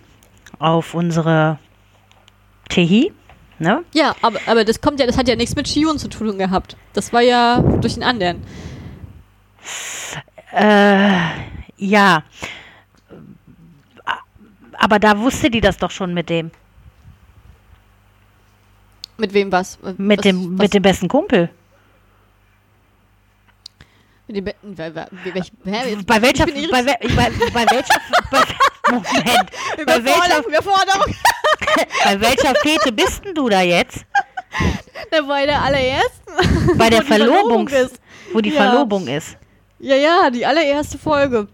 auf 0.60 0.94
unsere 0.96 1.60
Tehi, 2.70 3.12
ne? 3.60 3.84
Ja, 3.94 4.16
aber, 4.22 4.40
aber 4.48 4.66
das 4.66 4.82
kommt 4.82 5.00
ja, 5.00 5.06
das 5.06 5.18
hat 5.18 5.28
ja 5.28 5.36
nichts 5.36 5.56
mit 5.56 5.68
Shion 5.68 6.00
zu 6.00 6.08
tun 6.08 6.38
gehabt. 6.40 6.76
Das 6.94 7.14
war 7.14 7.22
ja 7.22 7.60
durch 7.60 7.94
den 7.94 8.04
anderen. 8.04 8.42
Äh, 10.52 11.18
ja. 11.78 12.24
Aber 14.84 15.00
da 15.00 15.18
wusste 15.18 15.50
die 15.50 15.62
das 15.62 15.78
doch 15.78 15.92
schon 15.92 16.14
mit 16.14 16.28
dem, 16.30 16.52
Mit 19.18 19.34
wem 19.34 19.50
was? 19.50 19.80
mit 19.98 20.18
was, 20.18 20.24
dem, 20.24 20.58
was, 20.58 20.62
mit 20.64 20.74
dem 20.74 20.82
besten 20.82 21.08
Kumpel. 21.08 21.50
mit 24.28 24.36
dem 24.38 24.44
Be 24.46 24.54
welch, 25.34 25.52
hä? 25.64 25.96
Bei 26.06 26.22
welcher, 26.22 26.46
bei, 26.48 26.86
wel- 26.86 27.16
bei, 27.16 27.32
bei 27.54 27.66
welcher, 27.72 27.96
bei, 28.30 28.42
Moment, 28.92 29.50
bei 29.86 30.04
welcher, 30.04 30.46
Überforderung, 30.48 31.16
bei 32.04 32.20
welcher 32.20 32.54
Fete 32.56 32.92
bist 32.92 33.24
denn 33.24 33.36
du 33.36 33.48
da 33.48 33.62
jetzt? 33.62 34.04
Da 35.12 35.22
bei 35.22 35.46
der 35.46 35.62
allerersten. 35.62 36.78
Bei 36.78 36.90
der 36.90 37.04
Verlobung 37.04 37.70
ist. 37.70 38.02
wo 38.34 38.42
die 38.42 38.50
Ja. 38.50 38.64
Verlobung 38.64 39.08
ist. 39.08 39.38
Ja, 39.80 39.96
ja, 39.96 40.30
die 40.30 40.46
allererste 40.46 40.98
Folge. 40.98 41.48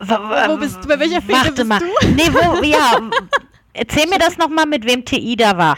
Wo 0.00 0.56
bist 0.56 0.78
du? 0.82 0.88
Bei 0.88 0.98
welcher 0.98 1.20
Fete 1.22 1.32
Warte 1.32 1.52
bist 1.52 1.66
mal. 1.66 1.78
du? 1.80 2.08
Nee, 2.08 2.28
wo, 2.32 2.62
ja. 2.64 2.98
Erzähl 3.72 4.06
mir 4.08 4.18
das 4.18 4.36
nochmal, 4.38 4.66
mit 4.66 4.84
wem 4.86 5.04
TI 5.04 5.36
da 5.36 5.56
war. 5.56 5.76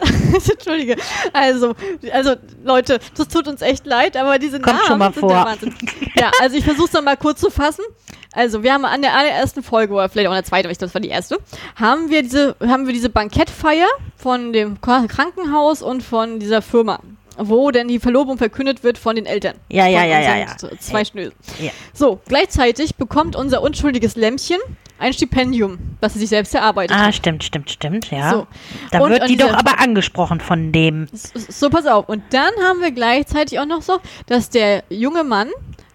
Entschuldige. 0.00 0.96
Also, 1.32 1.74
also 2.12 2.34
Leute, 2.64 2.98
das 3.16 3.28
tut 3.28 3.46
uns 3.48 3.60
echt 3.62 3.84
leid, 3.86 4.16
aber 4.16 4.38
diese 4.38 4.58
Kommt 4.60 4.76
Namen 4.76 4.86
schon 4.86 4.98
mal 4.98 5.12
vor. 5.12 5.30
Wahnsinn. 5.30 5.74
Ja, 6.14 6.30
also 6.40 6.56
ich 6.56 6.64
versuche 6.64 6.86
es 6.86 6.92
noch 6.92 7.02
mal 7.02 7.16
kurz 7.16 7.40
zu 7.40 7.50
fassen. 7.50 7.84
Also, 8.32 8.62
wir 8.62 8.72
haben 8.72 8.84
an 8.84 9.02
der 9.02 9.14
allerersten 9.16 9.62
Folge, 9.62 9.92
oder 9.92 10.08
vielleicht 10.08 10.28
auch 10.28 10.32
an 10.32 10.36
der 10.38 10.44
zweiten, 10.44 10.66
aber 10.66 10.72
ich 10.72 10.78
glaube, 10.78 10.88
das 10.88 10.94
war 10.94 11.00
die 11.00 11.08
erste, 11.08 11.38
haben 11.76 12.10
wir 12.10 12.22
diese, 12.22 12.54
haben 12.64 12.86
wir 12.86 12.92
diese 12.94 13.10
Bankettfeier 13.10 13.88
von 14.16 14.52
dem 14.52 14.78
Kra- 14.78 15.08
Krankenhaus 15.08 15.82
und 15.82 16.02
von 16.02 16.38
dieser 16.38 16.62
Firma, 16.62 17.00
wo 17.42 17.70
denn 17.70 17.88
die 17.88 17.98
Verlobung 17.98 18.38
verkündet 18.38 18.84
wird 18.84 18.98
von 18.98 19.16
den 19.16 19.26
Eltern. 19.26 19.54
Ja, 19.70 19.86
ja, 19.86 20.04
ja, 20.04 20.20
ja, 20.20 20.36
ja. 20.36 20.56
Zwei 20.78 21.04
Schnösel. 21.04 21.32
Ja. 21.60 21.70
So, 21.92 22.20
gleichzeitig 22.28 22.96
bekommt 22.96 23.36
unser 23.36 23.62
unschuldiges 23.62 24.16
Lämmchen 24.16 24.58
ein 24.98 25.12
Stipendium, 25.14 25.78
was 26.00 26.12
sie 26.12 26.18
sich 26.20 26.28
selbst 26.28 26.54
erarbeitet 26.54 26.94
Ah, 26.96 27.06
hat. 27.06 27.14
stimmt, 27.14 27.42
stimmt, 27.42 27.70
stimmt, 27.70 28.10
ja. 28.10 28.30
So. 28.30 28.46
Da 28.90 29.00
Und 29.00 29.10
wird 29.10 29.28
die 29.30 29.36
doch 29.38 29.52
aber 29.54 29.80
angesprochen 29.80 30.40
von 30.40 30.72
dem. 30.72 31.08
S- 31.12 31.32
So, 31.48 31.70
pass 31.70 31.86
auf. 31.86 32.08
Und 32.08 32.22
dann 32.30 32.50
haben 32.62 32.80
wir 32.82 32.90
gleichzeitig 32.90 33.58
auch 33.58 33.64
noch 33.66 33.80
so, 33.80 33.98
dass 34.26 34.50
der 34.50 34.84
junge 34.90 35.24
Mann, 35.24 35.48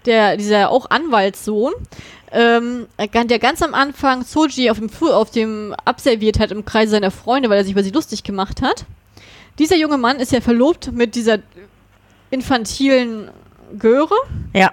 der, 0.08 0.38
dieser 0.38 0.72
auch 0.72 0.90
Anwaltssohn, 0.90 1.74
ähm, 2.32 2.88
der 2.98 3.40
ganz 3.40 3.62
am 3.62 3.76
Anfang 3.76 4.24
Soji 4.24 4.72
auf 4.72 4.80
dem, 4.80 4.90
auf 5.02 5.30
dem 5.30 5.76
abserviert 5.86 6.40
hat 6.40 6.52
im 6.52 6.66
Kreis 6.66 6.90
seiner 6.90 7.12
Freunde, 7.12 7.50
weil 7.50 7.58
er 7.60 7.64
sich 7.64 7.74
über 7.74 7.84
sie 7.84 7.92
lustig 7.92 8.24
gemacht 8.24 8.62
hat. 8.64 8.86
Dieser 9.60 9.76
junge 9.78 9.98
Mann 9.98 10.20
ist 10.20 10.32
ja 10.32 10.42
verlobt 10.42 10.92
mit 10.92 11.16
dieser 11.16 11.40
infantilen 12.30 13.30
Göre 13.78 14.16
Ja, 14.54 14.72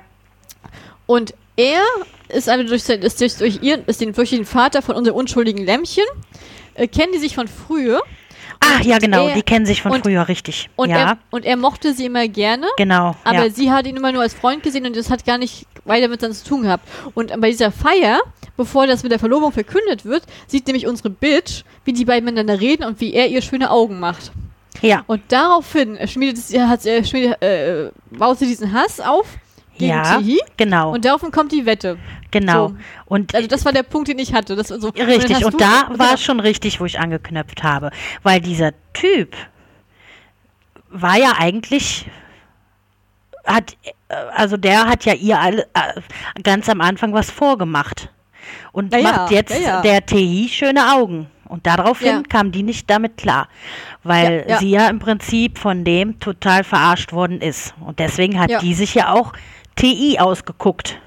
und 1.06 1.34
er 1.56 1.82
ist, 2.28 2.48
eine 2.48 2.64
durch, 2.64 2.82
sein, 2.84 3.00
ist, 3.02 3.20
durch, 3.20 3.36
durch, 3.36 3.62
ihren, 3.62 3.84
ist 3.84 4.00
den, 4.00 4.12
durch 4.12 4.30
den 4.30 4.44
Vater 4.46 4.80
von 4.82 4.96
unserem 4.96 5.16
unschuldigen 5.18 5.64
Lämmchen. 5.64 6.04
Äh, 6.74 6.88
kennen 6.88 7.12
die 7.12 7.18
sich 7.18 7.34
von 7.34 7.46
früher. 7.48 8.00
ah, 8.60 8.80
ja, 8.82 8.98
genau, 8.98 9.28
er- 9.28 9.34
die 9.34 9.42
kennen 9.42 9.66
sich 9.66 9.82
von 9.82 9.92
und- 9.92 10.02
früher 10.02 10.26
richtig. 10.28 10.70
Und, 10.76 10.88
ja, 10.88 10.96
er, 11.10 11.18
und 11.30 11.44
er 11.44 11.56
mochte 11.58 11.92
sie 11.92 12.06
immer 12.06 12.26
gerne. 12.28 12.66
genau. 12.78 13.14
Aber 13.24 13.46
ja. 13.46 13.50
sie 13.50 13.70
hat 13.70 13.86
ihn 13.86 13.96
immer 13.96 14.12
nur 14.12 14.22
als 14.22 14.32
Freund 14.32 14.62
gesehen 14.62 14.86
und 14.86 14.96
das 14.96 15.10
hat 15.10 15.26
gar 15.26 15.36
nicht 15.36 15.66
weiter 15.84 16.08
mit 16.08 16.20
seinem 16.22 16.32
zu 16.32 16.44
tun 16.46 16.62
gehabt. 16.62 16.88
Und 17.14 17.38
bei 17.40 17.50
dieser 17.50 17.70
Feier, 17.70 18.20
bevor 18.56 18.86
das 18.86 19.02
mit 19.02 19.12
der 19.12 19.18
Verlobung 19.18 19.52
verkündet 19.52 20.06
wird, 20.06 20.22
sieht 20.46 20.66
nämlich 20.66 20.86
unsere 20.86 21.10
Bitch, 21.10 21.64
wie 21.84 21.92
die 21.92 22.06
beiden 22.06 22.24
miteinander 22.24 22.60
reden 22.60 22.84
und 22.84 23.00
wie 23.00 23.12
er 23.12 23.28
ihr 23.28 23.42
schöne 23.42 23.70
Augen 23.70 24.00
macht. 24.00 24.32
Ja, 24.80 25.04
Und 25.06 25.22
daraufhin 25.28 25.98
schmiedet 26.08 26.38
es, 26.38 26.50
er 26.50 26.68
hat, 26.68 26.84
er 26.86 27.04
schmiedet, 27.04 27.40
äh, 27.42 27.90
baut 28.10 28.38
sie 28.38 28.46
diesen 28.46 28.72
Hass 28.72 29.00
auf 29.00 29.26
gegen 29.78 29.90
ja, 29.92 30.18
Tehi 30.18 30.40
genau, 30.56 30.92
und 30.92 31.04
daraufhin 31.04 31.30
kommt 31.30 31.52
die 31.52 31.64
Wette. 31.66 31.98
genau. 32.30 32.68
so. 32.68 32.76
Und 33.06 33.34
Also 33.34 33.48
das 33.48 33.64
war 33.64 33.72
der 33.72 33.82
Punkt, 33.84 34.08
den 34.08 34.18
ich 34.18 34.32
hatte. 34.34 34.56
Das, 34.56 34.68
so. 34.68 34.88
Richtig, 34.88 35.44
und 35.44 35.54
du- 35.54 35.58
da 35.58 35.88
und 35.88 35.98
war 35.98 36.14
es 36.14 36.22
schon 36.22 36.40
richtig, 36.40 36.80
wo 36.80 36.84
ich 36.84 36.98
angeknöpft 36.98 37.62
habe. 37.62 37.90
Weil 38.22 38.40
dieser 38.40 38.72
Typ 38.92 39.36
war 40.90 41.16
ja 41.16 41.32
eigentlich, 41.38 42.06
hat, 43.44 43.76
äh, 44.08 44.14
also 44.34 44.56
der 44.56 44.86
hat 44.88 45.04
ja 45.04 45.14
ihr 45.14 45.40
alle, 45.40 45.62
äh, 45.74 46.00
ganz 46.42 46.68
am 46.68 46.80
Anfang 46.80 47.12
was 47.12 47.30
vorgemacht. 47.30 48.10
Und 48.72 48.92
ja, 48.94 49.02
macht 49.02 49.30
jetzt 49.30 49.52
ja, 49.52 49.60
ja. 49.60 49.80
der 49.82 50.04
TI 50.04 50.48
schöne 50.50 50.92
Augen. 50.94 51.28
Und 51.52 51.66
daraufhin 51.66 52.06
Ja. 52.08 52.22
kam 52.28 52.50
die 52.50 52.62
nicht 52.62 52.88
damit 52.88 53.18
klar, 53.18 53.46
weil 54.04 54.44
Ja, 54.48 54.54
ja. 54.54 54.58
sie 54.58 54.70
ja 54.70 54.88
im 54.88 54.98
Prinzip 54.98 55.58
von 55.58 55.84
dem 55.84 56.18
total 56.18 56.64
verarscht 56.64 57.12
worden 57.12 57.42
ist. 57.42 57.74
Und 57.84 57.98
deswegen 57.98 58.40
hat 58.40 58.62
die 58.62 58.72
sich 58.72 58.94
ja 58.94 59.12
auch 59.12 59.34
TI 59.76 60.18
ausgeguckt. 60.18 60.98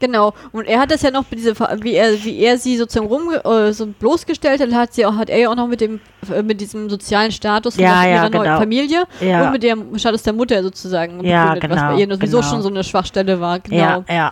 Genau. 0.00 0.34
Und 0.50 0.66
er 0.66 0.80
hat 0.80 0.90
das 0.90 1.02
ja 1.02 1.12
noch 1.12 1.24
Ver- 1.54 1.76
wie 1.80 1.92
er, 1.94 2.12
wie 2.24 2.36
er 2.40 2.58
sie 2.58 2.76
sozusagen 2.76 3.06
rum, 3.06 3.30
äh, 3.44 3.72
so 3.72 3.86
bloßgestellt 3.86 4.60
hat, 4.60 4.72
hat 4.72 4.92
sie 4.94 5.06
auch, 5.06 5.14
hat 5.14 5.30
er 5.30 5.38
ja 5.38 5.48
auch 5.48 5.54
noch 5.54 5.68
mit 5.68 5.80
dem, 5.80 6.00
äh, 6.34 6.42
mit 6.42 6.60
diesem 6.60 6.90
sozialen 6.90 7.30
Status 7.30 7.76
von 7.76 7.84
Ja, 7.84 8.02
der- 8.02 8.10
ja, 8.10 8.16
ihrer 8.16 8.30
neuen 8.30 8.66
genau. 8.68 8.82
Ja. 9.20 9.28
Ja. 9.28 9.44
und 9.46 9.52
mit 9.52 9.62
dem 9.62 9.96
Status 9.96 10.24
der 10.24 10.32
Mutter 10.32 10.60
sozusagen 10.64 11.24
Ja, 11.24 11.54
begründet, 11.54 11.70
was 11.70 11.76
genau, 11.78 11.92
bei 11.94 12.00
ihr 12.00 12.14
sowieso 12.16 12.38
genau. 12.38 12.50
schon 12.50 12.62
so 12.62 12.68
eine 12.68 12.82
Schwachstelle 12.82 13.40
war. 13.40 13.60
Genau. 13.60 13.76
Ja, 13.76 14.04
ja. 14.12 14.30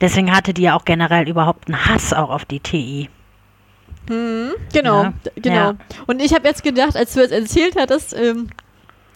Deswegen 0.00 0.34
hatte 0.36 0.52
die 0.52 0.62
ja 0.62 0.74
auch 0.76 0.84
generell 0.84 1.28
überhaupt 1.28 1.68
einen 1.68 1.86
Hass 1.86 2.12
auch 2.12 2.30
auf 2.30 2.44
die 2.44 2.58
TI. 2.58 3.08
Genau, 4.06 5.02
Ja, 5.02 5.12
genau. 5.36 5.54
ja. 5.54 5.76
Und 6.06 6.20
ich 6.20 6.34
habe 6.34 6.48
jetzt 6.48 6.62
gedacht, 6.62 6.96
als 6.96 7.14
du 7.14 7.22
es 7.22 7.30
erzählt 7.30 7.76
hattest, 7.76 8.14
ähm, 8.14 8.48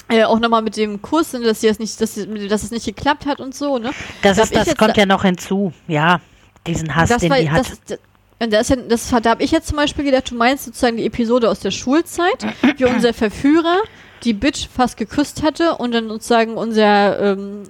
äh, 0.08 0.24
auch 0.24 0.38
nochmal 0.38 0.62
mit 0.62 0.76
dem 0.76 1.02
Kurs, 1.02 1.32
ne, 1.32 1.40
dass, 1.40 1.60
sie 1.60 1.66
das 1.66 1.78
nicht, 1.78 2.00
dass, 2.00 2.14
dass 2.14 2.62
es 2.62 2.70
nicht 2.70 2.86
geklappt 2.86 3.26
hat 3.26 3.40
und 3.40 3.54
so, 3.54 3.78
ne? 3.78 3.90
Das, 4.22 4.36
Da 4.36 4.42
ist, 4.44 4.54
das 4.54 4.76
kommt 4.76 4.96
ja 4.96 5.06
noch 5.06 5.24
hinzu. 5.24 5.72
Ja, 5.88 6.20
diesen 6.66 6.94
Hass, 6.94 7.08
das 7.08 7.22
den 7.22 7.30
war, 7.30 7.38
die 7.38 7.50
hat. 7.50 7.66
das, 7.88 7.98
das, 8.38 8.68
ja, 8.68 8.76
das, 8.76 9.10
da 9.10 9.30
habe 9.30 9.42
ich 9.42 9.50
jetzt 9.50 9.68
zum 9.68 9.76
Beispiel 9.76 10.04
gedacht, 10.04 10.30
du 10.30 10.36
meinst 10.36 10.64
sozusagen 10.64 10.96
die 10.96 11.06
Episode 11.06 11.50
aus 11.50 11.60
der 11.60 11.70
Schulzeit, 11.72 12.46
wie 12.76 12.84
unser 12.84 13.12
Verführer 13.12 13.78
die 14.22 14.32
Bitch 14.32 14.68
fast 14.68 14.96
geküsst 14.96 15.42
hatte 15.42 15.76
und 15.76 15.92
dann 15.92 16.08
sozusagen 16.08 16.54
unser 16.54 17.18
ähm, 17.18 17.64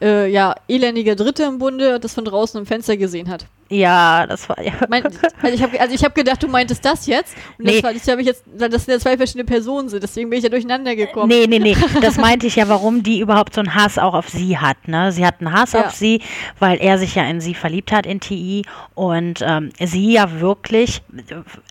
äh, 0.00 0.30
ja, 0.30 0.54
elendiger 0.68 1.14
Dritte 1.16 1.44
im 1.44 1.58
Bunde 1.58 2.00
das 2.00 2.14
von 2.14 2.24
draußen 2.24 2.58
im 2.58 2.66
Fenster 2.66 2.96
gesehen 2.96 3.28
hat. 3.28 3.46
Ja, 3.68 4.26
das 4.26 4.48
war 4.48 4.60
ja. 4.62 4.72
Mein, 4.88 5.04
also 5.04 5.18
ich 5.54 5.62
habe 5.62 5.80
also 5.80 5.94
ich 5.94 6.04
hab 6.04 6.14
gedacht, 6.14 6.42
du 6.42 6.48
meintest 6.48 6.84
das 6.84 7.06
jetzt. 7.06 7.34
Und 7.58 7.64
Nee. 7.66 7.74
das, 7.74 7.82
war, 7.82 7.92
das 7.92 8.08
habe 8.08 8.20
ich 8.20 8.26
jetzt, 8.28 8.44
das 8.56 8.86
ja 8.86 8.98
zwei 8.98 9.16
verschiedene 9.16 9.44
Personen 9.44 9.88
sind. 9.88 10.02
Deswegen 10.02 10.30
bin 10.30 10.38
ich 10.38 10.44
ja 10.44 10.50
durcheinander 10.50 10.94
gekommen. 10.94 11.28
Nee, 11.28 11.46
nee, 11.48 11.58
nee. 11.58 11.76
Das 12.00 12.16
meinte 12.16 12.46
ich 12.46 12.56
ja, 12.56 12.68
warum 12.68 13.02
die 13.02 13.20
überhaupt 13.20 13.54
so 13.54 13.60
einen 13.60 13.74
Hass 13.74 13.98
auch 13.98 14.14
auf 14.14 14.28
sie 14.28 14.58
hat. 14.58 14.86
Ne? 14.86 15.10
Sie 15.12 15.26
hat 15.26 15.40
einen 15.40 15.52
Hass 15.52 15.72
Ja. 15.72 15.86
auf 15.86 15.92
sie, 15.92 16.20
weil 16.58 16.78
er 16.80 16.98
sich 16.98 17.14
ja 17.16 17.24
in 17.24 17.40
sie 17.40 17.54
verliebt 17.54 17.90
hat, 17.92 18.06
in 18.06 18.20
TI. 18.20 18.64
Und 18.94 19.42
ähm, 19.42 19.70
sie 19.80 20.12
ja 20.12 20.40
wirklich, 20.40 21.02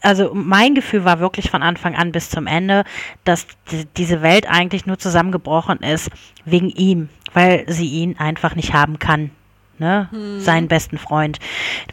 also 0.01 0.31
mein 0.33 0.75
Gefühl 0.75 1.05
war 1.05 1.19
wirklich 1.19 1.49
von 1.49 1.63
Anfang 1.63 1.95
an 1.95 2.11
bis 2.11 2.29
zum 2.29 2.47
Ende, 2.47 2.83
dass 3.23 3.47
die, 3.71 3.85
diese 3.97 4.21
Welt 4.21 4.47
eigentlich 4.49 4.85
nur 4.85 4.97
zusammengebrochen 4.99 5.79
ist 5.79 6.09
wegen 6.43 6.69
ihm, 6.69 7.09
weil 7.33 7.63
sie 7.67 7.87
ihn 7.87 8.17
einfach 8.17 8.55
nicht 8.55 8.73
haben 8.73 8.99
kann. 8.99 9.31
Ne? 9.77 10.09
Seinen 10.39 10.67
besten 10.67 10.97
Freund. 10.97 11.39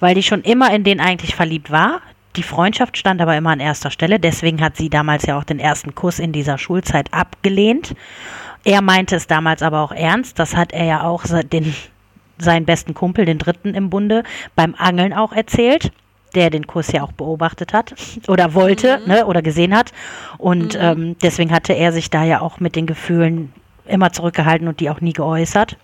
Weil 0.01 0.14
die 0.14 0.22
schon 0.22 0.43
immer 0.43 0.72
in 0.74 0.85
den 0.85 1.01
eigentlich 1.01 1.35
verliebt 1.35 1.70
war. 1.70 2.01
Die 2.37 2.43
Freundschaft 2.43 2.97
stand 2.97 3.20
aber 3.20 3.37
immer 3.37 3.51
an 3.51 3.61
erster 3.61 3.91
Stelle. 3.91 4.18
Deswegen 4.18 4.61
hat 4.62 4.76
sie 4.76 4.89
damals 4.89 5.26
ja 5.26 5.39
auch 5.39 5.45
den 5.45 5.59
ersten 5.59 5.95
Kuss 5.95 6.18
in 6.18 6.33
dieser 6.33 6.59
Schulzeit 6.59 7.12
abgelehnt. 7.12 7.95
Er 8.64 8.80
meinte 8.80 9.16
es 9.16 9.26
damals 9.26 9.62
aber 9.62 9.80
auch 9.80 9.93
ernst. 9.93 10.39
Das 10.39 10.57
hat 10.57 10.72
er 10.72 10.85
ja 10.85 11.03
auch 11.03 11.24
den, 11.53 11.74
seinen 12.39 12.64
besten 12.64 12.95
Kumpel, 12.95 13.24
den 13.24 13.39
dritten 13.39 13.74
im 13.74 13.91
Bunde, 13.91 14.22
beim 14.55 14.74
Angeln 14.78 15.12
auch 15.12 15.33
erzählt, 15.33 15.93
der 16.35 16.51
den 16.51 16.66
Kurs 16.66 16.93
ja 16.93 17.03
auch 17.03 17.12
beobachtet 17.12 17.72
hat 17.72 17.95
oder 18.28 18.55
wollte 18.55 19.01
ne, 19.07 19.26
oder 19.26 19.43
gesehen 19.43 19.76
hat. 19.76 19.93
Und 20.39 20.78
ähm, 20.80 21.16
deswegen 21.22 21.53
hatte 21.53 21.74
er 21.74 21.93
sich 21.93 22.09
da 22.09 22.24
ja 22.24 22.41
auch 22.41 22.61
mit 22.61 22.76
den 22.76 22.87
Gefühlen 22.87 23.53
immer 23.87 24.12
zurückgehalten 24.12 24.68
und 24.68 24.80
die 24.80 24.91
auch 24.91 25.01
nie 25.01 25.12
geäußert. 25.12 25.76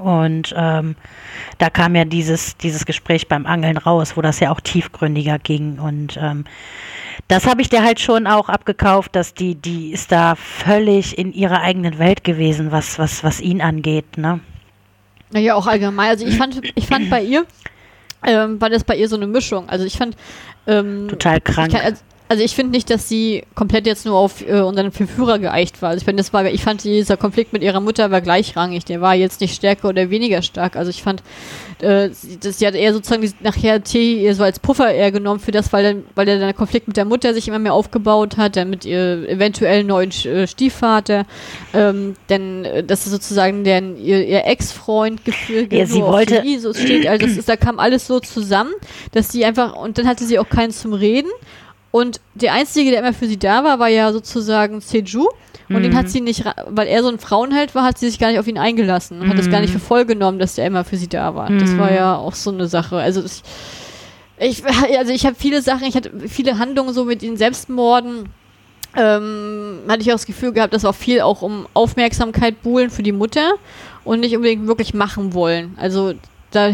Und 0.00 0.54
ähm, 0.56 0.96
da 1.58 1.70
kam 1.70 1.94
ja 1.94 2.04
dieses, 2.04 2.56
dieses 2.56 2.86
Gespräch 2.86 3.28
beim 3.28 3.46
Angeln 3.46 3.76
raus, 3.76 4.16
wo 4.16 4.22
das 4.22 4.40
ja 4.40 4.50
auch 4.50 4.60
tiefgründiger 4.60 5.38
ging. 5.38 5.78
Und 5.78 6.18
ähm, 6.20 6.44
das 7.28 7.46
habe 7.46 7.62
ich 7.62 7.68
dir 7.68 7.84
halt 7.84 8.00
schon 8.00 8.26
auch 8.26 8.48
abgekauft, 8.48 9.14
dass 9.14 9.34
die, 9.34 9.54
die 9.54 9.92
ist 9.92 10.10
da 10.10 10.34
völlig 10.34 11.16
in 11.16 11.32
ihrer 11.32 11.60
eigenen 11.60 11.98
Welt 11.98 12.24
gewesen, 12.24 12.72
was, 12.72 12.98
was, 12.98 13.22
was 13.22 13.40
ihn 13.40 13.60
angeht, 13.60 14.18
ne? 14.18 14.40
Naja, 15.32 15.54
auch 15.54 15.66
allgemein. 15.66 16.08
Also 16.08 16.26
ich 16.26 16.36
fand, 16.36 16.60
ich 16.74 16.86
fand 16.86 17.08
bei 17.08 17.22
ihr, 17.22 17.46
ähm, 18.26 18.60
war 18.60 18.68
das 18.68 18.82
bei 18.82 18.96
ihr 18.96 19.08
so 19.08 19.16
eine 19.16 19.28
Mischung. 19.28 19.68
Also 19.68 19.84
ich 19.84 19.96
fand, 19.96 20.16
ähm, 20.66 21.08
Total 21.08 21.40
krank. 21.40 21.72
Ich 21.72 21.80
also, 21.80 22.02
also 22.30 22.44
ich 22.44 22.54
finde 22.54 22.70
nicht, 22.70 22.88
dass 22.90 23.08
sie 23.08 23.42
komplett 23.56 23.88
jetzt 23.88 24.06
nur 24.06 24.14
auf 24.16 24.46
äh, 24.48 24.60
unseren 24.60 24.92
Verführer 24.92 25.40
geeicht 25.40 25.82
war. 25.82 25.88
Also 25.88 25.98
ich 25.98 26.04
finde, 26.04 26.22
das 26.22 26.32
war, 26.32 26.46
ich 26.46 26.62
fand 26.62 26.84
dieser 26.84 27.16
Konflikt 27.16 27.52
mit 27.52 27.60
ihrer 27.64 27.80
Mutter 27.80 28.12
war 28.12 28.20
gleichrangig. 28.20 28.84
Der 28.84 29.00
war 29.00 29.16
jetzt 29.16 29.40
nicht 29.40 29.52
stärker 29.52 29.88
oder 29.88 30.10
weniger 30.10 30.40
stark. 30.40 30.76
Also 30.76 30.90
ich 30.90 31.02
fand, 31.02 31.24
äh, 31.80 32.10
sie, 32.10 32.38
das, 32.38 32.60
sie 32.60 32.68
hat 32.68 32.76
eher 32.76 32.92
sozusagen 32.92 33.22
die, 33.22 33.32
nachher 33.42 33.82
T 33.82 34.22
eher 34.22 34.36
so 34.36 34.44
als 34.44 34.60
Puffer 34.60 34.92
eher 34.94 35.10
genommen 35.10 35.40
für 35.40 35.50
das, 35.50 35.72
weil 35.72 35.82
dann, 35.82 36.04
weil 36.14 36.24
der, 36.24 36.38
der 36.38 36.54
Konflikt 36.54 36.86
mit 36.86 36.96
der 36.96 37.04
Mutter 37.04 37.34
sich 37.34 37.48
immer 37.48 37.58
mehr 37.58 37.74
aufgebaut 37.74 38.36
hat, 38.36 38.54
dann 38.54 38.70
mit 38.70 38.84
ihr 38.84 39.28
eventuell 39.28 39.82
neuen 39.82 40.12
äh, 40.24 40.46
Stiefvater, 40.46 41.26
ähm, 41.74 42.14
denn 42.28 42.64
äh, 42.64 42.84
das 42.84 43.06
ist 43.06 43.12
sozusagen 43.12 43.64
der, 43.64 43.82
ihr, 43.96 44.24
ihr 44.24 44.44
Ex-Freund 44.46 45.24
gefühlt. 45.24 45.72
Ja, 45.72 45.84
sie 45.84 46.00
wollte- 46.00 46.44
so 46.60 46.72
steht, 46.74 47.08
also 47.08 47.26
das 47.26 47.36
ist, 47.36 47.48
da 47.48 47.56
kam 47.56 47.80
alles 47.80 48.06
so 48.06 48.20
zusammen, 48.20 48.70
dass 49.10 49.32
sie 49.32 49.44
einfach 49.44 49.74
und 49.74 49.98
dann 49.98 50.06
hatte 50.06 50.24
sie 50.24 50.38
auch 50.38 50.48
keinen 50.48 50.70
zum 50.70 50.92
Reden. 50.92 51.30
Und 51.90 52.20
der 52.34 52.52
Einzige, 52.52 52.90
der 52.90 53.00
immer 53.00 53.12
für 53.12 53.26
sie 53.26 53.38
da 53.38 53.64
war, 53.64 53.78
war 53.78 53.88
ja 53.88 54.12
sozusagen 54.12 54.80
Seju. 54.80 55.28
Und 55.68 55.84
den 55.84 55.94
hat 55.94 56.08
sie 56.08 56.20
nicht, 56.20 56.44
weil 56.66 56.88
er 56.88 57.02
so 57.02 57.08
ein 57.08 57.20
Frauenheld 57.20 57.76
war, 57.76 57.84
hat 57.84 57.96
sie 57.96 58.08
sich 58.08 58.18
gar 58.18 58.28
nicht 58.28 58.40
auf 58.40 58.48
ihn 58.48 58.58
eingelassen 58.58 59.20
und 59.20 59.28
hat 59.28 59.38
das 59.38 59.50
gar 59.50 59.60
nicht 59.60 59.72
für 59.72 59.78
voll 59.78 60.04
genommen, 60.04 60.40
dass 60.40 60.56
der 60.56 60.66
immer 60.66 60.82
für 60.82 60.96
sie 60.96 61.08
da 61.08 61.36
war. 61.36 61.48
Das 61.48 61.78
war 61.78 61.92
ja 61.92 62.16
auch 62.16 62.34
so 62.34 62.50
eine 62.50 62.66
Sache. 62.66 62.96
Also 62.96 63.22
das, 63.22 63.42
ich, 64.38 64.64
also 64.98 65.12
ich 65.12 65.26
habe 65.26 65.36
viele 65.38 65.62
Sachen, 65.62 65.86
ich 65.86 65.94
hatte 65.94 66.10
viele 66.28 66.58
Handlungen 66.58 66.92
so 66.92 67.04
mit 67.04 67.22
den 67.22 67.36
Selbstmorden. 67.36 68.28
Ähm, 68.96 69.78
hatte 69.86 70.00
ich 70.00 70.08
auch 70.08 70.14
das 70.14 70.26
Gefühl 70.26 70.52
gehabt, 70.52 70.74
dass 70.74 70.84
auch 70.84 70.96
viel 70.96 71.20
auch 71.20 71.42
um 71.42 71.68
Aufmerksamkeit 71.74 72.60
buhlen 72.62 72.90
für 72.90 73.04
die 73.04 73.12
Mutter 73.12 73.52
und 74.02 74.18
nicht 74.18 74.34
unbedingt 74.34 74.66
wirklich 74.66 74.92
machen 74.94 75.34
wollen. 75.34 75.76
Also 75.76 76.14
da 76.50 76.70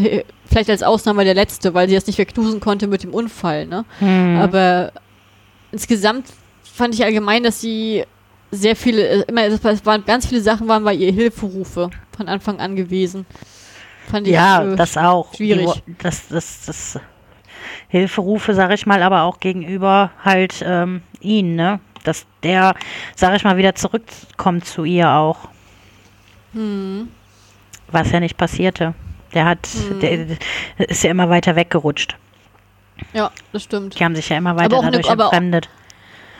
vielleicht 0.47 0.71
als 0.71 0.81
Ausnahme 0.81 1.23
der 1.23 1.35
letzte, 1.35 1.75
weil 1.75 1.87
sie 1.87 1.93
das 1.93 2.07
nicht 2.07 2.15
verknusen 2.15 2.59
konnte 2.59 2.87
mit 2.87 3.03
dem 3.03 3.13
Unfall, 3.13 3.67
ne? 3.67 3.85
Hm. 3.99 4.39
Aber 4.39 4.91
insgesamt 5.77 6.33
fand 6.63 6.95
ich 6.95 7.03
allgemein, 7.03 7.43
dass 7.43 7.61
sie 7.61 8.03
sehr 8.49 8.75
viele, 8.75 9.07
äh, 9.07 9.25
immer, 9.27 9.43
es 9.43 9.85
waren 9.85 10.03
ganz 10.05 10.25
viele 10.25 10.41
Sachen 10.41 10.67
waren 10.67 10.83
bei 10.83 10.93
ihr 10.95 11.11
Hilferufe 11.11 11.91
von 12.15 12.27
Anfang 12.27 12.59
an 12.59 12.75
gewesen. 12.75 13.27
Fand 14.09 14.25
ich 14.25 14.33
ja, 14.33 14.63
äh, 14.63 14.75
das 14.75 14.97
auch. 14.97 15.35
Schwierig. 15.35 15.69
Das, 15.99 16.29
das, 16.29 16.65
das 16.65 16.99
Hilferufe, 17.89 18.55
sag 18.55 18.71
ich 18.73 18.87
mal, 18.87 19.03
aber 19.03 19.21
auch 19.21 19.39
gegenüber 19.39 20.09
halt 20.25 20.63
ähm, 20.65 21.03
ihn, 21.19 21.55
ne? 21.55 21.79
Dass 22.03 22.25
der, 22.41 22.73
sag 23.15 23.35
ich 23.35 23.43
mal, 23.43 23.57
wieder 23.57 23.75
zurückkommt 23.75 24.65
zu 24.65 24.83
ihr 24.83 25.11
auch. 25.11 25.49
Hm. 26.53 27.09
Was 27.91 28.11
ja 28.11 28.19
nicht 28.19 28.37
passierte. 28.37 28.95
Der 29.33 29.45
hat, 29.45 29.67
hm. 29.67 29.99
der 29.99 30.89
ist 30.89 31.03
ja 31.03 31.11
immer 31.11 31.29
weiter 31.29 31.55
weggerutscht. 31.55 32.15
Ja, 33.13 33.31
das 33.53 33.63
stimmt. 33.63 33.99
Die 33.99 34.03
haben 34.03 34.15
sich 34.15 34.29
ja 34.29 34.37
immer 34.37 34.55
weiter 34.55 34.81
dadurch 34.81 35.09
eine, 35.09 35.23
entfremdet. 35.23 35.69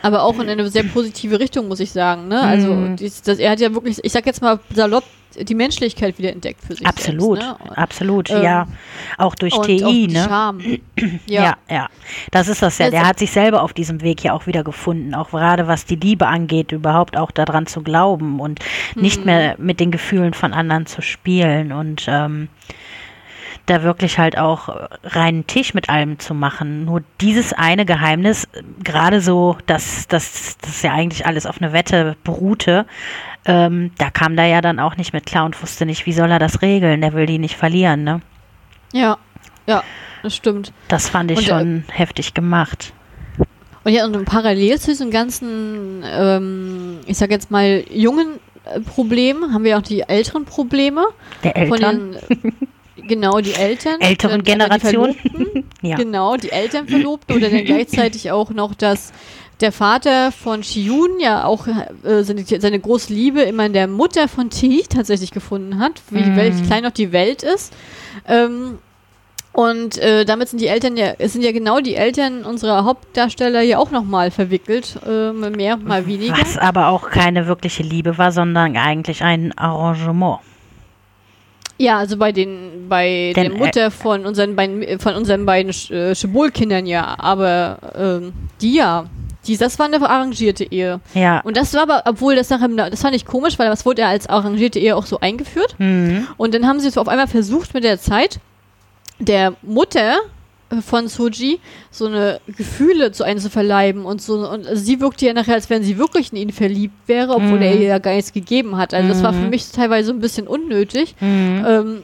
Aber 0.02 0.24
auch 0.24 0.40
in 0.40 0.50
eine 0.50 0.68
sehr 0.70 0.84
positive 0.84 1.40
Richtung, 1.40 1.68
muss 1.68 1.80
ich 1.80 1.92
sagen. 1.92 2.28
Ne? 2.28 2.40
Also, 2.40 2.74
mm. 2.74 2.96
dies, 2.98 3.22
das, 3.22 3.40
er 3.40 3.52
hat 3.52 3.60
ja 3.60 3.74
wirklich, 3.74 4.00
ich 4.04 4.12
sag 4.12 4.26
jetzt 4.26 4.42
mal 4.42 4.60
salopp, 4.74 5.04
die 5.40 5.56
Menschlichkeit 5.56 6.18
wieder 6.18 6.32
entdeckt 6.32 6.62
für 6.62 6.76
sich. 6.76 6.86
Absolut, 6.86 7.42
selbst, 7.42 7.66
ne? 7.66 7.78
absolut, 7.78 8.30
ähm, 8.30 8.44
ja. 8.44 8.68
Auch 9.18 9.36
durch 9.36 9.54
TI, 9.60 9.84
auch 9.84 10.14
ne? 10.14 10.26
Charme. 10.28 10.60
ja. 11.26 11.44
ja, 11.44 11.58
ja. 11.70 11.90
Das 12.32 12.48
ist 12.48 12.62
das 12.62 12.78
ja. 12.78 12.90
Der 12.90 13.06
hat 13.06 13.20
sich 13.20 13.32
selber 13.32 13.62
auf 13.62 13.74
diesem 13.74 14.02
Weg 14.02 14.24
ja 14.24 14.34
auch 14.34 14.48
wieder 14.48 14.64
gefunden. 14.64 15.14
Auch 15.14 15.32
gerade 15.32 15.68
was 15.68 15.86
die 15.86 15.96
Liebe 15.96 16.28
angeht, 16.28 16.72
überhaupt 16.72 17.18
auch 17.18 17.32
daran 17.32 17.68
zu 17.68 17.82
glauben 17.82 18.40
und 18.40 18.60
mhm. 18.96 19.02
nicht 19.02 19.26
mehr 19.26 19.56
mit 19.58 19.80
den 19.80 19.92
Gefühlen 19.92 20.34
von 20.34 20.54
anderen 20.54 20.86
zu 20.86 21.02
spielen. 21.02 21.72
Und 21.72 22.06
ähm, 22.08 22.50
da 23.68 23.84
wirklich 23.84 24.18
halt 24.18 24.38
auch 24.38 24.70
reinen 25.04 25.46
Tisch 25.46 25.74
mit 25.74 25.90
allem 25.90 26.20
zu 26.20 26.34
machen. 26.34 26.86
Nur 26.86 27.04
dieses 27.22 27.54
eine 27.54 27.86
Geheimnis, 27.86 28.48
gerade 28.84 29.22
so, 29.22 29.58
dass 29.68 30.08
das 30.08 30.58
ja 30.82 30.94
eigentlich 30.94 31.26
alles 31.26 31.46
auf 31.46 31.62
eine 31.62 31.74
Wette 31.74 32.16
beruhte, 32.24 32.86
ähm, 33.46 33.92
da 33.98 34.10
kam 34.10 34.36
da 34.36 34.46
ja 34.46 34.62
dann 34.62 34.80
auch 34.80 34.98
nicht 34.98 35.14
mit 35.14 35.26
klar 35.26 35.46
und 35.46 35.62
wusste 35.62 35.86
nicht, 35.86 36.06
wie 36.06 36.14
soll 36.14 36.32
er 36.32 36.40
das 36.40 36.62
regeln. 36.62 37.02
Der 37.02 37.14
will 37.14 37.26
die 37.26 37.40
nicht 37.40 37.56
verlieren, 37.56 38.04
ne? 38.04 38.22
Ja, 38.94 39.18
ja, 39.68 39.84
das 40.24 40.36
stimmt. 40.36 40.74
Das 40.88 41.10
fand 41.10 41.32
ich 41.32 41.38
und, 41.38 41.44
äh, 41.44 41.48
schon 41.48 41.86
äh, 41.88 41.92
heftig 41.92 42.34
gemacht. 42.34 42.94
Und 43.84 43.94
ja, 43.94 44.06
und 44.06 44.26
parallel 44.26 44.80
zu 44.80 44.92
diesem 44.92 45.12
ganzen, 45.12 46.04
ähm, 46.06 47.00
ich 47.06 47.18
sag 47.18 47.32
jetzt 47.32 47.52
mal, 47.52 47.86
jungen 47.90 48.40
äh, 48.66 48.82
Problem 48.82 49.54
haben 49.54 49.64
wir 49.64 49.78
auch 49.78 49.82
die 49.82 50.02
älteren 50.02 50.44
Probleme. 50.44 51.06
Der 51.44 51.56
Eltern? 51.56 52.18
Den, 52.30 52.54
Genau, 53.04 53.40
die 53.40 53.54
Eltern. 53.54 54.02
Älteren 54.02 54.44
Generation. 54.44 55.16
ja. 55.82 55.96
Genau, 55.98 56.38
die 56.38 56.52
Eltern 56.52 56.88
verlobten 56.88 57.36
oder 57.36 57.50
dann 57.50 57.66
gleichzeitig 57.66 58.32
auch 58.32 58.50
noch, 58.50 58.76
dass 58.76 59.14
der 59.62 59.72
Vater 59.72 60.32
von 60.32 60.64
Shiyun 60.64 61.20
ja 61.20 61.46
auch 61.46 61.68
äh, 61.68 62.24
seine, 62.24 62.44
seine, 62.46 62.80
große 62.80 63.12
Liebe 63.12 63.42
immer 63.42 63.66
in 63.66 63.74
der 63.74 63.88
Mutter 63.88 64.28
von 64.28 64.50
Ti 64.50 64.86
tatsächlich 64.90 65.32
gefunden 65.32 65.80
hat, 65.80 66.02
wie 66.12 66.24
mm. 66.24 66.36
Welt, 66.36 66.54
klein 66.66 66.84
noch 66.84 66.92
die 66.92 67.12
Welt 67.12 67.44
ist. 67.44 67.74
Ähm, 68.28 68.78
und 69.54 69.98
äh, 69.98 70.24
damit 70.24 70.50
sind 70.50 70.62
die 70.62 70.68
Eltern 70.68 70.98
ja, 70.98 71.14
es 71.18 71.34
sind 71.34 71.42
ja 71.42 71.52
genau 71.52 71.80
die 71.80 71.96
Eltern 71.96 72.46
unserer 72.46 72.86
Hauptdarsteller 72.86 73.62
ja 73.62 73.80
auch 73.80 73.90
nochmal 73.90 74.30
verwickelt, 74.30 75.00
äh, 75.08 75.32
mehr, 75.32 75.78
mal 75.78 76.06
weniger. 76.06 76.38
Was 76.40 76.60
aber 76.60 76.90
auch 76.90 77.10
keine 77.10 77.48
wirkliche 77.48 77.82
Liebe 77.82 78.20
war, 78.20 78.32
sondern 78.32 78.78
eigentlich 78.78 79.24
ein 79.24 79.58
Arrangement. 79.58 80.42
Ja, 81.78 81.98
also 81.98 82.18
bei 82.18 82.32
den 82.32 82.88
bei 82.90 83.34
Denn, 83.36 83.52
der 83.52 83.54
äh, 83.54 83.58
Mutter 83.58 83.92
von 83.92 84.26
unseren 84.26 84.56
beiden 84.56 85.00
von 85.00 85.16
unseren 85.16 85.46
beiden 85.46 85.72
äh, 85.92 86.16
Schibul-Kindern 86.16 86.86
ja, 86.86 87.16
aber 87.20 87.78
ähm, 87.96 88.34
die 88.62 88.76
ja. 88.76 89.06
Die, 89.46 89.56
das 89.56 89.80
war 89.80 89.86
eine 89.86 90.02
arrangierte 90.02 90.66
Ehe. 90.66 91.00
Ja. 91.14 91.40
Und 91.40 91.56
das 91.56 91.74
war 91.74 91.84
aber, 91.84 92.04
obwohl 92.06 92.36
das 92.36 92.50
nachher, 92.50 92.68
das 92.90 93.02
fand 93.02 93.16
ich 93.16 93.26
komisch, 93.26 93.58
weil 93.58 93.70
das 93.70 93.86
wurde 93.86 94.02
ja 94.02 94.10
als 94.10 94.28
arrangierte 94.28 94.78
Ehe 94.78 94.94
auch 94.94 95.06
so 95.06 95.22
eingeführt. 95.22 95.76
Mhm. 95.78 96.28
Und 96.36 96.54
dann 96.54 96.68
haben 96.68 96.82
sie 96.82 96.90
es 96.90 96.98
auf 96.98 97.08
einmal 97.08 97.28
versucht 97.28 97.74
mit 97.74 97.86
der 97.86 97.98
Zeit, 97.98 98.42
der 99.20 99.54
Mutter 99.62 100.18
von 100.86 101.08
Soji 101.08 101.60
so 101.92 102.08
eine 102.08 102.42
Gefühle 102.48 103.12
zu 103.12 103.24
einem 103.24 103.40
zu 103.40 103.50
verleiben 103.50 104.06
und 104.06 104.22
so 104.22 104.50
und 104.50 104.68
sie 104.74 105.00
wirkte 105.00 105.26
ja 105.26 105.34
nachher, 105.34 105.54
als 105.54 105.70
wenn 105.70 105.84
sie 105.84 105.98
wirklich 105.98 106.32
in 106.34 106.38
ihn 106.38 106.52
verliebt 106.52 106.96
wäre, 107.08 107.34
obwohl 107.34 107.60
mm. 107.60 107.62
er 107.62 107.76
ihr 107.76 107.88
ja 107.88 108.00
gar 108.00 108.14
nichts 108.14 108.34
gegeben 108.34 108.78
hat. 108.78 108.94
Also 108.94 109.10
das 109.10 109.24
war 109.24 109.34
für 109.34 109.40
mhm. 109.40 109.50
mich 109.50 109.72
teilweise 109.72 110.12
ein 110.12 110.20
bisschen 110.20 110.48
unnötig. 110.48 111.16
Mm. 111.22 111.66
Ähm, 111.66 112.04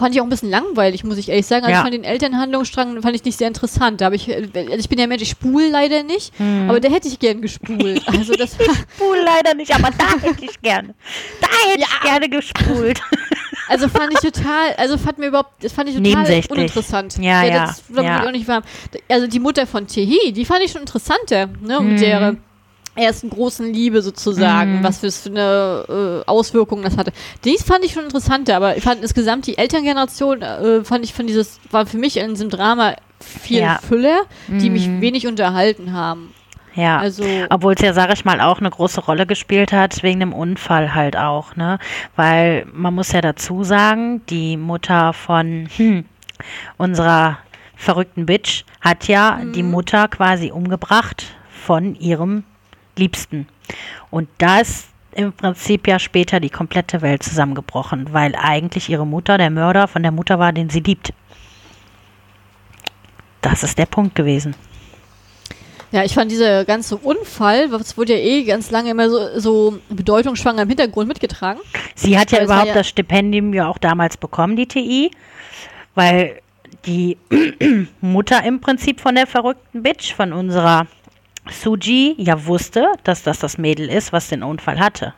fand 0.00 0.14
ich 0.14 0.20
auch 0.20 0.24
ein 0.24 0.30
bisschen 0.30 0.50
langweilig, 0.50 1.04
muss 1.04 1.18
ich 1.18 1.28
ehrlich 1.28 1.46
sagen. 1.46 1.66
Also 1.66 1.72
ja. 1.72 1.78
ich 1.78 1.82
fand 1.82 1.94
den 1.94 2.04
Elternhandlungsstrang 2.04 3.02
fand 3.02 3.14
ich 3.14 3.24
nicht 3.24 3.38
sehr 3.38 3.48
interessant. 3.48 4.00
Da 4.00 4.06
habe 4.06 4.16
ich, 4.16 4.34
also 4.34 4.48
ich 4.54 4.88
bin 4.88 4.98
ja 4.98 5.06
Mensch, 5.06 5.22
ich 5.22 5.30
spule 5.30 5.68
leider 5.68 6.02
nicht, 6.02 6.38
mhm. 6.40 6.70
aber 6.70 6.80
da 6.80 6.88
hätte 6.88 7.06
ich 7.08 7.18
gern 7.18 7.42
gespult. 7.42 8.02
Also 8.10 8.32
das 8.34 8.56
ich 8.58 8.66
spule 8.66 9.22
leider 9.22 9.54
nicht, 9.54 9.74
aber 9.74 9.90
da 9.96 10.26
hätte 10.26 10.44
ich 10.44 10.60
gerne. 10.62 10.94
Da 11.40 11.48
hätte 11.68 11.80
ja. 11.80 11.86
ich 11.86 12.00
gerne 12.00 12.28
gespult. 12.28 13.00
Also 13.70 13.88
fand 13.88 14.12
ich 14.12 14.18
total, 14.18 14.74
also 14.76 14.98
fand 14.98 15.18
mir 15.18 15.28
überhaupt, 15.28 15.62
das 15.62 15.72
fand 15.72 15.88
ich 15.88 15.94
total 15.94 16.42
uninteressant. 16.50 17.18
Ja, 17.18 17.44
ja. 17.44 17.66
Das 17.66 17.82
ja. 17.94 18.26
Auch 18.26 18.32
nicht 18.32 18.48
warm. 18.48 18.64
Also 19.08 19.28
die 19.28 19.38
Mutter 19.38 19.64
von 19.66 19.86
Tehi, 19.86 20.32
die 20.32 20.44
fand 20.44 20.62
ich 20.64 20.72
schon 20.72 20.80
interessanter, 20.80 21.46
ne? 21.62 21.80
Mhm. 21.80 21.92
Mit 21.92 22.00
der 22.00 22.36
ersten 22.96 23.30
großen 23.30 23.72
Liebe 23.72 24.02
sozusagen, 24.02 24.78
mhm. 24.78 24.82
was 24.82 24.98
für 24.98 25.30
eine 25.30 26.24
äh, 26.26 26.28
Auswirkungen 26.28 26.82
das 26.82 26.96
hatte. 26.96 27.12
Dies 27.44 27.62
fand 27.62 27.84
ich 27.84 27.92
schon 27.92 28.02
interessanter, 28.02 28.56
aber 28.56 28.76
ich 28.76 28.82
fand 28.82 29.02
insgesamt 29.02 29.46
die 29.46 29.56
Elterngeneration, 29.56 30.42
äh, 30.42 30.84
fand 30.84 31.04
ich 31.04 31.14
von 31.14 31.28
dieses, 31.28 31.60
war 31.70 31.86
für 31.86 31.98
mich 31.98 32.16
in 32.16 32.30
diesem 32.30 32.50
Drama 32.50 32.96
viel 33.20 33.60
ja. 33.60 33.78
Fülle, 33.86 34.22
die 34.48 34.68
mhm. 34.68 34.72
mich 34.72 35.00
wenig 35.00 35.26
unterhalten 35.28 35.92
haben. 35.92 36.34
Ja, 36.74 36.98
also, 36.98 37.24
obwohl 37.50 37.74
es 37.74 37.80
ja, 37.80 37.92
sage 37.92 38.12
ich 38.12 38.24
mal, 38.24 38.40
auch 38.40 38.60
eine 38.60 38.70
große 38.70 39.00
Rolle 39.00 39.26
gespielt 39.26 39.72
hat, 39.72 40.02
wegen 40.02 40.20
dem 40.20 40.32
Unfall 40.32 40.94
halt 40.94 41.16
auch, 41.16 41.56
ne? 41.56 41.78
Weil 42.16 42.66
man 42.72 42.94
muss 42.94 43.12
ja 43.12 43.20
dazu 43.20 43.64
sagen, 43.64 44.24
die 44.26 44.56
Mutter 44.56 45.12
von 45.12 45.68
hm, 45.76 46.04
unserer 46.76 47.38
verrückten 47.74 48.26
Bitch 48.26 48.64
hat 48.80 49.08
ja 49.08 49.40
mhm. 49.42 49.52
die 49.52 49.62
Mutter 49.62 50.06
quasi 50.08 50.50
umgebracht 50.50 51.34
von 51.50 51.94
ihrem 51.96 52.44
Liebsten. 52.96 53.48
Und 54.10 54.28
da 54.38 54.60
ist 54.60 54.88
im 55.12 55.32
Prinzip 55.32 55.88
ja 55.88 55.98
später 55.98 56.40
die 56.40 56.50
komplette 56.50 57.02
Welt 57.02 57.22
zusammengebrochen, 57.22 58.12
weil 58.12 58.34
eigentlich 58.36 58.88
ihre 58.88 59.06
Mutter 59.06 59.38
der 59.38 59.50
Mörder 59.50 59.88
von 59.88 60.02
der 60.02 60.12
Mutter 60.12 60.38
war, 60.38 60.52
den 60.52 60.70
sie 60.70 60.80
liebt. 60.80 61.12
Das 63.40 63.62
ist 63.62 63.78
der 63.78 63.86
Punkt 63.86 64.14
gewesen. 64.14 64.54
Ja, 65.92 66.04
ich 66.04 66.14
fand 66.14 66.30
dieser 66.30 66.64
ganze 66.64 66.96
Unfall, 66.96 67.68
das 67.68 67.96
wurde 67.96 68.12
ja 68.12 68.20
eh 68.20 68.44
ganz 68.44 68.70
lange 68.70 68.90
immer 68.90 69.10
so, 69.10 69.40
so 69.40 69.78
bedeutungsschwanger 69.88 70.62
im 70.62 70.68
Hintergrund 70.68 71.08
mitgetragen. 71.08 71.60
Sie 71.96 72.16
hat 72.16 72.30
ja 72.30 72.38
weil 72.38 72.44
überhaupt 72.44 72.68
ja 72.68 72.74
das 72.74 72.88
Stipendium 72.88 73.52
ja 73.52 73.66
auch 73.66 73.78
damals 73.78 74.16
bekommen, 74.16 74.54
die 74.54 74.66
TI, 74.66 75.10
weil 75.96 76.40
die 76.86 77.16
Mutter 78.00 78.44
im 78.44 78.60
Prinzip 78.60 79.00
von 79.00 79.16
der 79.16 79.26
verrückten 79.26 79.82
Bitch, 79.82 80.14
von 80.14 80.32
unserer 80.32 80.86
Suji, 81.50 82.14
ja 82.18 82.46
wusste, 82.46 82.86
dass 83.02 83.24
das 83.24 83.40
das 83.40 83.58
Mädel 83.58 83.88
ist, 83.88 84.12
was 84.12 84.28
den 84.28 84.44
Unfall 84.44 84.78
hatte, 84.78 85.14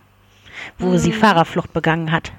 wo 0.79 0.87
mhm. 0.87 0.99
sie 0.99 1.13
Fahrerflucht 1.13 1.73
begangen 1.75 2.11
hat. 2.13 2.33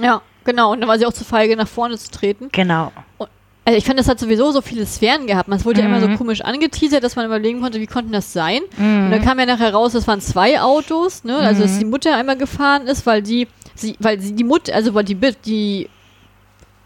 Ja, 0.00 0.20
genau. 0.44 0.72
Und 0.72 0.80
dann 0.80 0.88
war 0.88 0.98
sie 0.98 1.06
auch 1.06 1.12
zu 1.12 1.24
feige, 1.24 1.56
nach 1.56 1.68
vorne 1.68 1.96
zu 1.96 2.10
treten. 2.10 2.50
Genau. 2.52 2.92
Und 3.16 3.30
also 3.66 3.78
ich 3.78 3.84
fand, 3.84 3.98
das 3.98 4.06
hat 4.06 4.20
sowieso 4.20 4.52
so 4.52 4.62
viele 4.62 4.86
Sphären 4.86 5.26
gehabt. 5.26 5.48
Man 5.48 5.62
wurde 5.64 5.82
mhm. 5.82 5.88
ja 5.88 5.96
immer 5.96 6.00
so 6.00 6.08
mhm. 6.08 6.18
komisch 6.18 6.40
angeteasert, 6.40 7.02
dass 7.02 7.16
man 7.16 7.26
überlegen 7.26 7.60
konnte, 7.60 7.80
wie 7.80 7.88
konnten 7.88 8.12
das 8.12 8.32
sein. 8.32 8.60
Mhm. 8.78 9.06
Und 9.06 9.10
dann 9.10 9.22
kam 9.22 9.40
ja 9.40 9.46
nachher 9.46 9.74
raus, 9.74 9.92
das 9.92 10.06
waren 10.06 10.20
zwei 10.20 10.60
Autos, 10.60 11.24
ne? 11.24 11.36
Also 11.36 11.62
dass 11.62 11.72
mhm. 11.72 11.78
die 11.80 11.84
Mutter 11.86 12.16
einmal 12.16 12.36
gefahren 12.36 12.86
ist, 12.86 13.06
weil 13.06 13.22
die, 13.22 13.48
sie, 13.74 13.96
weil 13.98 14.20
sie 14.20 14.34
die 14.36 14.44
Mutter, 14.44 14.72
also 14.72 14.94
weil 14.94 15.02
die, 15.02 15.16
die 15.44 15.88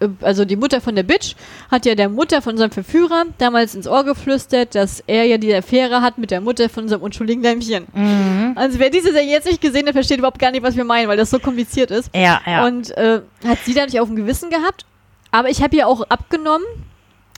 äh, 0.00 0.08
also 0.22 0.46
die 0.46 0.56
Mutter 0.56 0.80
von 0.80 0.94
der 0.94 1.02
Bitch 1.02 1.34
hat 1.70 1.84
ja 1.84 1.94
der 1.94 2.08
Mutter 2.08 2.40
von 2.40 2.52
unserem 2.52 2.70
Verführer 2.70 3.26
damals 3.36 3.74
ins 3.74 3.86
Ohr 3.86 4.02
geflüstert, 4.04 4.74
dass 4.74 5.04
er 5.06 5.24
ja 5.24 5.36
die 5.36 5.54
Affäre 5.54 6.00
hat 6.00 6.16
mit 6.16 6.30
der 6.30 6.40
Mutter 6.40 6.70
von 6.70 6.84
unserem 6.84 7.02
unschuldigen 7.02 7.42
Lämmchen. 7.42 7.88
Mhm. 7.92 8.52
Also 8.56 8.78
wer 8.78 8.88
diese 8.88 9.12
Serie 9.12 9.30
jetzt 9.30 9.46
nicht 9.46 9.60
gesehen 9.60 9.86
hat, 9.86 9.92
versteht 9.92 10.16
überhaupt 10.16 10.38
gar 10.38 10.50
nicht, 10.50 10.62
was 10.62 10.76
wir 10.76 10.84
meinen, 10.84 11.08
weil 11.08 11.18
das 11.18 11.28
so 11.28 11.40
kompliziert 11.40 11.90
ist. 11.90 12.08
Ja, 12.14 12.40
ja. 12.46 12.66
Und 12.66 12.96
äh, 12.96 13.20
hat 13.46 13.58
sie 13.66 13.74
dadurch 13.74 14.00
auf 14.00 14.08
dem 14.08 14.16
Gewissen 14.16 14.48
gehabt 14.48 14.86
aber 15.30 15.48
ich 15.48 15.62
habe 15.62 15.76
ihr 15.76 15.86
auch 15.86 16.02
abgenommen, 16.02 16.66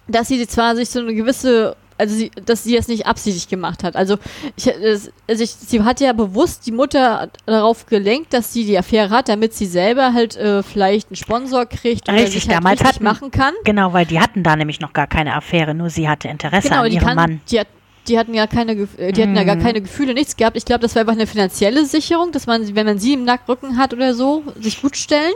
dass 0.09 0.28
sie 0.28 0.47
zwar 0.47 0.77
sich 0.77 0.90
so 0.90 1.01
eine 1.01 1.14
gewisse 1.14 1.77
also 1.98 2.16
sie, 2.16 2.31
dass 2.44 2.64
sie 2.64 2.77
es 2.77 2.89
nicht 2.89 3.06
absichtlich 3.06 3.48
gemacht 3.48 3.85
hat. 3.85 3.94
Also, 3.94 4.16
ich, 4.56 4.69
also 4.74 5.10
ich, 5.28 5.51
sie 5.51 5.82
hat 5.82 6.01
ja 6.01 6.12
bewusst 6.12 6.66
die 6.66 6.73
Mutter 6.73 7.31
darauf 7.47 7.86
gelenkt, 7.86 8.32
dass 8.32 8.52
sie 8.52 8.64
die 8.64 8.77
Affäre 8.77 9.10
hat, 9.10 9.28
damit 9.28 9.55
sie 9.55 9.66
selber 9.66 10.12
halt 10.12 10.36
äh, 10.36 10.64
vielleicht 10.64 11.10
einen 11.10 11.16
Sponsor 11.16 11.64
kriegt 11.66 12.09
oder 12.09 12.19
richtig, 12.19 12.43
sich 12.43 12.48
halt 12.48 12.59
damals 12.59 12.82
hatten, 12.82 13.05
machen 13.05 13.31
kann. 13.31 13.55
Genau, 13.64 13.93
weil 13.93 14.05
die 14.06 14.19
hatten 14.19 14.43
da 14.43 14.56
nämlich 14.56 14.81
noch 14.81 14.93
gar 14.93 15.06
keine 15.06 15.35
Affäre, 15.35 15.74
nur 15.74 15.90
sie 15.90 16.09
hatte 16.09 16.27
Interesse 16.27 16.69
genau, 16.69 16.82
an 16.82 16.90
ihrem 16.90 17.05
kann, 17.05 17.16
Mann. 17.16 17.40
Die, 17.51 17.60
hat, 17.60 17.69
die 18.09 18.19
hatten 18.19 18.35
ja 18.35 18.48
keine, 18.48 18.73
äh, 18.73 19.12
die 19.12 19.20
mm. 19.20 19.23
hatten 19.23 19.36
ja 19.36 19.44
gar 19.44 19.56
mhm. 19.56 19.62
keine 19.62 19.81
Gefühle, 19.81 20.14
nichts 20.14 20.36
gehabt. 20.36 20.56
Ich 20.56 20.64
glaube, 20.64 20.81
das 20.81 20.97
war 20.97 21.01
einfach 21.01 21.12
eine 21.12 21.28
finanzielle 21.28 21.85
Sicherung, 21.85 22.32
dass 22.32 22.47
man, 22.47 22.74
wenn 22.74 22.86
man 22.86 22.98
sie 22.98 23.12
im 23.12 23.24
Nacktrücken 23.24 23.78
hat 23.78 23.93
oder 23.93 24.14
so, 24.14 24.43
sich 24.59 24.82
gut 24.82 24.97
stellen. 24.97 25.35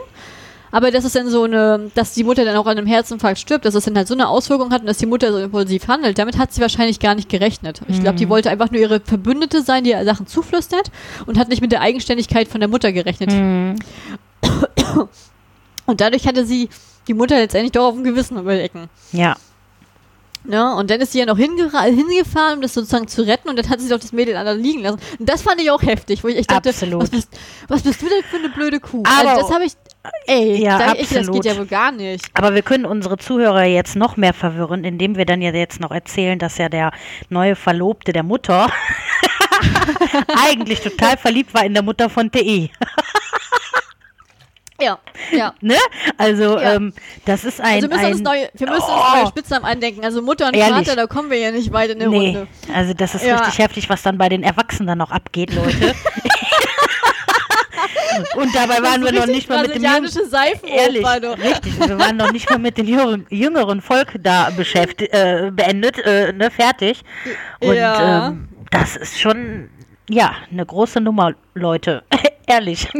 Aber 0.71 0.91
dass 0.91 1.03
es 1.05 1.13
dann 1.13 1.29
so 1.29 1.43
eine, 1.43 1.89
dass 1.95 2.13
die 2.13 2.23
Mutter 2.23 2.43
dann 2.45 2.55
auch 2.57 2.65
an 2.65 2.77
einem 2.77 2.87
Herzinfarkt 2.87 3.39
stirbt, 3.39 3.65
dass 3.65 3.75
es 3.75 3.85
dann 3.85 3.95
halt 3.97 4.07
so 4.07 4.13
eine 4.13 4.27
Auswirkung 4.27 4.71
hat 4.71 4.81
und 4.81 4.87
dass 4.87 4.97
die 4.97 5.05
Mutter 5.05 5.31
so 5.31 5.39
impulsiv 5.39 5.87
handelt, 5.87 6.17
damit 6.19 6.37
hat 6.37 6.53
sie 6.53 6.61
wahrscheinlich 6.61 6.99
gar 6.99 7.15
nicht 7.15 7.29
gerechnet. 7.29 7.81
Ich 7.87 8.01
glaube, 8.01 8.17
die 8.17 8.25
Mhm. 8.25 8.29
wollte 8.29 8.49
einfach 8.49 8.71
nur 8.71 8.81
ihre 8.81 8.99
Verbündete 8.99 9.61
sein, 9.61 9.83
die 9.83 9.91
ihr 9.91 10.03
Sachen 10.05 10.27
zuflüstert 10.27 10.91
und 11.25 11.37
hat 11.37 11.49
nicht 11.49 11.61
mit 11.61 11.71
der 11.71 11.81
Eigenständigkeit 11.81 12.47
von 12.47 12.59
der 12.59 12.67
Mutter 12.69 12.91
gerechnet. 12.91 13.31
Mhm. 13.31 13.75
Und 15.85 16.01
dadurch 16.01 16.27
hatte 16.27 16.45
sie 16.45 16.69
die 17.07 17.13
Mutter 17.13 17.37
letztendlich 17.37 17.71
doch 17.71 17.85
auf 17.87 17.93
dem 17.93 18.03
Gewissen 18.03 18.37
über 18.37 18.53
die 18.55 18.61
Ecken. 18.61 18.89
Ja. 19.13 19.35
Ja, 20.49 20.73
und 20.75 20.89
dann 20.89 21.01
ist 21.01 21.11
sie 21.11 21.19
ja 21.19 21.25
noch 21.25 21.37
hingefahren, 21.37 22.55
um 22.55 22.61
das 22.61 22.73
sozusagen 22.73 23.07
zu 23.09 23.25
retten 23.25 23.49
und 23.49 23.57
dann 23.59 23.67
hat 23.69 23.81
sie 23.81 23.89
doch 23.89 23.99
das 23.99 24.13
Mädel 24.13 24.37
an 24.37 24.45
der 24.45 24.55
liegen 24.55 24.81
lassen. 24.81 24.99
Und 25.19 25.27
das 25.27 25.41
fand 25.41 25.59
ich 25.59 25.69
auch 25.71 25.81
heftig, 25.81 26.23
wo 26.23 26.29
ich 26.29 26.37
echt 26.37 26.49
dachte, 26.51 26.69
was 26.93 27.09
bist, 27.09 27.29
was 27.67 27.81
bist 27.81 28.01
du 28.01 28.05
denn 28.05 28.23
für 28.29 28.37
eine 28.37 28.49
blöde 28.49 28.79
Kuh? 28.79 29.03
Aber- 29.05 29.29
also 29.31 29.41
das 29.41 29.51
habe 29.53 29.65
ich, 29.65 29.73
ey, 30.27 30.61
Ja, 30.63 30.77
sag 30.77 30.95
ich, 30.99 31.09
das 31.09 31.17
absolut. 31.19 31.43
geht 31.43 31.51
ja 31.53 31.57
wohl 31.59 31.65
gar 31.65 31.91
nicht. 31.91 32.25
Aber 32.33 32.53
wir 32.55 32.61
können 32.61 32.85
unsere 32.85 33.17
Zuhörer 33.17 33.63
jetzt 33.63 33.95
noch 33.95 34.17
mehr 34.17 34.33
verwirren, 34.33 34.83
indem 34.83 35.15
wir 35.17 35.25
dann 35.25 35.41
ja 35.41 35.51
jetzt 35.51 35.79
noch 35.79 35.91
erzählen, 35.91 36.39
dass 36.39 36.57
ja 36.57 36.69
der 36.69 36.91
neue 37.29 37.55
Verlobte 37.55 38.13
der 38.13 38.23
Mutter 38.23 38.69
eigentlich 40.49 40.81
total 40.81 41.17
verliebt 41.17 41.53
war 41.53 41.65
in 41.65 41.73
der 41.73 41.83
Mutter 41.83 42.09
von 42.09 42.31
TE. 42.31 42.69
Ja, 44.79 44.99
ja. 45.31 45.55
Ne? 45.59 45.73
Also, 46.19 46.59
Ja. 46.59 46.75
ähm, 46.75 46.93
das 47.25 47.43
ist 47.45 47.59
ein. 47.59 47.83
Also 47.83 47.87
müssen 47.87 48.01
wir, 48.01 48.07
uns 48.09 48.17
ein 48.19 48.23
neue, 48.23 48.49
wir 48.53 48.67
müssen 48.69 48.83
uns 48.83 48.91
Oh. 49.11 49.15
neue 49.17 49.27
Spitznamen 49.27 49.65
eindenken. 49.65 50.05
Also 50.05 50.21
Mutter 50.21 50.45
und 50.47 50.53
Ehrlich. 50.55 50.85
Vater, 50.87 50.95
da 50.95 51.07
kommen 51.07 51.31
wir 51.31 51.39
ja 51.39 51.49
nicht 51.49 51.73
weit 51.73 51.89
in 51.89 51.97
der 51.97 52.09
Nee, 52.09 52.17
Runde. 52.37 52.47
also 52.71 52.93
das 52.93 53.15
ist 53.15 53.25
Ja. 53.25 53.37
richtig 53.37 53.57
heftig, 53.57 53.89
was 53.89 54.03
dann 54.03 54.19
bei 54.19 54.29
den 54.29 54.43
Erwachsenen 54.43 54.99
noch 54.99 55.09
abgeht, 55.09 55.51
Leute. 55.55 55.95
Und 58.35 58.55
dabei 58.55 58.81
waren 58.81 59.03
wir 59.03 59.11
noch 59.11 59.25
nicht 59.27 59.49
mal 59.49 59.61
mit 59.61 59.75
dem 59.75 59.81
brasilianische 59.81 60.25
Seifenoper, 60.27 60.81
ehrlich, 60.81 61.05
richtig, 61.43 61.79
wir 61.79 61.97
waren 61.99 62.17
noch 62.17 62.31
nicht 62.31 62.49
mal 62.49 62.59
mit 62.59 62.77
dem 62.77 62.87
jüngeren, 62.87 63.25
jüngeren 63.29 63.81
Volk 63.81 64.13
da 64.19 64.49
beschäftigt, 64.49 65.13
äh, 65.13 65.51
beendet, 65.53 65.97
äh, 66.05 66.33
ne, 66.33 66.49
fertig. 66.51 67.03
Und 67.59 67.75
Ja. 67.75 68.27
ähm, 68.29 68.47
das 68.71 68.95
ist 68.95 69.19
schon, 69.19 69.69
ja, 70.09 70.33
eine 70.51 70.65
große 70.65 71.01
Nummer, 71.01 71.33
Leute. 71.53 72.03
ehrlich. 72.47 72.87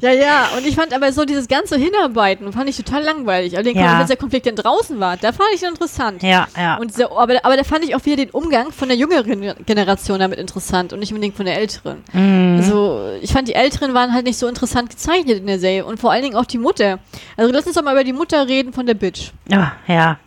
Ja, 0.00 0.12
ja, 0.12 0.48
und 0.56 0.66
ich 0.66 0.76
fand 0.76 0.94
aber 0.94 1.12
so 1.12 1.26
dieses 1.26 1.46
ganze 1.46 1.76
Hinarbeiten, 1.76 2.50
fand 2.54 2.70
ich 2.70 2.76
total 2.76 3.02
langweilig. 3.02 3.54
Aber 3.54 3.62
den 3.64 3.76
Ja. 3.76 3.98
als 3.98 4.08
der 4.08 4.16
Konflikt 4.16 4.46
dann 4.46 4.56
draußen 4.56 4.98
war, 4.98 5.16
da 5.18 5.32
fand 5.32 5.50
ich 5.54 5.62
ihn 5.62 5.68
interessant. 5.68 6.22
ja, 6.22 6.46
ja. 6.56 6.76
Und 6.78 6.94
so, 6.94 7.18
aber, 7.18 7.44
aber 7.44 7.56
da 7.56 7.64
fand 7.64 7.84
ich 7.84 7.94
auch 7.94 8.04
wieder 8.06 8.16
den 8.16 8.30
Umgang 8.30 8.72
von 8.72 8.88
der 8.88 8.96
jüngeren 8.96 9.52
Generation 9.66 10.18
damit 10.20 10.38
interessant 10.38 10.92
und 10.94 11.00
nicht 11.00 11.12
unbedingt 11.12 11.36
von 11.36 11.44
der 11.44 11.58
älteren. 11.58 12.02
Mhm. 12.14 12.56
Also, 12.58 13.10
ich 13.20 13.30
fand, 13.32 13.48
die 13.48 13.54
Älteren 13.54 13.92
waren 13.92 14.14
halt 14.14 14.24
nicht 14.24 14.38
so 14.38 14.46
interessant 14.46 14.88
gezeichnet 14.88 15.38
in 15.38 15.46
der 15.46 15.58
Serie 15.58 15.84
und 15.84 16.00
vor 16.00 16.12
allen 16.12 16.22
Dingen 16.22 16.36
auch 16.36 16.46
die 16.46 16.58
Mutter. 16.58 16.98
Also, 17.36 17.52
lass 17.52 17.66
uns 17.66 17.74
doch 17.74 17.82
mal 17.82 17.92
über 17.92 18.04
die 18.04 18.14
Mutter 18.14 18.48
reden 18.48 18.72
von 18.72 18.86
der 18.86 18.94
Bitch. 18.94 19.32
ja, 19.48 19.72
ja. 19.86 20.18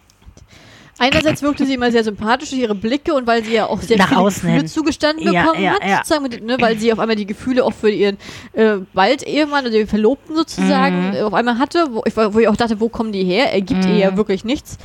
Einerseits 1.04 1.42
wirkte 1.42 1.66
sie 1.66 1.74
immer 1.74 1.92
sehr 1.92 2.04
sympathisch 2.04 2.50
durch 2.50 2.62
ihre 2.62 2.76
Blicke 2.76 3.14
und 3.14 3.28
weil 3.28 3.44
sie 3.44 3.54
ja 3.54 3.66
auch 3.68 3.82
sehr 3.82 3.98
Nach 3.98 4.08
viele 4.10 4.20
außen 4.22 4.42
Gefühle 4.42 4.58
hin. 4.60 4.68
zugestanden 4.68 5.32
Ja, 5.34 5.44
bekommen 5.44 5.64
ja, 5.64 5.72
hat, 5.74 5.84
ja. 5.88 5.98
sozusagen, 5.98 6.24
mit, 6.24 6.44
ne, 6.44 6.58
weil 6.60 6.78
sie 6.78 6.94
auf 6.94 7.00
einmal 7.00 7.16
die 7.16 7.26
Gefühle 7.26 7.64
auch 7.66 7.74
für 7.74 7.90
ihren 7.90 8.18
äh, 8.54 8.76
bald 8.94 9.24
Ehemann 9.24 9.62
oder 9.66 9.72
den 9.72 9.88
Verlobten 9.88 10.36
sozusagen 10.36 11.10
Mhm. 11.10 11.16
äh, 11.16 11.22
auf 11.22 11.34
einmal 11.34 11.58
hatte, 11.60 11.88
wo 11.92 12.04
ich, 12.06 12.16
wo 12.16 12.40
ich 12.40 12.48
auch 12.48 12.56
dachte, 12.56 12.80
wo 12.80 12.90
kommen 12.90 13.12
die 13.12 13.24
her? 13.24 13.52
Er 13.52 13.62
gibt 13.62 13.86
ihr 13.86 13.96
ja 13.98 14.18
wirklich 14.18 14.46
nichts. 14.46 14.78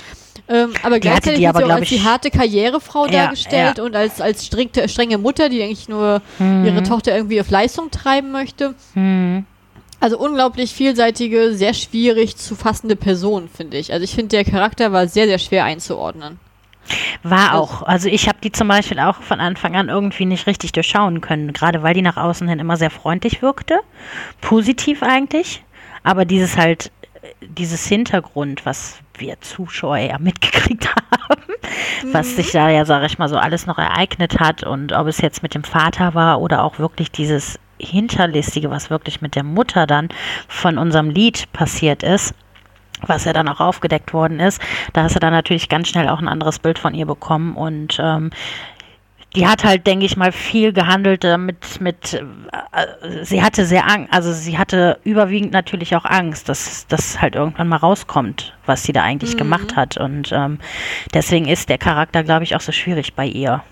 Ähm, 0.50 0.70
aber 0.82 0.98
Die 0.98 1.08
hatte 1.10 1.30
gleichzeitig 1.30 1.38
die 1.40 1.44
wird 1.44 1.50
aber, 1.50 1.58
sie 1.58 1.64
auch 1.64 1.68
glaub 1.68 1.78
als 1.80 1.88
die 1.90 1.94
ich- 1.96 2.04
harte 2.04 2.30
Karrierefrau 2.30 3.04
Ja, 3.06 3.12
dargestellt 3.24 3.78
ja. 3.78 3.84
und 3.84 3.94
als, 3.94 4.20
als 4.20 4.46
strengte, 4.46 4.88
strenge 4.88 5.18
Mutter, 5.18 5.48
die 5.50 5.62
eigentlich 5.62 5.88
nur 5.88 6.22
ihre 6.40 6.82
Tochter 6.84 7.14
irgendwie 7.14 7.40
auf 7.40 7.50
Leistung 7.50 7.90
treiben 7.90 8.32
möchte. 8.32 8.74
Hm. 8.94 9.44
Also 10.00 10.18
unglaublich 10.18 10.72
vielseitige, 10.74 11.54
sehr 11.54 11.74
schwierig 11.74 12.36
zu 12.36 12.54
fassende 12.54 12.94
Person, 12.96 13.48
finde 13.48 13.78
ich. 13.78 13.92
Also 13.92 14.04
ich 14.04 14.14
finde, 14.14 14.28
der 14.28 14.44
Charakter 14.44 14.92
war 14.92 15.08
sehr, 15.08 15.26
sehr 15.26 15.38
schwer 15.38 15.64
einzuordnen. 15.64 16.38
War 17.22 17.50
Also- 17.52 17.62
auch. 17.62 17.82
Also 17.82 18.08
ich 18.08 18.28
habe 18.28 18.38
die 18.42 18.52
zum 18.52 18.68
Beispiel 18.68 18.98
auch 19.00 19.20
von 19.22 19.40
Anfang 19.40 19.76
an 19.76 19.88
irgendwie 19.88 20.24
nicht 20.24 20.46
richtig 20.46 20.72
durchschauen 20.72 21.20
können, 21.20 21.52
gerade 21.52 21.82
weil 21.82 21.94
die 21.94 22.02
nach 22.02 22.16
außen 22.16 22.48
hin 22.48 22.60
immer 22.60 22.76
sehr 22.76 22.90
freundlich 22.90 23.42
wirkte, 23.42 23.80
positiv 24.40 25.02
eigentlich, 25.02 25.62
aber 26.04 26.24
dieses 26.24 26.56
halt, 26.56 26.90
dieses 27.42 27.86
Hintergrund, 27.86 28.64
was 28.64 28.98
wir 29.18 29.40
Zuschauer 29.40 29.98
ja 29.98 30.18
mitgekriegt 30.18 30.88
haben, 31.20 32.12
was 32.12 32.36
sich 32.36 32.52
da 32.52 32.70
ja, 32.70 32.84
sage 32.84 33.06
ich 33.06 33.18
mal, 33.18 33.28
so 33.28 33.36
alles 33.36 33.66
noch 33.66 33.78
ereignet 33.78 34.38
hat 34.38 34.62
und 34.62 34.92
ob 34.92 35.08
es 35.08 35.20
jetzt 35.20 35.42
mit 35.42 35.54
dem 35.54 35.64
Vater 35.64 36.14
war 36.14 36.40
oder 36.40 36.62
auch 36.64 36.78
wirklich 36.78 37.10
dieses 37.10 37.58
Hinterlistige, 37.80 38.70
was 38.70 38.90
wirklich 38.90 39.20
mit 39.20 39.34
der 39.34 39.44
Mutter 39.44 39.86
dann 39.86 40.08
von 40.48 40.78
unserem 40.78 41.10
Lied 41.10 41.52
passiert 41.52 42.02
ist, 42.02 42.34
was 43.02 43.24
ja 43.24 43.32
dann 43.32 43.48
auch 43.48 43.60
aufgedeckt 43.60 44.12
worden 44.12 44.40
ist, 44.40 44.60
da 44.92 45.04
hast 45.04 45.14
du 45.14 45.20
dann 45.20 45.32
natürlich 45.32 45.68
ganz 45.68 45.88
schnell 45.88 46.08
auch 46.08 46.18
ein 46.18 46.28
anderes 46.28 46.58
Bild 46.58 46.78
von 46.78 46.94
ihr 46.94 47.06
bekommen 47.06 47.56
und 47.56 47.98
ähm, 48.00 48.30
die 49.36 49.46
hat 49.46 49.62
halt, 49.62 49.86
denke 49.86 50.06
ich 50.06 50.16
mal, 50.16 50.32
viel 50.32 50.72
gehandelt 50.72 51.22
äh, 51.24 51.36
mit, 51.36 51.80
mit 51.80 52.14
äh, 52.14 53.24
sie 53.24 53.42
hatte 53.42 53.66
sehr 53.66 53.88
Angst, 53.88 54.12
also 54.12 54.32
sie 54.32 54.56
hatte 54.56 54.98
überwiegend 55.04 55.52
natürlich 55.52 55.94
auch 55.94 56.04
Angst, 56.06 56.48
dass 56.48 56.86
das 56.88 57.20
halt 57.20 57.34
irgendwann 57.34 57.68
mal 57.68 57.76
rauskommt, 57.76 58.54
was 58.64 58.82
sie 58.82 58.92
da 58.92 59.02
eigentlich 59.02 59.36
gemacht 59.36 59.76
hat 59.76 59.96
und 59.98 60.32
ähm, 60.32 60.58
deswegen 61.12 61.46
ist 61.46 61.68
der 61.68 61.78
Charakter, 61.78 62.24
glaube 62.24 62.44
ich, 62.44 62.56
auch 62.56 62.60
so 62.60 62.72
schwierig 62.72 63.14
bei 63.14 63.26
ihr. 63.26 63.62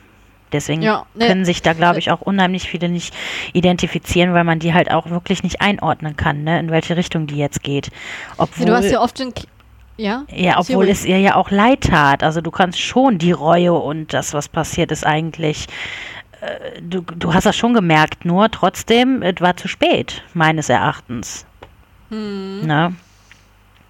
Deswegen 0.52 0.82
Ja, 0.82 1.06
ne. 1.14 1.27
können 1.27 1.44
sich 1.44 1.60
da, 1.62 1.73
glaube 1.73 1.98
ich, 1.98 2.10
auch 2.10 2.20
unheimlich 2.20 2.68
viele 2.68 2.89
nicht 2.89 3.14
identifizieren, 3.52 4.32
weil 4.32 4.44
man 4.44 4.59
die 4.59 4.73
halt 4.74 4.90
auch 4.90 5.10
wirklich 5.10 5.43
nicht 5.43 5.60
einordnen 5.60 6.16
kann, 6.16 6.44
ne, 6.44 6.59
in 6.60 6.70
welche 6.70 6.97
Richtung 6.97 7.27
die 7.27 7.36
jetzt 7.36 7.62
geht. 7.62 7.90
Obwohl, 8.36 8.66
du 8.66 8.74
hast 8.74 8.90
ja 8.90 9.01
oft 9.01 9.18
den. 9.18 9.35
K- 9.35 9.44
Ja? 9.97 10.24
ja, 10.31 10.59
obwohl 10.59 10.85
ruhig. 10.85 10.90
es 10.90 11.05
ihr 11.05 11.18
ja 11.18 11.35
auch 11.36 11.51
leid 11.51 11.82
tat. 11.82 12.23
Also 12.23 12.40
du 12.40 12.51
kannst 12.51 12.78
schon 12.81 13.18
die 13.18 13.32
Reue 13.32 13.73
und 13.73 14.12
das, 14.12 14.35
was 14.35 14.48
passiert 14.48 14.93
ist, 14.93 15.05
eigentlich. 15.06 15.66
äh, 16.40 16.81
Du, 16.81 17.01
du 17.01 17.32
hast 17.35 17.44
das 17.47 17.56
schon 17.56 17.74
gemerkt, 17.74 18.24
nur 18.24 18.51
trotzdem, 18.51 19.23
es 19.23 19.40
war 19.40 19.56
zu 19.56 19.66
spät, 19.68 20.23
meines 20.35 20.68
Erachtens. 20.68 21.44
Ne? 22.10 22.94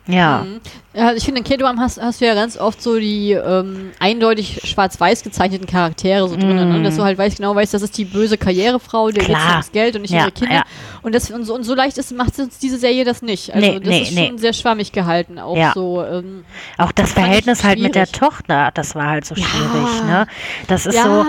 Ja. 0.09 0.45
Mhm. 0.45 0.61
Ja, 0.95 1.13
ich 1.13 1.25
finde, 1.25 1.41
in 1.41 1.45
K-Dram 1.45 1.79
hast, 1.79 2.01
hast 2.01 2.21
du 2.23 2.27
ja 2.27 2.33
ganz 2.35 2.57
oft 2.57 2.81
so 2.81 2.99
die 2.99 3.33
ähm, 3.33 3.91
eindeutig 3.99 4.61
schwarz-weiß 4.65 5.23
gezeichneten 5.25 5.67
Charaktere 5.67 6.27
so 6.27 6.37
drin, 6.37 6.57
ne? 6.57 6.83
dass 6.85 6.97
du 6.97 7.03
halt 7.03 7.19
weißt, 7.19 7.37
genau 7.37 7.55
weißt, 7.55 7.75
das 7.75 7.83
ist 7.83 7.99
die 7.99 8.07
böse 8.07 8.39
Karrierefrau, 8.39 9.11
der 9.11 9.25
geht 9.25 9.37
Mhm. 9.37 9.51
Ums 9.51 9.73
Geld 9.73 9.95
und 9.97 10.03
nicht 10.03 10.13
Ja, 10.15 10.21
ihre 10.23 10.33
Kinder. 10.33 10.55
ja. 10.55 10.63
Und, 11.03 11.15
das, 11.15 11.31
und, 11.31 11.45
so, 11.45 11.55
und 11.55 11.65
so 11.65 11.75
leicht 11.75 11.99
ist, 11.99 12.13
macht 12.17 12.39
uns 12.39 12.59
diese 12.59 12.79
Serie 12.79 13.05
das 13.05 13.21
nicht. 13.21 13.53
Also 13.55 13.67
Nee, 13.67 13.79
das 13.81 13.89
nee, 13.89 14.03
ist 14.03 14.15
nee. 14.15 14.27
schon 14.29 14.39
sehr 14.39 14.53
schwammig 14.55 14.93
gehalten, 14.93 15.39
auch 15.39 15.57
Ja. 15.57 15.73
so. 15.75 16.03
Ähm, 16.03 16.45
Auch 16.79 16.93
das 16.93 17.13
Verhältnis 17.13 17.63
halt 17.63 17.79
mit 17.79 17.95
der. 17.95 18.07
Tochter, 18.07 18.71
das 18.73 18.95
war 18.95 19.09
halt 19.09 19.27
so 19.27 19.35
schwierig, 19.35 20.05
ne? 20.07 20.27
Das 20.69 20.87
ist 20.87 20.97
so, 21.03 21.27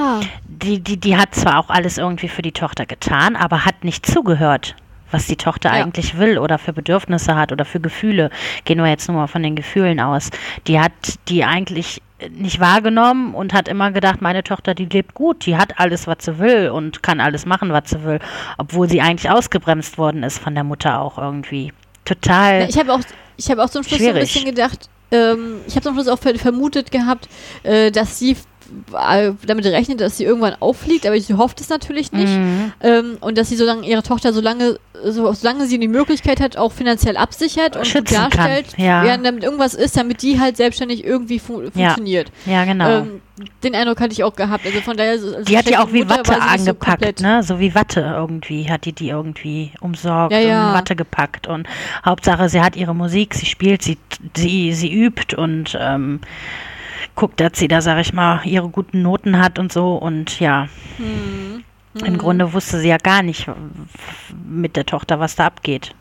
die, 0.48 0.80
die, 0.80 0.98
die 0.98 1.18
hat 1.18 1.36
zwar 1.36 1.60
auch 1.60 1.70
alles 1.70 1.98
irgendwie 1.98 2.30
für 2.30 2.42
die 2.42 2.52
Tochter 2.54 2.86
getan, 2.86 3.36
aber 3.36 3.66
hat 3.66 3.84
nicht 3.84 4.06
zugehört, 4.06 4.76
was 5.12 5.28
die 5.28 5.36
Tochter 5.36 5.70
Ja. 5.70 5.84
eigentlich 5.84 6.18
will 6.18 6.38
oder 6.38 6.58
für 6.58 6.74
Bedürfnisse 6.74 7.36
hat 7.36 7.52
oder 7.52 7.66
für 7.66 7.80
Gefühle. 7.80 8.30
Gehen 8.66 8.80
wir 8.80 8.88
jetzt 8.90 9.08
nur 9.08 9.18
mal 9.18 9.28
von 9.28 9.44
den 9.44 9.56
Gefühlen 9.56 10.00
aus. 10.00 10.30
Die 10.68 10.80
hat 10.80 10.92
die 11.28 11.44
eigentlich 11.44 12.02
nicht 12.32 12.60
wahrgenommen 12.60 13.36
und 13.36 13.54
hat 13.54 13.68
immer 13.68 13.92
gedacht, 13.92 14.22
meine 14.22 14.44
Tochter, 14.44 14.74
die 14.74 14.86
lebt 14.86 15.14
gut, 15.14 15.46
die 15.46 15.56
hat 15.56 15.80
alles, 15.80 16.08
was 16.08 16.18
sie 16.22 16.40
will 16.40 16.70
und 16.70 17.04
kann 17.04 17.20
alles 17.20 17.46
machen, 17.46 17.72
was 17.72 17.92
sie 17.92 18.04
will, 18.04 18.20
obwohl 18.58 18.90
sie 18.90 19.02
eigentlich 19.02 19.30
ausgebremst 19.30 19.98
worden 20.00 20.24
ist 20.24 20.40
von 20.40 20.56
der 20.56 20.64
Mutter 20.64 21.00
auch 21.00 21.18
irgendwie. 21.20 21.74
Total. 22.06 22.62
Na, 22.64 22.70
ich 22.70 22.78
habe 22.80 22.92
auch, 22.94 23.02
ich 23.38 23.52
habe 23.52 23.64
auch 23.64 23.70
zum 23.70 23.84
Schluss 23.84 24.00
so 24.00 24.06
ein 24.08 24.14
Schwierig. 24.14 24.34
bisschen 24.34 24.46
gedacht, 24.46 24.90
ähm, 25.12 25.58
ich 25.68 25.76
habe 25.76 25.84
zum 25.84 25.94
Schluss 25.94 26.08
auch 26.08 26.18
ver 26.18 26.34
vermutet 26.36 26.92
gehabt, 26.92 27.30
äh, 27.64 27.92
dass 27.92 28.18
sie 28.18 28.36
damit 29.46 29.66
rechnet, 29.66 30.02
dass 30.02 30.18
sie 30.18 30.24
irgendwann 30.24 30.56
auffliegt, 30.60 31.06
aber 31.06 31.20
sie 31.20 31.34
hofft 31.36 31.62
es 31.62 31.70
natürlich 31.70 32.12
nicht. 32.12 32.34
Mhm. 32.34 32.72
Ähm, 32.82 33.18
und 33.22 33.38
dass 33.38 33.50
sie 33.50 33.56
solange 33.56 33.88
ihre 33.88 34.04
Tochter, 34.04 34.34
solange, 34.34 34.80
so, 35.04 35.32
solange 35.34 35.66
sie 35.68 35.80
die 35.80 35.88
Möglichkeit 35.88 36.40
hat, 36.40 36.58
auch 36.58 36.72
finanziell 36.72 37.18
absichert 37.18 37.76
und 37.76 37.86
Schützen 37.88 38.16
darstellt, 38.16 38.68
ja. 38.78 39.04
während 39.04 39.26
damit 39.26 39.44
irgendwas 39.44 39.74
ist, 39.74 39.96
damit 39.98 40.22
die 40.22 40.40
halt 40.40 40.58
selbstständig 40.58 41.04
irgendwie 41.04 41.40
fu 41.40 41.62
funktioniert. 41.72 42.32
ja, 42.46 42.66
genau. 42.66 42.90
Ähm, 42.90 43.22
den 43.64 43.76
Eindruck 43.76 44.02
hatte 44.02 44.14
ich 44.14 44.24
auch 44.24 44.36
gehabt. 44.36 44.66
Also 44.66 44.82
von 44.82 44.98
daher, 44.98 45.12
also 45.12 45.44
Die 45.44 45.56
hat 45.58 45.70
ja 45.70 45.84
auch 45.84 45.94
wie 45.94 46.00
Mutter 46.04 46.18
Watte 46.20 46.34
so 46.34 46.40
angepackt, 46.40 47.02
komplett- 47.04 47.22
ne? 47.22 47.44
So 47.44 47.60
wie 47.60 47.76
Watte 47.76 48.02
irgendwie 48.02 48.68
hat 48.70 48.86
die 48.86 48.94
die 48.94 49.10
irgendwie 49.10 49.72
umsorgt 49.80 50.34
Ja, 50.34 50.40
ja. 50.40 50.64
und 50.64 50.70
in 50.70 50.74
Watte 50.74 50.96
gepackt. 50.96 51.46
Und 51.46 51.68
Hauptsache, 52.04 52.50
sie 52.50 52.62
hat 52.62 52.76
ihre 52.76 52.96
Musik, 52.96 53.36
sie 53.36 53.46
spielt, 53.46 53.84
sie, 53.84 54.00
sie, 54.36 54.74
sie 54.74 54.92
übt 54.92 55.36
und 55.36 55.78
ähm, 55.80 56.20
guckt, 57.18 57.42
dass 57.42 57.52
sie 57.56 57.68
da, 57.68 57.82
sag 57.82 58.00
ich 58.00 58.14
mal, 58.14 58.40
ihre 58.46 58.70
guten 58.70 59.02
Noten 59.02 59.40
hat 59.40 59.60
und 59.60 59.74
so. 59.74 59.96
Und 59.96 60.40
ja, 60.40 60.70
Hm. 60.96 61.64
im 62.06 62.18
Grunde 62.18 62.54
wusste 62.54 62.80
sie 62.80 62.88
ja 62.88 62.98
gar 62.98 63.24
nicht 63.24 63.50
mit 64.48 64.78
der 64.78 64.86
Tochter, 64.86 65.20
was 65.20 65.36
da 65.36 65.48
abgeht. 65.48 65.94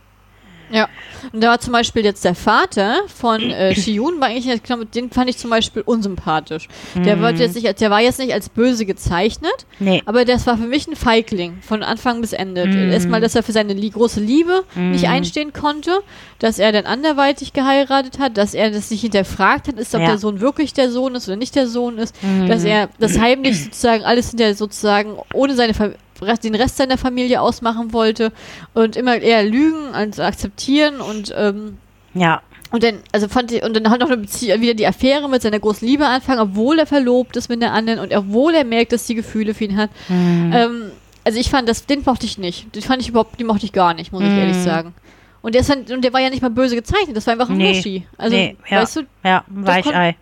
Ja, 0.71 0.89
und 1.33 1.43
da 1.43 1.51
war 1.51 1.61
zum 1.61 1.73
Beispiel 1.73 2.05
jetzt 2.05 2.25
der 2.25 2.35
Vater 2.35 2.97
von 3.07 3.41
äh, 3.41 3.75
Shiyun, 3.81 4.21
war 4.21 4.29
eigentlich, 4.29 4.61
den 4.95 5.11
fand 5.11 5.31
ich 5.31 5.39
zum 5.39 5.51
Beispiel 5.51 5.83
unsympathisch. 5.83 6.69
Der, 6.97 7.21
wollte 7.21 7.43
jetzt 7.43 7.55
nicht, 7.55 7.81
der 7.81 7.91
war 7.91 8.01
jetzt 8.01 8.19
nicht 8.19 8.33
als 8.33 8.49
böse 8.49 8.85
gezeichnet, 8.87 9.67
Nee. 9.79 10.03
aber 10.07 10.25
das 10.25 10.47
war 10.47 10.57
für 10.59 10.67
mich 10.67 10.87
ein 10.89 10.97
Feigling, 10.97 11.59
von 11.63 11.83
Anfang 11.83 12.21
bis 12.21 12.33
Ende. 12.33 12.63
Erstmal, 12.93 13.21
dass 13.21 13.35
er 13.35 13.43
für 13.43 13.53
seine 13.53 13.73
lie 13.75 13.91
große 13.91 14.21
Liebe 14.21 14.65
nicht 14.75 15.09
einstehen 15.09 15.53
konnte, 15.53 16.01
dass 16.39 16.59
er 16.59 16.73
dann 16.73 16.85
anderweitig 16.87 17.53
geheiratet 17.53 18.19
hat, 18.19 18.37
dass 18.37 18.53
er 18.55 18.71
das 18.71 18.91
nicht 18.91 19.01
hinterfragt 19.03 19.69
hat, 19.69 19.79
ist, 19.79 19.95
ob 19.95 20.01
Ja. 20.01 20.09
der 20.09 20.19
Sohn 20.19 20.41
wirklich 20.41 20.73
der 20.75 20.91
Sohn 20.91 21.15
ist 21.15 21.29
oder 21.29 21.37
nicht 21.37 21.55
der 21.55 21.67
Sohn 21.69 21.99
ist, 21.99 22.15
dass 22.49 22.65
er 22.65 22.89
das 22.99 23.19
heimlich 23.21 23.65
sozusagen 23.65 24.05
alles 24.05 24.31
hinter 24.31 24.55
sozusagen 24.55 25.17
ohne 25.33 25.55
seine 25.55 25.75
Fa 25.75 25.91
den 26.21 26.55
Rest 26.55 26.77
seiner 26.77 26.99
Familie 26.99 27.41
ausmachen 27.41 27.93
wollte 27.93 28.33
und 28.75 28.97
immer 28.97 29.17
eher 29.21 29.45
lügen 29.45 29.95
als 29.95 30.19
akzeptieren 30.21 31.01
und 31.01 31.33
ähm, 31.37 31.79
Ja. 32.15 32.43
und 32.71 32.83
dann, 32.83 33.01
also 33.13 33.29
fand 33.29 33.53
ich, 33.53 33.63
und 33.63 33.75
dann 33.75 33.91
hat 33.91 34.01
noch 34.01 34.09
eine 34.09 34.17
Bezie 34.19 34.61
wieder 34.61 34.75
die 34.75 34.87
Affäre 34.87 35.29
mit 35.29 35.43
seiner 35.43 35.61
großen 35.61 35.87
Liebe 35.87 36.07
anfangen, 36.07 36.41
obwohl 36.41 36.79
er 36.79 36.87
verlobt 36.87 37.37
ist 37.37 37.49
mit 37.49 37.61
der 37.63 37.73
anderen 37.73 38.01
und 38.01 38.15
obwohl 38.15 38.55
er 38.55 38.65
merkt, 38.65 38.93
dass 38.93 39.07
sie 39.07 39.15
Gefühle 39.15 39.55
für 39.55 39.65
ihn 39.65 39.77
hat. 39.77 39.91
Ähm, 40.11 40.91
also 41.25 41.39
ich 41.41 41.51
fand 41.51 41.69
das, 41.69 41.87
den 41.87 42.03
mochte 42.05 42.25
ich 42.27 42.39
nicht. 42.39 42.75
Den 42.75 42.83
fand 42.83 43.03
ich 43.03 43.09
überhaupt, 43.09 43.39
den 43.41 43.47
mochte 43.49 43.65
ich 43.67 43.73
gar 43.73 43.95
nicht, 43.95 44.13
muss 44.13 44.23
ich 44.23 44.29
ehrlich 44.29 44.57
sagen. 44.57 44.95
Und 45.43 45.55
der, 45.55 45.61
ist, 45.61 45.71
und 45.71 46.03
der 46.03 46.13
war 46.13 46.21
ja 46.21 46.31
nicht 46.31 46.43
mal 46.43 46.51
böse 46.51 46.75
gezeichnet, 46.75 47.17
das 47.17 47.27
war 47.27 47.33
einfach 47.35 47.51
ein 47.51 47.57
Nee. 47.57 47.75
Muschi. 47.75 48.07
Also, 48.19 48.37
nee, 48.37 48.57
ja. 48.69 48.81
weißt 48.83 48.97
du, 48.97 49.01
ja, 49.23 49.45
ein 49.49 49.67
Weichei. 49.67 50.17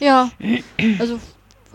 ja. 0.00 0.30
Also, 0.98 1.18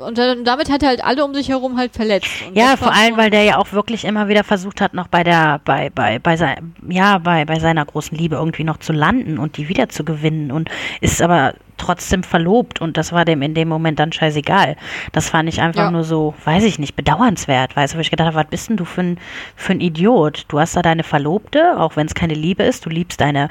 und 0.01 0.17
dann, 0.17 0.43
damit 0.43 0.69
hat 0.71 0.83
er 0.83 0.89
halt 0.89 1.03
alle 1.03 1.23
um 1.25 1.33
sich 1.33 1.49
herum 1.49 1.77
halt 1.77 1.95
verletzt. 1.95 2.27
Und 2.47 2.55
Ja, 2.57 2.75
vor 2.77 2.93
allem, 2.93 3.17
weil 3.17 3.29
der 3.29 3.43
ja 3.43 3.57
auch 3.57 3.71
wirklich 3.71 4.05
immer 4.05 4.27
wieder 4.27 4.43
versucht 4.43 4.81
hat, 4.81 4.93
noch 4.93 5.07
bei 5.07 5.23
der, 5.23 5.61
bei, 5.65 5.89
bei, 5.89 6.19
bei 6.19 6.35
sein, 6.37 6.75
ja, 6.89 7.17
bei, 7.17 7.45
bei 7.45 7.59
seiner 7.59 7.85
großen 7.85 8.17
Liebe 8.17 8.35
irgendwie 8.35 8.63
noch 8.63 8.77
zu 8.77 8.93
landen 8.93 9.37
und 9.37 9.57
die 9.57 9.69
wieder 9.69 9.89
zu 9.89 10.03
gewinnen 10.03 10.51
und 10.51 10.69
ist 11.01 11.21
aber 11.21 11.53
trotzdem 11.77 12.21
verlobt 12.23 12.79
und 12.79 12.95
das 12.97 13.11
war 13.11 13.25
dem 13.25 13.41
in 13.41 13.53
dem 13.55 13.67
Moment 13.67 13.99
dann 13.99 14.11
scheißegal. 14.11 14.75
Das 15.13 15.29
fand 15.29 15.49
ich 15.49 15.61
einfach 15.61 15.85
Ja. 15.85 15.91
nur 15.91 16.03
so, 16.03 16.35
weiß 16.45 16.63
ich 16.63 16.77
nicht, 16.77 16.95
bedauernswert, 16.95 17.75
weißt 17.75 17.93
du, 17.93 17.97
wo 17.97 18.01
ich 18.01 18.11
gedacht 18.11 18.27
habe, 18.27 18.35
was 18.37 18.47
bist 18.47 18.69
denn 18.69 18.77
du 18.77 18.85
für 18.85 19.01
ein, 19.01 19.19
für 19.55 19.73
ein 19.73 19.81
Idiot? 19.81 20.45
Du 20.49 20.59
hast 20.59 20.75
da 20.75 20.81
deine 20.83 21.03
Verlobte, 21.03 21.79
auch 21.79 21.95
wenn 21.95 22.05
es 22.05 22.13
keine 22.13 22.35
Liebe 22.35 22.63
ist, 22.63 22.85
du 22.85 22.89
liebst 22.89 23.19
deine 23.19 23.49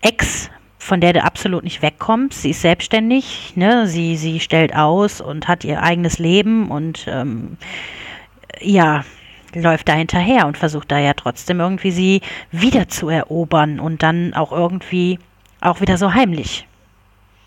Ex, 0.00 0.48
von 0.86 1.00
der 1.00 1.12
du 1.12 1.24
absolut 1.24 1.64
nicht 1.64 1.82
wegkommst. 1.82 2.42
Sie 2.42 2.50
ist 2.50 2.62
selbstständig, 2.62 3.54
ne? 3.56 3.88
Sie, 3.88 4.16
sie 4.16 4.38
stellt 4.38 4.74
aus 4.74 5.20
und 5.20 5.48
hat 5.48 5.64
ihr 5.64 5.82
eigenes 5.82 6.18
Leben 6.20 6.70
und 6.70 7.06
ähm, 7.08 7.56
ja, 8.60 9.04
läuft 9.52 9.88
da 9.88 9.94
hinterher 9.94 10.46
und 10.46 10.56
versucht 10.56 10.92
da 10.92 10.98
ja 10.98 11.14
trotzdem 11.14 11.58
irgendwie 11.58 11.90
sie 11.90 12.20
wieder 12.52 12.88
zu 12.88 13.08
erobern 13.08 13.80
und 13.80 14.04
dann 14.04 14.32
auch 14.34 14.52
irgendwie 14.52 15.18
auch 15.60 15.80
wieder 15.80 15.98
so 15.98 16.14
heimlich. 16.14 16.66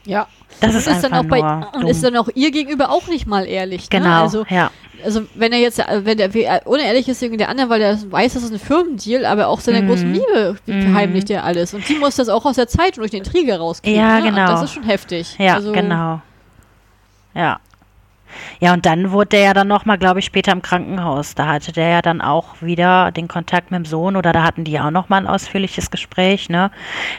Ja. 0.10 0.28
Das 0.62 0.72
Und 0.72 0.78
ist, 0.80 0.88
ist 0.88 1.04
dann 1.04 1.14
auch 1.14 1.24
bei, 1.26 1.42
und 1.42 1.74
dumm. 1.84 1.88
ist 1.88 2.04
dann 2.04 2.18
auch 2.18 2.28
ihr 2.34 2.52
gegenüber 2.52 2.90
auch 2.90 3.08
nicht 3.08 3.28
mal 3.28 3.46
ehrlich. 3.46 3.84
Ne? 3.84 4.00
genau, 4.00 4.22
Also, 4.24 4.46
ja. 4.50 4.72
also 5.06 5.22
wenn 5.36 5.54
er 5.54 5.60
jetzt, 5.60 5.78
wenn 5.78 6.18
der 6.18 6.30
unehrlich 6.66 7.08
ist 7.08 7.20
gegen 7.22 7.38
der 7.38 7.50
andere, 7.50 7.70
weil 7.70 7.82
er 7.82 7.98
weiß, 8.12 8.34
das 8.34 8.44
ist 8.44 8.52
ein 8.52 8.60
Firmendeal, 8.60 9.26
aber 9.26 9.48
auch 9.48 9.60
seiner 9.62 9.82
Mhm. 9.84 9.88
großen 9.88 10.12
Liebe 10.14 10.58
verheimlicht 10.66 11.30
er 11.30 11.44
alles. 11.46 11.74
Und 11.74 11.88
die 11.88 11.96
muss 11.96 12.16
das 12.16 12.28
auch 12.30 12.46
aus 12.46 12.56
der 12.56 12.68
Zeitung 12.68 13.02
durch 13.04 13.12
den 13.12 13.24
Intrige 13.24 13.58
rauskriegen. 13.58 14.00
Ja, 14.00 14.20
ne? 14.20 14.28
Und 14.28 14.36
genau. 14.36 14.48
das 14.48 14.64
ist 14.64 14.74
schon 14.74 14.84
heftig. 14.84 15.36
Ja, 15.38 15.54
also, 15.56 15.72
genau. 15.72 16.22
Ja. 17.36 17.60
Ja, 18.60 18.74
und 18.74 18.86
dann 18.86 19.12
wurde 19.12 19.30
der 19.30 19.40
ja 19.42 19.54
dann 19.54 19.68
nochmal, 19.68 19.98
glaube 19.98 20.20
ich, 20.20 20.26
später 20.26 20.52
im 20.52 20.62
Krankenhaus. 20.62 21.36
Da 21.36 21.48
hatte 21.48 21.72
der 21.72 21.90
ja 21.90 22.02
dann 22.02 22.22
auch 22.22 22.62
wieder 22.62 23.12
den 23.12 23.28
Kontakt 23.28 23.72
mit 23.72 23.80
dem 23.80 23.86
Sohn 23.86 24.16
oder 24.16 24.32
da 24.34 24.44
hatten 24.44 24.64
die 24.64 24.72
ja 24.72 24.88
auch 24.88 24.92
nochmal 24.92 25.22
ein 25.22 25.28
ausführliches 25.28 25.92
Gespräch, 25.92 26.50
ne? 26.50 26.72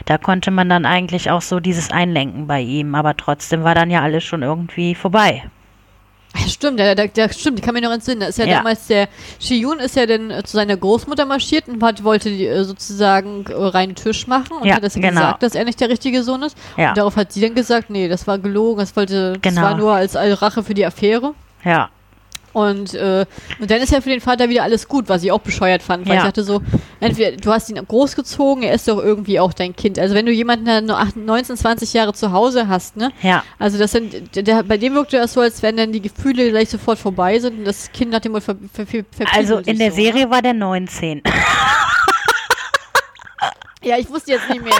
Da 0.05 0.17
konnte 0.17 0.51
man 0.51 0.69
dann 0.69 0.85
eigentlich 0.85 1.31
auch 1.31 1.41
so 1.41 1.59
dieses 1.59 1.91
Einlenken 1.91 2.47
bei 2.47 2.61
ihm, 2.61 2.95
aber 2.95 3.15
trotzdem 3.17 3.63
war 3.63 3.75
dann 3.75 3.91
ja 3.91 4.01
alles 4.01 4.23
schon 4.23 4.43
irgendwie 4.43 4.95
vorbei. 4.95 5.43
Ja, 6.33 6.47
stimmt, 6.47 6.79
der, 6.79 6.95
der, 6.95 7.07
der, 7.09 7.29
stimmt, 7.33 7.59
ich 7.59 7.65
kann 7.65 7.73
mich 7.73 7.83
noch 7.83 7.91
entsinnen. 7.91 8.21
Da 8.21 8.27
ist 8.27 8.37
ja, 8.37 8.45
Ja. 8.45 8.57
damals 8.57 8.87
der 8.87 9.09
Shiyun 9.39 9.79
ist 9.79 9.95
ja 9.97 10.05
dann 10.05 10.31
zu 10.45 10.55
seiner 10.55 10.77
Großmutter 10.77 11.25
marschiert 11.25 11.67
und 11.67 11.83
hat, 11.83 12.03
wollte 12.05 12.29
die, 12.29 12.45
äh, 12.47 12.63
sozusagen 12.63 13.43
reinen 13.47 13.95
Tisch 13.95 14.27
machen 14.27 14.53
und 14.61 14.65
Ja, 14.65 14.75
hat 14.75 14.83
das 14.83 14.93
genau. 14.93 15.09
gesagt, 15.09 15.43
dass 15.43 15.55
er 15.55 15.65
nicht 15.65 15.79
der 15.81 15.89
richtige 15.89 16.23
Sohn 16.23 16.43
ist. 16.43 16.57
Ja. 16.77 16.89
Und 16.89 16.97
darauf 16.97 17.15
hat 17.17 17.33
sie 17.33 17.41
dann 17.41 17.53
gesagt, 17.55 17.89
nee, 17.89 18.07
das 18.07 18.27
war 18.27 18.37
gelogen, 18.39 18.79
das 18.79 18.95
wollte, 18.95 19.33
das 19.33 19.41
Genau. 19.41 19.61
war 19.61 19.75
nur 19.75 19.93
als 19.93 20.15
Rache 20.15 20.63
für 20.63 20.73
die 20.73 20.85
Affäre. 20.85 21.33
Ja. 21.65 21.89
Und, 22.53 22.93
äh, 22.93 23.25
und 23.59 23.71
dann 23.71 23.81
ist 23.81 23.91
ja 23.91 24.01
für 24.01 24.09
den 24.09 24.21
Vater 24.21 24.49
wieder 24.49 24.63
alles 24.63 24.87
gut, 24.87 25.07
was 25.09 25.23
ich 25.23 25.31
auch 25.31 25.39
bescheuert 25.39 25.81
fand, 25.81 26.05
weil 26.07 26.15
Ja. 26.15 26.19
ich 26.21 26.25
dachte 26.25 26.43
so, 26.43 26.61
entweder 26.99 27.37
du 27.37 27.51
hast 27.51 27.69
ihn 27.69 27.75
großgezogen, 27.85 28.63
er 28.63 28.73
ist 28.73 28.87
doch 28.87 28.97
irgendwie 29.01 29.39
auch 29.39 29.53
dein 29.53 29.75
Kind. 29.75 29.97
Also 29.99 30.15
wenn 30.15 30.25
du 30.25 30.31
jemanden 30.31 30.65
der 30.65 30.81
nur 30.81 30.99
18, 30.99 31.23
19, 31.25 31.57
20 31.57 31.93
Jahre 31.93 32.13
zu 32.13 32.31
Hause 32.31 32.67
hast, 32.67 32.97
ne? 32.97 33.11
Ja. 33.21 33.43
Also 33.59 33.77
das 33.77 33.91
sind, 33.91 34.35
der, 34.35 34.63
bei 34.63 34.77
dem 34.77 34.93
wirkte 34.95 35.17
das 35.17 35.33
so, 35.33 35.41
als 35.41 35.61
wenn 35.63 35.77
dann 35.77 35.91
die 35.91 36.01
Gefühle 36.01 36.49
gleich 36.49 36.69
sofort 36.69 36.99
vorbei 36.99 37.39
sind 37.39 37.59
und 37.59 37.65
das 37.65 37.91
Kind 37.91 38.11
nach 38.11 38.19
dem 38.19 38.33
Motto 38.33 38.45
ver, 38.45 38.55
ver, 38.73 38.85
ver, 38.85 39.03
verpiekelt 39.11 39.29
Also 39.37 39.57
in 39.59 39.77
der 39.77 39.91
so, 39.91 39.97
ne? 39.97 40.03
Serie 40.03 40.29
war 40.29 40.41
der 40.41 40.53
19. 40.53 41.21
Ja, 43.83 43.97
ich 43.97 44.09
wusste 44.09 44.31
jetzt 44.33 44.49
nicht 44.49 44.63
mehr. 44.63 44.73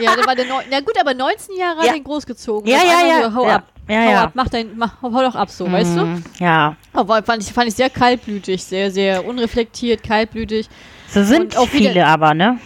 ja, 0.00 0.14
der 0.16 0.26
war 0.26 0.34
der 0.34 0.46
neun, 0.46 0.62
na 0.70 0.80
gut, 0.80 0.98
aber 1.00 1.14
19 1.14 1.56
Jahre 1.56 1.78
hat 1.78 1.86
Ja. 1.86 1.92
er 1.92 1.96
ihn 1.96 2.04
großgezogen. 2.04 2.68
Ja, 2.70 2.78
ja, 2.78 3.06
ja. 3.06 3.30
So, 3.30 3.36
hau 3.36 3.46
Ja. 3.46 3.54
ab. 3.56 3.64
Ja, 3.88 4.00
hau 4.04 4.10
ja. 4.10 4.22
ab, 4.24 4.30
mach 4.34 4.48
dein, 4.48 4.76
mach, 4.76 5.02
hau 5.02 5.10
doch 5.10 5.34
ab 5.34 5.50
so, 5.50 5.70
weißt 5.70 5.96
du? 5.96 6.04
Mhm. 6.06 6.24
Ja. 6.38 6.76
Aber 6.92 7.22
fand 7.22 7.42
ich, 7.42 7.52
fand 7.52 7.68
ich 7.68 7.74
sehr 7.74 7.90
kaltblütig, 7.90 8.64
sehr, 8.64 8.90
sehr 8.90 9.26
unreflektiert, 9.26 10.02
kaltblütig. 10.02 10.68
So 11.08 11.22
sind 11.22 11.40
Und 11.54 11.56
auch 11.58 11.72
wieder- 11.72 11.90
viele 11.90 12.06
aber, 12.06 12.32
ne? 12.34 12.58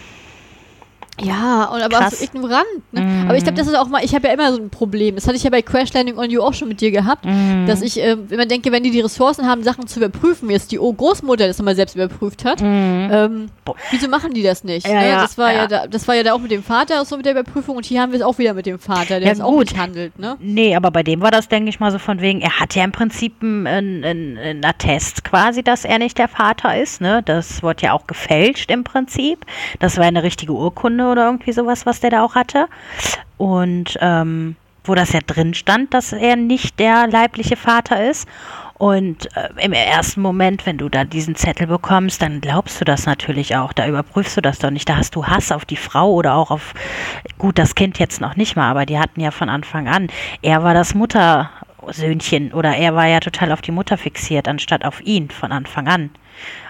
Ja, 1.21 1.65
und 1.65 1.81
aber 1.81 1.97
auch 1.97 2.01
Krass. 2.01 2.19
so 2.19 2.25
ignorant. 2.25 2.65
Ne? 2.91 3.25
Aber 3.27 3.37
ich 3.37 3.43
glaube, 3.43 3.57
das 3.57 3.67
ist 3.67 3.75
auch 3.77 3.87
mal, 3.87 4.03
ich 4.03 4.13
habe 4.15 4.27
ja 4.27 4.33
immer 4.33 4.51
so 4.53 4.59
ein 4.61 4.69
Problem. 4.69 5.15
Das 5.15 5.25
hatte 5.27 5.35
ich 5.37 5.43
ja 5.43 5.49
bei 5.49 5.61
Crash 5.61 5.93
Landing 5.93 6.17
on 6.17 6.29
You 6.29 6.41
auch 6.41 6.53
schon 6.53 6.67
mit 6.67 6.81
dir 6.81 6.91
gehabt, 6.91 7.25
Mhm. 7.25 7.65
dass 7.67 7.81
ich 7.81 7.99
äh, 8.01 8.15
immer 8.29 8.45
denke, 8.45 8.71
wenn 8.71 8.83
die 8.83 8.91
die 8.91 9.01
Ressourcen 9.01 9.45
haben, 9.47 9.63
Sachen 9.63 9.87
zu 9.87 9.99
überprüfen, 9.99 10.49
wie 10.49 10.53
jetzt 10.53 10.71
die 10.71 10.79
O- 10.79 10.93
Großmutter 10.93 11.47
das 11.47 11.57
nochmal 11.57 11.75
selbst 11.75 11.95
überprüft 11.95 12.45
hat, 12.45 12.61
ähm, 12.61 13.47
Boah. 13.65 13.75
wieso 13.91 14.07
machen 14.09 14.33
die 14.33 14.43
das 14.43 14.63
nicht? 14.63 14.87
Ja, 14.87 14.93
ne? 15.01 15.09
ja, 15.09 15.21
das, 15.21 15.37
war 15.37 15.51
ja. 15.51 15.57
ja. 15.59 15.67
da, 15.67 15.87
das 15.87 16.07
war 16.07 16.15
ja 16.15 16.23
da 16.23 16.33
auch 16.33 16.39
mit 16.39 16.51
dem 16.51 16.63
Vater 16.63 17.03
so 17.05 17.17
mit 17.17 17.25
der 17.25 17.33
Überprüfung 17.33 17.77
und 17.77 17.85
hier 17.85 18.01
haben 18.01 18.11
wir 18.11 18.19
es 18.19 18.25
auch 18.25 18.37
wieder 18.37 18.53
mit 18.53 18.65
dem 18.65 18.79
Vater, 18.79 19.19
der 19.19 19.23
Ja, 19.23 19.31
es 19.31 19.41
auch 19.41 19.59
nicht 19.59 19.77
handelt. 19.77 20.17
Ne? 20.19 20.35
Nee, 20.39 20.75
aber 20.75 20.91
bei 20.91 21.03
dem 21.03 21.21
war 21.21 21.31
das, 21.31 21.47
denke 21.47 21.69
ich 21.69 21.79
mal, 21.79 21.91
so 21.91 21.99
von 21.99 22.21
wegen, 22.21 22.41
er 22.41 22.59
hat 22.59 22.75
ja 22.75 22.83
im 22.83 22.91
Prinzip 22.91 23.35
einen 23.41 24.03
ein, 24.03 24.65
Attest 24.65 25.23
quasi, 25.23 25.63
dass 25.63 25.85
er 25.85 25.99
nicht 25.99 26.17
der 26.17 26.27
Vater 26.27 26.77
ist, 26.79 27.01
ne? 27.01 27.21
Das 27.23 27.63
wurde 27.63 27.83
ja 27.83 27.93
auch 27.93 28.07
gefälscht 28.07 28.71
im 28.71 28.83
Prinzip. 28.83 29.45
Das 29.79 29.97
war 29.97 30.05
eine 30.05 30.23
richtige 30.23 30.53
Urkunde 30.53 31.08
oder 31.09 31.25
irgendwie 31.25 31.51
sowas, 31.51 31.85
was 31.85 31.99
der 31.99 32.11
da 32.11 32.23
auch 32.23 32.35
hatte. 32.35 32.67
Und 33.37 33.97
ähm, 34.01 34.55
wo 34.83 34.95
das 34.95 35.13
ja 35.13 35.19
drin 35.25 35.53
stand, 35.53 35.93
dass 35.93 36.13
er 36.13 36.35
nicht 36.35 36.79
der 36.79 37.07
leibliche 37.07 37.55
Vater 37.55 38.09
ist. 38.09 38.27
Und 38.79 39.27
äh, 39.35 39.49
im 39.61 39.73
ersten 39.73 40.21
Moment, 40.21 40.65
wenn 40.65 40.77
du 40.77 40.87
da 40.87 41.03
diesen 41.03 41.35
Zettel 41.35 41.67
bekommst, 41.67 42.21
dann 42.21 42.39
glaubst 42.39 42.79
du 42.79 42.85
das 42.85 43.05
natürlich 43.05 43.57
auch. 43.57 43.73
Da 43.73 43.87
überprüfst 43.87 44.37
du 44.37 44.41
das 44.41 44.59
doch 44.59 44.71
nicht. 44.71 44.87
Da 44.87 44.95
hast 44.95 45.15
du 45.15 45.25
Hass 45.25 45.51
auf 45.51 45.65
die 45.65 45.75
Frau 45.75 46.13
oder 46.13 46.35
auch 46.35 46.49
auf, 46.49 46.73
gut, 47.37 47.59
das 47.59 47.75
Kind 47.75 47.99
jetzt 47.99 48.21
noch 48.21 48.37
nicht 48.37 48.55
mal, 48.55 48.71
aber 48.71 48.85
die 48.85 48.97
hatten 48.97 49.19
ja 49.19 49.31
von 49.31 49.49
Anfang 49.49 49.89
an. 49.89 50.07
Er 50.41 50.63
war 50.63 50.73
das 50.73 50.95
Muttersöhnchen 51.81 52.53
oder 52.53 52.75
er 52.75 52.95
war 52.95 53.05
ja 53.07 53.19
total 53.19 53.51
auf 53.51 53.61
die 53.61 53.71
Mutter 53.71 53.97
fixiert, 53.97 54.47
anstatt 54.47 54.85
auf 54.85 55.01
ihn 55.01 55.29
von 55.29 55.51
Anfang 55.51 55.87
an. 55.87 56.09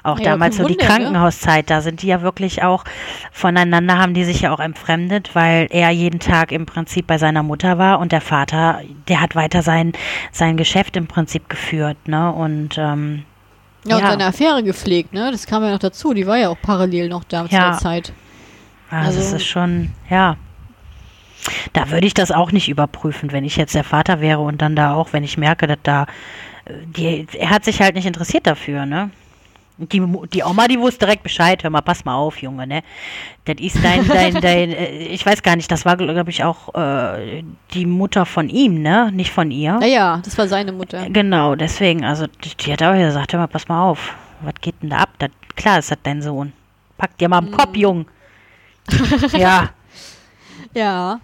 Auch 0.03 0.17
Ja, 0.17 0.31
damals 0.31 0.57
so 0.57 0.63
kein 0.63 0.73
die 0.73 0.79
Wunder, 0.79 0.87
ne? 0.87 0.89
Krankenhauszeit, 1.03 1.69
da 1.69 1.81
sind 1.81 2.01
die 2.01 2.07
ja 2.07 2.21
wirklich 2.23 2.63
auch 2.63 2.83
voneinander, 3.31 3.97
haben 3.99 4.13
die 4.15 4.23
sich 4.23 4.41
ja 4.41 4.51
auch 4.51 4.59
entfremdet, 4.59 5.35
weil 5.35 5.67
er 5.69 5.91
jeden 5.91 6.19
Tag 6.19 6.51
im 6.51 6.65
Prinzip 6.65 7.05
bei 7.05 7.17
seiner 7.19 7.43
Mutter 7.43 7.77
war 7.77 7.99
und 7.99 8.11
der 8.11 8.21
Vater, 8.21 8.81
der 9.07 9.21
hat 9.21 9.35
weiter 9.35 9.61
sein, 9.61 9.93
sein 10.31 10.57
Geschäft 10.57 10.95
im 10.97 11.05
Prinzip 11.07 11.49
geführt, 11.49 11.97
ne? 12.07 12.31
Und 12.31 12.77
ähm, 12.77 13.25
Ja, 13.85 13.95
und 13.97 14.01
Ja. 14.01 14.09
seine 14.09 14.25
Affäre 14.25 14.63
gepflegt, 14.63 15.13
ne? 15.13 15.29
Das 15.31 15.45
kam 15.45 15.63
ja 15.63 15.71
noch 15.71 15.79
dazu, 15.79 16.13
die 16.13 16.25
war 16.27 16.37
ja 16.37 16.49
auch 16.49 16.57
parallel 16.61 17.07
noch 17.09 17.23
da 17.23 17.45
zu 17.47 17.53
Ja. 17.55 17.69
der 17.69 17.77
Zeit. 17.79 18.13
Also, 18.89 19.19
es 19.19 19.25
Also- 19.25 19.35
ist 19.37 19.45
schon, 19.45 19.91
ja. 20.09 20.35
Da 21.73 21.89
würde 21.89 22.07
ich 22.07 22.13
das 22.13 22.31
auch 22.31 22.51
nicht 22.51 22.69
überprüfen, 22.69 23.31
wenn 23.31 23.43
ich 23.45 23.55
jetzt 23.55 23.75
der 23.75 23.83
Vater 23.83 24.21
wäre 24.21 24.39
und 24.39 24.61
dann 24.61 24.75
da 24.75 24.93
auch, 24.93 25.13
wenn 25.13 25.23
ich 25.23 25.37
merke, 25.37 25.67
dass 25.67 25.77
da, 25.83 26.03
äh, 26.65 26.73
die, 26.85 27.27
er 27.37 27.49
hat 27.49 27.65
sich 27.65 27.81
halt 27.81 27.95
nicht 27.95 28.05
interessiert 28.05 28.45
dafür, 28.47 28.85
ne? 28.85 29.11
Und 29.77 29.93
Die, 29.93 30.05
die 30.33 30.43
Oma, 30.43 30.67
die 30.67 30.77
wusste 30.77 31.05
direkt 31.05 31.23
Bescheid, 31.23 31.63
hör 31.63 31.69
mal, 31.69 31.79
pass 31.81 32.03
mal 32.03 32.15
auf, 32.15 32.41
Junge, 32.41 32.67
ne? 32.67 32.81
Das 33.45 33.55
ist 33.59 33.77
dein, 33.81 34.05
dein, 34.05 34.33
dein, 34.41 34.71
äh, 34.71 35.05
ich 35.05 35.25
weiß 35.25 35.41
gar 35.41 35.55
nicht, 35.55 35.71
das 35.71 35.85
war, 35.85 35.95
glaube 35.95 36.29
ich, 36.29 36.43
auch 36.43 36.75
äh, 36.75 37.43
die 37.73 37.85
Mutter 37.85 38.25
von 38.25 38.49
ihm, 38.49 38.81
ne? 38.81 39.09
Nicht 39.13 39.31
von 39.31 39.51
ihr. 39.51 39.75
Naja, 39.79 40.19
das 40.23 40.37
war 40.37 40.47
seine 40.49 40.73
Mutter. 40.73 41.09
Genau, 41.09 41.55
deswegen, 41.55 42.03
also 42.03 42.27
die, 42.27 42.55
die 42.55 42.73
hat 42.73 42.83
auch 42.83 42.93
gesagt, 42.93 43.31
hör 43.31 43.39
mal, 43.39 43.47
pass 43.47 43.69
mal 43.69 43.81
auf, 43.81 44.15
was 44.41 44.55
geht 44.59 44.75
denn 44.81 44.89
da 44.89 44.97
ab? 44.97 45.09
Das, 45.19 45.29
klar 45.55 45.79
ist 45.79 45.91
das 45.91 45.97
dein 46.03 46.21
Sohn. 46.21 46.51
Pack 46.97 47.17
dir 47.17 47.29
mal 47.29 47.37
am 47.37 47.51
Kopf, 47.51 47.77
Jung. 47.77 48.05
ja, 49.37 49.69
Ja. 50.73 51.21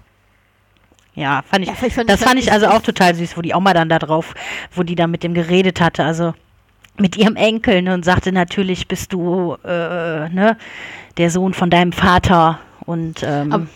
Ja, 1.15 1.43
fand 1.49 1.63
ich, 1.63 1.69
Ja, 1.69 1.75
fand- 1.75 2.09
das 2.09 2.19
ich 2.21 2.27
fand 2.27 2.39
ich 2.39 2.51
also 2.51 2.67
auch 2.67 2.81
total 2.81 3.15
süß, 3.15 3.37
wo 3.37 3.41
die 3.41 3.53
Oma 3.53 3.73
dann 3.73 3.87
da 3.89 3.99
drauf, 3.99 4.33
wo 4.73 4.83
die 4.83 4.95
dann 4.95 5.11
mit 5.11 5.23
dem 5.23 5.33
geredet 5.33 5.79
hatte, 5.81 6.03
also 6.03 6.33
mit 6.97 7.15
ihrem 7.17 7.35
Enkel 7.35 7.81
ne, 7.81 7.93
und 7.93 8.03
sagte, 8.05 8.31
natürlich 8.31 8.87
bist 8.87 9.13
du 9.13 9.55
äh, 9.65 10.29
ne, 10.29 10.57
der 11.17 11.29
Sohn 11.29 11.53
von 11.53 11.69
deinem 11.69 11.91
Vater 11.93 12.59
Und 12.85 13.23
ähm, 13.23 13.51
Aber- 13.51 13.67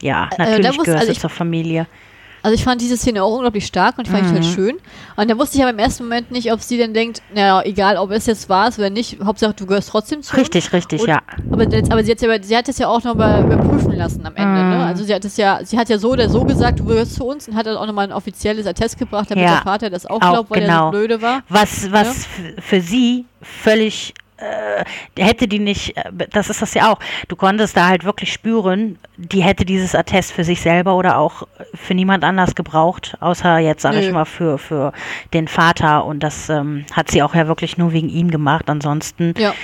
ja, 0.00 0.26
Äh, 0.26 0.36
da 0.36 0.44
natürlich 0.44 0.76
muss- 0.76 0.84
gehört 0.84 1.00
also 1.00 1.12
ich- 1.12 1.20
zur 1.20 1.30
Familie. 1.30 1.86
Also 2.42 2.54
ich 2.54 2.64
fand 2.64 2.80
diese 2.80 2.96
Szene 2.96 3.22
auch 3.22 3.34
unglaublich 3.34 3.66
stark 3.66 3.98
und 3.98 4.06
ich 4.06 4.12
fand 4.12 4.26
halt 4.26 4.40
Mhm. 4.40 4.42
schön. 4.52 4.76
Und 5.16 5.30
da 5.30 5.38
wusste 5.38 5.56
ich 5.58 5.62
aber 5.62 5.70
im 5.72 5.78
ersten 5.78 6.04
Moment 6.04 6.30
nicht, 6.32 6.52
ob 6.52 6.60
sie 6.60 6.76
denn 6.76 6.92
denkt, 6.92 7.22
naja, 7.34 7.62
egal 7.64 7.96
ob 7.96 8.10
es 8.10 8.26
jetzt 8.26 8.48
war 8.48 8.68
oder 8.76 8.90
nicht, 8.90 9.18
Hauptsache 9.24 9.54
du 9.54 9.66
gehörst 9.66 9.90
trotzdem 9.90 10.22
zu 10.22 10.32
uns. 10.32 10.40
Richtig, 10.40 10.72
richtig, 10.72 11.02
Und- 11.02 11.08
ja. 11.08 11.20
Aber, 11.50 11.62
jetzt, 11.70 11.92
aber 11.92 12.02
sie, 12.02 12.10
hat 12.10 12.20
ja, 12.20 12.42
sie 12.42 12.56
hat 12.56 12.68
es 12.68 12.78
ja 12.78 12.88
auch 12.88 13.02
nochmal 13.04 13.44
überprüfen 13.44 13.92
lassen 13.96 14.26
am 14.26 14.34
Ende. 14.34 14.60
Mhm. 14.62 14.70
Ne? 14.70 14.84
Also 14.86 15.04
sie 15.04 15.14
hat 15.14 15.24
es 15.24 15.36
ja, 15.36 15.60
sie 15.64 15.78
hat 15.78 15.88
ja 15.88 15.98
so 15.98 16.10
oder 16.10 16.28
so 16.28 16.42
gesagt, 16.44 16.80
du 16.80 16.84
gehörst 16.84 17.14
zu 17.14 17.24
uns 17.24 17.46
und 17.48 17.54
hat 17.54 17.66
dann 17.66 17.76
auch 17.76 17.86
nochmal 17.86 18.06
ein 18.08 18.12
offizielles 18.12 18.66
Attest 18.66 18.98
gebracht, 18.98 19.30
damit 19.30 19.44
Ja. 19.44 19.54
der 19.54 19.62
Vater 19.62 19.90
das 19.90 20.06
auch, 20.06 20.20
Auch 20.20 20.30
glaubt, 20.32 20.50
weil 20.50 20.62
er 20.62 20.66
genau. 20.68 20.86
so 20.86 20.90
blöde 20.90 21.22
war. 21.22 21.42
Was, 21.48 21.92
was 21.92 22.08
f- 22.08 22.28
für 22.60 22.80
sie 22.80 23.24
völlig 23.40 24.14
äh, 24.42 25.22
hätte 25.22 25.48
die 25.48 25.58
nicht, 25.58 25.96
äh, 25.96 26.10
das 26.30 26.50
ist 26.50 26.62
das 26.62 26.74
ja 26.74 26.92
auch, 26.92 26.98
du 27.28 27.36
konntest 27.36 27.76
da 27.76 27.88
halt 27.88 28.04
wirklich 28.04 28.32
spüren, 28.32 28.98
die 29.16 29.42
hätte 29.42 29.64
dieses 29.64 29.94
Attest 29.94 30.32
für 30.32 30.44
sich 30.44 30.60
selber 30.60 30.94
oder 30.96 31.18
auch 31.18 31.46
für 31.74 31.94
niemand 31.94 32.24
anders 32.24 32.54
gebraucht, 32.54 33.16
außer 33.20 33.58
jetzt, 33.58 33.82
sage 33.82 34.00
ich 34.00 34.12
mal, 34.12 34.24
für, 34.24 34.58
für 34.58 34.92
den 35.32 35.48
Vater 35.48 36.04
und 36.04 36.20
das 36.20 36.48
ähm, 36.48 36.84
hat 36.92 37.10
sie 37.10 37.22
auch 37.22 37.34
ja 37.34 37.46
wirklich 37.46 37.78
nur 37.78 37.92
wegen 37.92 38.08
ihm 38.08 38.30
gemacht, 38.30 38.68
ansonsten, 38.68 39.34
Ja, 39.36 39.54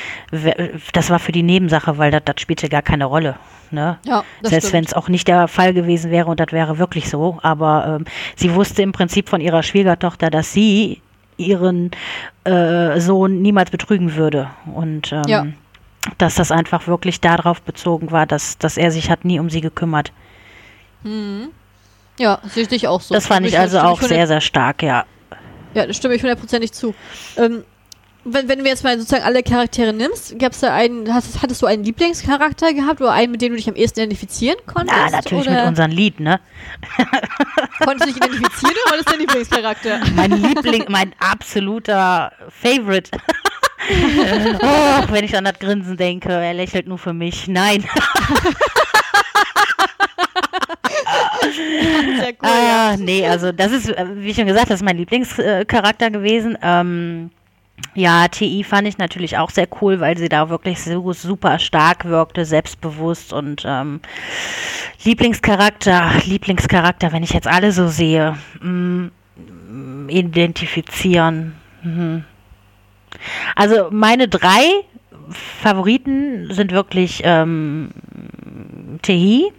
das 0.93 1.11
war 1.11 1.19
für 1.19 1.33
die 1.33 1.43
Nebensache, 1.43 1.99
weil 1.99 2.11
das, 2.11 2.23
das 2.25 2.41
spielte 2.41 2.69
gar 2.69 2.83
keine 2.83 3.07
Rolle. 3.07 3.37
Ne? 3.71 3.99
ja, 4.05 4.25
Selbst 4.43 4.73
wenn 4.73 4.85
es 4.85 4.95
auch 4.95 5.09
nicht 5.09 5.29
der 5.29 5.47
Fall 5.47 5.75
gewesen 5.75 6.11
wäre 6.11 6.31
und 6.31 6.41
das 6.41 6.53
wäre 6.53 6.79
wirklich 6.79 7.11
so. 7.11 7.39
Aber 7.43 7.99
ähm, 8.01 8.05
sie 8.35 8.55
wusste 8.55 8.83
im 8.83 8.93
Prinzip 8.93 9.29
von 9.29 9.43
ihrer 9.43 9.63
Schwiegertochter, 9.63 10.31
dass 10.31 10.53
sie 10.53 11.03
ihren 11.39 11.90
äh, 12.44 13.01
Sohn 13.01 13.40
niemals 13.40 13.70
betrügen 13.70 14.15
würde. 14.16 14.51
Und 14.74 15.12
ähm, 15.12 15.23
Ja. 15.27 15.47
dass 16.19 16.35
das 16.35 16.51
einfach 16.52 16.86
wirklich 16.86 17.20
darauf 17.20 17.62
bezogen 17.62 18.10
war, 18.10 18.27
dass, 18.27 18.59
dass 18.59 18.77
er 18.77 18.90
sich 18.90 19.10
hat 19.10 19.24
nie 19.24 19.40
um 19.40 19.48
sie 19.48 19.60
gekümmert. 19.60 20.12
Ja, 22.19 22.40
sehe 22.44 22.66
ich 22.70 22.89
auch 22.89 23.01
so. 23.01 23.15
das 23.15 23.27
fand 23.27 23.47
ich 23.47 23.59
also 23.59 23.78
auch 23.81 24.02
sehr, 24.02 24.27
sehr 24.27 24.40
stark, 24.40 24.82
ja. 24.82 25.05
Ja, 25.74 25.86
da 25.86 25.93
stimme 25.93 26.15
ich 26.15 26.23
hundertprozentig 26.23 26.73
zu. 26.73 26.94
Ähm, 27.36 27.62
wenn, 28.24 28.49
wenn 28.49 28.59
du 28.59 28.65
jetzt 28.66 28.85
mal 28.85 28.99
sozusagen 28.99 29.24
alle 29.24 29.43
Charaktere 29.43 29.93
nimmst, 29.93 30.39
gab's 30.39 30.61
da 30.61 30.74
einen, 30.74 31.12
hast, 31.12 31.43
hattest 31.43 31.62
du 31.62 31.66
einen 31.66 31.85
Lieblingscharakter 31.85 32.73
gehabt 32.74 33.01
oder 33.01 33.12
einen, 33.12 33.32
mit 33.32 33.43
dem 33.43 33.53
du 33.53 33.57
dich 33.57 33.69
am 33.69 33.74
ehesten 33.74 34.01
identifizieren 34.01 34.57
konntest? 34.66 34.97
Ja, 34.97 35.11
natürlich 35.11 35.47
oder 35.47 35.61
mit 35.61 35.69
unserem 35.69 35.90
Lied, 35.90 36.20
ne? 36.20 36.40
Konntest 37.78 38.03
du 38.03 38.07
dich 38.12 38.16
identifizieren 38.16 38.74
oder 38.85 38.90
war 38.90 38.99
das 38.99 39.07
dein 39.07 39.20
Lieblingscharakter? 39.20 40.01
Mein 40.16 40.31
Liebling, 40.32 40.85
mein 40.89 41.15
absoluter 41.19 42.32
Favorite. 42.49 43.11
oh, 43.89 45.12
wenn 45.12 45.24
ich 45.24 45.36
an 45.36 45.45
das 45.45 45.59
Grinsen 45.59 45.97
denke, 45.97 46.31
er 46.31 46.55
lächelt 46.55 46.86
nur 46.86 46.99
für 46.99 47.12
mich. 47.12 47.49
Nein. 47.49 47.85
Sehr 52.19 52.35
cool, 52.43 52.49
ja. 52.49 52.90
Ah, 52.90 52.97
nee, 52.99 53.27
also 53.27 53.53
das 53.53 53.73
ist, 53.73 53.89
äh, 53.89 54.07
wie 54.16 54.35
schon 54.35 54.47
gesagt, 54.47 54.70
das 54.70 54.81
ist 54.81 54.85
mein 54.85 54.99
Lieblingscharakter 54.99 56.11
gewesen. 56.11 56.59
Ähm, 56.62 57.31
ja, 57.95 58.29
TI 58.29 58.65
fand 58.65 58.87
ich 58.87 58.99
natürlich 58.99 59.39
auch 59.39 59.51
sehr 59.51 59.69
cool, 59.81 60.01
weil 60.01 60.17
sie 60.17 60.29
da 60.29 60.51
wirklich 60.51 60.83
so 60.83 61.13
super 61.13 61.59
stark 61.59 62.05
wirkte, 62.05 62.45
selbstbewusst 62.45 63.33
und 63.33 63.65
ähm, 63.67 64.01
Lieblingscharakter, 65.05 66.13
Lieblingscharakter, 66.25 67.13
wenn 67.13 67.23
ich 67.23 67.33
jetzt 67.33 67.49
alle 67.49 67.73
so 67.73 67.89
sehe, 67.89 68.37
mm, 68.61 69.09
identifizieren. 70.09 71.55
Mhm. 71.83 72.25
Also 73.55 73.89
meine 73.91 74.29
drei 74.29 74.85
Favoriten 75.31 76.53
sind 76.53 76.73
wirklich 76.73 77.23
ähm, 77.25 77.91
Tehi, 79.03 79.53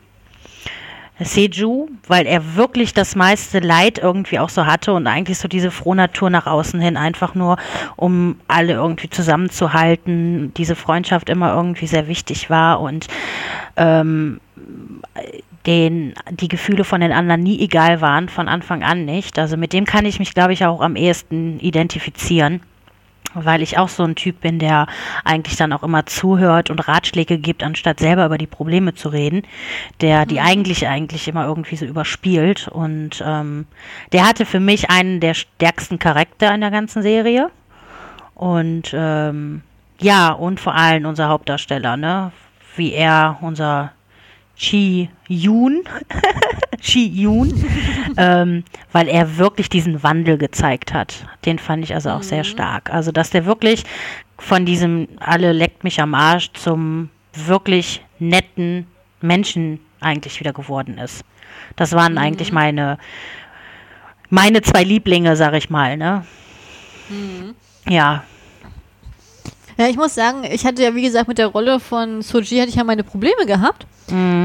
Seju, 1.19 1.87
weil 2.07 2.25
er 2.25 2.55
wirklich 2.55 2.93
das 2.93 3.15
meiste 3.15 3.59
Leid 3.59 3.97
irgendwie 3.97 4.39
auch 4.39 4.49
so 4.49 4.65
hatte 4.65 4.93
und 4.93 5.07
eigentlich 5.07 5.37
so 5.37 5.47
diese 5.47 5.71
Frohnatur 5.71 6.29
nach 6.29 6.47
außen 6.47 6.79
hin, 6.79 6.97
einfach 6.97 7.35
nur, 7.35 7.57
um 7.95 8.37
alle 8.47 8.73
irgendwie 8.73 9.09
zusammenzuhalten, 9.09 10.53
diese 10.55 10.75
Freundschaft 10.75 11.29
immer 11.29 11.53
irgendwie 11.53 11.87
sehr 11.87 12.07
wichtig 12.07 12.49
war 12.49 12.79
und 12.79 13.07
ähm, 13.75 14.39
den, 15.65 16.13
die 16.31 16.47
Gefühle 16.47 16.83
von 16.83 17.01
den 17.01 17.11
anderen 17.11 17.41
nie 17.41 17.59
egal 17.59 18.01
waren, 18.01 18.29
von 18.29 18.47
Anfang 18.47 18.83
an 18.83 19.05
nicht. 19.05 19.37
Also 19.37 19.57
mit 19.57 19.73
dem 19.73 19.85
kann 19.85 20.05
ich 20.05 20.19
mich, 20.19 20.33
glaube 20.33 20.53
ich, 20.53 20.65
auch 20.65 20.81
am 20.81 20.95
ehesten 20.95 21.59
identifizieren 21.59 22.61
weil 23.33 23.61
ich 23.61 23.77
auch 23.77 23.89
so 23.89 24.03
ein 24.03 24.15
Typ 24.15 24.41
bin, 24.41 24.59
der 24.59 24.87
eigentlich 25.23 25.55
dann 25.55 25.73
auch 25.73 25.83
immer 25.83 26.05
zuhört 26.05 26.69
und 26.69 26.87
Ratschläge 26.87 27.37
gibt, 27.37 27.63
anstatt 27.63 27.99
selber 27.99 28.25
über 28.25 28.37
die 28.37 28.47
Probleme 28.47 28.93
zu 28.95 29.09
reden, 29.09 29.43
der 30.01 30.25
die 30.25 30.39
eigentlich 30.39 30.87
eigentlich 30.87 31.27
immer 31.27 31.45
irgendwie 31.45 31.75
so 31.75 31.85
überspielt. 31.85 32.67
Und 32.67 33.23
ähm, 33.25 33.67
der 34.11 34.27
hatte 34.27 34.45
für 34.45 34.59
mich 34.59 34.89
einen 34.89 35.19
der 35.19 35.33
stärksten 35.33 35.99
Charakter 35.99 36.53
in 36.53 36.61
der 36.61 36.71
ganzen 36.71 37.01
Serie. 37.01 37.49
Und 38.35 38.91
ähm, 38.93 39.63
ja 39.99 40.31
und 40.31 40.59
vor 40.59 40.75
allem 40.75 41.05
unser 41.05 41.29
Hauptdarsteller, 41.29 41.97
ne, 41.97 42.31
wie 42.75 42.93
er 42.93 43.37
unser 43.41 43.91
Chi 44.59 45.09
Yoon, 45.29 45.83
Chi 46.81 47.07
Yoon, 47.07 47.63
ähm, 48.17 48.65
weil 48.91 49.07
er 49.07 49.37
wirklich 49.37 49.69
diesen 49.69 50.03
Wandel 50.03 50.37
gezeigt 50.37 50.93
hat. 50.93 51.25
Den 51.45 51.59
fand 51.59 51.85
ich 51.85 51.93
also 51.95 52.09
auch 52.09 52.23
sehr 52.23 52.43
stark. 52.43 52.93
Also, 52.93 53.13
dass 53.13 53.29
der 53.29 53.45
wirklich 53.45 53.85
von 54.37 54.65
diesem 54.65 55.07
alle 55.19 55.53
leckt 55.53 55.85
mich 55.85 56.01
am 56.01 56.13
Arsch 56.13 56.51
zum 56.53 57.09
wirklich 57.33 58.03
netten 58.19 58.85
Menschen 59.21 59.79
eigentlich 60.01 60.41
wieder 60.41 60.51
geworden 60.51 60.97
ist. 60.97 61.23
Das 61.77 61.93
waren 61.93 62.17
eigentlich 62.17 62.51
meine 62.51 62.97
meine 64.29 64.61
zwei 64.61 64.83
Lieblinge, 64.83 65.37
sag 65.37 65.53
ich 65.53 65.69
mal, 65.69 65.95
ne? 65.95 66.25
Ja, 67.87 68.23
Ja, 69.79 69.87
ich 69.87 69.95
muss 69.95 70.13
sagen, 70.13 70.43
ich 70.43 70.65
hatte 70.65 70.83
ja, 70.83 70.93
wie 70.93 71.01
gesagt, 71.01 71.29
mit 71.29 71.37
der 71.37 71.47
Rolle 71.47 71.79
von 71.79 72.21
Soji 72.21 72.59
hatte 72.59 72.69
ich 72.69 72.75
ja 72.75 72.83
meine 72.83 73.05
Probleme 73.05 73.45
gehabt. 73.45 73.87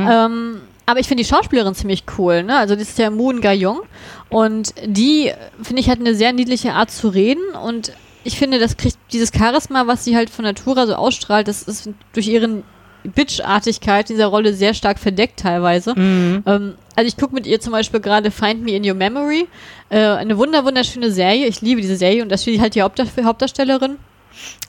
Ähm, 0.09 0.61
aber 0.87 1.01
ich 1.01 1.09
finde 1.09 1.25
die 1.25 1.29
Schauspielerin 1.29 1.75
ziemlich 1.75 2.05
cool, 2.19 2.45
ne? 2.45 2.57
Also 2.57 2.77
das 2.77 2.91
ist 2.91 2.99
ja 2.99 3.11
Moon 3.11 3.41
Ga-young 3.41 3.81
und 4.29 4.75
die, 4.85 5.33
finde 5.61 5.81
ich, 5.81 5.91
hat 5.91 5.99
eine 5.99 6.15
sehr 6.15 6.33
niedliche 6.33 6.75
Art 6.75 6.91
zu 6.91 7.09
reden 7.09 7.43
und 7.65 7.93
ich 8.23 8.39
finde, 8.39 8.59
das 8.59 8.77
kriegt 8.77 8.97
dieses 9.13 9.31
Charisma, 9.37 9.87
was 9.87 10.05
sie 10.05 10.17
halt 10.17 10.31
von 10.31 10.45
Natura 10.45 10.87
so 10.87 10.95
ausstrahlt, 10.95 11.49
das 11.49 11.63
ist 11.63 11.91
durch 12.13 12.29
ihren 12.29 12.63
Bitch-Artigkeit 13.03 14.09
dieser 14.09 14.27
Rolle 14.27 14.55
sehr 14.55 14.73
stark 14.73 14.99
verdeckt 14.99 15.41
teilweise. 15.41 15.99
Mhm. 15.99 16.43
Ähm, 16.47 16.75
also 16.97 17.09
ich 17.09 17.17
gucke 17.17 17.35
mit 17.35 17.47
ihr 17.47 17.61
zum 17.61 17.73
Beispiel 17.73 18.01
gerade 18.01 18.31
Find 18.31 18.63
Me 18.63 18.73
in 18.77 18.89
Your 18.89 18.95
Memory, 18.95 19.49
äh, 19.91 19.99
eine 19.99 20.39
wunder 20.39 20.65
wunderschöne 20.65 21.11
Serie. 21.11 21.47
Ich 21.47 21.61
liebe 21.61 21.81
diese 21.81 21.97
Serie 21.97 22.23
und 22.23 22.31
das 22.31 22.43
spielt 22.43 22.61
halt 22.61 22.75
die 22.75 22.83
Hauptdar 22.83 23.07
Hauptdarstellerin. 23.25 23.97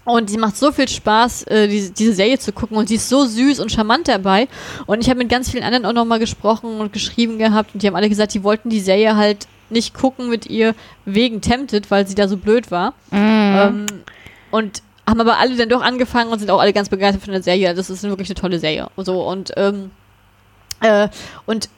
Und 0.04 0.30
sie 0.30 0.38
macht 0.38 0.56
so 0.56 0.72
viel 0.72 0.88
Spaß, 0.88 1.44
äh, 1.44 1.68
diese, 1.68 1.92
diese 1.92 2.14
Serie 2.14 2.38
zu 2.38 2.52
gucken 2.52 2.78
und 2.78 2.88
sie 2.88 2.96
ist 2.96 3.10
so 3.10 3.26
süß 3.26 3.60
und 3.60 3.72
charmant 3.72 4.08
dabei. 4.08 4.48
Und 4.86 5.02
ich 5.02 5.10
habe 5.10 5.18
mit 5.18 5.30
ganz 5.30 5.50
vielen 5.50 5.64
anderen 5.64 5.86
auch 5.86 5.94
nochmal 5.94 6.20
gesprochen 6.20 6.80
und 6.80 6.94
geschrieben 6.94 7.40
gehabt 7.40 7.74
und 7.74 7.82
die 7.82 7.88
haben 7.88 7.96
alle 7.96 8.10
gesagt, 8.10 8.34
die 8.34 8.44
wollten 8.44 8.70
die 8.70 8.82
Serie 8.82 9.16
halt 9.16 9.48
nicht 9.70 9.96
gucken 9.96 10.30
mit 10.30 10.46
ihr 10.46 10.76
wegen 11.06 11.42
Tempted, 11.42 11.90
weil 11.90 12.08
sie 12.08 12.16
da 12.16 12.28
so 12.28 12.38
blöd 12.38 12.70
war. 12.70 12.94
Ähm, 13.68 13.86
und 14.52 14.84
haben 15.08 15.22
aber 15.22 15.38
alle 15.38 15.56
dann 15.56 15.70
doch 15.70 15.82
angefangen 15.82 16.32
und 16.32 16.40
sind 16.40 16.50
auch 16.50 16.60
alle 16.60 16.74
ganz 16.74 16.90
begeistert 16.90 17.24
von 17.24 17.34
der 17.34 17.44
Serie. 17.44 17.74
Das 17.74 17.90
ist 17.90 18.04
wirklich 18.04 18.30
eine 18.30 18.36
tolle 18.36 18.60
Serie. 18.60 18.90
So, 18.98 19.28
und, 19.28 19.52
ähm, 19.58 19.92
äh, 20.82 21.10
und 21.46 21.70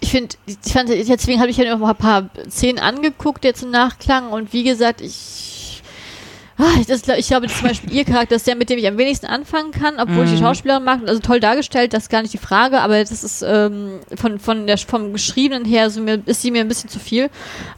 ich 0.00 0.10
finde, 0.10 0.36
ich 0.46 0.72
fand, 0.72 0.88
deswegen 0.88 1.40
habe 1.40 1.50
ich 1.50 1.56
ja 1.58 1.70
noch 1.70 1.78
mal 1.78 1.90
ein 1.90 1.96
paar 1.96 2.30
Szenen 2.48 2.78
angeguckt, 2.78 3.44
jetzt 3.44 3.62
im 3.62 3.70
Nachklang. 3.70 4.30
Und 4.30 4.52
wie 4.52 4.64
gesagt, 4.64 5.00
ich. 5.00 5.59
Ah, 6.60 6.78
ich, 6.78 6.86
das, 6.86 7.08
ich 7.08 7.28
glaube, 7.28 7.46
zum 7.46 7.68
Beispiel 7.68 7.90
ihr 7.90 8.04
Charakter 8.04 8.36
ist 8.36 8.46
der, 8.46 8.54
mit 8.54 8.68
dem 8.68 8.78
ich 8.78 8.86
am 8.86 8.98
wenigsten 8.98 9.24
anfangen 9.24 9.70
kann, 9.70 9.98
obwohl 9.98 10.26
ich 10.26 10.32
die 10.32 10.36
Schauspielerin 10.36 10.84
mag. 10.84 11.00
Also 11.06 11.18
toll 11.20 11.40
dargestellt, 11.40 11.94
das 11.94 12.04
ist 12.04 12.08
gar 12.10 12.20
nicht 12.20 12.34
die 12.34 12.38
Frage, 12.38 12.80
aber 12.82 12.98
das 12.98 13.24
ist 13.24 13.42
ähm, 13.42 14.00
von, 14.14 14.38
von 14.38 14.66
der, 14.66 14.76
vom 14.76 15.14
Geschriebenen 15.14 15.64
her 15.64 15.88
so 15.88 16.02
mir, 16.02 16.20
ist 16.26 16.42
sie 16.42 16.50
mir 16.50 16.60
ein 16.60 16.68
bisschen 16.68 16.90
zu 16.90 16.98
viel. 16.98 17.30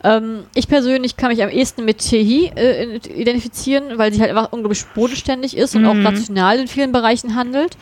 Ähm, 0.02 0.46
ich 0.56 0.66
persönlich 0.66 1.16
kann 1.16 1.30
mich 1.30 1.44
am 1.44 1.48
ehesten 1.48 1.84
mit 1.84 1.98
Tehi 1.98 2.50
äh, 2.56 2.96
identifizieren, 2.96 3.98
weil 3.98 4.12
sie 4.12 4.20
halt 4.20 4.30
einfach 4.30 4.50
unglaublich 4.50 4.84
bodenständig 4.96 5.56
ist 5.56 5.76
und 5.76 5.86
auch 5.86 5.94
rational 6.04 6.58
in 6.58 6.66
vielen 6.66 6.90
Bereichen 6.90 7.36
handelt. 7.36 7.76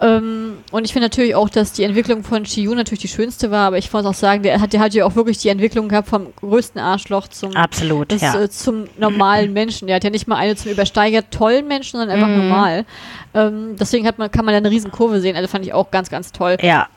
Ähm, 0.00 0.58
und 0.72 0.84
ich 0.86 0.92
finde 0.92 1.06
natürlich 1.06 1.34
auch, 1.34 1.50
dass 1.50 1.72
die 1.72 1.84
Entwicklung 1.84 2.24
von 2.24 2.44
Chiyu 2.44 2.74
natürlich 2.74 3.00
die 3.00 3.08
schönste 3.08 3.50
war, 3.50 3.66
aber 3.66 3.78
ich 3.78 3.92
muss 3.92 4.06
auch 4.06 4.14
sagen, 4.14 4.42
der 4.42 4.60
hat, 4.60 4.72
der 4.72 4.80
hat 4.80 4.94
ja 4.94 5.04
auch 5.04 5.14
wirklich 5.14 5.38
die 5.38 5.50
Entwicklung 5.50 5.88
gehabt 5.88 6.08
vom 6.08 6.34
größten 6.36 6.80
Arschloch 6.80 7.28
zum, 7.28 7.54
absolut, 7.54 8.10
das, 8.10 8.22
ja. 8.22 8.40
äh, 8.40 8.48
zum 8.48 8.84
normalen 8.96 9.52
Menschen. 9.52 9.88
Der 9.88 9.96
hat 9.96 10.04
ja 10.04 10.10
nicht 10.10 10.26
mal 10.26 10.36
eine 10.36 10.56
zum 10.56 10.72
übersteigert 10.72 11.26
tollen 11.30 11.68
Menschen, 11.68 11.98
sondern 11.98 12.10
einfach 12.10 12.28
normal. 12.28 12.86
Ähm, 13.34 13.76
deswegen 13.78 14.06
hat 14.06 14.18
man, 14.18 14.30
kann 14.30 14.44
man 14.44 14.54
da 14.54 14.58
eine 14.58 14.70
riesen 14.70 14.90
Kurve 14.90 15.20
sehen. 15.20 15.36
Also 15.36 15.48
fand 15.48 15.66
ich 15.66 15.74
auch 15.74 15.90
ganz, 15.90 16.08
ganz 16.08 16.32
toll. 16.32 16.56
Ja, 16.62 16.88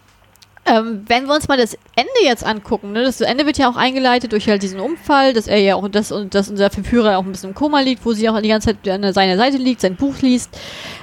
Ähm, 0.66 1.04
wenn 1.08 1.26
wir 1.26 1.34
uns 1.34 1.50
mal 1.50 1.58
das 1.58 1.78
Ende 1.96 2.10
jetzt 2.24 2.46
angucken, 2.46 2.94
ne, 2.94 3.04
das 3.04 3.20
Ende 3.20 3.46
wird 3.46 3.58
ja 3.58 3.70
auch 3.70 3.76
eingeleitet 3.76 4.32
durch 4.32 4.48
halt 4.48 4.64
diesen 4.64 4.80
Unfall, 4.80 5.34
dass 5.34 5.48
er 5.48 5.58
ja 5.58 5.76
auch 5.76 5.88
das 5.90 6.12
und 6.14 6.34
dass 6.36 6.50
unser 6.50 6.70
Verführer 6.70 7.18
auch 7.18 7.26
ein 7.26 7.32
bisschen 7.32 7.50
im 7.50 7.56
Koma 7.56 7.82
liegt, 7.82 8.06
wo 8.06 8.14
sie 8.14 8.30
auch 8.30 8.40
die 8.40 8.48
ganze 8.48 8.70
Zeit 8.70 8.88
an 8.88 9.12
seiner 9.12 9.36
Seite 9.36 9.58
liegt, 9.58 9.82
sein 9.82 9.98
Buch 9.98 10.16
liest. 10.22 10.58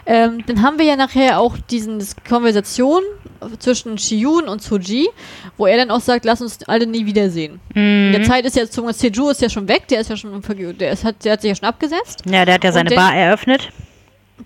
Ähm, 0.07 0.43
dann 0.47 0.62
haben 0.62 0.78
wir 0.78 0.87
ja 0.87 0.97
nachher 0.97 1.39
auch 1.41 1.57
diese 1.70 1.91
Konversation 2.27 3.03
zwischen 3.59 3.99
Shiyun 3.99 4.49
und 4.49 4.62
Soji, 4.62 5.09
wo 5.59 5.66
er 5.66 5.77
dann 5.77 5.91
auch 5.91 6.01
sagt, 6.01 6.24
lass 6.24 6.41
uns 6.41 6.62
alle 6.66 6.87
nie 6.87 7.05
wiedersehen. 7.05 7.61
Mhm. 7.74 8.07
In 8.07 8.12
der 8.12 8.23
Zeit 8.23 8.47
ist 8.47 8.57
jetzt 8.57 8.74
Seju 8.74 9.28
ist 9.28 9.43
ja 9.43 9.51
schon 9.51 9.69
weg, 9.69 9.89
der 9.89 10.01
ist 10.01 10.11
ja 10.11 10.16
schon 10.16 10.43
der, 10.78 10.93
ist, 10.93 11.05
hat, 11.05 11.24
der 11.24 11.32
hat 11.32 11.43
sich 11.43 11.51
ja 11.51 11.55
schon 11.55 11.69
abgesetzt. 11.69 12.23
Ja, 12.27 12.45
der 12.45 12.55
hat 12.55 12.65
ja 12.65 12.73
seine 12.73 12.91
Und 12.91 12.97
Bar 12.97 13.15
eröffnet. 13.15 13.70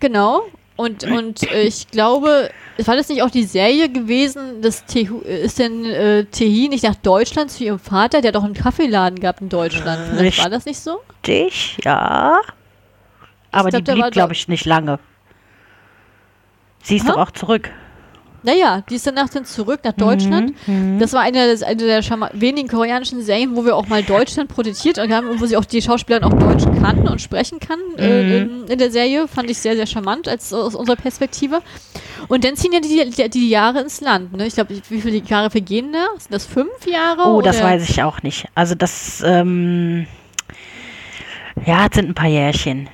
Genau. 0.00 0.42
Und, 0.76 1.04
und 1.04 1.50
äh, 1.52 1.62
ich 1.62 1.88
glaube, 1.90 2.50
war 2.78 2.96
das 2.96 3.08
nicht 3.08 3.22
auch 3.22 3.30
die 3.30 3.44
Serie 3.44 3.88
gewesen, 3.88 4.60
dass 4.60 4.84
Tehu, 4.84 5.20
ist 5.20 5.58
denn 5.60 5.84
äh, 5.84 6.24
Tehi 6.24 6.68
nicht 6.68 6.82
nach 6.82 6.96
Deutschland 6.96 7.50
zu 7.50 7.64
ihrem 7.64 7.78
Vater? 7.78 8.20
Der 8.20 8.32
doch 8.32 8.42
einen 8.42 8.54
Kaffeeladen 8.54 9.20
gehabt 9.20 9.40
in 9.40 9.48
Deutschland. 9.48 10.16
Vielleicht 10.16 10.42
war 10.42 10.50
das 10.50 10.64
nicht 10.64 10.80
so? 10.80 11.00
Dich, 11.24 11.78
ja. 11.84 12.40
Aber 13.52 13.70
glaub, 13.70 13.84
die 13.84 13.92
blieb, 13.92 14.10
glaube 14.10 14.32
ich, 14.32 14.48
nicht 14.48 14.64
lange. 14.64 14.98
Sie 16.82 16.96
ist 16.96 17.06
Aha. 17.06 17.12
doch 17.12 17.28
auch 17.28 17.30
zurück. 17.30 17.70
Naja, 18.44 18.82
die 18.90 18.96
ist 18.96 19.06
danach 19.06 19.30
dann 19.30 19.46
zurück 19.46 19.80
nach 19.84 19.94
Deutschland. 19.94 20.54
Mhm. 20.66 20.98
Das 20.98 21.14
war 21.14 21.22
eine, 21.22 21.56
eine 21.64 21.76
der 21.76 22.02
wenigen 22.34 22.68
koreanischen 22.68 23.22
Serien, 23.22 23.56
wo 23.56 23.64
wir 23.64 23.74
auch 23.74 23.88
mal 23.88 24.02
Deutschland 24.02 24.50
produziert 24.50 24.98
haben 24.98 25.28
und 25.28 25.40
wo 25.40 25.46
sie 25.46 25.56
auch 25.56 25.64
die 25.64 25.80
Schauspielerin 25.80 26.24
auch 26.24 26.38
Deutsch 26.38 26.64
kann 26.82 27.08
und 27.08 27.22
sprechen 27.22 27.58
kann 27.58 27.78
äh, 27.96 28.42
in, 28.42 28.66
in 28.68 28.78
der 28.78 28.90
Serie. 28.90 29.28
Fand 29.28 29.50
ich 29.50 29.58
sehr, 29.58 29.76
sehr 29.76 29.86
charmant 29.86 30.28
als 30.28 30.52
aus 30.52 30.74
unserer 30.74 30.96
Perspektive. 30.96 31.62
Und 32.28 32.44
dann 32.44 32.56
ziehen 32.56 32.72
ja 32.72 32.80
die, 32.80 33.10
die, 33.10 33.30
die 33.30 33.48
Jahre 33.48 33.80
ins 33.80 34.02
Land. 34.02 34.34
Ne? 34.34 34.46
Ich 34.46 34.54
glaube, 34.54 34.74
wie 34.88 35.00
viele 35.00 35.16
Jahre 35.18 35.50
vergehen 35.50 35.92
da? 35.92 36.06
Sind 36.18 36.32
das 36.32 36.44
fünf 36.44 36.86
Jahre? 36.86 37.30
Oh, 37.30 37.40
das 37.40 37.56
oder? 37.56 37.66
weiß 37.66 37.88
ich 37.88 38.02
auch 38.02 38.22
nicht. 38.22 38.46
Also 38.54 38.74
das, 38.74 39.22
ähm, 39.24 40.06
ja, 41.64 41.86
es 41.86 41.94
sind 41.94 42.10
ein 42.10 42.14
paar 42.14 42.28
Jährchen. 42.28 42.88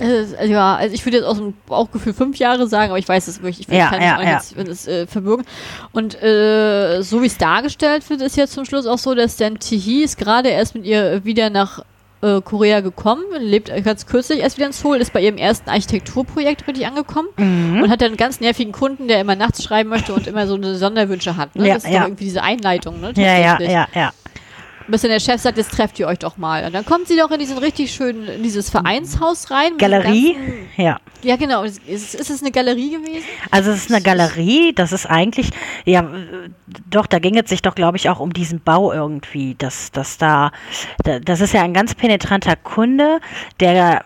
Äh, 0.00 0.46
ja, 0.48 0.76
also 0.76 0.94
ich 0.94 1.04
würde 1.04 1.18
jetzt 1.18 1.26
aus 1.26 1.38
dem 1.38 1.54
Bauchgefühl 1.66 2.12
fünf 2.14 2.38
Jahre 2.38 2.66
sagen, 2.66 2.90
aber 2.90 2.98
ich 2.98 3.08
weiß 3.08 3.28
es 3.28 3.42
wirklich. 3.42 3.68
Ich 3.68 3.74
Ja, 3.74 3.88
kann 3.90 4.02
ja, 4.02 4.18
es 4.18 4.24
ja. 4.24 4.32
jetzt 4.32 4.56
wenn 4.56 4.66
es, 4.66 4.86
äh, 4.86 5.06
verbürgen. 5.06 5.44
Und 5.92 6.20
äh, 6.22 7.02
so 7.02 7.22
wie 7.22 7.26
es 7.26 7.38
dargestellt 7.38 8.08
wird, 8.10 8.20
ist 8.22 8.36
jetzt 8.36 8.52
zum 8.52 8.64
Schluss 8.64 8.86
auch 8.86 8.98
so, 8.98 9.14
dass 9.14 9.36
dann 9.36 9.58
Tihi 9.58 10.02
ist 10.02 10.18
gerade 10.18 10.48
erst 10.50 10.74
mit 10.74 10.84
ihr 10.84 11.24
wieder 11.24 11.50
nach 11.50 11.80
äh, 12.22 12.40
Korea 12.40 12.80
gekommen, 12.80 13.22
lebt 13.38 13.70
ganz 13.84 14.06
kürzlich 14.06 14.40
erst 14.40 14.56
wieder 14.56 14.66
in 14.66 14.72
Seoul, 14.72 14.96
ist 14.96 15.12
bei 15.12 15.20
ihrem 15.20 15.36
ersten 15.36 15.68
Architekturprojekt 15.68 16.66
richtig 16.66 16.86
angekommen 16.86 17.28
Mhm. 17.36 17.82
und 17.82 17.90
hat 17.90 18.00
dann 18.00 18.08
einen 18.08 18.16
ganz 18.16 18.40
nervigen 18.40 18.72
Kunden, 18.72 19.06
der 19.08 19.20
immer 19.20 19.36
nachts 19.36 19.62
schreiben 19.62 19.90
möchte 19.90 20.14
und 20.14 20.26
immer 20.26 20.46
so 20.46 20.54
eine 20.54 20.76
Sonderwünsche 20.76 21.36
hat. 21.36 21.54
Ne? 21.56 21.68
Ja, 21.68 21.74
das 21.74 21.84
ist 21.84 21.90
ja. 21.92 22.00
doch 22.00 22.06
irgendwie 22.08 22.24
diese 22.24 22.42
Einleitung, 22.42 23.00
ne? 23.00 23.12
Ja, 23.16 23.38
ja, 23.38 23.58
ja, 23.60 23.88
ja. 23.94 24.12
Bis 24.88 25.02
dann 25.02 25.10
der 25.10 25.20
Chef 25.20 25.40
sagt, 25.40 25.58
jetzt 25.58 25.72
trefft 25.72 25.98
ihr 25.98 26.06
euch 26.06 26.18
doch 26.18 26.36
mal. 26.36 26.64
Und 26.64 26.74
dann 26.74 26.84
kommt 26.84 27.08
sie 27.08 27.16
doch 27.16 27.30
in 27.30 27.38
diesen 27.38 27.58
richtig 27.58 27.92
schönen, 27.92 28.26
in 28.28 28.42
dieses 28.42 28.70
Vereinshaus 28.70 29.50
rein. 29.50 29.76
Galerie, 29.78 30.34
ganzen- 30.34 30.68
ja. 30.76 30.98
ja, 31.22 31.36
genau. 31.36 31.64
Ist, 31.64 31.80
ist, 31.86 32.14
es 32.30 32.40
eine 32.42 32.52
Galerie 32.52 32.90
gewesen? 32.90 33.26
Also 33.50 33.70
es 33.72 33.86
ist 33.86 33.92
eine 33.92 34.02
Galerie, 34.02 34.72
das 34.74 34.92
ist 34.92 35.06
eigentlich, 35.06 35.50
ja, 35.84 36.08
doch, 36.88 37.06
da 37.06 37.18
ging 37.18 37.36
es 37.36 37.48
sich 37.48 37.62
doch, 37.62 37.74
glaube 37.74 37.96
ich, 37.96 38.08
auch 38.08 38.20
um 38.20 38.32
diesen 38.32 38.60
Bau 38.60 38.92
irgendwie, 38.92 39.54
dass, 39.56 39.90
dass 39.90 40.18
da, 40.18 40.52
da, 41.04 41.18
das 41.18 41.40
ist 41.40 41.52
ja 41.52 41.62
ein 41.62 41.74
ganz 41.74 41.94
penetranter 41.94 42.56
Kunde, 42.56 43.20
der 43.60 44.04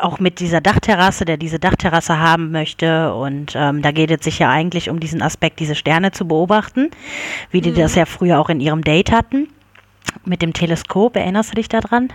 auch 0.00 0.18
mit 0.20 0.40
dieser 0.40 0.60
Dachterrasse, 0.60 1.24
der 1.24 1.36
diese 1.36 1.58
Dachterrasse 1.58 2.18
haben 2.18 2.50
möchte 2.50 3.14
und 3.14 3.54
ähm, 3.56 3.82
da 3.82 3.90
geht 3.90 4.10
es 4.10 4.24
sich 4.24 4.38
ja 4.38 4.50
eigentlich 4.50 4.90
um 4.90 5.00
diesen 5.00 5.22
Aspekt, 5.22 5.60
diese 5.60 5.74
Sterne 5.74 6.12
zu 6.12 6.26
beobachten, 6.26 6.90
wie 7.50 7.60
die 7.60 7.72
das 7.72 7.94
ja 7.94 8.04
früher 8.04 8.38
auch 8.38 8.48
in 8.48 8.60
ihrem 8.60 8.82
Date 8.82 9.10
hatten. 9.12 9.48
Mit 10.24 10.42
dem 10.42 10.52
Teleskop, 10.52 11.16
erinnerst 11.16 11.50
du 11.50 11.54
dich 11.56 11.68
daran? 11.68 12.08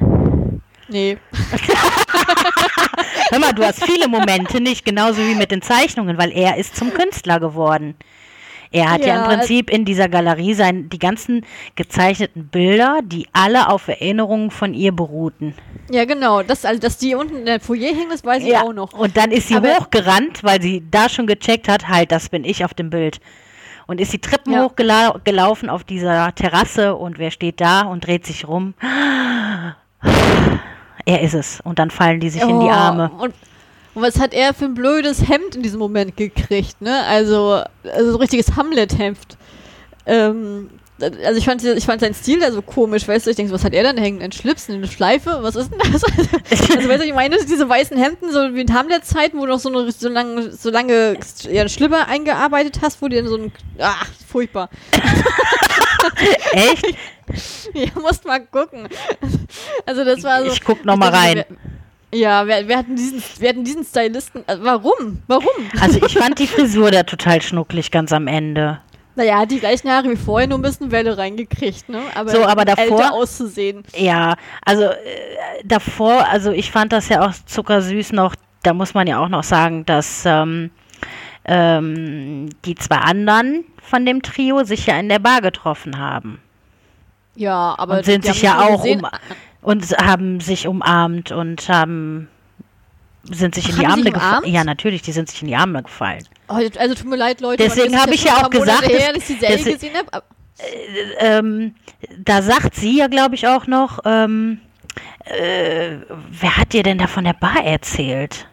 Nee. 0.90 1.18
Hör 3.32 3.40
mal, 3.40 3.54
du 3.54 3.64
hast 3.66 3.84
viele 3.86 4.08
Momente 4.08 4.62
nicht, 4.62 4.86
genauso 4.86 5.20
wie 5.20 5.36
mit 5.36 5.52
den 5.52 5.62
Zeichnungen, 5.62 6.18
weil 6.18 6.32
er 6.32 6.58
ist 6.58 6.76
zum 6.76 6.94
Künstler 6.94 7.40
geworden. 7.40 7.96
Er 8.72 8.92
hat 8.92 9.02
ja, 9.02 9.08
Ja, 9.08 9.24
im 9.24 9.30
Prinzip 9.38 9.70
in 9.70 9.86
dieser 9.86 10.10
Galerie 10.10 10.54
sein, 10.54 10.90
die 10.90 11.00
ganzen 11.00 11.46
gezeichneten 11.76 12.48
Bilder, 12.48 13.00
die 13.04 13.28
alle 13.32 13.70
auf 13.70 13.88
Erinnerungen 13.88 14.52
von 14.52 14.74
ihr 14.74 14.92
beruhten. 14.92 15.54
Ja, 15.90 16.04
genau. 16.06 16.44
Das, 16.44 16.66
also, 16.66 16.80
dass 16.80 16.98
die 16.98 17.16
unten 17.16 17.38
in 17.38 17.46
der 17.46 17.60
Foyer 17.62 17.88
hängen, 17.96 18.10
das 18.10 18.26
weiß 18.26 18.44
ich 18.44 18.58
auch 18.58 18.74
noch. 18.74 18.92
Und 18.94 19.16
dann 19.16 19.32
ist 19.32 19.48
sie 19.48 19.56
Aber- 19.56 19.76
hochgerannt, 19.78 20.44
weil 20.44 20.62
sie 20.62 20.84
da 20.92 21.08
schon 21.08 21.28
gecheckt 21.28 21.70
hat, 21.70 21.88
halt, 21.88 22.12
das 22.12 22.28
bin 22.30 22.44
ich 22.44 22.66
auf 22.66 22.74
dem 22.74 22.90
Bild. 22.90 23.20
Und 23.88 24.02
ist 24.02 24.12
die 24.14 24.20
Treppen 24.20 24.54
Ja. 24.54 24.66
hochgelaufen 24.66 25.70
auf 25.70 25.84
dieser 25.86 26.34
Terrasse 26.36 26.96
und 26.96 27.18
wer 27.18 27.32
steht 27.32 27.62
da 27.62 27.82
und 27.82 28.06
dreht 28.06 28.26
sich 28.26 28.48
rum? 28.48 28.74
Er 31.06 31.22
ist 31.22 31.34
es. 31.34 31.62
Und 31.62 31.80
dann 31.80 31.90
fallen 31.90 32.20
die 32.20 32.30
sich 32.30 32.42
in 32.42 32.60
die 32.60 32.66
Oh, 32.66 32.70
Arme. 32.70 33.10
Und, 33.18 33.34
und 33.94 34.02
was 34.02 34.20
hat 34.20 34.34
er 34.34 34.54
für 34.54 34.66
ein 34.66 34.74
blödes 34.74 35.28
Hemd 35.30 35.56
in 35.56 35.64
diesem 35.64 35.80
Moment 35.80 36.18
gekriegt, 36.18 36.82
ne? 36.82 37.04
Also, 37.08 37.64
also 37.84 38.12
so 38.12 38.18
ein 38.18 38.22
richtiges 38.22 38.56
Hamlet-Hemd. 38.56 39.38
Ähm, 40.06 40.70
also 41.00 41.38
ich 41.38 41.46
fand, 41.46 41.64
ich 41.64 41.86
fand 41.86 42.02
seinen 42.02 42.14
Stil 42.14 42.40
da 42.40 42.52
so 42.52 42.62
komisch, 42.62 43.08
weißt 43.08 43.26
du, 43.26 43.30
ich 43.30 43.36
denke, 43.36 43.52
was 43.52 43.64
hat 43.64 43.74
er 43.74 43.84
denn 43.84 43.98
hängen? 43.98 44.22
Ein 44.22 44.32
Schlips, 44.32 44.70
eine 44.70 44.88
Schleife? 44.88 45.40
Was 45.42 45.56
ist 45.56 45.72
denn 45.72 45.80
das? 45.92 46.04
also 46.74 46.90
weißt 46.90 47.02
du, 47.02 47.06
ich 47.06 47.14
meine, 47.14 47.38
diese 47.38 47.70
weißen 47.70 47.98
Hemden, 47.98 48.32
so 48.32 48.56
wie 48.56 48.62
in 48.62 48.74
Hamlet-Zeiten, 48.74 49.38
wo 49.38 49.46
du 49.46 49.54
noch 49.54 49.60
so, 49.60 49.70
eine, 49.70 49.92
so 49.92 50.10
lange, 50.10 50.52
so 50.52 50.70
lange 50.70 51.18
ja, 51.44 51.62
einen 51.62 51.70
Schlipper 51.70 52.08
eingearbeitet 52.08 52.80
hast, 52.82 53.02
wo 53.02 53.08
dir 53.08 53.22
dann 53.22 53.30
so 53.30 53.38
ein, 53.38 53.52
ach, 53.80 54.08
furchtbar. 54.28 54.70
Echt? 56.52 56.86
Ja, 57.74 57.90
musst 58.02 58.24
mal 58.24 58.40
gucken. 58.40 58.88
Also 59.86 60.06
das 60.06 60.24
war 60.24 60.46
so. 60.46 60.52
Ich 60.52 60.64
guck 60.64 60.86
noch 60.86 60.96
mal 60.96 61.10
rein. 61.10 61.44
Ja, 62.14 62.48
wir, 62.48 62.68
wir, 62.70 62.78
hatten 62.78 62.96
diesen, 62.96 63.22
wir 63.40 63.50
hatten 63.50 63.66
diesen 63.66 63.84
Stylisten. 63.84 64.44
Also 64.48 64.64
warum? 64.64 65.22
Warum? 65.28 65.70
Also 65.82 66.00
ich 66.06 66.14
fand 66.18 66.40
die 66.40 66.48
Frisur 66.48 66.90
da 66.90 67.04
total 67.04 67.42
schnucklig 67.42 67.92
ganz 67.92 68.14
am 68.14 68.28
Ende. 68.28 68.80
Naja, 69.18 69.46
die 69.48 69.60
gleichen 69.60 69.90
Haare 69.90 70.12
wie 70.12 70.16
vorher, 70.16 70.48
nur 70.48 70.60
ein 70.60 70.62
bisschen 70.62 70.92
Welle 70.92 71.18
reingekriegt, 71.18 71.90
ne? 71.90 72.02
Aber, 72.14 72.30
So, 72.30 72.46
aber 72.46 72.66
davor- 72.66 72.84
älter 73.00 73.14
auszusehen. 73.14 73.84
Ja, 73.96 74.36
also 74.64 74.84
äh, 74.84 74.96
davor, 75.66 76.26
also 76.30 76.52
ich 76.52 76.72
fand 76.72 76.94
das 76.94 77.10
ja 77.10 77.26
auch 77.28 77.34
zuckersüß 77.48 78.12
noch, 78.12 78.36
da 78.62 78.74
muss 78.74 78.94
man 78.94 79.08
ja 79.08 79.18
auch 79.20 79.28
noch 79.30 79.44
sagen, 79.44 79.86
dass 79.88 80.24
ähm, 80.26 80.70
ähm, 81.46 82.50
die 82.66 82.76
zwei 82.76 82.98
anderen 82.98 83.66
von 83.82 84.06
dem 84.06 84.22
Trio 84.22 84.64
sich 84.64 84.86
ja 84.86 85.00
in 85.00 85.10
der 85.10 85.20
Bar 85.20 85.42
getroffen 85.42 85.98
haben. 85.98 86.40
Ja, 87.36 87.74
aber 87.78 87.98
und 87.98 88.06
sind 88.06 88.24
sich 88.26 88.42
ja 88.44 88.60
auch 88.62 88.84
gesehen- 88.84 89.02
um, 89.04 89.10
und 89.62 89.84
haben 89.98 90.40
sich 90.42 90.68
umarmt 90.68 91.32
und 91.32 91.68
haben 91.70 92.28
sind 93.32 93.56
sich 93.56 93.70
in 93.70 93.78
die 93.80 93.86
Arme 93.86 94.12
gefallen. 94.12 94.44
Ja, 94.46 94.64
natürlich, 94.64 95.02
die 95.02 95.12
sind 95.12 95.30
sich 95.30 95.42
in 95.42 95.48
die 95.50 95.56
Arme 95.56 95.84
gefallen. 95.84 96.24
Oh, 96.50 96.54
also 96.54 96.96
tut 96.96 97.06
mir 97.06 97.18
leid, 97.18 97.42
Leute. 97.42 97.64
Deswegen 97.64 98.00
habe 98.00 98.14
ich 98.14 98.24
ja 98.24 98.38
auch 98.38 98.50
gesagt, 98.50 98.88
her, 98.88 99.14
dass- 99.14 99.20
dass 99.28 99.30
ich 99.30 99.38
die 99.40 99.46
Serie 99.46 99.74
gesehen 99.74 99.94
habe. 99.98 100.24
ähm, 101.20 101.76
da 102.20 102.42
sagt 102.42 102.76
sie 102.76 102.98
ja, 102.98 103.08
glaube 103.08 103.36
ich, 103.36 103.48
auch 103.48 103.68
noch, 103.68 104.00
ähm, 104.06 104.60
äh, 105.26 105.98
wer 106.32 106.58
hat 106.58 106.74
dir 106.74 106.84
denn 106.84 106.98
da 106.98 107.08
von 107.08 107.24
der 107.26 107.34
Bar 107.34 107.64
erzählt? 107.64 108.48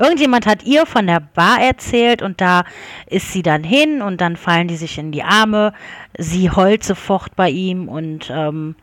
Irgendjemand 0.00 0.46
hat 0.46 0.62
ihr 0.62 0.86
von 0.86 1.08
der 1.08 1.18
Bar 1.18 1.60
erzählt 1.60 2.22
und 2.22 2.40
da 2.40 2.62
ist 3.06 3.32
sie 3.32 3.42
dann 3.42 3.64
hin 3.64 4.00
und 4.00 4.20
dann 4.20 4.36
fallen 4.36 4.68
die 4.68 4.76
sich 4.76 4.96
in 4.98 5.10
die 5.10 5.24
Arme. 5.24 5.72
Sie 6.16 6.50
heult 6.50 6.84
sofort 6.84 7.34
bei 7.34 7.50
ihm 7.50 7.88
und 7.88 8.30
ähm, 8.32 8.76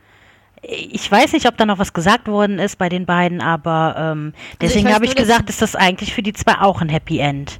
ich 0.68 1.12
weiß 1.12 1.34
nicht, 1.34 1.48
ob 1.48 1.58
da 1.58 1.66
noch 1.66 1.80
was 1.80 1.94
gesagt 1.94 2.28
worden 2.28 2.60
ist 2.60 2.78
bei 2.78 2.90
den 2.90 3.06
beiden, 3.06 3.42
aber 3.42 3.96
ähm, 3.98 4.34
deswegen 4.62 4.88
weiß 4.88 4.96
habe 4.96 5.06
ich 5.06 5.16
gesagt, 5.16 5.50
ist 5.50 5.62
das 5.62 5.76
eigentlich 5.76 6.14
für 6.14 6.24
die 6.24 6.34
zwei 6.34 6.60
auch 6.60 6.82
ein 6.82 6.90
Happy 6.90 7.20
End. 7.20 7.60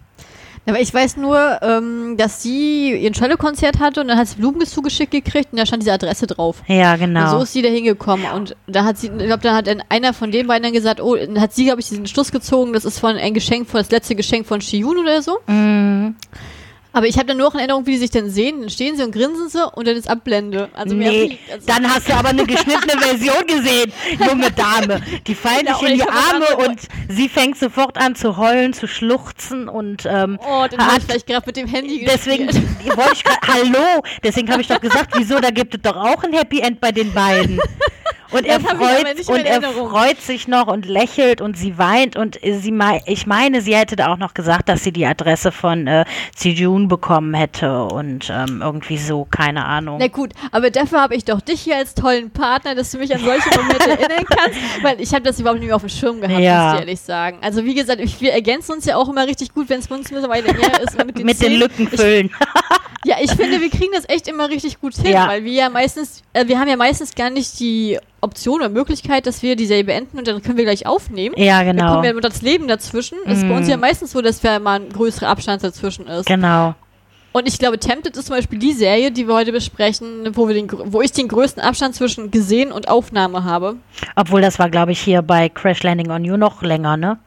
Aber 0.68 0.80
ich 0.80 0.92
weiß 0.92 1.18
nur, 1.18 1.60
ähm, 1.62 2.18
dass 2.18 2.42
sie 2.42 2.92
ihr 2.94 3.12
Cello-Konzert 3.12 3.80
hatte 3.80 4.02
und 4.02 4.08
dann 4.08 4.18
hat 4.18 4.28
sie 4.28 4.38
Blumen 4.38 4.66
zugeschickt 4.66 5.12
gekriegt 5.12 5.50
und 5.52 5.60
da 5.60 5.66
stand 5.66 5.84
diese 5.84 5.94
Adresse 5.94 6.26
drauf. 6.26 6.64
Ja, 6.68 6.94
Und 6.94 7.02
genau. 7.02 7.30
so 7.30 7.44
ist 7.44 7.54
sie 7.54 7.62
da 7.62 7.70
hingekommen. 7.70 8.26
Und 8.32 8.56
da 8.66 8.84
hat 8.84 8.98
sie, 8.98 9.08
ich 9.08 9.26
glaube, 9.26 9.44
da 9.44 9.56
hat 9.56 9.70
einer 9.90 10.14
von 10.14 10.32
den 10.32 10.48
beiden 10.48 10.64
dann 10.64 10.74
gesagt, 10.74 11.02
oh, 11.02 11.16
dann 11.16 11.40
hat 11.40 11.54
sie, 11.54 11.66
glaube 11.66 11.82
ich, 11.82 11.90
diesen 11.90 12.08
Schluss 12.08 12.32
gezogen, 12.32 12.74
das 12.74 12.84
ist 12.84 12.98
von 12.98 13.16
ein 13.16 13.36
Geschenk 13.36 13.70
von 13.70 13.80
das 13.80 13.92
letzte 13.92 14.16
Geschenk 14.16 14.48
von 14.48 14.60
Shiyun 14.60 14.98
oder 14.98 15.22
so. 15.22 15.38
Mm, 15.46 16.16
Aber 16.96 17.08
ich 17.08 17.16
habe 17.18 17.26
dann 17.26 17.38
nur 17.38 17.48
noch 17.48 17.54
in 17.56 17.60
Erinnerung, 17.60 17.86
wie 17.86 17.92
die 17.92 17.98
sich 17.98 18.10
dann 18.10 18.30
sehen. 18.30 18.62
Dann 18.62 18.70
stehen 18.70 18.96
sie 18.96 19.04
und 19.04 19.12
grinsen 19.12 19.50
sie 19.50 19.68
und 19.74 19.86
dann 19.86 19.98
ist 19.98 20.10
Abblende. 20.10 20.70
Also 20.74 20.96
nee, 20.96 21.38
viel- 21.46 21.54
also, 21.54 21.68
dann 21.68 21.94
hast 21.94 22.08
du 22.08 22.14
aber 22.14 22.30
eine 22.30 22.46
geschnittene 22.46 22.94
Version 23.02 23.46
gesehen, 23.48 23.92
junge 24.26 24.50
Dame. 24.52 25.02
Die 25.28 25.36
fallen 25.36 25.66
Ja, 25.66 25.76
sich 25.78 25.90
in 25.90 25.96
die 25.96 26.04
Arme 26.04 26.56
und 26.70 26.80
sie 27.10 27.28
fängt 27.28 27.58
sofort 27.58 27.98
an 27.98 28.16
zu 28.16 28.38
heulen, 28.38 28.72
zu 28.72 28.88
schluchzen 28.88 29.68
und 29.68 30.06
ähm, 30.06 30.40
Oh, 30.42 30.66
den 30.68 30.80
habe 30.80 30.92
hat 30.94 31.00
ich 31.00 31.04
vielleicht 31.06 31.28
gerade 31.28 31.46
mit 31.46 31.58
dem 31.58 31.68
Handy 31.68 32.06
deswegen 32.06 32.48
wollte 32.48 33.14
ich 33.14 33.24
grad, 33.26 33.40
hallo, 33.46 34.02
deswegen 34.24 34.50
habe 34.52 34.62
ich 34.62 34.68
doch 34.70 34.80
gesagt, 34.80 35.14
wieso, 35.18 35.40
da 35.40 35.50
gibt 35.50 35.76
es 35.76 35.82
doch 35.82 35.98
auch 35.98 36.24
ein 36.24 36.32
Happy 36.32 36.62
End 36.62 36.80
bei 36.80 36.92
den 36.94 37.14
beiden. 37.14 37.60
Und 38.32 38.46
er 38.46 38.60
ich 38.60 38.66
freut 38.68 39.04
mehr 39.04 39.30
und 39.36 39.46
er 39.46 39.62
freut 39.62 40.22
sich 40.22 40.48
noch 40.48 40.68
und 40.68 40.86
lächelt 40.86 41.42
und 41.42 41.58
sie 41.58 41.78
weint 41.78 42.16
und 42.16 42.40
sie 42.42 42.72
mei 42.72 43.02
ich 43.06 43.26
meine, 43.28 43.62
sie 43.62 43.76
hätte 43.76 43.96
da 43.96 44.12
auch 44.12 44.18
noch 44.18 44.34
gesagt, 44.34 44.68
dass 44.70 44.84
sie 44.84 44.92
die 44.92 45.06
Adresse 45.06 45.52
von 45.52 45.88
äh, 45.88 46.06
Sejun 46.36 46.88
bekommen 46.88 47.34
hätte 47.34 47.84
und 47.86 48.30
ähm, 48.30 48.62
irgendwie 48.64 48.98
so, 48.98 49.26
keine 49.30 49.66
Ahnung. 49.66 49.98
Na 50.00 50.08
gut, 50.08 50.32
aber 50.52 50.72
dafür 50.72 51.02
habe 51.02 51.16
ich 51.16 51.26
doch 51.26 51.42
dich 51.42 51.62
hier 51.62 51.78
als 51.78 51.94
tollen 51.94 52.32
Partner, 52.32 52.76
dass 52.76 52.92
du 52.92 52.98
mich 52.98 53.14
an 53.14 53.22
solche 53.22 53.50
Momente 53.50 53.90
erinnern 53.90 54.26
kannst, 54.30 54.60
weil 54.84 55.00
ich 55.02 55.14
habe 55.14 55.24
das 55.24 55.40
überhaupt 55.40 55.60
nicht 55.60 55.68
mehr 55.68 55.76
auf 55.76 55.84
dem 55.84 55.90
Schirm 55.90 56.22
gehabt, 56.22 56.40
Ja. 56.40 56.66
muss 56.66 56.74
ich 56.76 56.80
ehrlich 56.82 57.02
sagen. 57.02 57.38
Also 57.42 57.64
wie 57.64 57.76
gesagt, 57.76 58.00
ich, 58.02 58.20
wir 58.22 58.34
ergänzen 58.34 58.74
uns 58.74 58.86
ja 58.86 58.96
auch 58.98 59.10
immer 59.10 59.28
richtig 59.28 59.54
gut, 59.54 59.70
wenn 59.70 59.80
es 59.80 59.88
uns 59.88 60.12
mittlerweile 60.12 60.48
her 60.52 60.82
ist. 60.84 60.98
Mit 61.06 61.18
den, 61.18 61.26
Mit 61.26 61.42
den. 61.42 61.54
Lücken 61.60 61.88
füllen. 61.88 62.32
Ja, 63.08 63.18
ich 63.22 63.30
finde, 63.30 63.62
wir 63.62 63.70
kriegen 63.70 63.92
das 63.94 64.10
echt 64.10 64.28
immer 64.28 64.50
richtig 64.50 64.82
gut 64.82 64.96
hin, 64.96 65.12
Ja. 65.12 65.28
weil 65.28 65.44
wir 65.44 65.52
ja 65.52 65.70
meistens, 65.70 66.24
äh, 66.34 66.48
wir 66.48 66.60
haben 66.60 66.68
ja 66.68 66.76
meistens 66.76 67.14
gar 67.14 67.30
nicht 67.30 67.60
die 67.60 68.00
Option 68.26 68.56
oder 68.60 68.70
Möglichkeit, 68.70 69.26
dass 69.26 69.42
wir 69.42 69.56
die 69.56 69.66
Serie 69.66 69.86
beenden 69.86 70.18
und 70.18 70.28
dann 70.28 70.42
können 70.42 70.58
wir 70.58 70.66
gleich 70.66 70.86
aufnehmen. 70.86 71.36
ja, 71.38 71.64
Dann 71.64 71.78
genau. 71.78 71.92
kommen 71.92 72.04
wir 72.04 72.14
mit 72.14 72.24
das 72.24 72.42
Leben 72.42 72.68
dazwischen. 72.68 73.18
Ist 73.26 73.48
bei 73.48 73.56
uns 73.56 73.68
ja 73.68 73.78
meistens 73.78 74.12
so, 74.12 74.22
dass 74.22 74.44
wir 74.44 74.60
mal 74.60 74.82
ein 74.82 74.90
größerer 74.90 75.30
Abstand 75.30 75.64
dazwischen 75.64 76.08
ist. 76.08 76.26
Genau. 76.26 76.76
Und 77.32 77.50
ich 77.50 77.60
glaube, 77.60 77.78
Tempted 77.78 78.16
ist 78.16 78.28
zum 78.28 78.36
Beispiel 78.38 78.60
die 78.60 78.72
Serie, 78.72 79.12
die 79.12 79.28
wir 79.28 79.34
heute 79.36 79.52
besprechen, 79.52 80.30
wo, 80.36 80.48
wir 80.48 80.56
den, 80.56 80.70
wo 80.72 81.02
ich 81.02 81.12
den 81.12 81.28
größten 81.28 81.62
Abstand 81.62 81.94
zwischen 81.94 82.32
gesehen 82.32 82.72
und 82.72 82.88
Aufnahme 82.88 83.44
habe. 83.44 83.76
Obwohl 84.16 84.42
das 84.42 84.58
war, 84.58 84.70
glaube 84.70 84.94
ich, 84.94 85.02
hier 85.02 85.22
bei 85.22 85.50
Crash 85.50 85.84
Landing 85.84 86.12
on 86.12 86.24
You 86.24 86.38
noch 86.38 86.62
länger, 86.62 86.96
ne? 86.96 87.18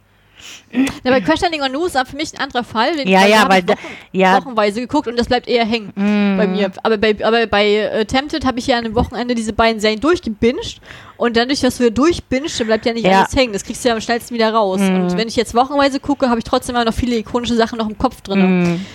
Ja, 0.70 1.10
bei 1.10 1.20
Crash 1.20 1.40
Landing 1.40 1.62
on 1.62 1.74
ist 1.86 1.96
aber 1.96 2.08
für 2.08 2.16
mich 2.16 2.32
ein 2.34 2.40
anderer 2.40 2.64
Fall. 2.64 2.96
Den 2.96 3.08
Ja, 3.08 3.26
ja, 3.26 3.48
weil 3.48 3.62
da- 3.62 3.74
Wochen, 3.74 3.86
ja. 4.12 4.36
wochenweise 4.36 4.80
geguckt 4.80 5.08
und 5.08 5.18
das 5.18 5.26
bleibt 5.28 5.48
eher 5.48 5.64
hängen 5.64 5.92
bei 5.94 6.46
mir. 6.46 6.70
Aber 6.82 6.96
bei, 6.98 7.16
aber 7.22 7.46
bei 7.46 7.74
äh, 7.76 8.04
Tempted 8.04 8.44
habe 8.44 8.58
ich 8.58 8.66
ja 8.66 8.76
an 8.78 8.84
einem 8.84 8.94
Wochenende 8.94 9.34
diese 9.34 9.52
beiden 9.52 9.80
Serien 9.80 10.00
durchgebinged 10.00 10.80
und 11.16 11.36
dadurch, 11.36 11.60
dass 11.60 11.78
ja 11.78 11.90
durchbinged, 11.90 12.66
bleibt 12.66 12.86
ja 12.86 12.92
nicht 12.92 13.06
Ja. 13.06 13.20
alles 13.20 13.34
hängen. 13.34 13.52
Das 13.52 13.64
kriegst 13.64 13.84
du 13.84 13.88
ja 13.88 13.94
am 13.94 14.00
schnellsten 14.00 14.34
wieder 14.34 14.52
raus. 14.52 14.80
Und 14.80 15.16
wenn 15.16 15.28
ich 15.28 15.36
jetzt 15.36 15.54
wochenweise 15.54 16.00
gucke, 16.00 16.28
habe 16.28 16.38
ich 16.38 16.44
trotzdem 16.44 16.76
immer 16.76 16.84
noch 16.84 16.94
viele 16.94 17.16
ikonische 17.16 17.54
Sachen 17.56 17.78
noch 17.78 17.88
im 17.88 17.96
Kopf 17.98 18.20
drin. 18.20 18.60
Mhm. 18.74 18.86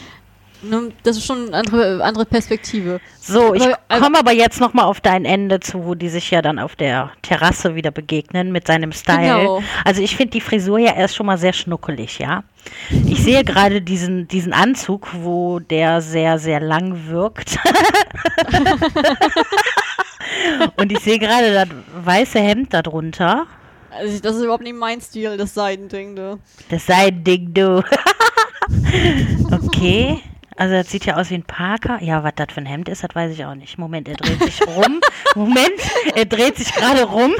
Ne, 0.64 0.92
Das 1.04 1.18
ist 1.18 1.26
schon 1.26 1.48
eine 1.48 1.58
andere, 1.58 2.04
andere 2.04 2.26
Perspektive. 2.26 3.02
So, 3.20 3.54
ich 3.54 3.64
also- 3.64 4.04
komme 4.04 4.18
aber 4.18 4.32
jetzt 4.32 4.62
noch 4.62 4.74
mal 4.74 4.86
auf 4.86 5.02
dein 5.02 5.26
Ende 5.26 5.60
zu, 5.60 5.86
wo 5.86 5.94
die 5.94 6.08
sich 6.10 6.32
ja 6.32 6.42
dann 6.42 6.58
auf 6.58 6.76
der 6.78 7.12
Terrasse 7.22 7.76
wieder 7.76 7.92
begegnen 7.92 8.52
mit 8.54 8.66
seinem 8.66 8.94
Style. 8.94 9.42
Genau. 9.42 9.64
Also 9.84 10.02
ich 10.02 10.16
finde 10.16 10.32
die 10.32 10.42
Frisur 10.42 10.80
ja 10.80 10.94
erst 10.96 11.16
schon 11.16 11.26
mal 11.26 11.38
sehr 11.38 11.54
schnuckelig, 11.54 12.20
ja. 12.20 12.44
Ich 13.06 13.22
sehe 13.24 13.44
gerade 13.44 13.82
diesen, 13.82 14.28
diesen 14.30 14.54
Anzug, 14.54 15.10
wo 15.22 15.60
der 15.60 16.02
sehr, 16.02 16.40
sehr 16.40 16.62
lang 16.62 17.08
wirkt. 17.08 17.58
Und 20.78 20.92
ich 20.92 21.00
sehe 21.00 21.20
gerade 21.20 21.54
das 21.54 21.68
weiße 22.06 22.40
Hemd 22.40 22.74
darunter. 22.74 23.48
Also 23.92 24.20
das 24.20 24.38
ist 24.38 24.44
überhaupt 24.44 24.64
nicht 24.64 24.78
mein 24.78 25.02
Stil, 25.02 25.36
das 25.38 25.54
Seidending. 25.54 26.14
Ne? 26.14 26.40
Das 26.70 26.86
Seidending, 26.86 27.54
du. 27.54 27.84
okay. 29.52 30.22
Also 30.56 30.76
das 30.76 30.90
sieht 30.90 31.06
ja 31.06 31.16
aus 31.16 31.30
wie 31.30 31.36
ein 31.36 31.44
Parker. 31.44 32.02
Ja, 32.02 32.24
was 32.24 32.34
das 32.36 32.48
für 32.54 32.62
ein 32.62 32.66
Hemd 32.66 32.90
ist, 32.90 33.04
das 33.04 33.14
weiß 33.14 33.32
ich 33.32 33.46
auch 33.46 33.56
nicht. 33.56 33.78
Moment, 33.78 34.08
er 34.08 34.16
dreht 34.16 34.44
sich 34.44 34.68
rum. 34.68 35.02
Moment, 35.36 35.80
er 36.16 36.26
dreht 36.26 36.58
sich 36.58 36.74
gerade 36.74 37.04
rum. 37.04 37.34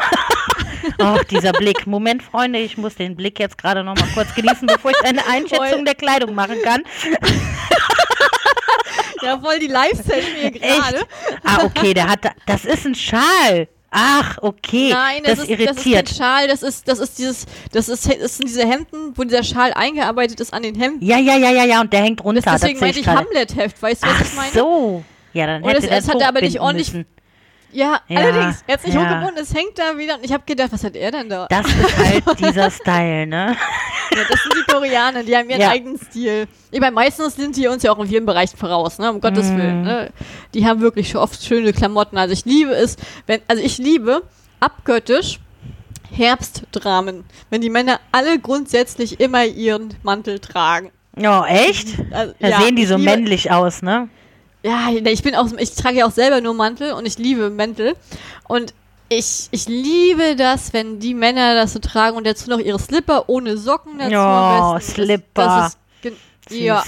Ach, 1.00 1.24
dieser 1.26 1.54
Blick. 1.54 1.88
Moment, 1.88 2.24
Freunde, 2.24 2.60
ich 2.60 2.78
muss 2.78 2.96
den 2.96 3.16
Blick 3.16 3.40
jetzt 3.40 3.58
gerade 3.58 3.84
noch 3.84 3.96
mal 3.96 4.08
kurz 4.14 4.34
genießen, 4.36 4.68
bevor 4.68 4.92
ich 4.92 5.06
eine 5.06 5.26
Einschätzung 5.28 5.86
der 5.86 5.96
Kleidung 5.96 6.36
machen 6.36 6.62
kann. 6.64 6.84
Ja, 9.24 9.40
voll 9.40 9.58
die 9.60 9.68
Live-Session 9.68 10.36
hier 10.36 10.52
gerade. 10.52 11.06
Ah, 11.46 11.64
okay, 11.64 11.94
der 11.94 12.10
hat 12.10 12.26
da, 12.26 12.32
das 12.46 12.66
ist 12.66 12.86
ein 12.86 12.96
Schal. 12.96 13.70
Ach, 13.96 14.38
okay. 14.42 14.90
Nein, 14.92 15.22
das, 15.24 15.38
das, 15.40 15.48
ist, 15.48 15.52
das 15.52 15.60
ist 15.60 15.60
irritiert. 15.86 16.08
kein 16.08 16.16
Schal, 16.16 16.48
das 16.48 16.64
ist, 16.64 16.88
das 16.88 17.00
ist 17.00 17.18
dieses, 17.20 17.46
das 17.72 17.90
ist, 17.90 18.10
das 18.22 18.38
sind 18.38 18.50
diese 18.50 18.68
Hemden, 18.68 19.14
wo 19.16 19.24
dieser 19.24 19.44
Schal 19.44 19.72
eingearbeitet 19.74 20.40
ist 20.40 20.52
an 20.54 20.64
den 20.64 20.74
Hemden. 20.76 21.06
ja, 21.06 21.20
ja, 21.20 21.38
ja, 21.38 21.52
ja, 21.52 21.64
ja, 21.66 21.80
und 21.82 21.94
der 21.94 22.02
hängt 22.02 22.24
runter. 22.24 22.42
Das, 22.42 22.62
deswegen 22.62 22.80
das 22.80 22.82
meinte 22.82 23.00
ich. 23.02 23.08
Hamlet-Heft, 23.08 23.82
weißt 23.82 24.04
du, 24.04 24.08
was 24.08 24.16
Ach 24.18 24.22
ich 24.26 24.34
meine? 24.36 24.52
so. 24.52 25.04
Ja, 25.34 25.46
dann 25.48 25.62
Und 25.64 25.70
hätte 25.70 25.82
es- 25.84 25.90
der 25.90 25.98
es 26.00 26.08
hat 26.10 26.22
er 26.22 26.28
aber 26.28 26.42
nicht 26.42 26.60
ordentlich- 26.60 26.94
müssen. 26.94 27.06
Ja, 27.74 28.00
Ja, 28.08 28.20
allerdings, 28.20 28.64
er 28.68 28.74
hat 28.76 28.84
nicht 28.86 28.94
ja. 28.94 29.02
hochgebunden, 29.02 29.38
es 29.44 29.54
hängt 29.54 29.78
da 29.78 29.98
wieder 29.98 30.16
und 30.16 30.24
ich 30.24 30.32
habe 30.32 30.44
gedacht, 30.46 30.70
was 30.72 30.84
hat 30.84 30.96
er 30.96 31.12
denn 31.12 31.28
da? 31.30 31.48
Das 31.50 31.66
ist 31.68 31.98
halt 32.28 32.40
dieser 32.40 32.70
Style, 32.72 33.28
ne? 33.28 33.56
Ja, 34.16 34.22
das 34.30 34.44
sind 34.44 34.54
die 34.56 34.72
Koreaner, 34.72 35.24
die 35.24 35.36
haben 35.36 35.50
ihren 35.50 35.62
Ja. 35.62 35.70
eigenen 35.70 35.98
Stil. 36.00 36.48
Ich 36.72 36.80
meine, 36.80 36.92
meistens 36.94 37.36
sind 37.36 37.56
die 37.58 37.68
uns 37.68 37.82
ja 37.84 37.92
auch 37.92 38.00
in 38.00 38.08
vielen 38.08 38.26
Bereichen 38.26 38.58
voraus, 38.58 39.00
ne? 39.00 39.12
Um 39.12 39.20
Gottes 39.20 39.50
Mhm. 39.52 39.58
Willen. 39.58 39.82
Ne? 39.82 40.10
Die 40.54 40.66
haben 40.68 40.82
wirklich 40.82 41.16
oft 41.16 41.44
schöne 41.44 41.74
Klamotten. 41.74 42.18
Also 42.18 42.34
ich 42.34 42.46
liebe 42.46 42.72
es, 42.74 42.96
wenn, 43.26 43.42
also 43.48 43.62
ich 43.64 43.78
liebe 43.80 44.22
abgöttisch 44.60 45.40
Herbstdramen, 46.12 47.24
wenn 47.50 47.62
die 47.62 47.70
Männer 47.70 48.00
alle 48.12 48.40
grundsätzlich 48.40 49.20
immer 49.20 49.46
ihren 49.46 49.96
Mantel 50.04 50.40
tragen. 50.40 50.92
Oh, 51.18 51.44
echt? 51.48 51.96
Also, 52.12 52.34
Da 52.40 52.48
ja, 52.50 52.62
sehen 52.62 52.76
die 52.76 52.86
so 52.86 52.96
liebe, 52.98 53.10
männlich 53.12 53.52
aus, 53.52 53.82
ne? 53.82 54.10
Ja, 54.64 54.90
ne, 54.92 55.12
ich 55.12 55.22
bin 55.24 55.36
auch, 55.36 55.48
ich 55.58 55.76
trage 55.76 55.98
ja 55.98 56.06
auch 56.08 56.12
selber 56.12 56.40
nur 56.42 56.54
Mantel 56.54 56.94
und 56.94 57.06
ich 57.06 57.18
liebe 57.18 57.50
Mäntel. 57.50 57.96
Und 58.48 58.74
ich, 59.10 59.50
ich 59.52 59.68
liebe 59.68 60.36
das, 60.36 60.74
wenn 60.74 61.00
die 61.00 61.14
Männer 61.14 61.54
das 61.54 61.74
so 61.74 61.80
tragen 61.80 62.16
und 62.18 62.26
dazu 62.26 62.50
noch 62.50 62.60
ihre 62.60 62.80
Slipper 62.80 63.28
ohne 63.28 63.58
Socken 63.58 64.00
dazu. 64.00 64.16
Oh, 64.16 64.74
besten. 64.76 64.96
Das- 64.96 64.96
Slipper. 64.96 65.72
Das 66.46 66.52
ist 66.58 66.60
ja, 66.60 66.84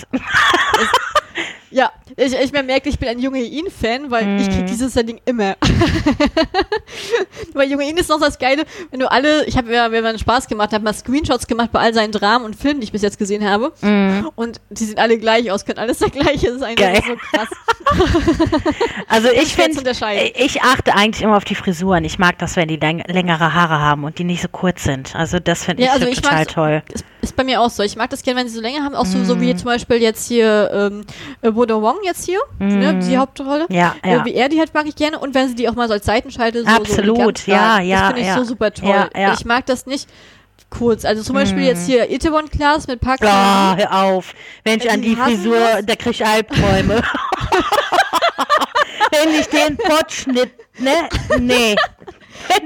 ja. 1.76 1.92
Ich, 2.16 2.34
ich 2.34 2.52
merke, 2.54 2.88
ich 2.90 2.98
bin 2.98 3.10
ein 3.10 3.20
Junge 3.20 3.40
Ihn-Fan, 3.42 4.10
weil 4.10 4.40
ich 4.40 4.48
Mhm. 4.48 4.52
krieg 4.54 4.68
dieses 4.68 4.94
Ding 4.94 5.20
immer. 5.26 5.56
weil 7.54 7.70
Junge 7.70 7.88
Ihn 7.90 7.98
ist 7.98 8.10
noch 8.10 8.20
das 8.20 8.38
Geile, 8.40 8.64
wenn 8.92 9.00
du 9.00 9.12
alle, 9.12 9.46
ich 9.46 9.58
habe 9.58 9.74
ja, 9.74 9.92
wenn 9.92 10.04
man 10.04 10.18
Spaß 10.18 10.48
gemacht 10.48 10.72
hat, 10.74 10.82
mal 10.84 10.94
Screenshots 10.94 11.48
gemacht 11.48 11.72
bei 11.72 11.80
all 11.80 11.94
seinen 11.94 12.12
Dramen 12.12 12.46
und 12.46 12.56
Filmen, 12.56 12.80
die 12.80 12.86
ich 12.86 12.92
bis 12.92 13.02
jetzt 13.02 13.18
gesehen 13.18 13.48
habe. 13.50 13.74
Mhm. 13.82 14.30
Und 14.36 14.62
die 14.70 14.86
sehen 14.86 14.98
alle 15.00 15.18
gleich 15.18 15.52
aus, 15.52 15.66
können 15.66 15.80
alles 15.80 16.00
der 16.00 16.10
gleiche 16.10 16.58
sein. 16.58 16.76
Geil. 16.76 16.98
Ist 17.00 17.06
so 17.08 17.16
krass. 17.16 17.50
Also 19.08 19.30
ich 19.30 19.54
finde, 19.56 19.78
unterscheiden. 19.78 20.32
ich 20.36 20.62
achte 20.64 20.94
eigentlich 20.96 21.22
immer 21.22 21.38
auf 21.38 21.46
die 21.46 21.54
Frisuren. 21.56 22.04
Ich 22.04 22.18
mag 22.20 22.38
das, 22.40 22.56
wenn 22.56 22.68
die 22.68 22.76
läng 22.78 23.04
längere 23.08 23.54
Haare 23.54 23.80
haben 23.80 24.04
und 24.04 24.18
die 24.18 24.24
nicht 24.24 24.42
so 24.42 24.48
kurz 24.48 24.84
sind. 24.84 25.16
Also 25.16 25.40
das 25.40 25.64
finde 25.64 25.84
Ja, 25.84 25.90
ich 25.90 25.94
also 25.94 26.06
so 26.08 26.12
ich 26.12 26.22
total 26.22 26.46
toll. 26.48 26.84
Das 26.92 27.04
ist 27.22 27.36
bei 27.36 27.44
mir 27.44 27.62
auch 27.62 27.70
so. 27.70 27.84
Ich 27.84 27.96
mag 27.96 28.10
das 28.10 28.24
gerne, 28.24 28.40
wenn 28.40 28.48
sie 28.48 28.56
so 28.56 28.62
länger 28.62 28.84
haben. 28.84 28.96
Auch 28.96 29.06
so, 29.06 29.24
so 29.24 29.36
Mhm. 29.36 29.42
wie 29.42 29.56
zum 29.56 29.66
Beispiel 29.66 29.98
jetzt 29.98 30.28
hier 30.28 30.70
ähm, 30.74 31.06
äh, 31.42 31.52
Bodo 31.66 31.82
Wong 31.82 31.98
jetzt 32.04 32.26
hier, 32.26 32.40
ne, 32.60 33.00
die 33.00 33.18
Hauptrolle. 33.18 33.66
Mhm. 33.70 33.76
Ja, 33.76 33.96
Äh, 34.04 34.14
ja. 34.18 34.26
wie 34.26 34.36
er 34.36 34.50
die 34.50 34.62
hat, 34.62 34.72
mag 34.76 34.86
ich 34.86 34.96
gerne. 34.96 35.18
Und 35.18 35.34
wenn 35.34 35.48
sie 35.48 35.56
die 35.56 35.68
auch 35.68 35.74
mal 35.74 35.88
so 35.88 35.94
als 35.96 36.06
Seitenschalter 36.06 36.62
so 36.62 36.68
Absolut, 36.68 37.40
so 37.40 37.52
ja, 37.52 37.80
ja, 37.80 37.98
Das 38.00 38.08
finde 38.08 38.22
ich 38.22 38.28
ja. 38.28 38.36
so 38.38 38.44
super 38.44 38.72
toll. 38.72 38.90
Ja, 38.90 39.10
ja. 39.16 39.34
Ich 39.34 39.46
mag 39.46 39.66
das 39.66 39.88
nicht 39.88 40.08
kurz. 40.70 41.06
Also 41.06 41.24
zum 41.24 41.34
Beispiel 41.34 41.64
jetzt 41.64 41.88
hier 41.88 42.12
Itaewon 42.12 42.50
Class 42.52 42.86
mit 42.88 43.02
Park 43.02 43.22
Oh, 43.24 43.26
hör 43.26 44.04
auf. 44.04 44.36
Wenn 44.64 44.78
ich 44.80 44.86
Äh, 44.86 44.90
an 44.90 45.02
die 45.02 45.16
Frisur, 45.16 45.58
das? 45.58 45.86
da 45.88 45.96
krieg 45.96 46.12
ich 46.14 46.24
Albträume. 46.26 47.02
wenn 49.12 49.30
ich 49.40 49.48
den 49.48 49.76
Potschnitt, 49.78 50.52
ne? 50.78 51.10
Nee. 51.40 51.76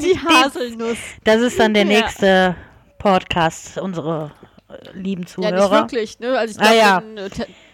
Die 0.02 0.20
Haselnuss. 0.20 0.98
Das 1.24 1.40
ist 1.42 1.58
dann 1.58 1.74
der 1.74 1.86
nächste 1.86 2.54
Podcast, 2.98 3.78
unsere 3.78 4.32
äh, 4.70 4.90
lieben 4.94 5.26
Ja, 5.38 5.52
nicht 5.52 5.60
Zuhörer. 5.60 5.72
wirklich, 5.72 6.20
ne? 6.20 6.38
Also 6.38 6.60
ich 6.60 6.68
Ah, 6.68 6.72
glaube, 6.72 6.78
ja. 6.78 7.02
äh, 7.26 7.30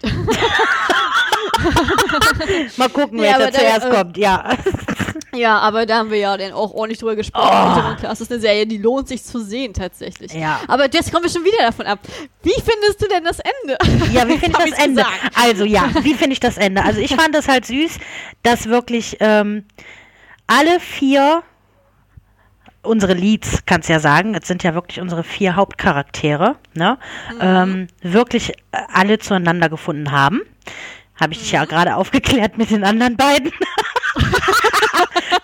Mal 2.77 2.89
gucken, 2.89 3.19
wer 3.21 3.39
da 3.39 3.51
zuerst 3.51 3.85
äh, 3.85 3.89
kommt, 3.89 4.17
ja. 4.17 4.49
ja, 5.35 5.57
aber 5.59 5.85
da 5.85 5.97
haben 5.99 6.11
wir 6.11 6.17
ja 6.17 6.35
dann 6.37 6.51
auch 6.53 6.73
ordentlich 6.73 6.99
drüber 6.99 7.15
gesprochen. 7.15 7.95
Oh. 7.95 7.99
Class 7.99 8.21
ist 8.21 8.31
eine 8.31 8.41
Serie, 8.41 8.67
die 8.67 8.77
lohnt 8.77 9.07
sich 9.07 9.23
zu 9.23 9.39
sehen 9.43 9.73
tatsächlich. 9.73 10.33
Ja. 10.33 10.59
Aber 10.67 10.91
jetzt 10.91 11.11
kommen 11.11 11.23
wir 11.23 11.29
schon 11.31 11.43
wieder 11.45 11.59
davon 11.59 11.85
ab. 11.85 11.99
Wie 12.43 12.53
findest 12.53 13.01
du 13.01 13.07
denn 13.07 13.23
das 13.23 13.39
Ende? 13.39 13.77
Ja, 14.13 14.27
wie 14.27 14.37
finde 14.37 14.57
ich 14.65 14.65
das 14.71 14.79
Ende? 14.83 15.03
gesagt. 15.03 15.31
Also 15.35 15.65
ja, 15.65 15.89
wie 16.01 16.13
finde 16.13 16.33
ich 16.33 16.39
das 16.39 16.57
Ende? 16.57 16.83
Also 16.83 16.99
ich 16.99 17.15
fand 17.15 17.33
das 17.33 17.47
halt 17.47 17.65
süß, 17.65 17.97
dass 18.43 18.67
wirklich 18.67 19.17
ähm, 19.19 19.65
alle 20.47 20.79
vier 20.79 21.43
unsere 22.85 23.13
Leads, 23.13 23.65
kannst 23.65 23.89
ja 23.89 23.99
sagen, 23.99 24.35
es 24.35 24.47
sind 24.47 24.63
ja 24.63 24.73
wirklich 24.73 25.01
unsere 25.01 25.23
vier 25.23 25.55
Hauptcharaktere, 25.55 26.55
ne? 26.73 26.97
Ähm, 27.39 27.87
wirklich 28.01 28.51
äh, 28.71 28.77
alle 28.93 29.19
zueinander 29.19 29.69
gefunden 29.69 30.11
haben. 30.11 30.41
Habe 31.19 31.33
ich 31.33 31.39
dich 31.39 31.51
ja 31.53 31.65
gerade 31.65 31.95
aufgeklärt 31.95 32.57
mit 32.57 32.71
den 32.71 32.83
anderen 32.83 33.15
beiden. 33.15 33.51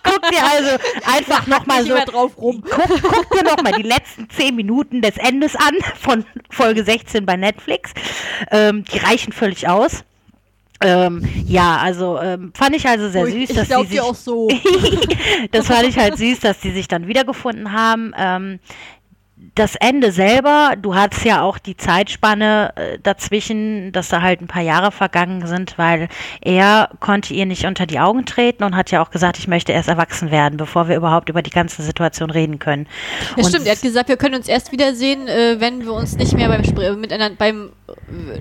guck 0.03 0.21
dir 0.29 0.43
also 0.43 0.77
einfach 1.05 1.47
nochmal 1.47 1.85
so. 1.85 1.95
drauf 2.05 2.37
rum. 2.37 2.63
Guck, 2.69 3.01
guck 3.01 3.31
dir 3.31 3.43
nochmal 3.43 3.73
die 3.73 3.87
letzten 3.87 4.29
zehn 4.29 4.55
Minuten 4.55 5.01
des 5.01 5.17
Endes 5.17 5.55
an 5.55 5.75
von 5.99 6.25
Folge 6.49 6.83
16 6.83 7.25
bei 7.25 7.37
Netflix. 7.37 7.91
Ähm, 8.51 8.83
die 8.83 8.97
reichen 8.97 9.31
völlig 9.31 9.67
aus. 9.67 10.03
Ähm, 10.81 11.27
ja, 11.45 11.77
also 11.77 12.19
ähm, 12.19 12.51
fand 12.55 12.75
ich 12.75 12.87
also 12.87 13.09
sehr 13.09 13.23
Oh, 13.23 13.25
süß, 13.25 13.49
ich 13.49 13.55
dass 13.55 13.67
glaube 13.67 13.85
die 13.85 13.91
sich 13.91 14.01
auch 14.01 14.15
so. 14.15 14.47
das 15.51 15.67
fand 15.67 15.87
ich 15.87 15.97
halt 15.97 16.17
süß, 16.17 16.39
dass 16.39 16.59
die 16.59 16.71
sich 16.71 16.87
dann 16.87 17.07
wiedergefunden 17.07 17.71
haben. 17.71 18.13
Ähm, 18.17 18.59
das 19.55 19.75
Ende 19.75 20.11
selber, 20.11 20.75
du 20.79 20.95
hattest 20.95 21.25
ja 21.25 21.41
auch 21.41 21.57
die 21.57 21.75
Zeitspanne 21.75 22.73
äh, 22.75 22.99
dazwischen, 23.01 23.91
dass 23.91 24.09
da 24.09 24.21
halt 24.21 24.39
ein 24.41 24.47
paar 24.47 24.61
Jahre 24.61 24.91
vergangen 24.91 25.47
sind, 25.47 25.77
weil 25.77 26.09
er 26.41 26.89
konnte 26.99 27.33
ihr 27.33 27.45
nicht 27.45 27.65
unter 27.65 27.85
die 27.85 27.99
Augen 27.99 28.25
treten 28.25 28.63
und 28.63 28.75
hat 28.75 28.91
ja 28.91 29.03
auch 29.03 29.09
gesagt, 29.09 29.39
ich 29.39 29.47
möchte 29.47 29.71
erst 29.71 29.89
erwachsen 29.89 30.29
werden, 30.31 30.57
bevor 30.57 30.87
wir 30.87 30.95
überhaupt 30.95 31.29
über 31.29 31.41
die 31.41 31.49
ganze 31.49 31.81
Situation 31.81 32.29
reden 32.29 32.59
können. 32.59 32.87
Ja, 33.35 33.43
stimmt, 33.43 33.65
er 33.65 33.73
hat 33.73 33.81
gesagt, 33.81 34.09
wir 34.09 34.17
können 34.17 34.35
uns 34.35 34.47
erst 34.47 34.71
wiedersehen, 34.71 35.27
äh, 35.27 35.59
wenn 35.59 35.81
wir 35.85 35.93
uns 35.93 36.15
nicht 36.15 36.33
mehr 36.33 36.47
beim, 36.47 36.63
Spre 36.63 36.95
miteinander, 36.95 37.35
beim 37.37 37.71
äh, 37.80 37.80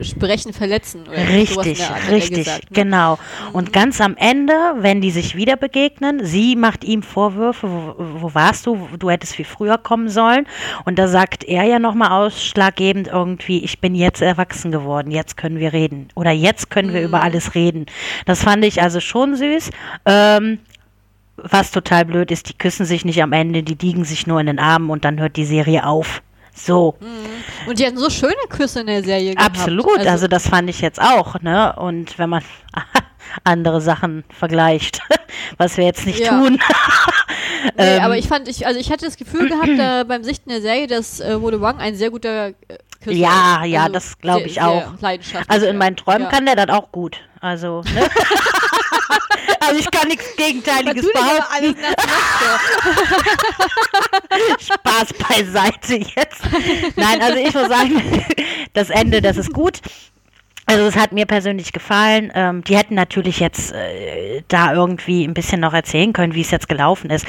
Sprechen 0.03 0.53
verletzen. 0.53 1.07
richtig, 1.07 1.83
Art, 1.83 2.11
richtig, 2.11 2.45
gesagt, 2.45 2.71
ne? 2.71 2.83
genau. 2.83 3.19
Und 3.53 3.69
mhm. 3.69 3.73
ganz 3.73 4.01
am 4.01 4.17
Ende, 4.17 4.53
wenn 4.79 5.01
die 5.01 5.11
sich 5.11 5.37
wieder 5.37 5.57
begegnen, 5.57 6.25
sie 6.25 6.57
macht 6.57 6.85
ihm 6.85 7.03
Vorwürfe, 7.03 7.69
wo, 7.69 7.95
wo 7.99 8.35
warst 8.35 8.67
du, 8.67 8.89
du 8.99 9.11
hättest 9.11 9.35
viel 9.35 9.45
früher 9.45 9.79
kommen 9.79 10.09
sollen. 10.09 10.47
Und 10.85 10.99
da 10.99 11.09
sagt 11.09 11.45
er 11.45 11.65
ja 11.65 11.79
nochmal 11.79 12.11
ausschlaggebend 12.11 13.09
irgendwie, 13.09 13.65
ich 13.65 13.81
bin 13.81 13.95
jetzt 13.95 14.23
erwachsen 14.23 14.71
geworden, 14.71 15.11
jetzt 15.11 15.37
können 15.37 15.59
wir 15.59 15.73
reden. 15.73 16.09
Oder 16.15 16.31
jetzt 16.31 16.71
können 16.71 16.93
wir 16.93 17.01
mhm. 17.01 17.07
über 17.07 17.23
alles 17.23 17.55
reden. 17.55 17.87
Das 18.27 18.43
fand 18.43 18.65
ich 18.65 18.83
also 18.83 19.01
schon 19.01 19.37
süß. 19.37 19.71
Ähm, 20.07 20.59
was 21.43 21.71
total 21.71 22.05
blöd 22.05 22.31
ist, 22.31 22.49
die 22.49 22.59
küssen 22.59 22.85
sich 22.85 23.05
nicht 23.05 23.23
am 23.23 23.33
Ende, 23.33 23.63
die 23.63 23.75
liegen 23.75 24.05
sich 24.05 24.27
nur 24.27 24.41
in 24.41 24.47
den 24.47 24.59
Armen 24.59 24.91
und 24.91 25.05
dann 25.05 25.19
hört 25.21 25.37
die 25.37 25.45
Serie 25.45 25.87
auf. 25.87 26.23
So. 26.55 26.97
Mhm. 27.01 27.69
Und 27.69 27.79
die 27.79 27.87
hatten 27.87 27.99
so 27.99 28.11
schöne 28.11 28.35
Küsse 28.49 28.81
in 28.81 28.87
der 28.87 29.03
Serie 29.03 29.35
gehabt. 29.35 29.57
Absolut, 29.57 29.99
also, 29.99 30.11
also 30.11 30.29
das 30.29 30.49
fand 30.49 30.69
ich 30.71 30.81
jetzt 30.81 31.01
auch, 31.01 31.41
ne? 31.41 31.75
Und 31.77 32.19
wenn 32.19 32.31
man 32.31 32.43
andere 33.45 33.81
Sachen 33.81 34.25
vergleicht, 34.31 35.01
was 35.57 35.77
wir 35.77 35.85
jetzt 35.85 36.07
nicht 36.07 36.21
ja. 36.21 36.31
tun. 36.31 36.59
nee, 37.65 37.71
ähm, 37.97 38.03
aber 38.03 38.19
ich 38.19 38.29
fand, 38.29 38.49
ich, 38.49 38.67
also 38.67 38.79
ich 38.79 38.91
hatte 38.91 39.05
das 39.05 39.17
Gefühl 39.17 39.49
gehabt 39.49 39.69
äh, 39.79 40.05
beim 40.05 40.25
Sichten 40.25 40.51
der 40.51 40.61
Serie, 40.61 40.87
dass 40.87 41.21
äh, 41.21 41.41
Wode 41.41 41.61
Wang 41.61 41.79
ein 41.79 41.95
sehr 41.95 42.11
guter 42.11 42.53
Küsser 43.03 43.17
Ja, 43.17 43.65
ja, 43.65 43.83
also 43.83 43.95
das 43.95 44.19
glaube 44.19 44.47
ich 44.47 44.61
auch. 44.61 44.93
Also 45.49 45.67
in 45.67 45.77
meinen 45.77 45.97
Träumen 45.97 46.23
ja. 46.23 46.29
kann 46.29 46.47
der 46.47 46.55
das 46.57 46.69
auch 46.69 46.93
gut. 46.93 47.21
Also, 47.41 47.83
ne? 47.95 48.03
also 49.61 49.79
ich 49.79 49.91
kann 49.91 50.09
nichts 50.09 50.37
Gegenteiliges 50.37 51.11
behaupten. 51.13 51.77
Spaß 54.61 55.15
beiseite 55.15 55.97
jetzt. 55.97 56.43
Nein, 56.97 57.23
also 57.23 57.39
ich 57.39 57.55
muss 57.55 57.69
sagen, 57.69 58.25
das 58.75 58.91
Ende, 58.91 59.23
das 59.23 59.39
ist 59.39 59.53
gut. 59.53 59.81
Also 60.67 60.85
es 60.85 60.97
hat 60.97 61.13
mir 61.13 61.27
persönlich 61.27 61.73
gefallen. 61.73 62.31
Ähm, 62.35 62.63
die 62.63 62.77
hätten 62.77 62.95
natürlich 62.95 63.41
jetzt 63.41 63.73
äh, 63.73 64.43
da 64.49 64.75
irgendwie 64.75 65.25
ein 65.25 65.35
bisschen 65.35 65.61
noch 65.61 65.73
erzählen 65.73 66.13
können, 66.13 66.35
wie 66.35 66.43
es 66.43 66.51
jetzt 66.51 66.69
gelaufen 66.69 67.11
ist. 67.11 67.27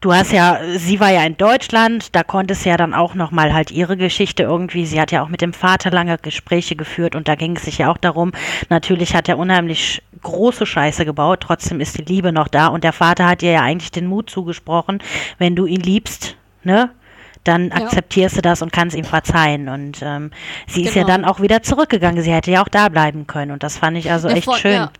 Du 0.00 0.14
hast 0.14 0.30
ja, 0.30 0.60
sie 0.76 1.00
war 1.00 1.10
ja 1.10 1.24
in 1.24 1.36
Deutschland, 1.36 2.14
da 2.14 2.22
konnte 2.22 2.52
es 2.52 2.64
ja 2.64 2.76
dann 2.76 2.94
auch 2.94 3.14
nochmal 3.14 3.52
halt 3.52 3.72
ihre 3.72 3.96
Geschichte 3.96 4.44
irgendwie. 4.44 4.86
Sie 4.86 5.00
hat 5.00 5.10
ja 5.10 5.24
auch 5.24 5.28
mit 5.28 5.40
dem 5.40 5.52
Vater 5.52 5.90
lange 5.90 6.16
Gespräche 6.18 6.76
geführt 6.76 7.16
und 7.16 7.26
da 7.26 7.34
ging 7.34 7.56
es 7.56 7.64
sich 7.64 7.78
ja 7.78 7.90
auch 7.90 7.96
darum. 7.96 8.30
Natürlich 8.68 9.16
hat 9.16 9.28
er 9.28 9.38
unheimlich 9.38 10.00
große 10.22 10.66
Scheiße 10.66 11.04
gebaut, 11.04 11.40
trotzdem 11.40 11.80
ist 11.80 11.98
die 11.98 12.04
Liebe 12.04 12.30
noch 12.30 12.46
da 12.46 12.68
und 12.68 12.84
der 12.84 12.92
Vater 12.92 13.26
hat 13.26 13.42
ihr 13.42 13.50
ja 13.50 13.62
eigentlich 13.62 13.90
den 13.90 14.06
Mut 14.06 14.30
zugesprochen, 14.30 15.02
wenn 15.38 15.56
du 15.56 15.66
ihn 15.66 15.80
liebst, 15.80 16.36
ne? 16.62 16.90
Dann 17.42 17.72
akzeptierst 17.72 18.36
ja. 18.36 18.42
du 18.42 18.48
das 18.48 18.62
und 18.62 18.72
kannst 18.72 18.96
ihm 18.96 19.04
verzeihen. 19.04 19.68
Und 19.68 20.02
ähm, 20.02 20.32
sie 20.66 20.80
genau. 20.80 20.88
ist 20.88 20.94
ja 20.96 21.02
genau. 21.02 21.16
dann 21.16 21.24
auch 21.24 21.40
wieder 21.40 21.62
zurückgegangen. 21.62 22.22
Sie 22.22 22.32
hätte 22.32 22.50
ja 22.50 22.62
auch 22.62 22.68
da 22.68 22.88
bleiben 22.88 23.26
können. 23.26 23.52
Und 23.52 23.62
das 23.62 23.78
fand 23.78 23.96
ich 23.96 24.10
also 24.10 24.28
ja, 24.28 24.34
echt 24.34 24.52
schön. 24.56 24.72
Ja. 24.72 24.90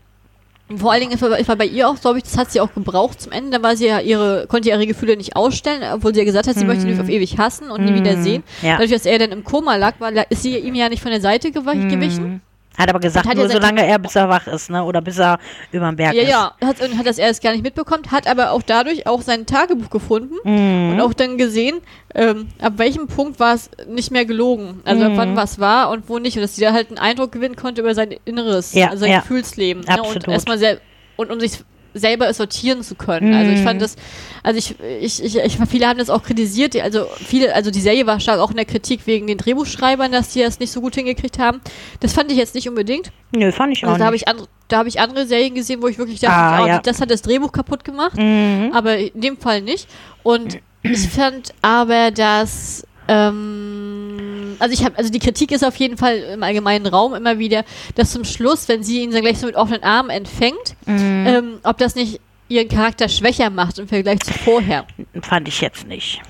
Vor 0.77 0.93
allen 0.93 1.01
Dingen, 1.01 1.15
ich 1.15 1.23
war, 1.23 1.40
ich 1.40 1.49
war 1.49 1.57
bei 1.57 1.65
ihr 1.65 1.89
auch, 1.89 1.99
glaube 1.99 2.19
ich, 2.19 2.24
das 2.24 2.36
hat 2.36 2.53
sie 2.53 2.61
auch 2.61 2.73
gebraucht 2.74 3.23
zum 3.23 3.32
Ende. 3.32 3.51
Da 3.57 3.62
war 3.62 3.74
sie 3.74 3.86
ja 3.86 4.01
ihre, 4.01 4.47
konnte 4.49 4.69
ihre 4.69 4.86
Gefühle 4.86 5.16
nicht 5.16 5.35
ausstellen, 5.35 5.82
obwohl 5.95 6.12
sie 6.12 6.20
ja 6.20 6.27
gesagt 6.27 6.47
hat, 6.47 6.57
sie 6.57 6.65
mm. 6.65 6.66
möchte 6.66 6.86
ihn 6.86 6.95
mhm. 6.95 7.01
auf 7.01 7.09
ewig 7.09 7.39
hassen 7.39 7.70
und 7.70 7.81
mm. 7.81 7.85
nie 7.86 7.95
wieder 7.95 8.16
mhm. 8.16 8.23
sehen. 8.23 8.43
Ja. 8.61 8.73
Dadurch, 8.73 8.90
dass 8.90 9.07
er 9.07 9.19
dann 9.19 9.32
im 9.32 9.45
Koma 9.45 9.77
lag, 9.77 9.95
war, 9.99 10.12
ist 10.31 10.43
sie 10.43 10.59
ihm 10.59 10.74
ja 10.74 10.90
nicht 10.90 11.03
von 11.03 11.11
der 11.11 11.23
Seite 11.23 11.49
mhm. 11.49 11.89
gewichen. 11.89 12.24
Mm. 12.35 12.40
Hat 12.78 12.88
aber 12.88 13.00
gesagt, 13.00 13.26
hat 13.26 13.36
nur 13.36 13.48
solange 13.48 13.84
er 13.84 13.98
bis 13.98 14.14
er 14.14 14.28
wach 14.28 14.46
ist, 14.46 14.70
ne? 14.70 14.84
Oder 14.84 15.00
bis 15.00 15.18
er 15.18 15.38
über 15.72 15.86
den 15.90 15.96
Berg 15.96 16.14
ja, 16.14 16.22
ist. 16.22 16.28
Ja, 16.28 16.52
ja. 16.60 16.68
Hat, 16.68 16.80
hat 16.80 17.06
das 17.06 17.18
er 17.18 17.28
es 17.28 17.40
gar 17.40 17.52
nicht 17.52 17.64
mitbekommen, 17.64 18.05
hat 18.10 18.28
aber 18.28 18.52
auch 18.52 18.62
dadurch 18.62 19.06
auch 19.06 19.20
sein 19.22 19.46
Tagebuch 19.46 19.90
gefunden 19.90 20.36
mhm. 20.44 20.92
und 20.92 21.00
auch 21.00 21.12
dann 21.12 21.38
gesehen, 21.38 21.80
ähm, 22.14 22.48
ab 22.60 22.74
welchem 22.76 23.09
Punkt 23.09 23.40
war 23.40 23.55
es 23.55 23.68
nicht 23.88 24.12
mehr 24.12 24.24
gelogen. 24.24 24.80
Also 24.84 25.05
mhm. 25.05 25.10
ab 25.10 25.16
wann 25.16 25.36
was 25.36 25.59
war 25.59 25.90
und 25.90 26.09
wo 26.09 26.18
nicht. 26.18 26.36
Und 26.36 26.42
dass 26.42 26.55
sie 26.55 26.62
da 26.62 26.72
halt 26.72 26.88
einen 26.88 26.98
Eindruck 26.98 27.32
gewinnen 27.32 27.56
konnte 27.56 27.80
über 27.80 27.94
sein 27.94 28.14
Inneres, 28.24 28.72
ja, 28.74 28.90
also 28.90 29.00
sein 29.00 29.10
ja. 29.10 29.20
Gefühlsleben. 29.20 29.82
Ne? 29.82 30.02
Und 30.02 30.28
erstmal 30.28 30.59
sehr 30.59 30.78
und 31.16 31.32
um 31.32 31.40
sich 31.40 31.59
selber 31.94 32.32
sortieren 32.32 32.82
zu 32.82 32.94
können. 32.94 33.31
Mhm. 33.31 33.36
Also 33.36 33.52
ich 33.52 33.60
fand 33.60 33.77
mhm. 33.77 33.82
das, 33.82 33.97
also 34.43 34.59
ich, 34.59 34.77
ich, 35.01 35.24
ich, 35.24 35.36
ich, 35.36 35.59
viele 35.69 35.86
haben 35.86 35.98
das 35.98 36.10
auch 36.10 36.23
kritisiert, 36.23 36.77
also 36.77 37.06
viele, 37.16 37.55
also 37.55 37.70
die 37.70 37.81
Serie 37.81 38.06
war 38.06 38.20
stark 38.20 38.40
auch 38.40 38.51
in 38.51 38.56
der 38.56 38.65
Kritik 38.65 39.06
wegen 39.06 39.27
den 39.27 39.39
Drehbuchschreibern, 39.39 40.12
dass 40.12 40.32
die 40.32 40.40
das 40.40 40.60
nicht 40.60 40.73
so 40.73 40.81
gut 40.81 40.94
hingekriegt 40.94 41.39
haben. 41.39 41.60
Das 42.01 42.12
fand 42.12 42.31
ich 42.31 42.39
jetzt 42.39 42.55
nicht 42.55 42.69
unbedingt. 42.69 43.10
Nö, 43.32 43.52
fand 43.52 43.73
ich 43.73 43.85
also 43.85 43.94
auch 43.94 43.98
da 43.98 44.10
nicht. 44.10 44.27
Ich 44.28 44.35
da 44.69 44.78
habe 44.78 44.89
ich 44.89 45.01
andere 45.01 45.27
Serien 45.27 45.55
gesehen, 45.55 45.82
wo 45.82 45.89
ich 45.89 45.98
wirklich 45.98 46.20
dachte, 46.20 46.35
ah, 46.36 46.62
oh, 46.62 46.66
ja. 46.66 46.78
das 46.81 47.01
hat 47.01 47.10
das 47.10 47.23
Drehbuch 47.23 47.52
kaputt 47.52 47.85
gemacht, 47.85 48.16
mhm. 48.16 48.70
aber 48.74 48.98
in 48.98 49.20
dem 49.20 49.36
Fall 49.39 49.62
nicht. 49.62 49.89
Und 50.23 50.59
ich 50.82 51.09
fand 51.09 51.55
aber, 51.62 52.10
dass 52.10 52.86
ähm, 53.09 54.56
also 54.59 54.74
ich 54.74 54.85
habe, 54.85 54.97
also 54.98 55.10
die 55.10 55.18
Kritik 55.18 55.51
ist 55.52 55.64
auf 55.64 55.76
jeden 55.76 55.97
Fall 55.97 56.18
im 56.18 56.43
allgemeinen 56.43 56.86
Raum 56.86 57.14
immer 57.14 57.39
wieder, 57.39 57.64
dass 57.94 58.12
zum 58.12 58.24
Schluss, 58.24 58.68
wenn 58.68 58.82
sie 58.82 59.02
ihn 59.02 59.10
dann 59.10 59.22
gleich 59.22 59.39
so 59.39 59.47
mit 59.47 59.56
offenen 59.56 59.82
Armen 59.82 60.10
empfängt, 60.10 60.76
mhm. 60.86 61.24
ähm, 61.26 61.59
ob 61.62 61.78
das 61.78 61.94
nicht 61.94 62.20
ihren 62.48 62.68
Charakter 62.68 63.09
schwächer 63.09 63.51
macht 63.51 63.78
im 63.78 63.89
Vergleich 63.89 64.20
zu 64.20 64.32
vorher. 64.32 64.86
Fand 65.22 65.48
ich 65.48 65.60
jetzt 65.60 65.86
nicht. 65.86 66.20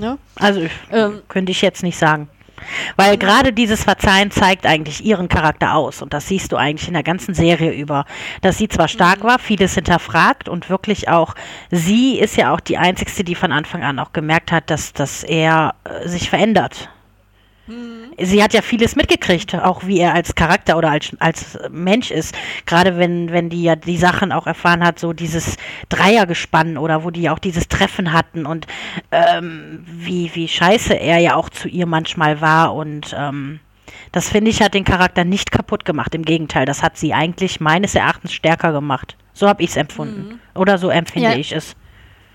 Ja? 0.00 0.18
Also 0.36 0.62
ähm, 0.90 1.22
könnte 1.28 1.52
ich 1.52 1.62
jetzt 1.62 1.82
nicht 1.82 1.98
sagen. 1.98 2.28
Weil 2.96 3.16
gerade 3.18 3.52
dieses 3.52 3.84
Verzeihen 3.84 4.30
zeigt 4.30 4.66
eigentlich 4.66 5.04
ihren 5.04 5.28
Charakter 5.28 5.74
aus. 5.74 6.02
Und 6.02 6.12
das 6.12 6.28
siehst 6.28 6.52
du 6.52 6.56
eigentlich 6.56 6.88
in 6.88 6.94
der 6.94 7.02
ganzen 7.02 7.34
Serie 7.34 7.72
über. 7.72 8.04
Dass 8.40 8.58
sie 8.58 8.68
zwar 8.68 8.88
stark 8.88 9.22
mhm. 9.22 9.28
war, 9.28 9.38
vieles 9.38 9.74
hinterfragt 9.74 10.48
und 10.48 10.68
wirklich 10.68 11.08
auch, 11.08 11.34
sie 11.70 12.18
ist 12.18 12.36
ja 12.36 12.52
auch 12.52 12.60
die 12.60 12.78
Einzige, 12.78 13.24
die 13.24 13.34
von 13.34 13.52
Anfang 13.52 13.82
an 13.82 13.98
auch 13.98 14.12
gemerkt 14.12 14.52
hat, 14.52 14.70
dass, 14.70 14.92
dass 14.92 15.24
er 15.24 15.74
äh, 15.84 16.08
sich 16.08 16.30
verändert. 16.30 16.88
Mhm. 17.66 18.12
Sie 18.18 18.42
hat 18.42 18.52
ja 18.54 18.62
vieles 18.62 18.96
mitgekriegt, 18.96 19.54
auch 19.54 19.86
wie 19.86 20.00
er 20.00 20.14
als 20.14 20.34
Charakter 20.34 20.76
oder 20.76 20.90
als, 20.90 21.16
als 21.20 21.58
Mensch 21.70 22.10
ist. 22.10 22.36
Gerade 22.66 22.98
wenn, 22.98 23.30
wenn 23.30 23.48
die 23.48 23.62
ja 23.62 23.76
die 23.76 23.96
Sachen 23.96 24.32
auch 24.32 24.46
erfahren 24.46 24.84
hat, 24.84 24.98
so 24.98 25.12
dieses 25.12 25.56
Dreiergespann 25.88 26.76
oder 26.76 27.04
wo 27.04 27.10
die 27.10 27.30
auch 27.30 27.38
dieses 27.38 27.68
Treffen 27.68 28.12
hatten 28.12 28.46
und 28.46 28.66
ähm, 29.10 29.84
wie, 29.86 30.30
wie 30.34 30.48
scheiße 30.48 30.94
er 30.94 31.18
ja 31.18 31.36
auch 31.36 31.48
zu 31.48 31.68
ihr 31.68 31.86
manchmal 31.86 32.40
war 32.40 32.74
und 32.74 33.14
ähm, 33.16 33.60
das 34.10 34.28
finde 34.28 34.50
ich 34.50 34.62
hat 34.62 34.74
den 34.74 34.84
Charakter 34.84 35.24
nicht 35.24 35.50
kaputt 35.50 35.84
gemacht. 35.84 36.14
Im 36.14 36.24
Gegenteil, 36.24 36.66
das 36.66 36.82
hat 36.82 36.96
sie 36.96 37.14
eigentlich 37.14 37.60
meines 37.60 37.94
Erachtens 37.94 38.32
stärker 38.32 38.72
gemacht. 38.72 39.16
So 39.32 39.48
habe 39.48 39.62
ich 39.62 39.70
es 39.70 39.76
empfunden. 39.76 40.28
Mhm. 40.28 40.60
Oder 40.60 40.78
so 40.78 40.90
empfinde 40.90 41.30
ja. 41.30 41.36
ich 41.36 41.52
es. 41.52 41.74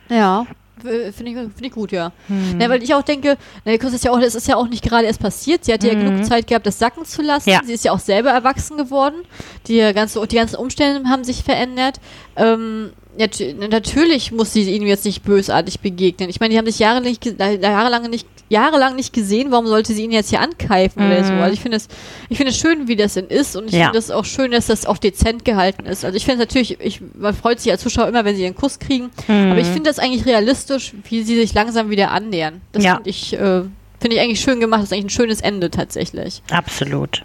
Ja, 0.09 0.47
Finde 0.81 1.31
ich, 1.31 1.35
find 1.35 1.61
ich 1.61 1.71
gut, 1.71 1.91
ja. 1.91 2.11
Hm. 2.27 2.59
ja. 2.59 2.69
Weil 2.69 2.83
ich 2.83 2.93
auch 2.93 3.01
denke, 3.01 3.37
na, 3.65 3.73
ist 3.73 4.03
ja 4.03 4.11
auch, 4.11 4.19
das 4.19 4.35
ist 4.35 4.47
ja 4.47 4.55
auch 4.55 4.67
nicht 4.67 4.83
gerade 4.83 5.05
erst 5.05 5.19
passiert. 5.19 5.65
Sie 5.65 5.73
hatte 5.73 5.87
mhm. 5.87 6.01
ja 6.01 6.09
genug 6.09 6.25
Zeit 6.25 6.47
gehabt, 6.47 6.65
das 6.65 6.79
sacken 6.79 7.05
zu 7.05 7.21
lassen. 7.21 7.49
Ja. 7.49 7.61
Sie 7.63 7.73
ist 7.73 7.85
ja 7.85 7.91
auch 7.91 7.99
selber 7.99 8.29
erwachsen 8.31 8.77
geworden. 8.77 9.23
Die, 9.67 9.79
ganze, 9.93 10.25
die 10.27 10.35
ganzen 10.35 10.57
Umstände 10.57 11.09
haben 11.09 11.23
sich 11.23 11.43
verändert. 11.43 11.99
Ähm, 12.35 12.91
natürlich 13.17 14.31
muss 14.31 14.53
sie 14.53 14.61
ihnen 14.63 14.85
jetzt 14.85 15.05
nicht 15.05 15.23
bösartig 15.23 15.79
begegnen. 15.79 16.29
Ich 16.29 16.39
meine, 16.39 16.51
die 16.51 16.57
haben 16.57 16.65
sich 16.65 16.79
jahrelang 16.79 17.03
nicht, 17.03 17.25
jahrelang 17.25 18.09
nicht, 18.09 18.27
jahrelang 18.49 18.95
nicht 18.95 19.13
gesehen. 19.13 19.51
Warum 19.51 19.65
sollte 19.67 19.93
sie 19.93 20.03
ihn 20.03 20.11
jetzt 20.11 20.29
hier 20.29 20.39
ankeifen 20.39 21.03
mhm. 21.03 21.11
oder 21.11 21.23
so? 21.23 21.33
Mhm. 21.33 21.41
Also 21.41 21.53
ich 21.53 21.59
finde 21.59 21.77
es, 21.77 21.87
ich 22.29 22.37
finde 22.37 22.51
es 22.51 22.57
schön, 22.57 22.87
wie 22.87 22.95
das 22.95 23.15
denn 23.15 23.27
ist 23.27 23.55
und 23.55 23.67
ich 23.67 23.73
ja. 23.73 23.85
finde 23.85 23.99
es 23.99 24.11
auch 24.11 24.25
schön, 24.25 24.51
dass 24.51 24.67
das 24.67 24.85
auch 24.85 24.97
dezent 24.97 25.45
gehalten 25.45 25.85
ist. 25.85 26.05
Also 26.05 26.15
ich 26.15 26.25
finde 26.25 26.43
es 26.43 26.47
natürlich, 26.47 26.79
ich, 26.79 27.01
man 27.15 27.33
freut 27.33 27.59
sich 27.59 27.71
als 27.71 27.81
Zuschauer 27.81 28.07
immer, 28.07 28.23
wenn 28.23 28.35
sie 28.35 28.43
ihren 28.43 28.55
Kuss 28.55 28.77
kriegen. 28.77 29.09
Mhm. 29.27 29.51
Aber 29.51 29.59
ich 29.59 29.67
finde 29.67 29.89
das 29.89 29.99
eigentlich 29.99 30.25
realistisch, 30.25 30.93
wie 31.09 31.23
sie 31.23 31.35
sich 31.35 31.53
langsam 31.53 31.89
wieder 31.89 32.11
annähern. 32.11 32.61
Das 32.71 32.83
ja. 32.83 32.95
finde 32.95 33.09
ich, 33.09 33.33
äh, 33.33 33.63
finde 33.99 34.15
ich 34.15 34.19
eigentlich 34.19 34.41
schön 34.41 34.59
gemacht. 34.59 34.81
Das 34.81 34.91
ist 34.91 34.93
eigentlich 34.93 35.05
ein 35.05 35.09
schönes 35.09 35.41
Ende 35.41 35.71
tatsächlich. 35.71 36.43
Absolut. 36.51 37.23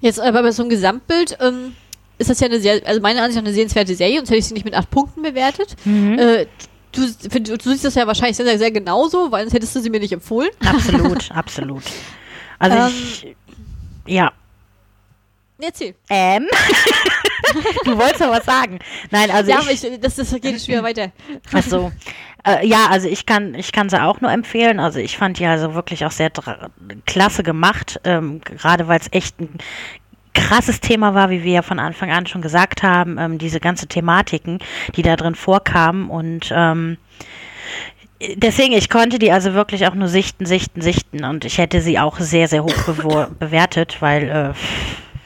Jetzt 0.00 0.20
aber 0.20 0.42
bei 0.42 0.52
so 0.52 0.62
einem 0.62 0.70
Gesamtbild, 0.70 1.38
ähm, 1.40 1.72
ist 2.18 2.30
das 2.30 2.40
ja 2.40 2.46
eine 2.46 2.60
sehr, 2.60 2.80
also 2.86 3.00
meiner 3.00 3.22
Ansicht 3.22 3.36
nach 3.36 3.46
eine 3.46 3.54
sehenswerte 3.54 3.94
Serie, 3.94 4.16
sonst 4.16 4.30
hätte 4.30 4.38
ich 4.38 4.46
sie 4.46 4.54
nicht 4.54 4.64
mit 4.64 4.74
acht 4.74 4.90
Punkten 4.90 5.22
bewertet. 5.22 5.76
Mhm. 5.84 6.18
Äh, 6.18 6.46
du, 6.92 7.06
du, 7.28 7.58
du, 7.58 7.70
siehst 7.70 7.84
das 7.84 7.94
ja 7.94 8.06
wahrscheinlich 8.06 8.36
sehr, 8.36 8.46
sehr, 8.46 8.58
sehr 8.58 8.70
genauso, 8.70 9.30
weil 9.30 9.44
sonst 9.44 9.54
hättest 9.54 9.76
du 9.76 9.80
sie 9.80 9.90
mir 9.90 10.00
nicht 10.00 10.12
empfohlen. 10.12 10.50
Absolut, 10.64 11.30
absolut. 11.34 11.82
Also 12.58 12.76
ähm, 12.76 12.86
ich, 12.88 13.36
ja. 14.06 14.32
Erzähl. 15.58 15.94
Ähm. 16.10 16.46
du 17.84 17.96
wolltest 17.96 18.20
doch 18.20 18.30
was 18.30 18.44
sagen. 18.44 18.78
Nein, 19.10 19.30
also 19.30 19.50
ja, 19.50 19.60
ich, 19.70 19.84
ich, 19.84 20.00
das, 20.00 20.16
das 20.16 20.34
geht 20.40 20.60
schwer 20.60 20.82
weiter. 20.82 21.12
Ach 21.52 21.62
so. 21.62 21.92
Äh, 22.46 22.66
ja, 22.66 22.86
also 22.90 23.08
ich 23.08 23.26
kann, 23.26 23.54
ich 23.54 23.72
kann 23.72 23.88
sie 23.88 24.00
auch 24.00 24.20
nur 24.20 24.30
empfehlen. 24.30 24.80
Also 24.80 24.98
ich 24.98 25.16
fand 25.16 25.38
die 25.38 25.46
also 25.46 25.74
wirklich 25.74 26.04
auch 26.04 26.10
sehr 26.10 26.30
klasse 27.06 27.42
gemacht, 27.42 28.00
ähm, 28.04 28.40
gerade 28.40 28.86
weil 28.86 29.00
es 29.00 29.08
echt 29.10 29.40
ein 29.40 29.58
krasses 30.36 30.80
Thema 30.80 31.14
war, 31.14 31.30
wie 31.30 31.42
wir 31.42 31.52
ja 31.52 31.62
von 31.62 31.80
Anfang 31.80 32.12
an 32.12 32.26
schon 32.26 32.42
gesagt 32.42 32.82
haben, 32.82 33.18
ähm, 33.18 33.38
diese 33.38 33.58
ganze 33.58 33.88
Thematiken, 33.88 34.60
die 34.94 35.02
da 35.02 35.16
drin 35.16 35.34
vorkamen 35.34 36.08
und 36.08 36.52
ähm, 36.54 36.98
deswegen, 38.36 38.72
ich 38.74 38.88
konnte 38.88 39.18
die 39.18 39.32
also 39.32 39.54
wirklich 39.54 39.86
auch 39.86 39.94
nur 39.94 40.08
sichten, 40.08 40.46
sichten, 40.46 40.80
sichten 40.82 41.24
und 41.24 41.44
ich 41.44 41.58
hätte 41.58 41.80
sie 41.80 41.98
auch 41.98 42.18
sehr, 42.18 42.48
sehr 42.48 42.62
hoch 42.62 42.74
bewertet, 43.38 43.96
weil 44.00 44.54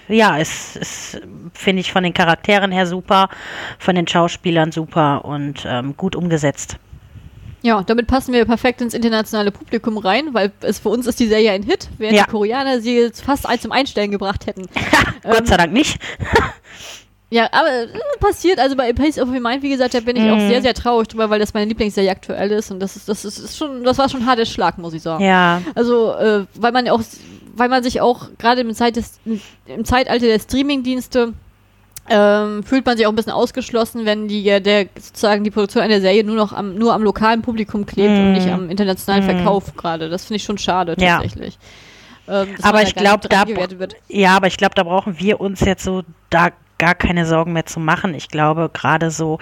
äh, 0.09 0.15
ja, 0.15 0.39
es 0.39 0.77
ist, 0.77 1.21
finde 1.55 1.81
ich, 1.81 1.93
von 1.93 2.03
den 2.03 2.15
Charakteren 2.15 2.73
her 2.73 2.87
super, 2.87 3.29
von 3.79 3.95
den 3.95 4.09
Schauspielern 4.09 4.73
super 4.73 5.25
und 5.25 5.65
ähm, 5.69 5.97
gut 5.97 6.17
umgesetzt. 6.17 6.79
Ja, 7.63 7.83
damit 7.83 8.07
passen 8.07 8.33
wir 8.33 8.45
perfekt 8.47 8.81
ins 8.81 8.95
internationale 8.95 9.51
Publikum 9.51 9.99
rein, 9.99 10.33
weil 10.33 10.51
es 10.63 10.79
für 10.79 10.89
uns 10.89 11.07
ist 11.07 11.21
die 11.21 11.27
Serie 11.27 11.53
ein 11.53 11.63
Hit, 11.63 11.89
während 11.99 12.17
Ja. 12.17 12.25
die 12.25 12.31
Koreaner 12.31 12.81
sie 12.81 12.97
jetzt 12.97 13.23
fast 13.23 13.47
zum 13.61 13.73
Einstellen 13.73 14.11
gebracht 14.11 14.47
hätten. 14.47 14.67
Gott 15.23 15.47
sei 15.47 15.57
Dank 15.57 15.73
nicht. 15.73 15.99
Ja, 17.33 17.45
aber 17.53 17.69
äh, 17.69 17.87
passiert, 18.19 18.59
also 18.59 18.75
bei 18.75 18.91
A 18.91 18.93
Place 18.93 19.17
of 19.17 19.29
Your 19.29 19.39
Mind, 19.39 19.63
wie 19.63 19.69
gesagt, 19.69 19.95
da 19.95 20.01
bin 20.01 20.17
ich 20.17 20.29
auch 20.29 20.37
Mhm. 20.37 20.49
sehr, 20.49 20.63
sehr 20.63 20.75
traurig 20.75 21.07
drüber, 21.07 21.31
weil 21.31 21.39
das 21.39 21.55
meine 21.55 21.67
Lieblingsserie 21.67 22.11
aktuell 22.11 22.51
ist 22.51 22.73
und 22.73 22.81
das 22.81 22.97
ist, 22.97 23.09
das 23.09 23.25
ist, 23.25 23.39
ist 23.39 23.57
schon, 23.57 23.85
das 23.85 23.99
war 23.99 24.09
schon 24.09 24.23
ein 24.23 24.27
harter 24.27 24.47
Schlag, 24.47 24.79
muss 24.79 24.95
ich 24.95 25.03
sagen. 25.03 25.23
Ja, 25.23 25.63
Also, 25.77 26.13
äh, 26.15 26.47
weil 26.57 26.73
man 26.73 26.89
auch, 26.89 27.01
weil 27.55 27.69
man 27.69 27.85
sich 27.85 28.01
auch 28.01 28.31
gerade 28.39 28.63
im, 28.63 28.75
Zeit 28.75 28.97
des, 28.97 29.21
im 29.67 29.85
Zeitalter 29.85 30.27
der 30.27 30.41
Streamingdienste 30.41 31.33
ähm, 32.09 32.63
fühlt 32.65 32.87
man 32.87 32.97
sich 32.97 33.07
auch 33.07 33.11
ein 33.11 33.17
bisschen 33.17 33.33
ausgeschlossen, 33.33 34.05
wenn 34.07 34.27
die 34.27 34.49
äh, 34.49 34.61
der 34.61 34.87
sozusagen 34.99 35.45
die 35.45 35.51
Produktion 35.51 35.83
einer 35.83 36.01
Serie 36.01 36.25
nur 36.25 36.37
noch 36.37 36.53
am 36.53 36.75
nur 36.75 36.95
am 36.95 37.03
lokalen 37.03 37.43
Publikum 37.43 37.87
klebt 37.87 38.19
und 38.19 38.31
Mm. 38.31 38.33
nicht 38.33 38.49
am 38.49 38.71
internationalen 38.71 39.25
Mm. 39.25 39.29
Verkauf 39.29 39.77
gerade. 39.77 40.09
Das 40.09 40.25
finde 40.25 40.37
ich 40.37 40.45
schon 40.45 40.59
schade 40.59 40.97
Ja. 40.99 41.19
tatsächlich. 41.19 41.59
Ähm, 42.29 42.49
dass 42.57 42.65
Aber 42.65 42.83
ich 42.83 42.95
da 42.95 43.03
gar 43.03 43.19
glaub, 43.19 43.49
nicht 43.71 43.93
da 43.93 43.97
ja, 44.09 44.37
aber 44.37 44.47
ich 44.47 44.57
glaube, 44.57 44.75
da 44.75 44.83
brauchen 44.83 45.19
wir 45.19 45.41
uns 45.41 45.61
jetzt 45.61 45.85
so 45.85 46.03
da 46.31 46.51
gar 46.79 46.95
keine 46.95 47.27
Sorgen 47.27 47.53
mehr 47.53 47.67
zu 47.67 47.79
machen. 47.79 48.15
Ich 48.15 48.29
glaube, 48.29 48.71
gerade 48.73 49.11
so, 49.11 49.39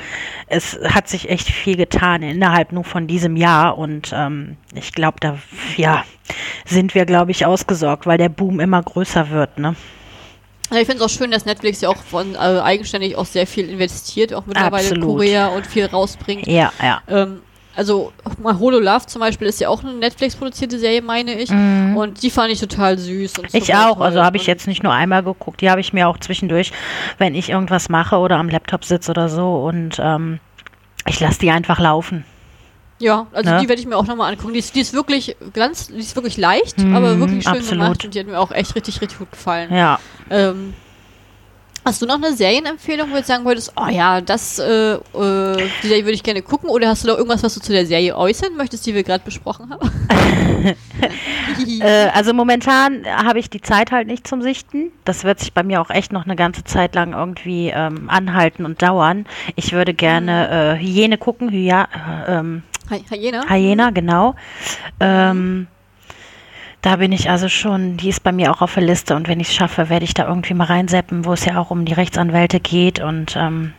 es 0.48 0.78
hat 0.82 1.09
sich 1.09 1.30
echt 1.30 1.48
viel 1.48 1.76
getan 1.76 2.22
innerhalb 2.22 2.72
nur 2.72 2.85
von 2.85 3.06
diesem 3.06 3.36
Jahr 3.36 3.78
und 3.78 4.12
ähm, 4.12 4.56
ich 4.74 4.93
glaube, 4.93 5.18
da 5.20 5.39
ja, 5.76 6.05
sind 6.66 6.94
wir, 6.94 7.06
glaube 7.06 7.30
ich, 7.30 7.47
ausgesorgt, 7.47 8.06
weil 8.06 8.18
der 8.18 8.28
Boom 8.28 8.59
immer 8.60 8.82
größer 8.82 9.30
wird, 9.30 9.59
ne? 9.59 9.76
Ich 10.70 10.77
finde 10.86 10.97
es 10.97 11.03
auch 11.03 11.09
schön, 11.09 11.31
dass 11.31 11.45
Netflix 11.47 11.81
ja 11.81 11.89
auch 11.89 11.97
von 11.97 12.35
äh, 12.35 12.39
eigenständig 12.39 13.16
auch 13.16 13.24
sehr 13.27 13.47
viel 13.47 13.69
investiert, 13.70 14.35
auch 14.35 14.45
mittlerweile 14.47 14.86
in 14.89 14.93
Absolut. 14.97 15.09
Korea 15.16 15.47
und 15.49 15.66
viel 15.66 15.86
rausbringt. 15.86 16.47
Ja, 16.47 16.73
ja. 16.82 17.01
Ähm, 17.09 17.40
also 17.74 18.12
mal 18.43 18.59
Holo 18.59 18.78
Love 18.81 19.07
zum 19.07 19.20
Beispiel 19.20 19.47
ist 19.47 19.61
ja 19.61 19.69
auch 19.69 19.82
eine 19.85 19.95
Netflix-produzierte 19.95 20.78
Serie, 20.81 21.01
meine 21.01 21.40
ich. 21.40 21.49
Und 21.51 22.20
die 22.23 22.28
fand 22.31 22.51
ich 22.53 22.59
total 22.61 22.99
süß. 22.99 23.39
Und 23.39 23.45
Mhm. 23.55 23.61
Ich 23.62 23.73
auch, 23.74 24.01
also 24.01 24.20
habe 24.23 24.36
ich 24.36 24.47
jetzt 24.47 24.66
nicht 24.66 24.82
nur 24.82 24.93
einmal 24.93 25.23
geguckt, 25.23 25.61
die 25.61 25.70
habe 25.70 25.81
ich 25.81 25.93
mir 25.93 26.09
auch 26.09 26.19
zwischendurch, 26.19 26.73
wenn 27.19 27.35
ich 27.36 27.49
irgendwas 27.51 27.89
mache 27.89 28.16
oder 28.16 28.36
am 28.36 28.49
Laptop 28.49 28.85
sitze 28.85 29.12
oder 29.12 29.28
so 29.28 29.65
und 29.65 29.99
ähm, 30.03 30.40
ich 31.07 31.20
lasse 31.20 31.39
die 31.39 31.51
einfach 31.51 31.78
laufen. 31.78 32.24
Ja, 33.01 33.28
also 33.32 33.49
Ne? 33.53 33.61
die 33.62 33.69
werde 33.69 33.81
ich 33.81 33.86
mir 33.86 33.97
auch 33.97 34.07
nochmal 34.09 34.32
angucken. 34.32 34.53
Die 34.55 34.59
ist, 34.59 34.74
die 34.74 34.81
ist 34.81 34.93
wirklich 34.93 35.36
ganz, 35.55 35.86
die 35.86 36.01
ist 36.01 36.16
wirklich 36.16 36.36
leicht, 36.36 36.78
Mhm, 36.78 36.97
aber 36.97 37.20
wirklich 37.20 37.45
schön 37.45 37.53
absolut. 37.53 37.70
gemacht 37.85 38.05
und 38.05 38.12
die 38.12 38.19
hat 38.19 38.27
mir 38.27 38.40
auch 38.40 38.51
echt 38.51 38.74
richtig, 38.74 39.01
richtig 39.01 39.19
gut 39.20 39.31
gefallen. 39.31 39.73
Ja. 39.73 40.01
Ähm, 40.31 40.75
hast 41.85 42.03
du 42.03 42.07
noch 42.07 42.17
eine 42.17 42.33
Serienempfehlung, 42.35 43.11
wo 43.11 43.17
du 43.17 43.23
sagen 43.23 43.45
wolltest, 43.45 43.73
oh 43.77 43.89
ja, 43.89 44.21
das, 44.21 44.59
äh, 44.59 44.93
äh, 44.95 44.99
die 45.83 45.87
Serie 45.89 46.05
würde 46.05 46.13
ich 46.15 46.23
gerne 46.23 46.43
gucken 46.43 46.69
oder 46.69 46.89
hast 46.89 47.05
du 47.05 47.09
noch 47.09 47.17
irgendwas, 47.17 47.43
was 47.43 47.55
du 47.55 47.61
zu 47.61 47.73
der 47.73 47.87
Serie 47.87 48.17
äußern 48.17 48.57
möchtest, 48.57 48.85
die 48.87 48.95
wir 48.95 49.03
gerade 49.05 49.25
besprochen 49.25 49.71
haben? 49.71 49.91
Äh, 51.81 52.09
also 52.13 52.35
momentan 52.35 53.05
habe 53.07 53.39
ich 53.39 53.49
die 53.51 53.61
Zeit 53.61 53.93
halt 53.93 54.07
nicht 54.09 54.27
zum 54.27 54.43
Sichten. 54.43 54.91
Das 55.05 55.25
wird 55.25 55.39
sich 55.39 55.53
bei 55.55 55.63
mir 55.63 55.81
auch 55.81 55.91
echt 55.91 56.13
noch 56.13 56.25
eine 56.25 56.35
ganze 56.37 56.65
Zeit 56.65 56.95
lang 56.95 57.13
irgendwie 57.13 57.69
ähm, 57.75 58.11
anhalten 58.11 58.65
und 58.65 58.83
dauern. 58.83 59.27
Ich 59.55 59.73
würde 59.73 59.95
gerne 59.95 60.77
äh, 60.77 60.83
Hyäne 60.85 61.17
gucken, 61.19 61.49
Hya, 61.51 61.85
äh, 62.27 62.39
ähm, 62.39 62.63
Hy- 62.91 63.05
Hyena? 63.11 63.49
Hyäna, 63.49 63.91
genau. 63.91 64.35
Ähm, 65.01 65.69
da 66.83 66.97
bin 66.97 67.13
ich 67.13 67.29
also 67.31 67.49
schon, 67.49 67.97
die 67.97 68.09
ist 68.09 68.23
bei 68.23 68.33
mir 68.33 68.51
auch 68.53 68.61
auf 68.63 68.75
der 68.75 68.83
Liste 68.85 69.17
und 69.17 69.29
wenn 69.29 69.41
ich 69.41 69.49
es 69.49 69.55
schaffe, 69.55 69.89
werde 69.89 70.05
ich 70.05 70.15
da 70.15 70.29
irgendwie 70.29 70.55
mal 70.55 70.65
reinseppen, 70.65 71.25
wo 71.25 71.33
es 71.33 71.45
ja 71.45 71.59
auch 71.59 71.71
um 71.71 71.85
die 71.85 71.93
Rechtsanwälte 71.93 72.61
geht 72.61 73.01
und 73.01 73.37
ähm, 73.37 73.73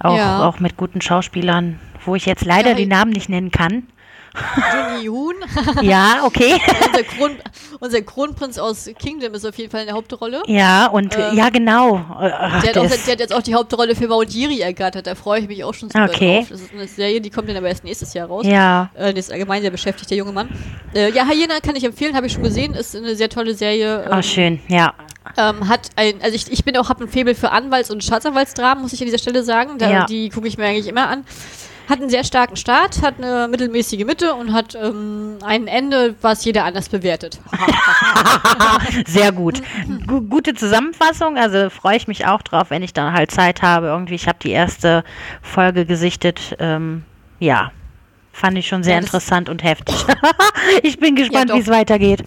auch, 0.00 0.16
Ja. 0.16 0.46
auch 0.46 0.60
mit 0.60 0.76
guten 0.76 1.00
Schauspielern, 1.00 1.80
wo 2.04 2.14
ich 2.14 2.24
jetzt 2.26 2.44
leider 2.44 2.70
Ja, 2.70 2.74
die 2.76 2.86
Namen 2.86 3.10
nicht 3.10 3.28
nennen 3.28 3.50
kann. 3.50 3.84
Johnny 4.72 5.04
Yoon. 5.06 5.34
ja, 5.82 6.20
okay. 6.24 6.54
unser, 6.86 7.02
Kron 7.04 7.30
unser 7.80 8.02
Kronprinz 8.02 8.58
aus 8.58 8.88
Kingdom 8.98 9.34
ist 9.34 9.44
auf 9.46 9.56
jeden 9.56 9.70
Fall 9.70 9.80
in 9.80 9.86
der 9.86 9.94
Hauptrolle. 9.96 10.42
Ja, 10.46 10.86
und 10.86 11.14
Ähm, 11.16 11.36
ja, 11.36 11.48
genau. 11.50 12.00
Ach, 12.10 12.62
Der 12.62 12.70
hat, 12.70 12.78
auch, 12.78 12.86
der 12.88 13.12
hat 13.12 13.20
jetzt 13.20 13.32
auch 13.34 13.42
die 13.42 13.54
Hauptrolle 13.54 13.94
für 13.94 14.08
Maudiri 14.08 14.60
ergattert. 14.60 15.06
Da 15.06 15.14
freue 15.14 15.40
ich 15.40 15.48
mich 15.48 15.62
auch 15.64 15.74
schon 15.74 15.90
super 15.90 16.04
Okay. 16.04 16.38
drauf. 16.38 16.48
Das 16.50 16.60
ist 16.60 16.72
eine 16.72 16.86
Serie, 16.86 17.20
die 17.20 17.30
kommt 17.30 17.48
dann 17.48 17.56
aber 17.56 17.68
erst 17.68 17.84
nächstes 17.84 18.14
Jahr 18.14 18.28
raus. 18.28 18.44
ja, 18.46 18.90
Äh, 18.94 19.12
der 19.12 19.16
ist 19.18 19.32
allgemein 19.32 19.62
sehr 19.62 19.70
beschäftigt, 19.70 20.10
der 20.10 20.18
junge 20.18 20.32
Mann. 20.32 20.48
Äh, 20.94 21.10
ja, 21.12 21.26
Hyena 21.26 21.60
kann 21.60 21.76
ich 21.76 21.84
empfehlen, 21.84 22.14
habe 22.16 22.26
ich 22.26 22.32
schon 22.32 22.42
gesehen. 22.42 22.74
Ist 22.74 22.96
eine 22.96 23.14
sehr 23.14 23.28
tolle 23.28 23.54
Serie. 23.54 24.04
oh, 24.08 24.14
Ähm, 24.14 24.22
schön, 24.22 24.60
ja. 24.68 24.94
ähm, 25.36 25.68
hat 25.68 25.90
ein, 25.96 26.14
also 26.22 26.34
ich, 26.34 26.50
ich 26.50 26.64
bin 26.64 26.76
auch, 26.76 26.88
habe 26.88 27.04
ein 27.04 27.08
Faible 27.08 27.34
für 27.34 27.50
Anwalts- 27.50 27.90
und 27.90 28.02
Staatsanwaltsdramen, 28.02 28.82
muss 28.82 28.92
ich 28.92 29.00
an 29.00 29.06
dieser 29.06 29.18
Stelle 29.18 29.42
sagen. 29.42 29.78
Da, 29.78 29.88
Ja. 29.90 30.06
Die 30.06 30.28
gucke 30.30 30.48
ich 30.48 30.56
mir 30.58 30.64
eigentlich 30.66 30.88
immer 30.88 31.08
an. 31.08 31.24
Hat 31.88 32.00
einen 32.00 32.10
sehr 32.10 32.24
starken 32.24 32.56
Start, 32.56 33.00
hat 33.02 33.14
eine 33.18 33.48
mittelmäßige 33.48 34.04
Mitte 34.04 34.34
und 34.34 34.52
hat 34.52 34.74
ähm, 34.74 35.38
ein 35.42 35.66
Ende, 35.66 36.14
was 36.20 36.44
jeder 36.44 36.64
anders 36.64 36.88
bewertet. 36.88 37.40
Sehr 39.06 39.32
gut. 39.32 39.62
Gu 40.06 40.20
gute 40.22 40.54
Zusammenfassung, 40.54 41.38
also 41.38 41.70
freue 41.70 41.96
ich 41.96 42.06
mich 42.06 42.26
auch 42.26 42.42
drauf, 42.42 42.70
wenn 42.70 42.82
ich 42.82 42.92
dann 42.92 43.12
halt 43.14 43.30
Zeit 43.30 43.62
habe. 43.62 43.86
Irgendwie, 43.86 44.14
ich 44.16 44.26
habe 44.28 44.38
die 44.42 44.50
erste 44.50 45.02
Folge 45.40 45.86
gesichtet. 45.86 46.56
Ähm, 46.58 47.04
ja, 47.38 47.72
fand 48.32 48.58
ich 48.58 48.68
schon 48.68 48.82
sehr 48.82 48.94
Ja, 48.94 49.00
interessant 49.00 49.48
und 49.48 49.62
heftig. 49.62 49.94
ich 50.82 50.98
bin 50.98 51.14
gespannt, 51.16 51.50
doch. 51.50 51.56
wie 51.56 51.60
es 51.60 51.68
weitergeht. 51.68 52.24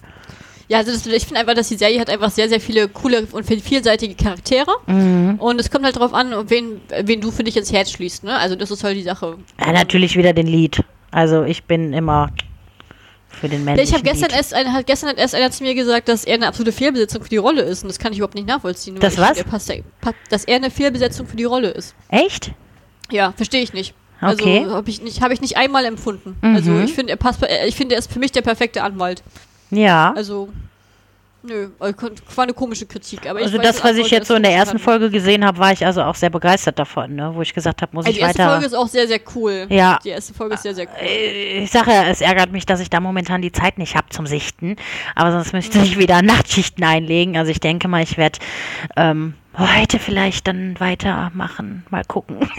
Ja, 0.72 0.78
also 0.78 0.90
das, 0.90 1.06
ich 1.06 1.26
finde 1.26 1.40
einfach, 1.40 1.52
dass 1.52 1.68
die 1.68 1.76
Serie 1.76 2.00
hat 2.00 2.08
einfach 2.08 2.30
sehr, 2.30 2.48
sehr 2.48 2.58
viele 2.58 2.88
coole 2.88 3.26
und 3.30 3.44
viel- 3.44 3.60
vielseitige 3.60 4.14
Charaktere. 4.14 4.70
Mhm. 4.86 5.34
Und 5.38 5.60
es 5.60 5.70
kommt 5.70 5.84
halt 5.84 5.96
darauf 5.96 6.14
an, 6.14 6.32
wen, 6.48 6.80
wen 7.02 7.20
du 7.20 7.30
für 7.30 7.44
dich 7.44 7.58
ins 7.58 7.70
Herz 7.70 7.90
schließt. 7.90 8.24
Ne? 8.24 8.34
Also 8.38 8.56
das 8.56 8.70
ist 8.70 8.82
halt 8.82 8.96
die 8.96 9.02
Sache. 9.02 9.36
Ja, 9.60 9.72
natürlich 9.72 10.16
wieder 10.16 10.32
den 10.32 10.46
Lied. 10.46 10.82
Also 11.10 11.42
ich 11.42 11.64
bin 11.64 11.92
immer 11.92 12.30
für 13.28 13.50
den 13.50 13.60
Ja, 13.60 13.64
männlichen 13.66 13.88
ich 13.88 13.94
habe 13.94 14.02
gestern 14.02 14.30
erst, 14.30 14.54
eine, 14.54 14.72
hat 14.72 14.86
gestern 14.86 15.10
hat 15.10 15.18
erst 15.18 15.34
einer 15.34 15.50
zu 15.50 15.62
mir 15.62 15.74
gesagt, 15.74 16.08
dass 16.08 16.24
er 16.24 16.36
eine 16.36 16.46
absolute 16.46 16.72
Fehlbesetzung 16.72 17.22
für 17.22 17.28
die 17.28 17.36
Rolle 17.36 17.60
ist. 17.60 17.82
Und 17.82 17.88
das 17.90 17.98
kann 17.98 18.12
ich 18.12 18.18
überhaupt 18.20 18.34
nicht 18.34 18.48
nachvollziehen. 18.48 18.96
Das 18.98 19.12
ich, 19.12 19.20
was? 19.20 19.36
der 19.36 19.44
passt, 19.44 19.70
dass 20.30 20.44
er 20.46 20.56
eine 20.56 20.70
Fehlbesetzung 20.70 21.26
für 21.26 21.36
die 21.36 21.44
Rolle 21.44 21.68
ist. 21.68 21.94
Echt? 22.08 22.50
Ja, 23.10 23.32
verstehe 23.32 23.62
ich 23.62 23.74
nicht. 23.74 23.92
Okay. 24.22 24.60
Also 24.60 24.74
habe 24.74 24.88
ich 24.88 25.02
nicht, 25.02 25.20
habe 25.20 25.34
ich 25.34 25.42
nicht 25.42 25.58
einmal 25.58 25.84
empfunden. 25.84 26.36
Mhm. 26.40 26.54
Also 26.56 26.78
ich 26.80 26.94
finde, 26.94 27.12
er 27.12 27.16
passt, 27.16 27.40
ich 27.66 27.74
finde, 27.76 27.94
er 27.96 27.98
ist 27.98 28.10
für 28.10 28.20
mich 28.20 28.32
der 28.32 28.40
perfekte 28.42 28.82
Anwalt. 28.82 29.22
Ja. 29.72 30.12
Also 30.14 30.48
nö, 31.42 31.70
äh, 31.80 31.92
war 32.36 32.44
eine 32.44 32.52
komische 32.52 32.86
Kritik. 32.86 33.28
Aber 33.28 33.40
Also 33.40 33.58
das, 33.58 33.82
was 33.82 33.96
ich 33.96 34.10
jetzt 34.10 34.28
so 34.28 34.34
in 34.34 34.42
der 34.44 34.52
ersten 34.52 34.78
Folge 34.78 35.10
gesehen 35.10 35.44
habe, 35.44 35.58
war 35.58 35.72
ich 35.72 35.84
also 35.84 36.02
auch 36.02 36.14
sehr 36.14 36.30
begeistert 36.30 36.78
davon, 36.78 37.16
ne? 37.16 37.32
wo 37.34 37.42
ich 37.42 37.52
gesagt 37.52 37.82
habe, 37.82 37.90
muss 37.94 38.04
Also 38.06 38.12
ich 38.12 38.18
die 38.18 38.22
erste 38.22 38.38
weiter. 38.40 38.50
Folge 38.50 38.66
ist 38.66 38.74
auch 38.74 38.86
sehr, 38.86 39.08
sehr 39.08 39.20
cool. 39.34 39.66
Ja. 39.70 39.98
Die 40.04 40.10
erste 40.10 40.34
Folge 40.34 40.54
ist 40.54 40.62
sehr, 40.62 40.74
sehr 40.74 40.86
cool. 40.86 41.04
Äh, 41.06 41.64
Ich 41.64 41.70
sage 41.70 41.90
ja, 41.90 42.04
es 42.04 42.20
ärgert 42.20 42.52
mich, 42.52 42.66
dass 42.66 42.80
ich 42.80 42.90
da 42.90 43.00
momentan 43.00 43.42
die 43.42 43.50
Zeit 43.52 43.78
nicht 43.78 43.96
habe 43.96 44.08
zum 44.10 44.26
Sichten. 44.26 44.76
Aber 45.16 45.32
sonst 45.32 45.52
müsste 45.52 45.78
ich 45.78 45.98
wieder 45.98 46.22
Nachtschichten 46.22 46.84
einlegen. 46.84 47.36
Also 47.36 47.50
ich 47.50 47.60
denke 47.60 47.88
mal, 47.88 48.02
ich 48.02 48.18
werde 48.18 48.38
ähm, 48.96 49.34
heute 49.58 49.98
vielleicht 49.98 50.46
dann 50.46 50.78
weitermachen. 50.78 51.84
Mal 51.90 52.04
gucken. 52.04 52.36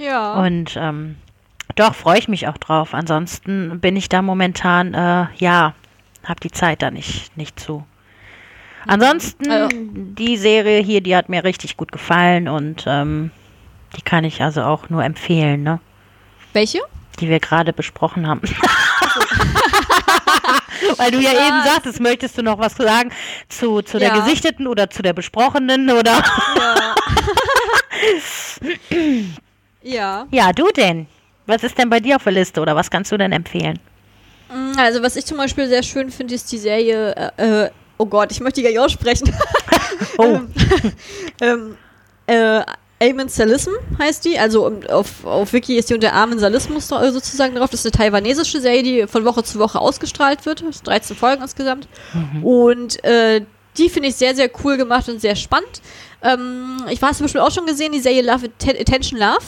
Ja. 0.00 0.34
Und 0.34 0.76
ähm, 0.80 1.16
doch, 1.78 1.94
freue 1.94 2.18
ich 2.18 2.28
mich 2.28 2.48
auch 2.48 2.58
drauf. 2.58 2.92
Ansonsten 2.94 3.80
bin 3.80 3.96
ich 3.96 4.08
da 4.08 4.22
momentan, 4.22 4.94
äh, 4.94 5.26
ja, 5.36 5.74
habe 6.24 6.40
die 6.42 6.50
Zeit 6.50 6.82
da 6.82 6.90
nicht, 6.90 7.36
nicht 7.36 7.58
zu. 7.60 7.84
Ansonsten, 8.86 9.50
Also- 9.50 9.68
die 9.72 10.36
Serie 10.36 10.80
hier, 10.82 11.00
die 11.00 11.14
hat 11.16 11.28
mir 11.28 11.44
richtig 11.44 11.76
gut 11.76 11.92
gefallen 11.92 12.48
und 12.48 12.84
ähm, 12.86 13.30
die 13.96 14.02
kann 14.02 14.24
ich 14.24 14.42
also 14.42 14.62
auch 14.62 14.88
nur 14.90 15.04
empfehlen, 15.04 15.62
ne? 15.62 15.80
Welche? 16.52 16.80
die 17.20 17.28
wir 17.28 17.40
gerade 17.40 17.72
besprochen 17.72 18.28
haben. 18.28 18.42
Weil 20.98 21.10
du 21.10 21.18
ja 21.18 21.32
eben 21.32 21.62
sagtest, 21.64 21.98
möchtest 22.00 22.38
du 22.38 22.42
noch 22.44 22.60
was 22.60 22.76
sagen 22.76 23.10
zu, 23.48 23.82
zu 23.82 23.98
der 23.98 24.10
Ja. 24.10 24.20
gesichteten 24.20 24.68
oder 24.68 24.88
zu 24.88 25.02
der 25.02 25.14
besprochenen 25.14 25.90
oder? 25.90 26.22
Ja. 26.56 26.94
ja. 29.82 30.26
Ja, 30.30 30.52
du 30.52 30.68
denn? 30.76 31.08
Was 31.48 31.62
ist 31.64 31.76
denn 31.78 31.90
bei 31.90 31.98
dir 31.98 32.16
auf 32.16 32.22
der 32.24 32.32
Liste 32.32 32.60
oder 32.60 32.76
was 32.76 32.88
kannst 32.90 33.10
du 33.10 33.16
denn 33.16 33.32
empfehlen? 33.32 33.78
Mm, 34.52 34.78
Also, 34.78 35.02
was 35.02 35.16
ich 35.16 35.24
zum 35.26 35.36
Beispiel 35.38 35.66
sehr 35.68 35.82
schön 35.82 36.10
finde, 36.10 36.34
ist 36.34 36.50
die 36.52 36.58
Serie. 36.58 37.14
Äh, 37.36 37.64
äh, 37.64 37.70
oh 37.96 38.06
Gott, 38.06 38.30
ich 38.30 38.40
möchte 38.40 38.60
die 38.60 38.64
gar 38.64 38.70
nicht 38.70 38.78
aussprechen. 38.80 39.34
Oh, 40.16 40.40
ähm, 41.40 41.76
äh, 42.26 42.60
Amen 43.02 43.28
Salism 43.28 43.70
heißt 43.98 44.24
die. 44.24 44.38
Also 44.38 44.66
um, 44.66 44.84
auf, 44.88 45.24
auf 45.24 45.52
Wiki 45.52 45.76
ist 45.76 45.90
die 45.90 45.94
unter 45.94 46.12
Amen 46.12 46.38
Salismus 46.38 46.86
so- 46.88 47.10
sozusagen 47.10 47.54
drauf. 47.54 47.70
Das 47.70 47.84
ist 47.84 47.86
eine 47.86 47.92
taiwanesische 48.10 48.60
Serie, 48.60 48.82
die 48.82 49.06
von 49.06 49.24
Woche 49.24 49.42
zu 49.44 49.58
Woche 49.58 49.80
ausgestrahlt 49.80 50.44
wird. 50.46 50.62
Das 50.62 50.76
sind 50.76 50.86
13 50.86 51.16
Folgen 51.16 51.42
insgesamt. 51.42 51.88
Und 52.42 53.02
äh, 53.04 53.42
die 53.76 53.88
finde 53.88 54.08
ich 54.08 54.16
sehr, 54.16 54.34
sehr 54.34 54.50
cool 54.64 54.76
gemacht 54.76 55.08
und 55.08 55.20
sehr 55.20 55.36
spannend. 55.36 55.80
Ähm, 56.22 56.78
ich 56.90 57.00
war 57.00 57.10
es 57.10 57.18
zum 57.18 57.24
Beispiel 57.24 57.40
auch 57.40 57.52
schon 57.52 57.66
gesehen, 57.66 57.92
die 57.92 58.00
Serie 58.00 58.22
Love 58.22 58.46
Atten- 58.46 58.80
Attention 58.80 59.18
Love 59.20 59.38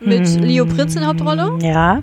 mit 0.00 0.28
Leo 0.40 0.66
Prinz 0.66 0.94
in 0.94 1.00
der 1.00 1.08
Hauptrolle. 1.08 1.58
ja. 1.62 2.02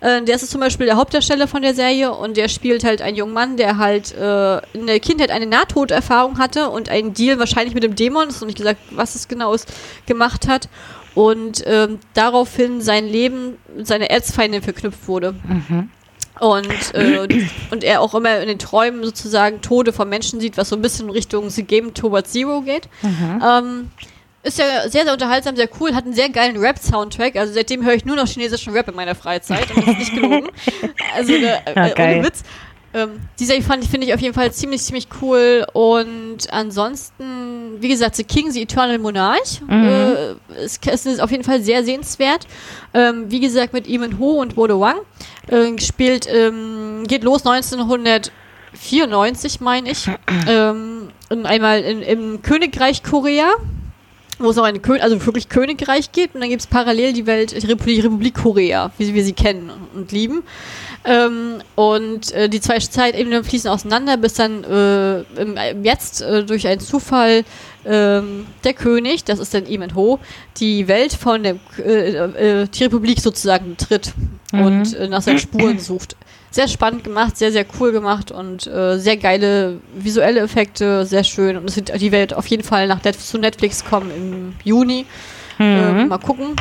Äh, 0.00 0.22
der 0.22 0.36
ist 0.36 0.50
zum 0.50 0.60
Beispiel 0.60 0.86
der 0.86 0.96
Hauptdarsteller 0.96 1.48
von 1.48 1.62
der 1.62 1.74
Serie 1.74 2.12
und 2.12 2.36
der 2.36 2.48
spielt 2.48 2.84
halt 2.84 3.00
einen 3.00 3.16
jungen 3.16 3.32
Mann, 3.32 3.56
der 3.56 3.78
halt 3.78 4.14
äh, 4.14 4.58
in 4.76 4.86
der 4.86 5.00
Kindheit 5.00 5.30
eine 5.30 5.46
Nahtoderfahrung 5.46 6.38
hatte 6.38 6.68
und 6.68 6.90
einen 6.90 7.14
Deal 7.14 7.38
wahrscheinlich 7.38 7.74
mit 7.74 7.82
dem 7.82 7.94
Dämon, 7.94 8.28
ist 8.28 8.40
noch 8.40 8.46
nicht 8.46 8.58
gesagt, 8.58 8.78
was 8.90 9.14
es 9.14 9.26
genau 9.26 9.54
ist, 9.54 9.72
gemacht 10.04 10.48
hat 10.48 10.68
und 11.14 11.64
ähm, 11.66 11.98
daraufhin 12.12 12.82
sein 12.82 13.06
Leben 13.06 13.56
mit 13.74 13.86
seiner 13.86 14.10
Erzfeindin 14.10 14.60
verknüpft 14.60 15.08
wurde. 15.08 15.32
Mhm. 15.32 15.90
Und, 16.38 16.94
äh, 16.94 17.46
und 17.70 17.82
er 17.82 18.02
auch 18.02 18.14
immer 18.14 18.38
in 18.40 18.48
den 18.48 18.58
Träumen 18.58 19.02
sozusagen 19.02 19.62
Tode 19.62 19.94
von 19.94 20.06
Menschen 20.10 20.38
sieht, 20.38 20.58
was 20.58 20.68
so 20.68 20.76
ein 20.76 20.82
bisschen 20.82 21.06
in 21.06 21.12
Richtung 21.12 21.48
The 21.48 21.62
Game 21.62 21.94
Towards 21.94 22.32
Zero 22.32 22.60
geht. 22.60 22.90
Mhm. 23.00 23.42
Ähm, 23.42 23.90
ist 24.46 24.58
ja 24.58 24.88
sehr, 24.88 25.04
sehr 25.04 25.12
unterhaltsam, 25.12 25.56
sehr 25.56 25.68
cool, 25.80 25.92
hat 25.94 26.04
einen 26.04 26.14
sehr 26.14 26.28
geilen 26.28 26.56
Rap-Soundtrack. 26.56 27.34
Also 27.36 27.52
seitdem 27.52 27.84
höre 27.84 27.94
ich 27.94 28.04
nur 28.04 28.14
noch 28.16 28.28
chinesischen 28.28 28.72
Rap 28.72 28.86
in 28.88 28.94
meiner 28.94 29.16
Freizeit 29.16 29.66
und 29.74 29.84
das 29.86 29.94
ist 29.94 29.98
nicht 29.98 30.14
gelogen. 30.14 30.48
Also 31.14 31.32
äh, 31.32 31.42
Ja, 31.46 31.58
äh, 31.64 31.90
geil. 31.94 32.18
ohne 32.18 32.26
Witz. 32.26 32.42
Ähm, 32.94 33.20
die 33.38 33.44
Serie 33.44 33.62
fand 33.62 33.82
ich, 33.82 33.90
finde 33.90 34.06
ich 34.06 34.14
auf 34.14 34.20
jeden 34.20 34.34
Fall 34.34 34.52
ziemlich, 34.52 34.82
ziemlich 34.82 35.08
cool. 35.20 35.66
Und 35.72 36.38
ansonsten, 36.50 37.76
wie 37.80 37.88
gesagt, 37.88 38.14
The 38.14 38.22
King, 38.24 38.52
The 38.52 38.62
Eternal 38.62 38.98
Monarch. 38.98 39.60
Mhm. 39.66 39.84
Äh, 39.84 40.34
ist, 40.64 40.86
ist 40.86 41.20
auf 41.20 41.32
jeden 41.32 41.42
Fall 41.44 41.60
sehr 41.60 41.84
sehenswert. 41.84 42.46
Ähm, 42.94 43.24
wie 43.28 43.40
gesagt, 43.40 43.72
mit 43.72 43.88
Eamon 43.88 44.20
Ho 44.20 44.40
und 44.40 44.54
Bodo 44.54 44.78
Wang. 44.80 44.98
Äh, 45.48 45.76
spielt, 45.80 46.28
ähm, 46.32 47.02
geht 47.08 47.24
los 47.24 47.44
1994, 47.44 49.60
meine 49.60 49.90
ich. 49.90 50.08
ähm, 50.48 51.08
in, 51.30 51.44
einmal 51.44 51.80
in, 51.80 52.02
im 52.02 52.42
Königreich 52.42 53.02
Korea 53.02 53.48
wo 54.38 54.50
es 54.50 54.58
auch 54.58 54.64
ein 54.64 54.82
Kön 54.82 55.00
also 55.00 55.24
wirklich 55.24 55.48
Königreich 55.48 56.12
gibt 56.12 56.34
und 56.34 56.40
dann 56.40 56.50
gibt 56.50 56.60
es 56.60 56.66
parallel 56.66 57.12
die 57.12 57.26
Welt, 57.26 57.52
die 57.52 57.66
Republik, 57.66 58.04
Republik 58.04 58.34
Korea, 58.34 58.90
wie 58.98 59.14
wir 59.14 59.24
sie 59.24 59.32
kennen 59.32 59.70
und 59.94 60.12
lieben. 60.12 60.42
Ähm, 61.04 61.62
und 61.74 62.32
äh, 62.32 62.48
die 62.48 62.60
zwei 62.60 62.78
Zeitebenen 62.78 63.44
fließen 63.44 63.70
auseinander, 63.70 64.16
bis 64.16 64.34
dann 64.34 64.64
äh, 64.64 65.20
im, 65.40 65.56
im 65.56 65.84
jetzt 65.84 66.20
äh, 66.20 66.44
durch 66.44 66.66
einen 66.66 66.80
Zufall 66.80 67.44
ähm, 67.84 68.46
der 68.64 68.74
König, 68.74 69.24
das 69.24 69.38
ist 69.38 69.54
dann 69.54 69.66
Eamon 69.66 69.94
Ho, 69.94 70.18
die 70.58 70.88
Welt 70.88 71.12
von 71.12 71.42
der 71.42 71.56
äh, 71.78 72.62
äh, 72.62 72.66
die 72.68 72.84
Republik 72.84 73.20
sozusagen 73.20 73.76
betritt 73.76 74.12
und 74.52 74.94
äh, 74.94 75.08
nach 75.08 75.22
seinen 75.22 75.38
Spuren 75.38 75.78
sucht. 75.78 76.16
Sehr 76.56 76.68
spannend 76.68 77.04
gemacht, 77.04 77.36
sehr, 77.36 77.52
sehr 77.52 77.66
cool 77.78 77.92
gemacht 77.92 78.32
und 78.32 78.66
äh, 78.66 78.96
sehr 78.96 79.18
geile 79.18 79.78
visuelle 79.94 80.40
Effekte, 80.40 81.04
sehr 81.04 81.22
schön. 81.22 81.58
Und 81.58 81.68
es 81.68 81.76
wird 81.76 82.00
die 82.00 82.12
Welt 82.12 82.32
auf 82.32 82.46
jeden 82.46 82.62
Fall 82.62 82.86
nach 82.86 83.04
Net 83.04 83.20
zu 83.20 83.36
Netflix 83.36 83.84
kommen 83.84 84.10
im 84.10 84.54
Juni. 84.64 85.04
Ähm, 85.58 86.08
mal 86.08 86.16
gucken. 86.16 86.56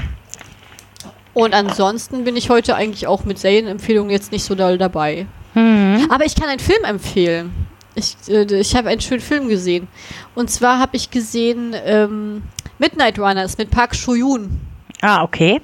Und 1.34 1.54
ansonsten 1.54 2.26
bin 2.26 2.36
ich 2.36 2.50
heute 2.50 2.76
eigentlich 2.76 3.08
auch 3.08 3.24
mit 3.24 3.40
Serienempfehlungen 3.40 4.12
jetzt 4.12 4.34
nicht 4.34 4.44
so 4.44 4.54
doll 4.54 4.78
dabei. 4.78 5.28
Mhm. 5.54 6.08
Aber 6.10 6.26
ich 6.26 6.36
kann 6.36 6.50
einen 6.50 6.60
Film 6.60 6.84
empfehlen. 6.84 7.54
Ich, 7.96 8.18
äh, 8.28 8.44
ich 8.54 8.76
habe 8.76 8.90
einen 8.90 9.00
schönen 9.00 9.22
Film 9.22 9.48
gesehen. 9.48 9.88
Und 10.36 10.52
zwar 10.52 10.78
habe 10.78 10.98
ich 10.98 11.10
gesehen 11.10 11.74
ähm, 11.86 12.44
Midnight 12.80 13.18
Runners 13.18 13.58
mit 13.58 13.72
Park 13.72 13.96
Soo-yoon 13.96 14.60
Ah, 15.02 15.24
okay. 15.24 15.62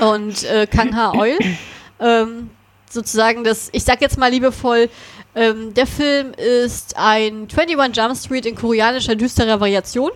und 0.00 0.42
äh, 0.42 0.66
Kang 0.66 0.96
Ha-eul. 0.96 1.38
ähm, 2.00 2.50
sozusagen 2.92 3.44
das, 3.44 3.68
ich 3.72 3.84
sag 3.84 4.00
jetzt 4.00 4.18
mal 4.18 4.30
liebevoll, 4.30 4.88
ähm, 5.34 5.72
der 5.72 5.86
Film 5.86 6.32
ist 6.36 6.94
ein 6.96 7.48
21 7.50 7.96
Jump 7.96 8.16
Street 8.16 8.44
in 8.44 8.54
koreanischer 8.54 9.14
düsterer 9.14 9.58
Variation. 9.60 10.10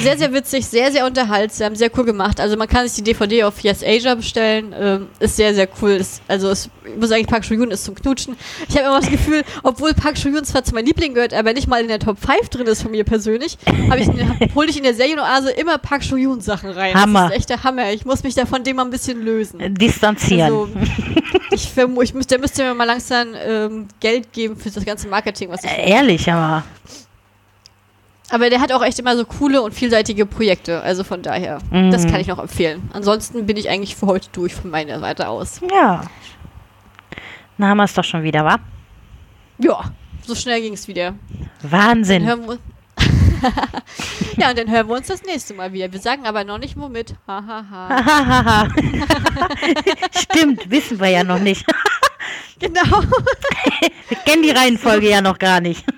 Sehr, 0.00 0.16
sehr 0.16 0.32
witzig, 0.32 0.66
sehr, 0.66 0.90
sehr 0.90 1.04
unterhaltsam, 1.06 1.76
sehr 1.76 1.90
cool 1.96 2.04
gemacht. 2.04 2.40
Also 2.40 2.56
man 2.56 2.68
kann 2.68 2.88
sich 2.88 2.96
die 2.96 3.12
DVD 3.12 3.44
auf 3.44 3.60
Yes 3.60 3.82
Asia 3.84 4.14
bestellen. 4.14 4.74
Ähm, 4.78 5.08
ist 5.20 5.36
sehr, 5.36 5.54
sehr 5.54 5.68
cool. 5.80 5.90
Ist, 5.90 6.22
also 6.26 6.48
es, 6.48 6.70
ich 6.84 6.96
muss 6.98 7.10
sagen, 7.10 7.26
Park 7.26 7.44
Soo-yoon 7.44 7.70
ist 7.70 7.84
zum 7.84 7.94
Knutschen. 7.94 8.34
Ich 8.66 8.76
habe 8.76 8.86
immer 8.86 9.00
das 9.00 9.10
Gefühl, 9.10 9.42
obwohl 9.62 9.92
Park 9.92 10.16
Soo-yoon 10.16 10.44
zwar 10.44 10.64
zu 10.64 10.74
meinen 10.74 10.86
Lieblingen 10.86 11.14
gehört, 11.14 11.34
aber 11.34 11.52
nicht 11.52 11.68
mal 11.68 11.82
in 11.82 11.88
der 11.88 11.98
Top 11.98 12.18
5 12.18 12.48
drin 12.48 12.66
ist 12.66 12.80
von 12.80 12.92
mir 12.92 13.04
persönlich, 13.04 13.58
habe 13.90 14.00
ich, 14.00 14.08
hole 14.54 14.70
ich 14.70 14.78
in 14.78 14.84
der 14.84 14.94
Serienoase 14.94 15.50
immer 15.50 15.76
Park 15.76 16.02
Soo-yoon 16.02 16.40
Sachen 16.40 16.70
rein. 16.70 16.94
Hammer. 16.94 17.24
Das 17.24 17.32
ist 17.32 17.36
echt 17.36 17.50
der 17.50 17.64
Hammer. 17.64 17.92
Ich 17.92 18.06
muss 18.06 18.22
mich 18.22 18.34
da 18.34 18.46
von 18.46 18.64
dem 18.64 18.76
mal 18.76 18.86
ein 18.86 18.90
bisschen 18.90 19.22
lösen. 19.22 19.74
Distanzieren. 19.74 20.42
Also, 20.42 20.68
ich 21.50 21.70
vermute, 21.70 22.18
ich 22.18 22.26
der 22.26 22.38
müsste 22.38 22.62
mir 22.64 22.74
mal 22.74 22.84
langsam 22.84 23.28
ähm, 23.34 23.88
Geld 24.00 24.32
geben 24.32 24.56
für 24.62 24.70
das 24.70 24.84
ganze 24.84 25.08
Marketing, 25.08 25.50
was 25.50 25.64
ich. 25.64 25.70
Äh, 25.70 25.90
Ehrlich, 25.90 26.30
aber. 26.30 26.62
Aber 28.30 28.48
der 28.48 28.60
hat 28.60 28.72
auch 28.72 28.82
echt 28.82 28.98
immer 28.98 29.14
so 29.16 29.26
coole 29.26 29.60
und 29.60 29.74
vielseitige 29.74 30.24
Projekte. 30.24 30.80
Also 30.80 31.04
von 31.04 31.20
daher, 31.22 31.58
Mhm. 31.70 31.90
das 31.90 32.06
kann 32.06 32.20
ich 32.20 32.28
noch 32.28 32.38
empfehlen. 32.38 32.88
Ansonsten 32.94 33.44
bin 33.44 33.58
ich 33.58 33.68
eigentlich 33.68 33.94
für 33.94 34.06
heute 34.06 34.28
durch 34.32 34.54
von 34.54 34.70
meiner 34.70 34.98
Seite 35.00 35.28
aus. 35.28 35.60
Ja. 35.70 36.02
Na, 37.58 37.68
haben 37.68 37.76
wir 37.76 37.84
es 37.84 37.92
doch 37.92 38.04
schon 38.04 38.22
wieder, 38.22 38.42
wa? 38.44 38.56
Ja, 39.58 39.84
so 40.26 40.34
schnell 40.34 40.62
ging 40.62 40.72
es 40.72 40.88
wieder. 40.88 41.14
Wahnsinn. 41.62 42.24
ja, 44.36 44.50
und 44.50 44.58
dann 44.58 44.70
hören 44.70 44.88
wir 44.88 44.96
uns 44.96 45.08
das 45.08 45.22
nächste 45.24 45.52
Mal 45.52 45.72
wieder. 45.72 45.92
Wir 45.92 46.00
sagen 46.00 46.24
aber 46.24 46.44
noch 46.44 46.58
nicht 46.58 46.76
womit. 46.78 47.14
Hahaha. 47.28 48.68
Stimmt, 50.18 50.70
wissen 50.70 50.98
wir 51.00 51.08
ja 51.08 51.24
noch 51.24 51.38
nicht. 51.40 51.66
genau. 52.58 52.82
Wir 54.08 54.18
kennen 54.24 54.42
die 54.42 54.50
Reihenfolge 54.50 55.08
ja 55.10 55.20
noch 55.20 55.38
gar 55.38 55.60
nicht. 55.60 55.84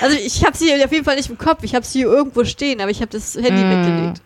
Also 0.00 0.16
ich 0.16 0.44
habe 0.44 0.56
sie 0.56 0.72
auf 0.82 0.92
jeden 0.92 1.04
Fall 1.04 1.16
nicht 1.16 1.28
im 1.28 1.36
Kopf. 1.38 1.62
Ich 1.62 1.74
habe 1.74 1.84
sie 1.84 2.00
hier 2.00 2.08
irgendwo 2.08 2.44
stehen, 2.44 2.80
aber 2.80 2.90
ich 2.90 3.00
habe 3.00 3.10
das 3.10 3.34
Handy 3.34 3.50
Mm. 3.64 3.70
weggelegt. 3.70 4.22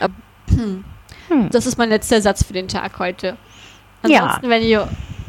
Ab- 0.00 0.10
hm. 0.50 0.84
Hm. 1.28 1.50
Das 1.50 1.66
ist 1.66 1.78
mein 1.78 1.88
letzter 1.88 2.20
Satz 2.20 2.44
für 2.44 2.52
den 2.52 2.68
Tag 2.68 2.98
heute. 2.98 3.36
Ja. 4.06 4.20
Ansonsten, 4.24 4.50
wenn 4.50 4.62
ihr 4.62 4.88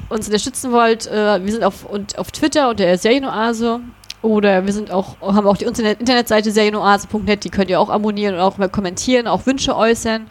uns 0.09 0.27
unterstützen 0.27 0.71
wollt, 0.71 1.07
äh, 1.07 1.43
wir 1.43 1.51
sind 1.51 1.63
auf, 1.63 1.85
und, 1.85 2.17
auf 2.17 2.31
Twitter 2.31 2.69
unter 2.69 2.97
Serienoase 2.97 3.79
oder 4.21 4.65
wir 4.65 4.73
sind 4.73 4.91
auch, 4.91 5.15
haben 5.21 5.47
auch 5.47 5.57
die 5.57 5.65
Internet 5.65 5.99
Internetseite 5.99 6.51
serienoase.net, 6.51 7.43
die 7.43 7.49
könnt 7.49 7.69
ihr 7.69 7.79
auch 7.79 7.89
abonnieren 7.89 8.35
und 8.35 8.41
auch 8.41 8.57
mal 8.57 8.69
kommentieren, 8.69 9.27
auch 9.27 9.45
Wünsche 9.45 9.75
äußern. 9.75 10.27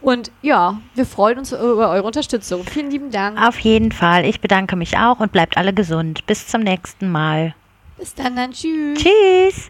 Und 0.00 0.30
ja, 0.40 0.80
wir 0.94 1.04
freuen 1.04 1.38
uns 1.38 1.52
über 1.52 1.90
eure 1.90 2.04
Unterstützung. 2.04 2.64
Vielen 2.64 2.90
lieben 2.90 3.10
Dank. 3.10 3.40
Auf 3.40 3.58
jeden 3.58 3.92
Fall. 3.92 4.24
Ich 4.24 4.40
bedanke 4.40 4.76
mich 4.76 4.96
auch 4.96 5.20
und 5.20 5.32
bleibt 5.32 5.56
alle 5.56 5.74
gesund. 5.74 6.26
Bis 6.26 6.46
zum 6.46 6.62
nächsten 6.62 7.10
Mal. 7.10 7.54
Bis 7.98 8.14
dann, 8.14 8.34
dann 8.34 8.52
tschüss. 8.52 8.98
Tschüss. 8.98 9.68